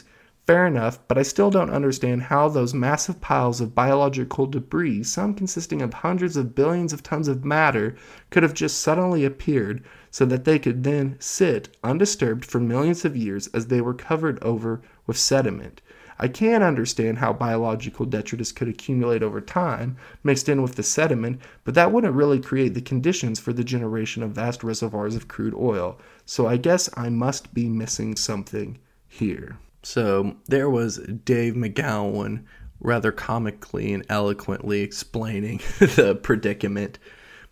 Fair 0.48 0.66
enough, 0.66 1.00
but 1.08 1.20
I 1.20 1.22
still 1.22 1.52
don't 1.52 1.70
understand 1.70 2.24
how 2.24 2.50
those 2.50 2.74
massive 2.74 3.22
piles 3.22 3.62
of 3.62 3.76
biological 3.76 4.48
debris, 4.48 5.04
some 5.04 5.36
consisting 5.36 5.84
of 5.84 5.94
hundreds 5.94 6.36
of 6.36 6.56
billions 6.56 6.94
of 6.94 7.04
tons 7.04 7.28
of 7.28 7.46
matter, 7.46 7.96
could 8.32 8.42
have 8.42 8.56
just 8.56 8.80
suddenly 8.80 9.24
appeared 9.24 9.84
so 10.10 10.26
that 10.26 10.44
they 10.44 10.58
could 10.58 10.84
then 10.84 11.16
sit 11.20 11.78
undisturbed 11.84 12.44
for 12.44 12.60
millions 12.60 13.06
of 13.06 13.16
years 13.16 13.48
as 13.54 13.68
they 13.68 13.82
were 13.82 13.94
covered 13.94 14.44
over 14.44 14.82
with 15.06 15.16
sediment. 15.16 15.80
I 16.18 16.28
can 16.28 16.64
understand 16.64 17.20
how 17.20 17.34
biological 17.34 18.08
detritus 18.08 18.52
could 18.52 18.68
accumulate 18.68 19.22
over 19.22 19.42
time, 19.42 19.96
mixed 20.24 20.50
in 20.50 20.64
with 20.64 20.74
the 20.76 20.84
sediment, 20.84 21.40
but 21.64 21.76
that 21.76 21.92
wouldn't 21.92 22.16
really 22.16 22.40
create 22.40 22.74
the 22.74 22.82
conditions 22.82 23.40
for 23.40 23.54
the 23.54 23.64
generation 23.64 24.24
of 24.24 24.32
vast 24.32 24.64
reservoirs 24.64 25.16
of 25.16 25.28
crude 25.28 25.56
oil. 25.56 26.00
So 26.26 26.48
I 26.48 26.58
guess 26.58 26.90
I 26.98 27.10
must 27.10 27.54
be 27.54 27.70
missing 27.70 28.16
something 28.16 28.80
here. 29.08 29.60
So 29.84 30.38
there 30.48 30.70
was 30.70 30.98
Dave 30.98 31.54
McGowan 31.54 32.44
rather 32.80 33.12
comically 33.12 33.94
and 33.94 34.06
eloquently 34.10 34.82
explaining 34.82 35.58
the 35.80 36.20
predicament. 36.22 37.00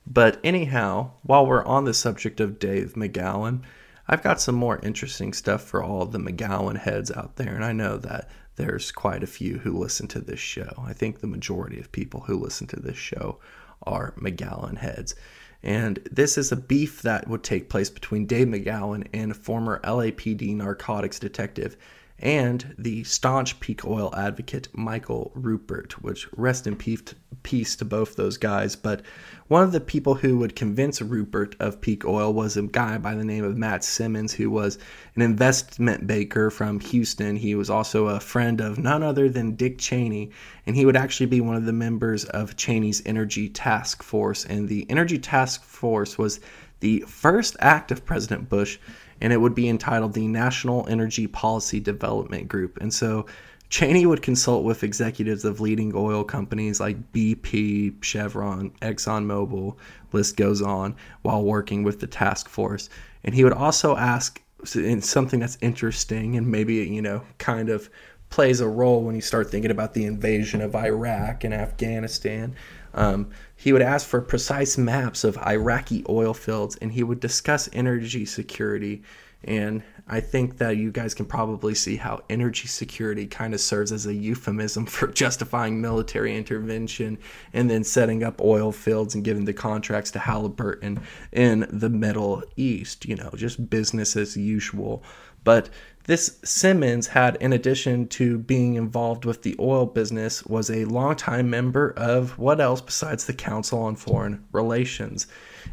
But 0.06 0.40
anyhow, 0.44 1.12
while 1.22 1.46
we're 1.46 1.66
on 1.66 1.86
the 1.86 1.94
subject 1.94 2.40
of 2.40 2.60
Dave 2.60 2.94
McGowan, 2.94 3.62
I've 4.08 4.24
got 4.24 4.42
some 4.42 4.56
more 4.56 4.80
interesting 4.82 5.34
stuff 5.34 5.64
for 5.64 5.84
all 5.84 6.06
the 6.06 6.18
McGowan 6.18 6.78
heads 6.78 7.12
out 7.12 7.36
there, 7.36 7.54
and 7.54 7.64
I 7.64 7.74
know 7.74 7.98
that 7.98 8.28
there's 8.56 8.92
quite 8.92 9.22
a 9.22 9.28
few 9.28 9.60
who 9.60 9.78
listen 9.78 10.08
to 10.10 10.20
this 10.20 10.40
show. 10.40 10.84
I 10.84 10.94
think 10.94 11.20
the 11.20 11.28
majority 11.28 11.80
of 11.80 11.92
people 11.92 12.22
who 12.22 12.40
listen 12.40 12.66
to 12.68 12.80
this 12.80 12.98
show 12.98 13.40
are 13.84 14.16
McGowan 14.18 14.78
heads. 14.78 15.14
And 15.62 16.00
this 16.12 16.38
is 16.38 16.52
a 16.52 16.56
beef 16.56 17.04
that 17.04 17.28
would 17.28 17.44
take 17.44 17.70
place 17.70 17.90
between 17.90 18.26
Dave 18.26 18.48
McGowan 18.48 19.08
and 19.14 19.32
a 19.32 19.36
former 19.36 19.80
LAPD 19.84 20.56
narcotics 20.56 21.20
detective 21.20 21.78
and 22.22 22.76
the 22.78 23.04
staunch 23.06 23.60
peak 23.60 23.86
oil 23.86 24.14
advocate 24.16 24.68
Michael 24.74 25.32
Ruppert, 25.36 25.94
which 25.94 26.28
rest 26.36 26.68
in 26.68 26.76
peace 26.76 27.76
to 27.78 27.86
both 27.86 28.16
those 28.16 28.38
guys. 28.38 28.76
But 28.76 29.02
one 29.48 29.64
of 29.64 29.72
the 29.72 29.80
people 29.80 30.16
who 30.16 30.38
would 30.38 30.56
convince 30.56 31.00
Ruppert 31.00 31.56
of 31.60 31.82
peak 31.82 32.06
oil 32.06 32.34
was 32.34 32.58
a 32.58 32.64
guy 32.64 32.98
by 32.98 33.16
the 33.16 33.24
name 33.24 33.44
of 33.44 33.58
Matt 33.58 33.84
Simmons, 33.84 34.34
who 34.34 34.52
was 34.52 34.78
an 35.16 35.22
investment 35.22 36.06
banker 36.06 36.52
from 36.52 36.80
Houston. 36.82 37.36
He 37.38 37.56
was 37.56 37.70
also 37.70 38.08
a 38.08 38.20
friend 38.20 38.60
of 38.60 38.78
none 38.78 39.02
other 39.02 39.30
than 39.30 39.56
Dick 39.56 39.78
Cheney, 39.78 40.32
and 40.66 40.76
he 40.76 40.86
would 40.86 40.98
actually 40.98 41.28
be 41.28 41.42
one 41.42 41.56
of 41.56 41.66
the 41.66 41.74
members 41.74 42.26
of 42.26 42.58
Cheney's 42.58 43.02
Energy 43.06 43.50
Task 43.50 44.04
Force. 44.04 44.46
And 44.46 44.68
the 44.68 44.86
Energy 44.90 45.18
Task 45.18 45.64
Force 45.64 46.18
was 46.18 46.40
the 46.82 47.02
first 47.02 47.56
act 47.60 47.92
of 47.92 48.06
President 48.06 48.50
Bush 48.50 48.78
and 49.22 49.34
it 49.34 49.38
would 49.38 49.56
be 49.56 49.70
entitled 49.70 50.14
the 50.14 50.28
National 50.28 50.88
Energy 50.88 51.28
Policy 51.28 51.80
Development 51.80 52.48
Group. 52.48 52.78
And 52.82 52.94
so 52.94 53.26
Cheney 53.70 54.06
would 54.06 54.24
consult 54.24 54.64
with 54.64 54.84
executives 54.84 55.46
of 55.46 55.60
leading 55.60 55.92
oil 55.96 56.24
companies 56.24 56.80
like 56.80 57.12
BP, 57.14 58.04
Chevron, 58.04 58.72
ExxonMobil, 58.82 59.76
list 60.12 60.38
goes 60.38 60.62
on, 60.62 60.96
while 61.22 61.44
working 61.44 61.84
with 61.84 62.00
the 62.00 62.08
task 62.08 62.50
force. 62.50 62.90
And 63.24 63.36
he 63.36 63.44
would 63.44 63.54
also 63.54 63.96
ask 63.96 64.42
something 64.64 65.40
that's 65.40 65.58
interesting 65.62 66.36
and 66.36 66.48
maybe, 66.48 66.76
you 66.76 67.02
know, 67.02 67.22
kind 67.38 67.70
of 67.70 67.90
plays 68.30 68.60
a 68.60 68.68
role 68.68 69.04
when 69.04 69.16
you 69.16 69.22
start 69.22 69.50
thinking 69.50 69.72
about 69.72 69.94
the 69.94 70.06
invasion 70.06 70.62
of 70.62 70.76
Iraq 70.76 71.44
and 71.44 71.54
Afghanistan. 71.54 72.56
Um, 72.94 73.30
he 73.56 73.74
would 73.74 73.82
ask 73.82 74.08
for 74.08 74.22
precise 74.22 74.78
maps 74.78 75.24
of 75.24 75.38
Iraqi 75.38 76.04
oil 76.10 76.34
fields 76.34 76.76
and 76.78 76.92
he 76.92 77.04
would 77.04 77.20
discuss 77.20 77.70
energy 77.74 78.26
security. 78.26 79.04
And 79.44 79.84
I 80.08 80.20
think 80.20 80.58
that 80.58 80.78
you 80.78 80.92
guys 80.92 81.14
can 81.14 81.26
probably 81.26 81.76
see 81.76 81.96
how 81.96 82.24
energy 82.30 82.68
security 82.68 83.28
kind 83.28 83.54
of 83.54 83.62
serves 83.62 83.92
as 83.92 84.06
a 84.06 84.14
euphemism 84.14 84.86
for 84.88 85.08
justifying 85.08 85.80
military 85.80 86.36
intervention 86.36 87.18
and 87.54 87.70
then 87.70 87.84
setting 87.84 88.24
up 88.24 88.42
oil 88.42 88.72
fields 88.72 89.16
and 89.16 89.24
giving 89.24 89.46
the 89.46 89.54
contracts 89.54 90.12
to 90.12 90.20
Halliburton 90.20 91.00
in 91.32 91.68
the 91.72 91.90
Middle 91.90 92.44
East. 92.58 93.06
You 93.06 93.16
know, 93.16 93.30
just 93.36 93.70
business 93.70 94.16
as 94.16 94.36
usual. 94.36 95.04
But 95.44 95.70
this 96.10 96.40
Simmons 96.44 97.06
had, 97.06 97.36
in 97.36 97.54
addition 97.54 98.08
to 98.08 98.40
being 98.40 98.74
involved 98.74 99.26
with 99.26 99.44
the 99.44 99.56
oil 99.60 99.86
business, 99.86 100.44
was 100.44 100.72
a 100.72 100.86
longtime 100.86 101.52
member 101.52 101.94
of 101.96 102.36
what 102.40 102.60
else 102.60 102.82
besides 102.82 103.26
the 103.26 103.34
Council 103.34 103.84
on 103.84 103.96
Foreign 103.96 104.44
Relations. 104.52 105.28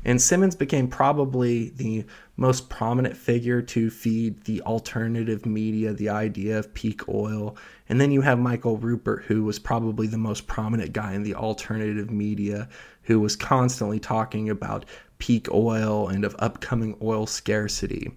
And 0.04 0.20
Simmons 0.20 0.54
became 0.54 0.88
probably 0.88 1.70
the 1.70 2.04
most 2.36 2.68
prominent 2.68 3.16
figure 3.16 3.62
to 3.62 3.88
feed 3.88 4.44
the 4.44 4.60
alternative 4.60 5.46
media 5.46 5.94
the 5.94 6.10
idea 6.10 6.58
of 6.58 6.74
peak 6.74 7.08
oil. 7.08 7.56
And 7.88 7.98
then 7.98 8.12
you 8.12 8.20
have 8.20 8.38
Michael 8.38 8.76
Ruppert, 8.76 9.22
who 9.22 9.42
was 9.42 9.58
probably 9.58 10.06
the 10.06 10.18
most 10.18 10.46
prominent 10.46 10.92
guy 10.92 11.14
in 11.14 11.22
the 11.22 11.34
alternative 11.34 12.10
media, 12.10 12.68
who 13.04 13.20
was 13.20 13.36
constantly 13.36 14.00
talking 14.00 14.50
about 14.50 14.84
peak 15.16 15.50
oil 15.50 16.08
and 16.08 16.26
of 16.26 16.36
upcoming 16.38 16.94
oil 17.00 17.26
scarcity. 17.26 18.12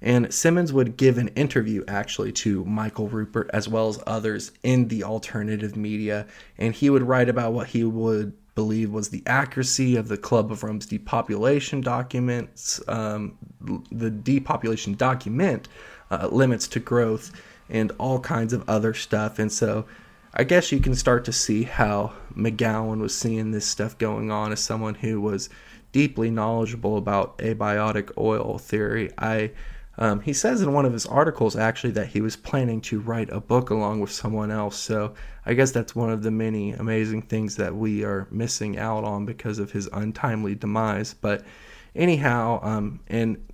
And 0.00 0.32
Simmons 0.32 0.72
would 0.72 0.96
give 0.96 1.18
an 1.18 1.28
interview 1.28 1.84
actually 1.88 2.32
to 2.32 2.64
Michael 2.64 3.08
Ruppert 3.08 3.50
as 3.52 3.68
well 3.68 3.88
as 3.88 4.00
others 4.06 4.52
in 4.62 4.88
the 4.88 5.02
alternative 5.02 5.76
media. 5.76 6.26
And 6.56 6.72
he 6.74 6.88
would 6.88 7.02
write 7.02 7.28
about 7.28 7.52
what 7.52 7.68
he 7.68 7.82
would 7.84 8.32
believe 8.54 8.90
was 8.90 9.10
the 9.10 9.22
accuracy 9.26 9.96
of 9.96 10.08
the 10.08 10.16
Club 10.16 10.50
of 10.50 10.62
Rome's 10.62 10.86
depopulation 10.86 11.80
documents, 11.80 12.80
um, 12.88 13.38
the 13.90 14.10
depopulation 14.10 14.94
document, 14.94 15.68
uh, 16.10 16.28
limits 16.30 16.66
to 16.68 16.80
growth, 16.80 17.32
and 17.68 17.92
all 17.98 18.20
kinds 18.20 18.52
of 18.52 18.68
other 18.68 18.94
stuff. 18.94 19.38
And 19.38 19.52
so 19.52 19.84
I 20.34 20.44
guess 20.44 20.72
you 20.72 20.80
can 20.80 20.94
start 20.94 21.24
to 21.24 21.32
see 21.32 21.64
how 21.64 22.12
McGowan 22.34 23.00
was 23.00 23.16
seeing 23.16 23.50
this 23.50 23.66
stuff 23.66 23.96
going 23.98 24.30
on 24.30 24.52
as 24.52 24.60
someone 24.60 24.94
who 24.94 25.20
was 25.20 25.48
deeply 25.92 26.30
knowledgeable 26.30 26.96
about 26.96 27.38
abiotic 27.38 28.10
oil 28.18 28.58
theory. 28.58 29.10
I 29.18 29.52
um, 29.98 30.20
he 30.20 30.32
says 30.32 30.62
in 30.62 30.72
one 30.72 30.84
of 30.84 30.92
his 30.92 31.06
articles 31.06 31.56
actually 31.56 31.90
that 31.90 32.06
he 32.06 32.20
was 32.20 32.36
planning 32.36 32.80
to 32.82 33.00
write 33.00 33.28
a 33.30 33.40
book 33.40 33.70
along 33.70 34.00
with 34.00 34.12
someone 34.12 34.50
else. 34.50 34.76
So 34.76 35.14
I 35.44 35.54
guess 35.54 35.72
that's 35.72 35.94
one 35.94 36.10
of 36.10 36.22
the 36.22 36.30
many 36.30 36.72
amazing 36.72 37.22
things 37.22 37.56
that 37.56 37.74
we 37.74 38.04
are 38.04 38.28
missing 38.30 38.78
out 38.78 39.02
on 39.02 39.26
because 39.26 39.58
of 39.58 39.72
his 39.72 39.88
untimely 39.92 40.54
demise. 40.54 41.14
But 41.14 41.44
anyhow, 41.96 42.60
um, 42.62 43.00
and 43.08 43.44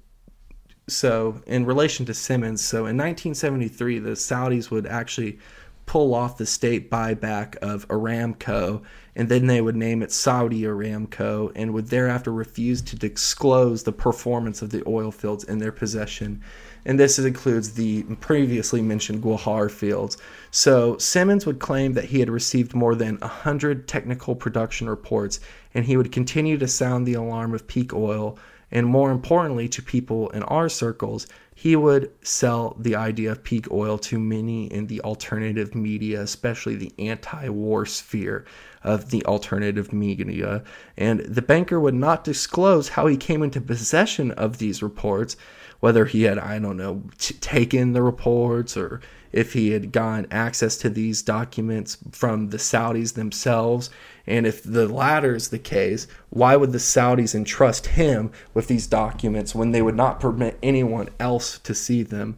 so 0.87 1.41
in 1.47 1.65
relation 1.65 2.05
to 2.07 2.15
Simmons, 2.15 2.63
so 2.63 2.79
in 2.79 2.97
1973, 2.99 4.01
the 4.01 4.11
Saudis 4.11 4.71
would 4.71 4.87
actually 4.87 5.39
pull 5.87 6.15
off 6.15 6.37
the 6.37 6.47
state 6.47 6.91
buyback 6.91 7.57
of 7.57 7.89
Aramco, 7.89 8.83
and 9.17 9.29
then 9.29 9.47
they 9.47 9.61
would 9.61 9.77
name 9.77 10.03
it 10.03 10.13
Saudi 10.13 10.63
Aramco, 10.63 11.53
and 11.55 11.73
would 11.73 11.89
thereafter 11.89 12.33
refuse 12.33 12.83
to 12.83 12.97
disclose 12.97 13.83
the 13.83 13.93
performance 13.93 14.61
of 14.61 14.71
the 14.71 14.83
oil 14.87 15.11
fields 15.11 15.45
in 15.45 15.59
their 15.59 15.73
possession. 15.73 16.43
And 16.85 16.99
this 16.99 17.19
includes 17.19 17.73
the 17.73 18.03
previously 18.21 18.83
mentioned 18.83 19.23
Ghawar 19.23 19.71
fields. 19.71 20.19
So 20.51 20.99
Simmons 20.99 21.47
would 21.47 21.59
claim 21.59 21.95
that 21.95 22.05
he 22.07 22.21
had 22.21 22.29
received 22.29 22.75
more 22.75 22.95
than 22.95 23.19
100 23.19 23.89
technical 23.89 24.35
production 24.35 24.89
reports, 24.91 25.41
and 25.73 25.85
he 25.85 25.97
would 25.97 26.13
continue 26.13 26.59
to 26.59 26.69
sound 26.69 27.07
the 27.07 27.15
alarm 27.15 27.55
of 27.55 27.67
peak 27.67 27.95
oil. 27.95 28.39
And 28.71 28.87
more 28.87 29.13
importantly, 29.13 29.69
to 29.69 29.83
people 29.83 30.29
in 30.31 30.43
our 30.43 30.69
circles, 30.69 31.29
he 31.55 31.77
would 31.77 32.11
sell 32.23 32.77
the 32.81 32.97
idea 32.97 33.31
of 33.31 33.45
peak 33.45 33.71
oil 33.71 33.97
to 33.99 34.19
many 34.19 34.67
in 34.67 34.89
the 34.89 35.01
alternative 35.03 35.75
media, 35.75 36.21
especially 36.21 36.75
the 36.75 36.93
anti 36.99 37.49
war 37.49 37.87
sphere 37.87 38.45
of 38.85 39.11
the 39.11 39.25
alternative 39.25 39.93
media. 39.93 40.63
And 40.97 41.21
the 41.21 41.43
banker 41.43 41.81
would 41.81 41.95
not 41.95 42.23
disclose 42.23 42.91
how 42.91 43.07
he 43.07 43.17
came 43.17 43.43
into 43.43 43.61
possession 43.61 44.31
of 44.33 44.59
these 44.59 44.83
reports, 44.83 45.37
whether 45.81 46.05
he 46.05 46.23
had, 46.23 46.39
I 46.39 46.59
don't 46.59 46.77
know, 46.77 47.03
t- 47.19 47.35
taken 47.35 47.93
the 47.93 48.03
reports 48.03 48.77
or 48.77 49.01
if 49.33 49.55
he 49.55 49.73
had 49.73 49.91
gotten 49.91 50.29
access 50.31 50.77
to 50.77 50.89
these 50.89 51.21
documents 51.21 51.99
from 52.13 52.51
the 52.51 52.57
Saudis 52.57 53.15
themselves. 53.15 53.91
And 54.29 54.47
if 54.47 54.63
the 54.63 54.87
latter 54.87 55.35
is 55.35 55.49
the 55.49 55.59
case, 55.59 56.07
why 56.31 56.55
would 56.55 56.71
the 56.71 56.79
Saudis 56.79 57.35
entrust 57.35 57.87
him 57.87 58.31
with 58.55 58.69
these 58.69 58.87
documents 58.87 59.55
when 59.55 59.73
they 59.73 59.83
would 59.83 59.97
not 59.97 60.21
permit 60.21 60.59
anyone 60.63 61.09
else 61.19 61.59
to 61.61 61.75
see 61.75 62.05
them? 62.05 62.37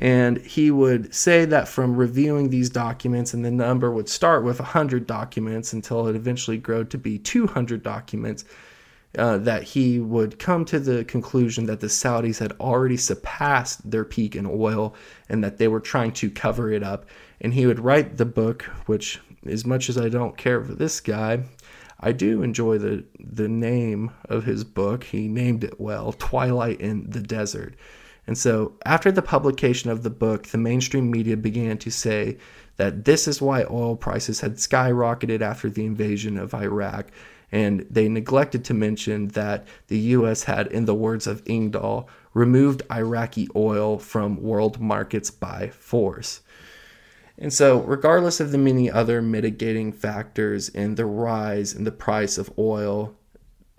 And 0.00 0.38
he 0.38 0.70
would 0.70 1.14
say 1.14 1.44
that 1.44 1.68
from 1.68 1.94
reviewing 1.94 2.48
these 2.48 2.70
documents, 2.70 3.34
and 3.34 3.44
the 3.44 3.50
number 3.50 3.90
would 3.90 4.08
start 4.08 4.42
with 4.42 4.58
100 4.58 5.06
documents 5.06 5.74
until 5.74 6.08
it 6.08 6.16
eventually 6.16 6.56
grew 6.56 6.84
to 6.86 6.96
be 6.96 7.18
200 7.18 7.82
documents, 7.82 8.46
uh, 9.18 9.36
that 9.36 9.62
he 9.62 10.00
would 10.00 10.38
come 10.38 10.64
to 10.64 10.78
the 10.78 11.04
conclusion 11.04 11.66
that 11.66 11.80
the 11.80 11.88
Saudis 11.88 12.38
had 12.38 12.52
already 12.60 12.96
surpassed 12.96 13.90
their 13.90 14.04
peak 14.04 14.34
in 14.34 14.46
oil 14.46 14.94
and 15.28 15.44
that 15.44 15.58
they 15.58 15.68
were 15.68 15.80
trying 15.80 16.12
to 16.12 16.30
cover 16.30 16.72
it 16.72 16.82
up. 16.82 17.04
And 17.42 17.52
he 17.52 17.66
would 17.66 17.80
write 17.80 18.16
the 18.16 18.24
book, 18.24 18.62
which, 18.86 19.20
as 19.44 19.66
much 19.66 19.90
as 19.90 19.98
I 19.98 20.08
don't 20.08 20.38
care 20.38 20.64
for 20.64 20.72
this 20.72 21.00
guy, 21.00 21.42
I 21.98 22.12
do 22.12 22.42
enjoy 22.42 22.78
the, 22.78 23.04
the 23.18 23.48
name 23.48 24.12
of 24.30 24.44
his 24.44 24.64
book. 24.64 25.04
He 25.04 25.28
named 25.28 25.62
it 25.62 25.78
well 25.78 26.12
Twilight 26.12 26.80
in 26.80 27.10
the 27.10 27.20
Desert. 27.20 27.74
And 28.30 28.38
so, 28.38 28.74
after 28.86 29.10
the 29.10 29.22
publication 29.22 29.90
of 29.90 30.04
the 30.04 30.08
book, 30.08 30.46
the 30.46 30.56
mainstream 30.56 31.10
media 31.10 31.36
began 31.36 31.78
to 31.78 31.90
say 31.90 32.38
that 32.76 33.04
this 33.04 33.26
is 33.26 33.42
why 33.42 33.64
oil 33.68 33.96
prices 33.96 34.40
had 34.40 34.54
skyrocketed 34.54 35.40
after 35.40 35.68
the 35.68 35.84
invasion 35.84 36.38
of 36.38 36.54
Iraq 36.54 37.08
and 37.50 37.84
they 37.90 38.08
neglected 38.08 38.64
to 38.66 38.72
mention 38.72 39.26
that 39.30 39.66
the 39.88 39.98
U.S. 40.14 40.44
had, 40.44 40.68
in 40.68 40.84
the 40.84 40.94
words 40.94 41.26
of 41.26 41.42
Engdahl, 41.46 42.08
removed 42.32 42.84
Iraqi 42.88 43.48
oil 43.56 43.98
from 43.98 44.40
world 44.40 44.80
markets 44.80 45.32
by 45.32 45.70
force. 45.70 46.40
And 47.36 47.52
so, 47.52 47.80
regardless 47.80 48.38
of 48.38 48.52
the 48.52 48.58
many 48.58 48.88
other 48.88 49.20
mitigating 49.20 49.90
factors 49.90 50.68
in 50.68 50.94
the 50.94 51.04
rise 51.04 51.74
in 51.74 51.82
the 51.82 51.90
price 51.90 52.38
of 52.38 52.56
oil, 52.56 53.12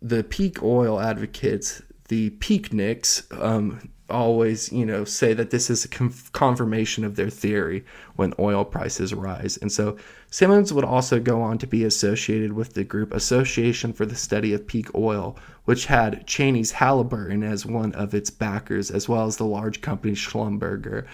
the 0.01 0.25
peak 0.25 0.61
oil 0.61 0.99
advocates, 0.99 1.81
the 2.09 2.31
peakniks, 2.31 3.25
um, 3.41 3.89
always, 4.11 4.71
you 4.71 4.85
know, 4.85 5.03
say 5.03 5.33
that 5.33 5.49
this 5.49 5.69
is 5.69 5.85
a 5.85 5.87
confirmation 5.87 7.03
of 7.03 7.15
their 7.15 7.29
theory 7.29 7.83
when 8.15 8.33
oil 8.37 8.63
prices 8.63 9.13
rise. 9.13 9.57
And 9.57 9.71
so 9.71 9.97
Simmons 10.29 10.71
would 10.71 10.85
also 10.85 11.19
go 11.19 11.41
on 11.41 11.57
to 11.57 11.67
be 11.67 11.83
associated 11.83 12.53
with 12.53 12.73
the 12.73 12.83
group 12.83 13.13
Association 13.13 13.93
for 13.93 14.05
the 14.05 14.15
Study 14.15 14.53
of 14.53 14.67
Peak 14.67 14.93
Oil, 14.93 15.37
which 15.65 15.87
had 15.87 16.27
Cheney's 16.27 16.73
Halliburton 16.73 17.43
as 17.43 17.65
one 17.65 17.93
of 17.93 18.13
its 18.13 18.29
backers, 18.29 18.91
as 18.91 19.09
well 19.09 19.25
as 19.25 19.37
the 19.37 19.45
large 19.45 19.81
company 19.81 20.13
Schlumberger. 20.13 21.07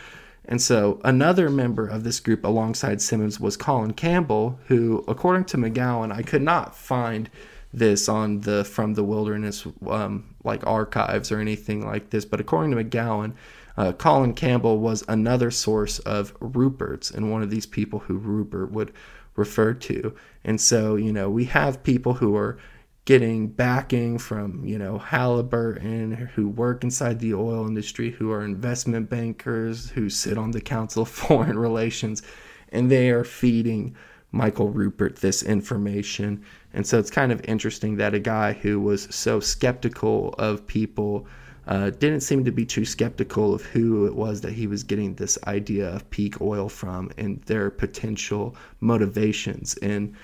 And 0.46 0.62
so 0.62 1.02
another 1.04 1.50
member 1.50 1.88
of 1.88 2.04
this 2.04 2.20
group 2.20 2.46
alongside 2.46 3.02
Simmons 3.02 3.40
was 3.40 3.58
Colin 3.58 3.94
Campbell, 3.94 4.60
who, 4.68 5.04
according 5.08 5.46
to 5.46 5.58
McGowan, 5.58 6.12
I 6.12 6.22
could 6.22 6.42
not 6.42 6.76
find 6.76 7.30
this 7.74 8.08
on 8.10 8.42
the 8.42 8.64
From 8.64 8.94
the 8.94 9.04
Wilderness 9.04 9.68
um, 9.88 10.36
like 10.44 10.66
archives 10.66 11.32
or 11.32 11.40
anything 11.40 11.86
like 11.86 12.10
this. 12.10 12.26
But 12.26 12.40
according 12.40 12.72
to 12.72 12.84
McGowan, 12.84 13.34
Uh, 13.78 13.92
Colin 13.94 14.34
Campbell 14.34 14.80
was 14.80 15.04
another 15.08 15.52
source 15.52 16.00
of 16.00 16.34
Ruppert's 16.40 17.12
and 17.12 17.32
one 17.32 17.44
of 17.44 17.52
these 17.52 17.68
people 17.68 18.00
who 18.00 18.20
Ruppert 18.20 18.72
would 18.72 18.92
refer 19.36 19.74
to. 19.76 20.16
And 20.44 20.60
so, 20.60 20.96
you 20.96 21.14
know, 21.14 21.30
we 21.30 21.46
have 21.46 21.84
people 21.84 22.16
who 22.16 22.36
are 22.36 22.58
getting 23.06 23.48
backing 23.48 24.18
from, 24.18 24.66
you 24.66 24.78
know, 24.80 24.98
Halliburton, 24.98 26.32
who 26.34 26.50
work 26.50 26.84
inside 26.84 27.20
the 27.20 27.36
oil 27.36 27.68
industry, 27.68 28.12
who 28.12 28.32
are 28.32 28.44
investment 28.44 29.10
bankers, 29.10 29.90
who 29.92 30.10
sit 30.10 30.38
on 30.38 30.52
the 30.52 30.62
Council 30.62 31.04
of 31.04 31.10
Foreign 31.22 31.60
Relations, 31.60 32.24
and 32.72 32.90
they 32.90 33.12
are 33.12 33.24
feeding 33.24 33.96
Michael 34.32 34.74
Ruppert 34.74 35.18
this 35.20 35.44
information. 35.44 36.44
And 36.78 36.86
so 36.86 37.00
it's 37.00 37.10
kind 37.10 37.32
of 37.32 37.42
interesting 37.46 37.98
that 37.98 38.14
a 38.14 38.20
guy 38.20 38.54
who 38.54 38.80
was 38.80 39.08
so 39.10 39.40
skeptical 39.40 40.36
of 40.38 40.68
people 40.68 41.26
uh, 41.66 41.90
didn't 41.90 42.20
seem 42.20 42.46
to 42.46 42.52
be 42.52 42.68
too 42.68 42.86
skeptical 42.86 43.56
of 43.56 43.64
who 43.64 44.06
it 44.06 44.16
was 44.16 44.42
that 44.42 44.54
he 44.54 44.68
was 44.68 44.84
getting 44.84 45.16
this 45.16 45.40
idea 45.48 45.90
of 45.90 46.08
peak 46.12 46.40
oil 46.40 46.70
from 46.70 47.10
and 47.18 47.42
their 47.46 47.72
potential 47.72 48.56
motivations 48.80 49.74
in 49.78 50.16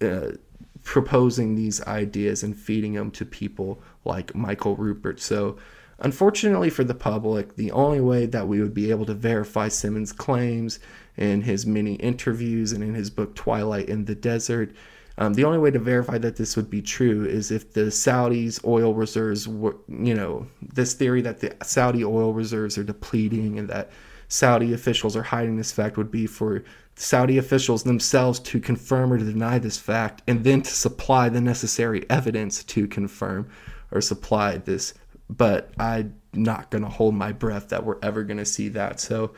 uh, 0.00 0.30
proposing 0.82 1.56
these 1.56 1.86
ideas 1.86 2.42
and 2.42 2.56
feeding 2.56 2.94
them 2.94 3.10
to 3.10 3.26
people 3.26 3.78
like 4.06 4.34
Michael 4.34 4.78
Ruppert. 4.78 5.20
So, 5.20 5.58
unfortunately 5.98 6.70
for 6.70 6.84
the 6.84 6.94
public, 6.94 7.56
the 7.56 7.70
only 7.72 8.00
way 8.00 8.24
that 8.24 8.48
we 8.48 8.62
would 8.62 8.72
be 8.72 8.90
able 8.90 9.04
to 9.04 9.14
verify 9.14 9.68
Simmons' 9.68 10.12
claims 10.12 10.78
in 11.18 11.42
his 11.42 11.66
many 11.66 11.96
interviews 11.96 12.72
and 12.72 12.82
in 12.82 12.94
his 12.94 13.10
book 13.10 13.34
Twilight 13.34 13.90
in 13.90 14.06
the 14.06 14.14
Desert. 14.14 14.74
Um, 15.18 15.34
the 15.34 15.44
only 15.44 15.58
way 15.58 15.72
to 15.72 15.80
verify 15.80 16.16
that 16.18 16.36
this 16.36 16.56
would 16.56 16.70
be 16.70 16.80
true 16.80 17.24
is 17.24 17.50
if 17.50 17.72
the 17.72 17.86
Saudis' 17.86 18.64
oil 18.64 18.94
reserves 18.94 19.48
were, 19.48 19.76
you 19.88 20.14
know, 20.14 20.46
this 20.62 20.94
theory 20.94 21.20
that 21.22 21.40
the 21.40 21.56
Saudi 21.62 22.04
oil 22.04 22.32
reserves 22.32 22.78
are 22.78 22.84
depleting 22.84 23.58
and 23.58 23.68
that 23.68 23.90
Saudi 24.28 24.72
officials 24.72 25.16
are 25.16 25.24
hiding 25.24 25.56
this 25.56 25.72
fact 25.72 25.96
would 25.96 26.12
be 26.12 26.26
for 26.26 26.62
Saudi 26.94 27.36
officials 27.36 27.82
themselves 27.82 28.38
to 28.40 28.60
confirm 28.60 29.12
or 29.12 29.18
deny 29.18 29.58
this 29.58 29.76
fact 29.76 30.22
and 30.28 30.44
then 30.44 30.62
to 30.62 30.70
supply 30.70 31.28
the 31.28 31.40
necessary 31.40 32.06
evidence 32.08 32.62
to 32.62 32.86
confirm 32.86 33.50
or 33.90 34.00
supply 34.00 34.58
this. 34.58 34.94
But 35.28 35.72
I'm 35.80 36.14
not 36.32 36.70
going 36.70 36.84
to 36.84 36.90
hold 36.90 37.14
my 37.14 37.32
breath 37.32 37.70
that 37.70 37.84
we're 37.84 37.98
ever 38.02 38.22
going 38.22 38.38
to 38.38 38.44
see 38.44 38.68
that. 38.68 39.00
So 39.00 39.32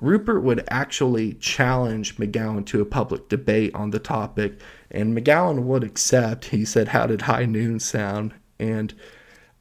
Ruppert 0.00 0.42
would 0.42 0.62
actually 0.68 1.34
challenge 1.34 2.16
McGowan 2.18 2.66
to 2.66 2.82
a 2.82 2.86
public 2.86 3.28
debate 3.28 3.74
on 3.74 3.90
the 3.90 3.98
topic, 3.98 4.60
and 4.90 5.16
McGowan 5.16 5.62
would 5.62 5.82
accept. 5.82 6.46
He 6.46 6.64
said, 6.66 6.88
How 6.88 7.06
did 7.06 7.22
high 7.22 7.46
noon 7.46 7.80
sound? 7.80 8.34
And 8.58 8.92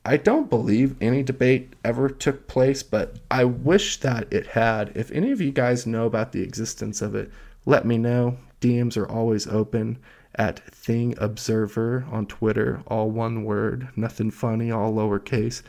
I 0.03 0.17
don't 0.17 0.49
believe 0.49 0.95
any 1.01 1.23
debate 1.23 1.73
ever 1.83 2.09
took 2.09 2.47
place, 2.47 2.83
but 2.83 3.15
I 3.31 3.45
wish 3.45 3.99
that 4.01 4.31
it 4.31 4.47
had. 4.47 4.91
If 4.93 5.09
any 5.11 5.31
of 5.31 5.39
you 5.39 5.51
guys 5.51 5.87
know 5.87 6.05
about 6.05 6.31
the 6.31 6.43
existence 6.43 7.01
of 7.01 7.15
it, 7.15 7.31
let 7.65 7.85
me 7.85 7.97
know. 7.97 8.37
DMs 8.61 8.97
are 8.97 9.09
always 9.09 9.47
open 9.47 9.97
at 10.35 10.59
Thing 10.73 11.15
Observer 11.17 12.05
on 12.11 12.25
Twitter, 12.25 12.83
all 12.87 13.09
one 13.09 13.45
word, 13.45 13.87
nothing 13.95 14.31
funny, 14.31 14.69
all 14.69 14.93
lowercase. 14.93 15.61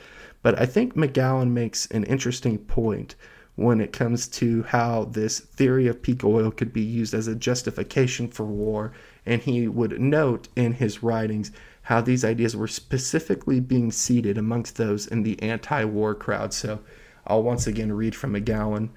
But 0.43 0.61
I 0.61 0.67
think 0.67 0.95
McGowan 0.95 1.53
makes 1.53 1.87
an 1.87 2.05
interesting 2.05 2.59
point 2.59 3.15
when 3.57 3.81
it 3.81 3.93
comes 3.93 4.28
to 4.28 4.62
how 4.65 5.05
this 5.05 5.41
theory 5.41 5.89
of 5.89 6.03
peak 6.03 6.23
oil 6.23 6.51
could 6.51 6.73
be 6.73 6.83
used 6.83 7.15
as 7.15 7.27
a 7.27 7.35
justification 7.35 8.28
for 8.28 8.45
war. 8.45 8.93
And 9.24 9.43
he 9.43 9.66
would 9.66 9.99
note 9.99 10.49
in 10.55 10.74
his 10.74 11.03
writings 11.03 11.51
how 11.83 12.01
these 12.01 12.24
ideas 12.24 12.55
were 12.55 12.69
specifically 12.69 13.61
being 13.61 13.91
seeded 13.91 14.37
amongst 14.37 14.77
those 14.77 15.07
in 15.07 15.23
the 15.23 15.43
anti 15.43 15.85
war 15.85 16.15
crowd. 16.15 16.53
So 16.53 16.81
I'll 17.27 17.43
once 17.43 17.66
again 17.66 17.93
read 17.93 18.15
from 18.15 18.35
McGowan. 18.35 18.91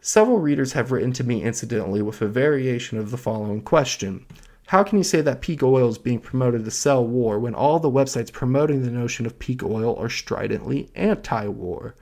Several 0.00 0.38
readers 0.38 0.72
have 0.72 0.90
written 0.90 1.12
to 1.12 1.24
me 1.24 1.42
incidentally 1.42 2.02
with 2.02 2.20
a 2.20 2.26
variation 2.26 2.98
of 2.98 3.10
the 3.10 3.18
following 3.18 3.60
question 3.60 4.26
How 4.68 4.82
can 4.82 4.98
you 4.98 5.04
say 5.04 5.20
that 5.20 5.40
peak 5.40 5.62
oil 5.62 5.88
is 5.88 5.98
being 5.98 6.18
promoted 6.18 6.64
to 6.64 6.70
sell 6.70 7.06
war 7.06 7.38
when 7.38 7.54
all 7.54 7.78
the 7.78 7.90
websites 7.90 8.32
promoting 8.32 8.82
the 8.82 8.90
notion 8.90 9.24
of 9.24 9.38
peak 9.38 9.62
oil 9.62 9.94
are 9.96 10.08
stridently 10.08 10.90
anti 10.96 11.46
war? 11.46 11.94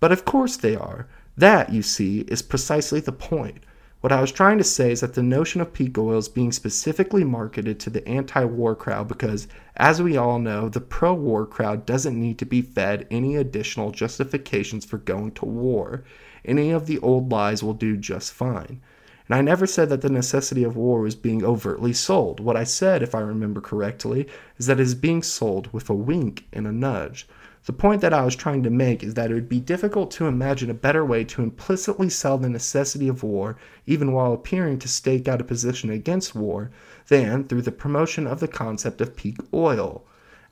But 0.00 0.12
of 0.12 0.24
course 0.24 0.56
they 0.56 0.76
are. 0.76 1.06
That, 1.36 1.70
you 1.70 1.82
see, 1.82 2.20
is 2.28 2.40
precisely 2.40 3.00
the 3.00 3.12
point. 3.12 3.64
What 4.00 4.12
I 4.12 4.20
was 4.20 4.30
trying 4.30 4.58
to 4.58 4.64
say 4.64 4.92
is 4.92 5.00
that 5.00 5.14
the 5.14 5.22
notion 5.22 5.60
of 5.60 5.72
peak 5.72 5.98
oil 5.98 6.18
is 6.18 6.28
being 6.28 6.52
specifically 6.52 7.24
marketed 7.24 7.80
to 7.80 7.90
the 7.90 8.06
anti 8.06 8.44
war 8.44 8.74
crowd 8.74 9.08
because, 9.08 9.48
as 9.76 10.00
we 10.00 10.16
all 10.16 10.38
know, 10.38 10.68
the 10.68 10.80
pro 10.80 11.12
war 11.12 11.44
crowd 11.44 11.84
doesn't 11.84 12.18
need 12.18 12.38
to 12.38 12.46
be 12.46 12.62
fed 12.62 13.06
any 13.10 13.36
additional 13.36 13.90
justifications 13.90 14.84
for 14.84 14.98
going 14.98 15.32
to 15.32 15.44
war. 15.44 16.04
Any 16.44 16.70
of 16.70 16.86
the 16.86 16.98
old 17.00 17.32
lies 17.32 17.62
will 17.62 17.74
do 17.74 17.96
just 17.96 18.32
fine. 18.32 18.80
And 19.28 19.36
I 19.36 19.40
never 19.40 19.66
said 19.66 19.88
that 19.88 20.02
the 20.02 20.08
necessity 20.08 20.62
of 20.62 20.76
war 20.76 21.00
was 21.00 21.16
being 21.16 21.44
overtly 21.44 21.92
sold. 21.92 22.38
What 22.38 22.56
I 22.56 22.64
said, 22.64 23.02
if 23.02 23.14
I 23.14 23.20
remember 23.20 23.60
correctly, 23.60 24.28
is 24.56 24.66
that 24.66 24.78
it 24.78 24.84
is 24.84 24.94
being 24.94 25.22
sold 25.22 25.72
with 25.72 25.90
a 25.90 25.94
wink 25.94 26.46
and 26.52 26.66
a 26.66 26.72
nudge. 26.72 27.26
The 27.66 27.72
point 27.72 28.00
that 28.02 28.14
I 28.14 28.24
was 28.24 28.36
trying 28.36 28.62
to 28.62 28.70
make 28.70 29.02
is 29.02 29.14
that 29.14 29.32
it 29.32 29.34
would 29.34 29.48
be 29.48 29.58
difficult 29.58 30.12
to 30.12 30.26
imagine 30.26 30.70
a 30.70 30.74
better 30.74 31.04
way 31.04 31.24
to 31.24 31.42
implicitly 31.42 32.08
sell 32.08 32.38
the 32.38 32.48
necessity 32.48 33.08
of 33.08 33.24
war, 33.24 33.56
even 33.86 34.12
while 34.12 34.32
appearing 34.32 34.78
to 34.78 34.88
stake 34.88 35.26
out 35.26 35.40
a 35.40 35.44
position 35.44 35.90
against 35.90 36.36
war, 36.36 36.70
than 37.08 37.42
through 37.42 37.62
the 37.62 37.72
promotion 37.72 38.24
of 38.24 38.38
the 38.38 38.46
concept 38.46 39.00
of 39.00 39.16
peak 39.16 39.38
oil. 39.52 40.04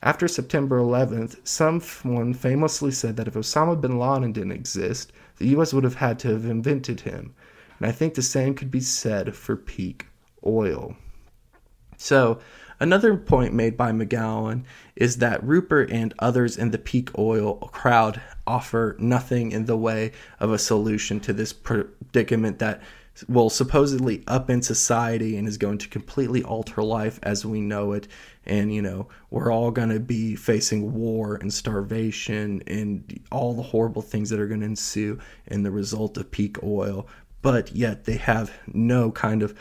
After 0.03 0.27
September 0.27 0.77
11th, 0.77 1.37
someone 1.47 2.33
famously 2.33 2.91
said 2.91 3.15
that 3.15 3.29
if 3.29 3.35
Osama 3.35 3.79
bin 3.79 3.97
Laden 3.97 4.33
didn't 4.33 4.51
exist, 4.51 5.13
the 5.37 5.47
US 5.57 5.73
would 5.73 5.85
have 5.85 5.95
had 5.95 6.19
to 6.19 6.27
have 6.27 6.43
invented 6.43 6.99
him. 6.99 7.33
And 7.79 7.87
I 7.87 7.93
think 7.93 8.15
the 8.15 8.21
same 8.21 8.55
could 8.55 8.69
be 8.69 8.81
said 8.81 9.37
for 9.37 9.55
peak 9.55 10.07
oil. 10.45 10.97
So, 11.95 12.39
Another 12.79 13.15
point 13.15 13.53
made 13.53 13.77
by 13.77 13.91
McGowan 13.91 14.63
is 14.95 15.17
that 15.17 15.41
Ruppert 15.45 15.91
and 15.91 16.13
others 16.19 16.57
in 16.57 16.71
the 16.71 16.77
peak 16.77 17.17
oil 17.17 17.55
crowd 17.71 18.21
offer 18.45 18.95
nothing 18.99 19.51
in 19.51 19.65
the 19.65 19.77
way 19.77 20.11
of 20.39 20.51
a 20.51 20.59
solution 20.59 21.19
to 21.21 21.33
this 21.33 21.53
predicament 21.53 22.59
that 22.59 22.81
will 23.29 23.49
supposedly 23.49 24.19
upend 24.19 24.63
society 24.65 25.37
and 25.37 25.47
is 25.47 25.57
going 25.57 25.77
to 25.77 25.87
completely 25.87 26.43
alter 26.43 26.83
life 26.83 27.17
as 27.23 27.45
we 27.45 27.61
know 27.61 27.93
it. 27.93 28.09
And, 28.45 28.73
you 28.73 28.81
know, 28.81 29.07
we're 29.29 29.53
all 29.53 29.71
going 29.71 29.89
to 29.89 29.99
be 29.99 30.35
facing 30.35 30.93
war 30.93 31.35
and 31.35 31.53
starvation 31.53 32.61
and 32.67 33.19
all 33.31 33.53
the 33.53 33.63
horrible 33.63 34.01
things 34.01 34.29
that 34.29 34.39
are 34.39 34.47
going 34.47 34.59
to 34.59 34.65
ensue 34.65 35.19
in 35.47 35.63
the 35.63 35.71
result 35.71 36.17
of 36.17 36.29
peak 36.29 36.61
oil. 36.61 37.07
But 37.41 37.73
yet 37.73 38.05
they 38.05 38.17
have 38.17 38.51
no 38.67 39.11
kind 39.11 39.43
of 39.43 39.57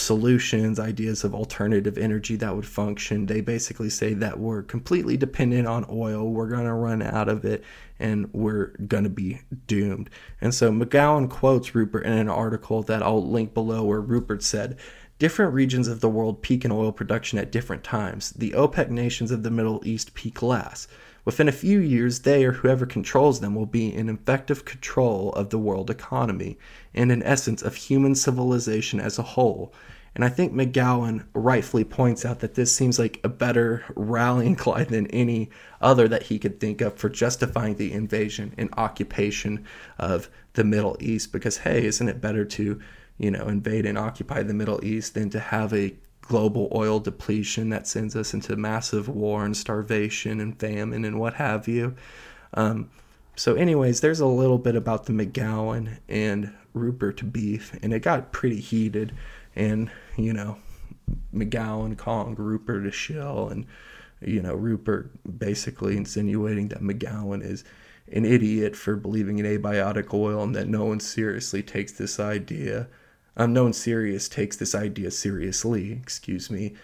solutions, 0.00 0.78
ideas 0.78 1.24
of 1.24 1.34
alternative 1.34 1.98
energy 1.98 2.36
that 2.36 2.54
would 2.54 2.66
function. 2.66 3.26
They 3.26 3.40
basically 3.40 3.90
say 3.90 4.14
that 4.14 4.38
we're 4.38 4.62
completely 4.62 5.16
dependent 5.16 5.66
on 5.66 5.86
oil, 5.90 6.30
we're 6.30 6.48
going 6.48 6.64
to 6.64 6.72
run 6.72 7.02
out 7.02 7.28
of 7.28 7.44
it, 7.44 7.64
and 7.98 8.32
we're 8.32 8.68
going 8.86 9.04
to 9.04 9.10
be 9.10 9.40
doomed. 9.66 10.10
And 10.40 10.54
so 10.54 10.70
McGowan 10.70 11.28
quotes 11.28 11.70
Ruppert 11.70 12.04
in 12.04 12.12
an 12.12 12.28
article 12.28 12.82
that 12.82 13.02
I'll 13.02 13.26
link 13.26 13.54
below 13.54 13.84
where 13.84 14.02
Ruppert 14.02 14.42
said, 14.42 14.78
Different 15.18 15.54
regions 15.54 15.86
of 15.86 16.00
the 16.00 16.08
world 16.08 16.42
peak 16.42 16.64
in 16.64 16.72
oil 16.72 16.90
production 16.90 17.38
at 17.38 17.52
different 17.52 17.84
times. 17.84 18.30
The 18.32 18.50
OPEC 18.50 18.90
nations 18.90 19.30
of 19.30 19.44
the 19.44 19.50
Middle 19.50 19.80
East 19.84 20.14
peak 20.14 20.42
last. 20.42 20.90
Within 21.24 21.48
a 21.48 21.52
few 21.52 21.78
years, 21.80 22.20
they 22.20 22.44
or 22.44 22.52
whoever 22.52 22.84
controls 22.84 23.40
them 23.40 23.54
will 23.54 23.66
be 23.66 23.92
in 23.92 24.08
effective 24.08 24.64
control 24.64 25.32
of 25.32 25.50
the 25.50 25.58
world 25.58 25.88
economy 25.88 26.58
and, 26.92 27.10
in 27.10 27.22
essence, 27.22 27.62
of 27.62 27.74
human 27.76 28.14
civilization 28.14 29.00
as 29.00 29.18
a 29.18 29.22
whole. 29.22 29.72
And 30.14 30.24
I 30.24 30.28
think 30.28 30.52
McGowan 30.52 31.24
rightfully 31.32 31.82
points 31.82 32.24
out 32.24 32.40
that 32.40 32.54
this 32.54 32.74
seems 32.74 32.98
like 32.98 33.20
a 33.24 33.28
better 33.28 33.84
rallying 33.96 34.54
cry 34.56 34.84
than 34.84 35.06
any 35.08 35.50
other 35.80 36.06
that 36.08 36.24
he 36.24 36.38
could 36.38 36.60
think 36.60 36.80
of 36.80 36.96
for 36.96 37.08
justifying 37.08 37.76
the 37.76 37.92
invasion 37.92 38.54
and 38.56 38.68
occupation 38.76 39.64
of 39.98 40.28
the 40.52 40.62
Middle 40.62 40.96
East. 41.00 41.32
Because, 41.32 41.58
hey, 41.58 41.84
isn't 41.86 42.08
it 42.08 42.20
better 42.20 42.44
to, 42.44 42.80
you 43.18 43.30
know, 43.30 43.48
invade 43.48 43.86
and 43.86 43.98
occupy 43.98 44.42
the 44.42 44.54
Middle 44.54 44.84
East 44.84 45.14
than 45.14 45.30
to 45.30 45.40
have 45.40 45.72
a 45.72 45.94
global 46.26 46.68
oil 46.74 47.00
depletion 47.00 47.68
that 47.68 47.86
sends 47.86 48.16
us 48.16 48.32
into 48.32 48.56
massive 48.56 49.08
war 49.08 49.44
and 49.44 49.56
starvation 49.56 50.40
and 50.40 50.58
famine 50.58 51.04
and 51.04 51.20
what 51.20 51.34
have 51.34 51.68
you. 51.68 51.94
Um, 52.54 52.90
so, 53.36 53.54
anyways, 53.54 54.00
there's 54.00 54.20
a 54.20 54.26
little 54.26 54.58
bit 54.58 54.76
about 54.76 55.06
the 55.06 55.12
McGowan 55.12 55.98
and 56.08 56.54
Ruppert 56.74 57.32
beef, 57.32 57.76
and 57.82 57.92
it 57.92 58.00
got 58.00 58.32
pretty 58.32 58.60
heated. 58.60 59.12
And, 59.56 59.90
you 60.16 60.32
know, 60.32 60.58
McGowan 61.34 61.98
calling 61.98 62.36
Ruppert 62.36 62.86
a 62.86 62.92
shill, 62.92 63.48
and, 63.48 63.66
you 64.20 64.40
know, 64.40 64.56
Ruppert 64.56 65.10
basically 65.38 65.96
insinuating 65.96 66.68
that 66.68 66.80
McGowan 66.80 67.42
is 67.42 67.64
an 68.12 68.24
idiot 68.24 68.76
for 68.76 68.96
believing 68.96 69.38
in 69.38 69.46
abiotic 69.46 70.14
oil 70.14 70.42
and 70.42 70.54
that 70.54 70.68
no 70.68 70.84
one 70.84 71.00
seriously 71.00 71.62
takes 71.62 71.92
this 71.92 72.20
idea 72.20 72.86
unknown 73.36 73.72
serious 73.72 74.28
takes 74.28 74.56
this 74.56 74.74
idea 74.74 75.10
seriously, 75.10 75.92
excuse 75.92 76.50
me. 76.50 76.74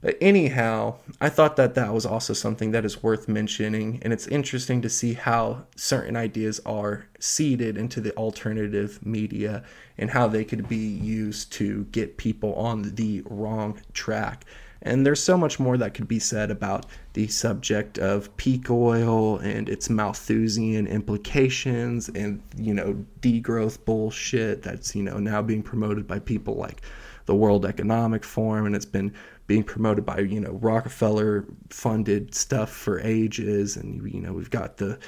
But 0.00 0.16
anyhow, 0.20 0.96
I 1.20 1.28
thought 1.28 1.56
that 1.56 1.74
that 1.74 1.92
was 1.92 2.06
also 2.06 2.32
something 2.32 2.70
that 2.70 2.86
is 2.86 3.02
worth 3.02 3.28
mentioning, 3.28 3.98
and 4.02 4.14
it's 4.14 4.26
interesting 4.26 4.80
to 4.80 4.88
see 4.88 5.12
how 5.12 5.64
certain 5.76 6.16
ideas 6.16 6.58
are 6.64 7.06
seeded 7.18 7.76
into 7.76 8.00
the 8.00 8.16
alternative 8.16 9.04
media 9.04 9.62
and 9.98 10.10
how 10.10 10.26
they 10.26 10.44
could 10.44 10.68
be 10.68 10.76
used 10.76 11.52
to 11.52 11.84
get 11.92 12.16
people 12.16 12.54
on 12.54 12.94
the 12.94 13.22
wrong 13.26 13.82
track. 13.92 14.46
And 14.82 15.04
there's 15.04 15.22
so 15.22 15.36
much 15.36 15.60
more 15.60 15.76
that 15.76 15.94
could 15.94 16.08
be 16.08 16.18
said 16.18 16.50
about 16.50 16.86
the 17.12 17.28
subject 17.28 17.98
of 17.98 18.34
peak 18.36 18.70
oil 18.70 19.38
and 19.38 19.68
its 19.68 19.90
Malthusian 19.90 20.86
implications 20.86 22.08
and, 22.08 22.42
you 22.56 22.72
know, 22.72 23.04
degrowth 23.20 23.84
bullshit 23.84 24.62
that's, 24.62 24.94
you 24.94 25.02
know, 25.02 25.18
now 25.18 25.42
being 25.42 25.62
promoted 25.62 26.06
by 26.06 26.18
people 26.18 26.54
like 26.54 26.80
the 27.26 27.34
World 27.34 27.66
Economic 27.66 28.24
Forum 28.24 28.66
and 28.66 28.74
it's 28.74 28.86
been 28.86 29.12
being 29.46 29.64
promoted 29.64 30.06
by, 30.06 30.20
you 30.20 30.40
know, 30.40 30.52
Rockefeller 30.52 31.44
funded 31.68 32.34
stuff 32.34 32.70
for 32.70 33.00
ages. 33.00 33.76
And, 33.76 34.10
you 34.10 34.20
know, 34.20 34.32
we've 34.32 34.50
got 34.50 34.78
the 34.78 34.98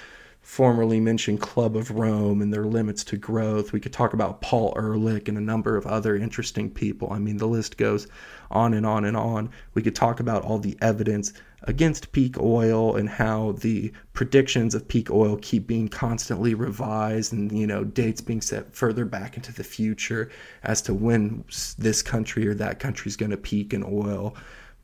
formerly 0.43 0.99
mentioned 0.99 1.41
Club 1.41 1.77
of 1.77 1.93
Rome 1.93 2.43
and 2.43 2.53
their 2.53 2.65
limits 2.65 3.05
to 3.05 3.17
growth. 3.17 3.73
We 3.73 3.81
could 3.81 3.93
talk 3.93 4.13
about 4.13 4.41
Paul 4.41 4.75
Ehrlich 4.77 5.29
and 5.29 5.39
a 5.39 5.41
number 5.41 5.77
of 5.77 5.87
other 5.87 6.17
interesting 6.17 6.69
people. 6.69 7.13
I 7.13 7.21
mean, 7.21 7.37
the 7.37 7.47
list 7.47 7.77
goes 7.77 8.09
on 8.53 8.75
and 8.75 8.87
on 8.87 9.05
and 9.05 9.17
on. 9.17 9.51
We 9.75 9.83
could 9.83 9.97
talk 9.97 10.21
about 10.21 10.45
all 10.45 10.59
the 10.59 10.77
evidence 10.81 11.33
against 11.65 12.13
peak 12.13 12.39
oil 12.41 12.97
and 12.97 13.09
how 13.09 13.53
the 13.53 13.93
predictions 14.15 14.75
of 14.75 14.89
peak 14.89 15.11
oil 15.11 15.39
keep 15.41 15.67
being 15.67 15.89
constantly 15.89 16.55
revised 16.55 17.33
and 17.33 17.57
you 17.57 17.67
know 17.67 17.85
dates 17.85 18.21
being 18.21 18.41
set 18.41 18.75
further 18.75 19.05
back 19.05 19.37
into 19.37 19.53
the 19.53 19.63
future 19.63 20.29
as 20.65 20.83
to 20.83 20.93
when 20.93 21.45
this 21.79 22.03
country 22.03 22.49
or 22.49 22.55
that 22.55 22.81
country 22.81 23.09
is 23.09 23.17
going 23.17 23.31
to 23.31 23.37
peak 23.37 23.73
in 23.73 23.85
oil 23.85 24.35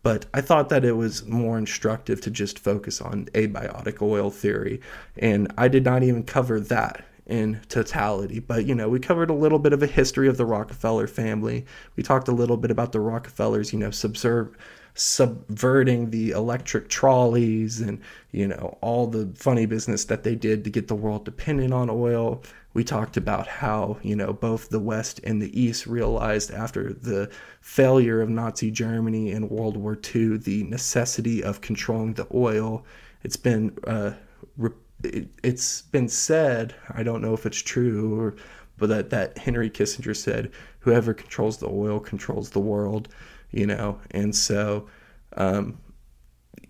but 0.03 0.27
I 0.33 0.41
thought 0.41 0.69
that 0.69 0.85
it 0.85 0.93
was 0.93 1.27
more 1.27 1.59
instructive 1.59 2.21
to 2.23 2.31
just 2.31 2.59
focus 2.59 3.01
on 3.01 3.27
abiotic 3.35 4.01
oil 4.01 4.31
theory. 4.31 4.81
And 5.17 5.53
I 5.59 5.69
did 5.69 5.85
not 5.85 6.03
even 6.03 6.23
cover 6.23 6.61
that 6.61 7.05
in 7.29 7.61
totality. 7.69 8.41
But, 8.41 8.65
you 8.65 8.75
know, 8.75 8.89
we 8.89 8.99
covered 8.99 9.31
a 9.31 9.35
little 9.35 9.59
bit 9.59 9.73
of 9.73 9.83
a 9.83 9.87
history 9.87 10.29
of 10.29 10.39
the 10.39 10.47
Rockefeller 10.47 11.07
family. 11.07 11.67
We 11.95 12.03
talked 12.03 12.29
a 12.29 12.33
little 12.33 12.57
bit 12.57 12.71
about 12.71 12.93
the 12.93 13.01
Rockefellers, 13.01 13.73
you 13.73 13.79
know, 13.79 13.91
subserve, 13.91 14.57
subverting 14.95 16.11
the 16.11 16.31
electric 16.31 16.89
trolleys 16.89 17.81
and, 17.81 18.01
you 18.33 18.49
know, 18.49 18.79
all 18.81 19.07
the 19.07 19.31
funny 19.37 19.67
business 19.67 20.07
that 20.07 20.25
they 20.25 20.35
did 20.35 20.65
to 20.65 20.71
get 20.71 20.89
the 20.89 20.95
world 20.95 21.25
dependent 21.25 21.73
on 21.73 21.91
oil. 21.91 22.43
We 22.73 22.83
talked 22.83 23.17
about 23.17 23.47
how, 23.47 23.99
you 24.03 24.17
know, 24.17 24.33
both 24.33 24.71
the 24.71 24.81
West 24.81 25.21
and 25.23 25.41
the 25.43 25.61
East 25.61 25.87
realized 25.87 26.51
after 26.51 26.93
the 26.93 27.31
failure 27.61 28.21
of 28.23 28.29
Nazi 28.29 28.71
Germany 28.71 29.33
in 29.33 29.49
World 29.49 29.77
War 29.77 29.99
II 30.15 30.39
the 30.39 30.65
necessity 30.65 31.45
of 31.45 31.61
controlling 31.61 32.15
the 32.15 32.27
oil. 32.33 32.85
It's 33.23 33.37
been 33.37 33.77
uh, 33.87 34.13
re- 34.57 34.71
it, 35.05 35.29
has 35.45 35.83
been 35.91 36.09
said, 36.09 36.75
I 36.91 37.03
don't 37.03 37.23
know 37.23 37.35
if 37.35 37.47
it's 37.47 37.63
true, 37.63 38.19
or, 38.19 38.37
but 38.77 38.89
that, 38.89 39.11
that 39.11 39.39
Henry 39.39 39.71
Kissinger 39.71 40.17
said, 40.17 40.51
whoever 40.81 41.15
controls 41.15 41.59
the 41.59 41.69
oil 41.69 42.01
controls 42.01 42.51
the 42.51 42.61
world, 42.61 43.09
you 43.51 43.67
know, 43.67 44.01
and 44.11 44.35
so, 44.35 44.89
um, 45.37 45.79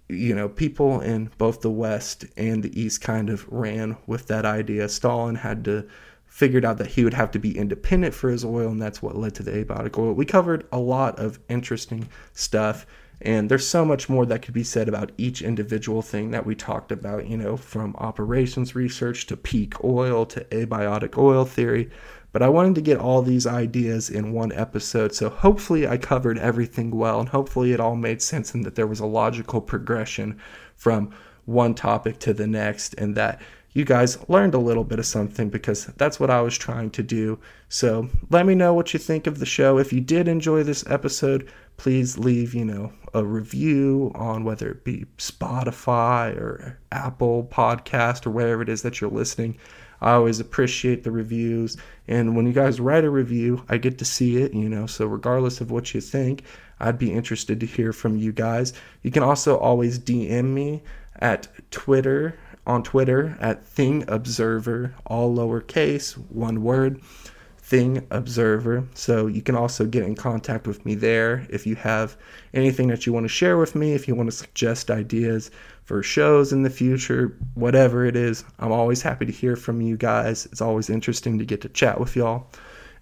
you 0.09 0.35
know, 0.35 0.49
people 0.49 1.01
in 1.01 1.31
both 1.39 1.61
the 1.61 1.71
West 1.71 2.25
and 2.37 2.63
the 2.63 2.81
East 2.81 3.01
kind 3.01 3.29
of 3.29 3.47
ran 3.49 3.97
with 4.07 4.27
that 4.29 4.47
idea. 4.47 4.89
Stalin 4.89 5.35
had 5.35 5.65
to 5.67 5.87
figured 6.39 6.65
out 6.65 6.79
that 6.79 6.87
he 6.87 7.03
would 7.03 7.15
have 7.15 7.31
to 7.33 7.39
be 7.39 7.57
independent 7.57 8.15
for 8.15 8.31
his 8.31 8.45
oil, 8.45 8.71
and 8.71 8.81
that's 8.81 9.03
what 9.03 9.17
led 9.17 9.35
to 9.35 9.43
the 9.43 9.51
abiotic 9.51 9.99
oil. 9.99 10.13
We 10.13 10.25
covered 10.25 10.67
a 10.71 10.79
lot 10.79 11.19
of 11.19 11.39
interesting 11.49 12.09
stuff 12.33 12.87
and 13.20 13.51
there's 13.51 13.66
so 13.66 13.85
much 13.85 14.09
more 14.09 14.24
that 14.27 14.43
could 14.43 14.55
be 14.55 14.65
said 14.65 14.89
about 14.89 15.12
each 15.19 15.43
individual 15.43 16.03
thing 16.03 16.31
that 16.31 16.47
we 16.47 16.55
talked 16.55 16.93
about, 16.93 17.27
you 17.27 17.36
know, 17.36 17.57
from 17.57 17.97
operations 17.97 18.74
research 18.74 19.27
to 19.27 19.36
peak 19.36 19.82
oil 19.82 20.24
to 20.27 20.45
abiotic 20.45 21.19
oil 21.19 21.45
theory. 21.45 21.90
But 22.31 22.43
I 22.43 22.49
wanted 22.49 22.74
to 22.77 22.82
get 22.82 22.99
all 22.99 23.23
these 23.23 23.47
ideas 23.47 24.11
in 24.11 24.32
one 24.32 24.53
episode, 24.53 25.15
so 25.15 25.31
hopefully 25.31 25.89
I 25.89 25.97
covered 25.97 26.39
everything 26.39 26.90
well, 26.90 27.20
and 27.20 27.28
hopefully 27.28 27.73
it 27.73 27.81
all 27.81 27.97
made 27.97 28.23
sense 28.23 28.55
and 28.55 28.65
that 28.65 28.74
there 28.74 28.86
was 28.86 29.01
a 29.01 29.07
logical 29.07 29.61
progression 29.61 30.39
from 30.77 31.11
one 31.47 31.74
topic 31.74 32.19
to 32.20 32.35
the 32.35 32.47
next, 32.47 32.95
and 32.95 33.15
that 33.16 33.40
you 33.73 33.85
guys 33.85 34.19
learned 34.28 34.55
a 34.55 34.59
little 34.59 34.85
bit 34.85 34.99
of 34.99 35.07
something 35.07 35.49
because 35.49 35.86
that's 35.97 36.20
what 36.20 36.31
I 36.31 36.40
was 36.43 36.57
trying 36.57 36.90
to 36.90 37.03
do. 37.03 37.39
So 37.69 38.09
let 38.31 38.45
me 38.45 38.55
know 38.55 38.74
what 38.74 38.93
you 38.93 38.99
think 38.99 39.27
of 39.27 39.39
the 39.39 39.47
show. 39.47 39.78
If 39.78 39.93
you 39.93 40.01
did 40.01 40.28
enjoy 40.28 40.62
this 40.62 40.85
episode, 40.86 41.51
please 41.79 42.19
leave, 42.19 42.55
you 42.55 42.65
know, 42.65 42.93
a 43.15 43.25
review 43.25 44.13
on 44.15 44.45
whether 44.45 44.69
it 44.71 44.85
be 44.85 45.07
Spotify 45.17 46.37
or 46.37 46.79
Apple 46.93 47.49
Podcast 47.51 48.27
or 48.27 48.31
wherever 48.31 48.61
it 48.61 48.69
is 48.69 48.83
that 48.83 49.01
you're 49.01 49.11
listening. 49.11 49.57
I 50.01 50.13
always 50.13 50.39
appreciate 50.39 51.03
the 51.03 51.11
reviews. 51.11 51.77
And 52.07 52.37
when 52.37 52.47
you 52.47 52.53
guys 52.53 52.81
write 52.81 53.05
a 53.05 53.11
review, 53.11 53.65
I 53.69 53.79
get 53.79 53.99
to 53.99 54.05
see 54.05 54.37
it, 54.43 54.53
you 54.55 54.69
know. 54.69 54.87
So, 54.87 55.07
regardless 55.07 55.61
of 55.61 55.71
what 55.71 55.95
you 55.95 56.01
think, 56.01 56.43
I'd 56.81 56.99
be 56.99 57.13
interested 57.13 57.59
to 57.61 57.67
hear 57.67 57.93
from 57.93 58.17
you 58.17 58.33
guys. 58.33 58.73
You 59.03 59.11
can 59.11 59.23
also 59.23 59.57
always 59.57 59.99
DM 59.99 60.53
me 60.53 60.83
at 61.21 61.49
Twitter, 61.71 62.39
on 62.67 62.83
Twitter 62.83 63.37
at 63.41 63.65
Thing 63.65 64.05
Observer, 64.09 64.95
all 65.07 65.35
lowercase, 65.35 66.13
one 66.31 66.63
word. 66.63 67.01
Thing 67.69 68.07
Observer. 68.11 68.89
So 68.95 69.27
you 69.27 69.43
can 69.43 69.55
also 69.55 69.85
get 69.85 70.03
in 70.03 70.15
contact 70.15 70.66
with 70.66 70.86
me 70.86 70.95
there 70.95 71.47
if 71.51 71.66
you 71.66 71.74
have 71.77 72.16
anything 72.55 72.89
that 72.89 73.05
you 73.05 73.12
want 73.12 73.24
to 73.24 73.28
share 73.28 73.59
with 73.59 73.74
me, 73.74 73.93
if 73.93 74.09
you 74.09 74.15
want 74.15 74.31
to 74.31 74.35
suggest 74.35 74.90
ideas 74.90 75.51
for 75.85 76.03
shows 76.03 76.51
in 76.51 76.62
the 76.62 76.70
future, 76.70 77.36
whatever 77.53 78.07
it 78.07 78.16
is. 78.16 78.43
I'm 78.59 78.73
always 78.73 79.03
happy 79.03 79.27
to 79.27 79.32
hear 79.32 79.55
from 79.55 79.82
you 79.82 79.99
guys. 79.99 80.47
It's 80.47 80.62
always 80.62 80.89
interesting 80.89 81.39
to 81.39 81.45
get 81.45 81.61
to 81.61 81.69
chat 81.69 82.01
with 82.01 82.16
y'all. 82.16 82.51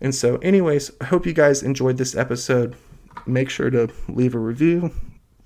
And 0.01 0.13
so, 0.13 0.39
anyways, 0.39 0.91
I 1.01 1.05
hope 1.05 1.27
you 1.27 1.33
guys 1.33 1.63
enjoyed 1.63 1.97
this 1.97 2.17
episode. 2.17 2.75
Make 3.25 3.51
sure 3.51 3.71
to 3.71 3.89
leave 4.09 4.35
a 4.35 4.41
review, 4.41 4.91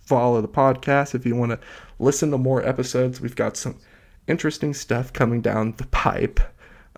follow 0.01 0.41
the 0.41 0.49
podcast 0.49 1.15
if 1.15 1.27
you 1.27 1.37
want 1.37 1.53
to 1.53 1.61
listen 1.99 2.31
to 2.31 2.39
more 2.39 2.67
episodes. 2.67 3.21
We've 3.21 3.37
got 3.37 3.59
some 3.59 3.79
interesting 4.27 4.73
stuff 4.73 5.13
coming 5.13 5.43
down 5.43 5.75
the 5.77 5.87
pipe. 5.89 6.41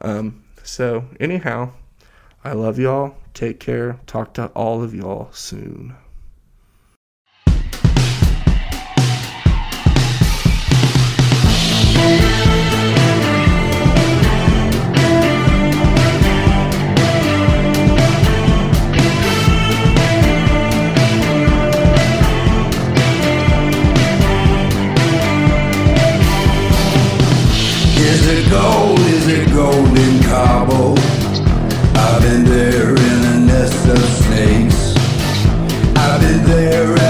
Um, 0.01 0.45
so, 0.63 1.05
anyhow, 1.19 1.73
I 2.45 2.55
love 2.55 2.77
y'all. 2.77 3.15
Take 3.35 3.61
care. 3.61 4.01
Talk 4.07 4.35
to 4.35 4.47
all 4.47 4.83
of 4.83 4.93
y'all 4.93 5.31
soon. 5.33 5.95
Is 27.95 28.27
it 28.27 28.51
gold? 28.51 28.99
Is 28.99 29.29
it 29.29 29.49
gold 29.55 29.97
in 29.97 30.23
Cabo? 30.25 31.12
I've 32.23 32.31
been 32.31 32.45
there 32.45 32.91
in 32.91 33.25
a 33.25 33.39
nest 33.47 33.89
of 33.89 33.99
snakes. 33.99 34.95
I've 35.97 36.21
been 36.21 36.45
there 36.45 37.02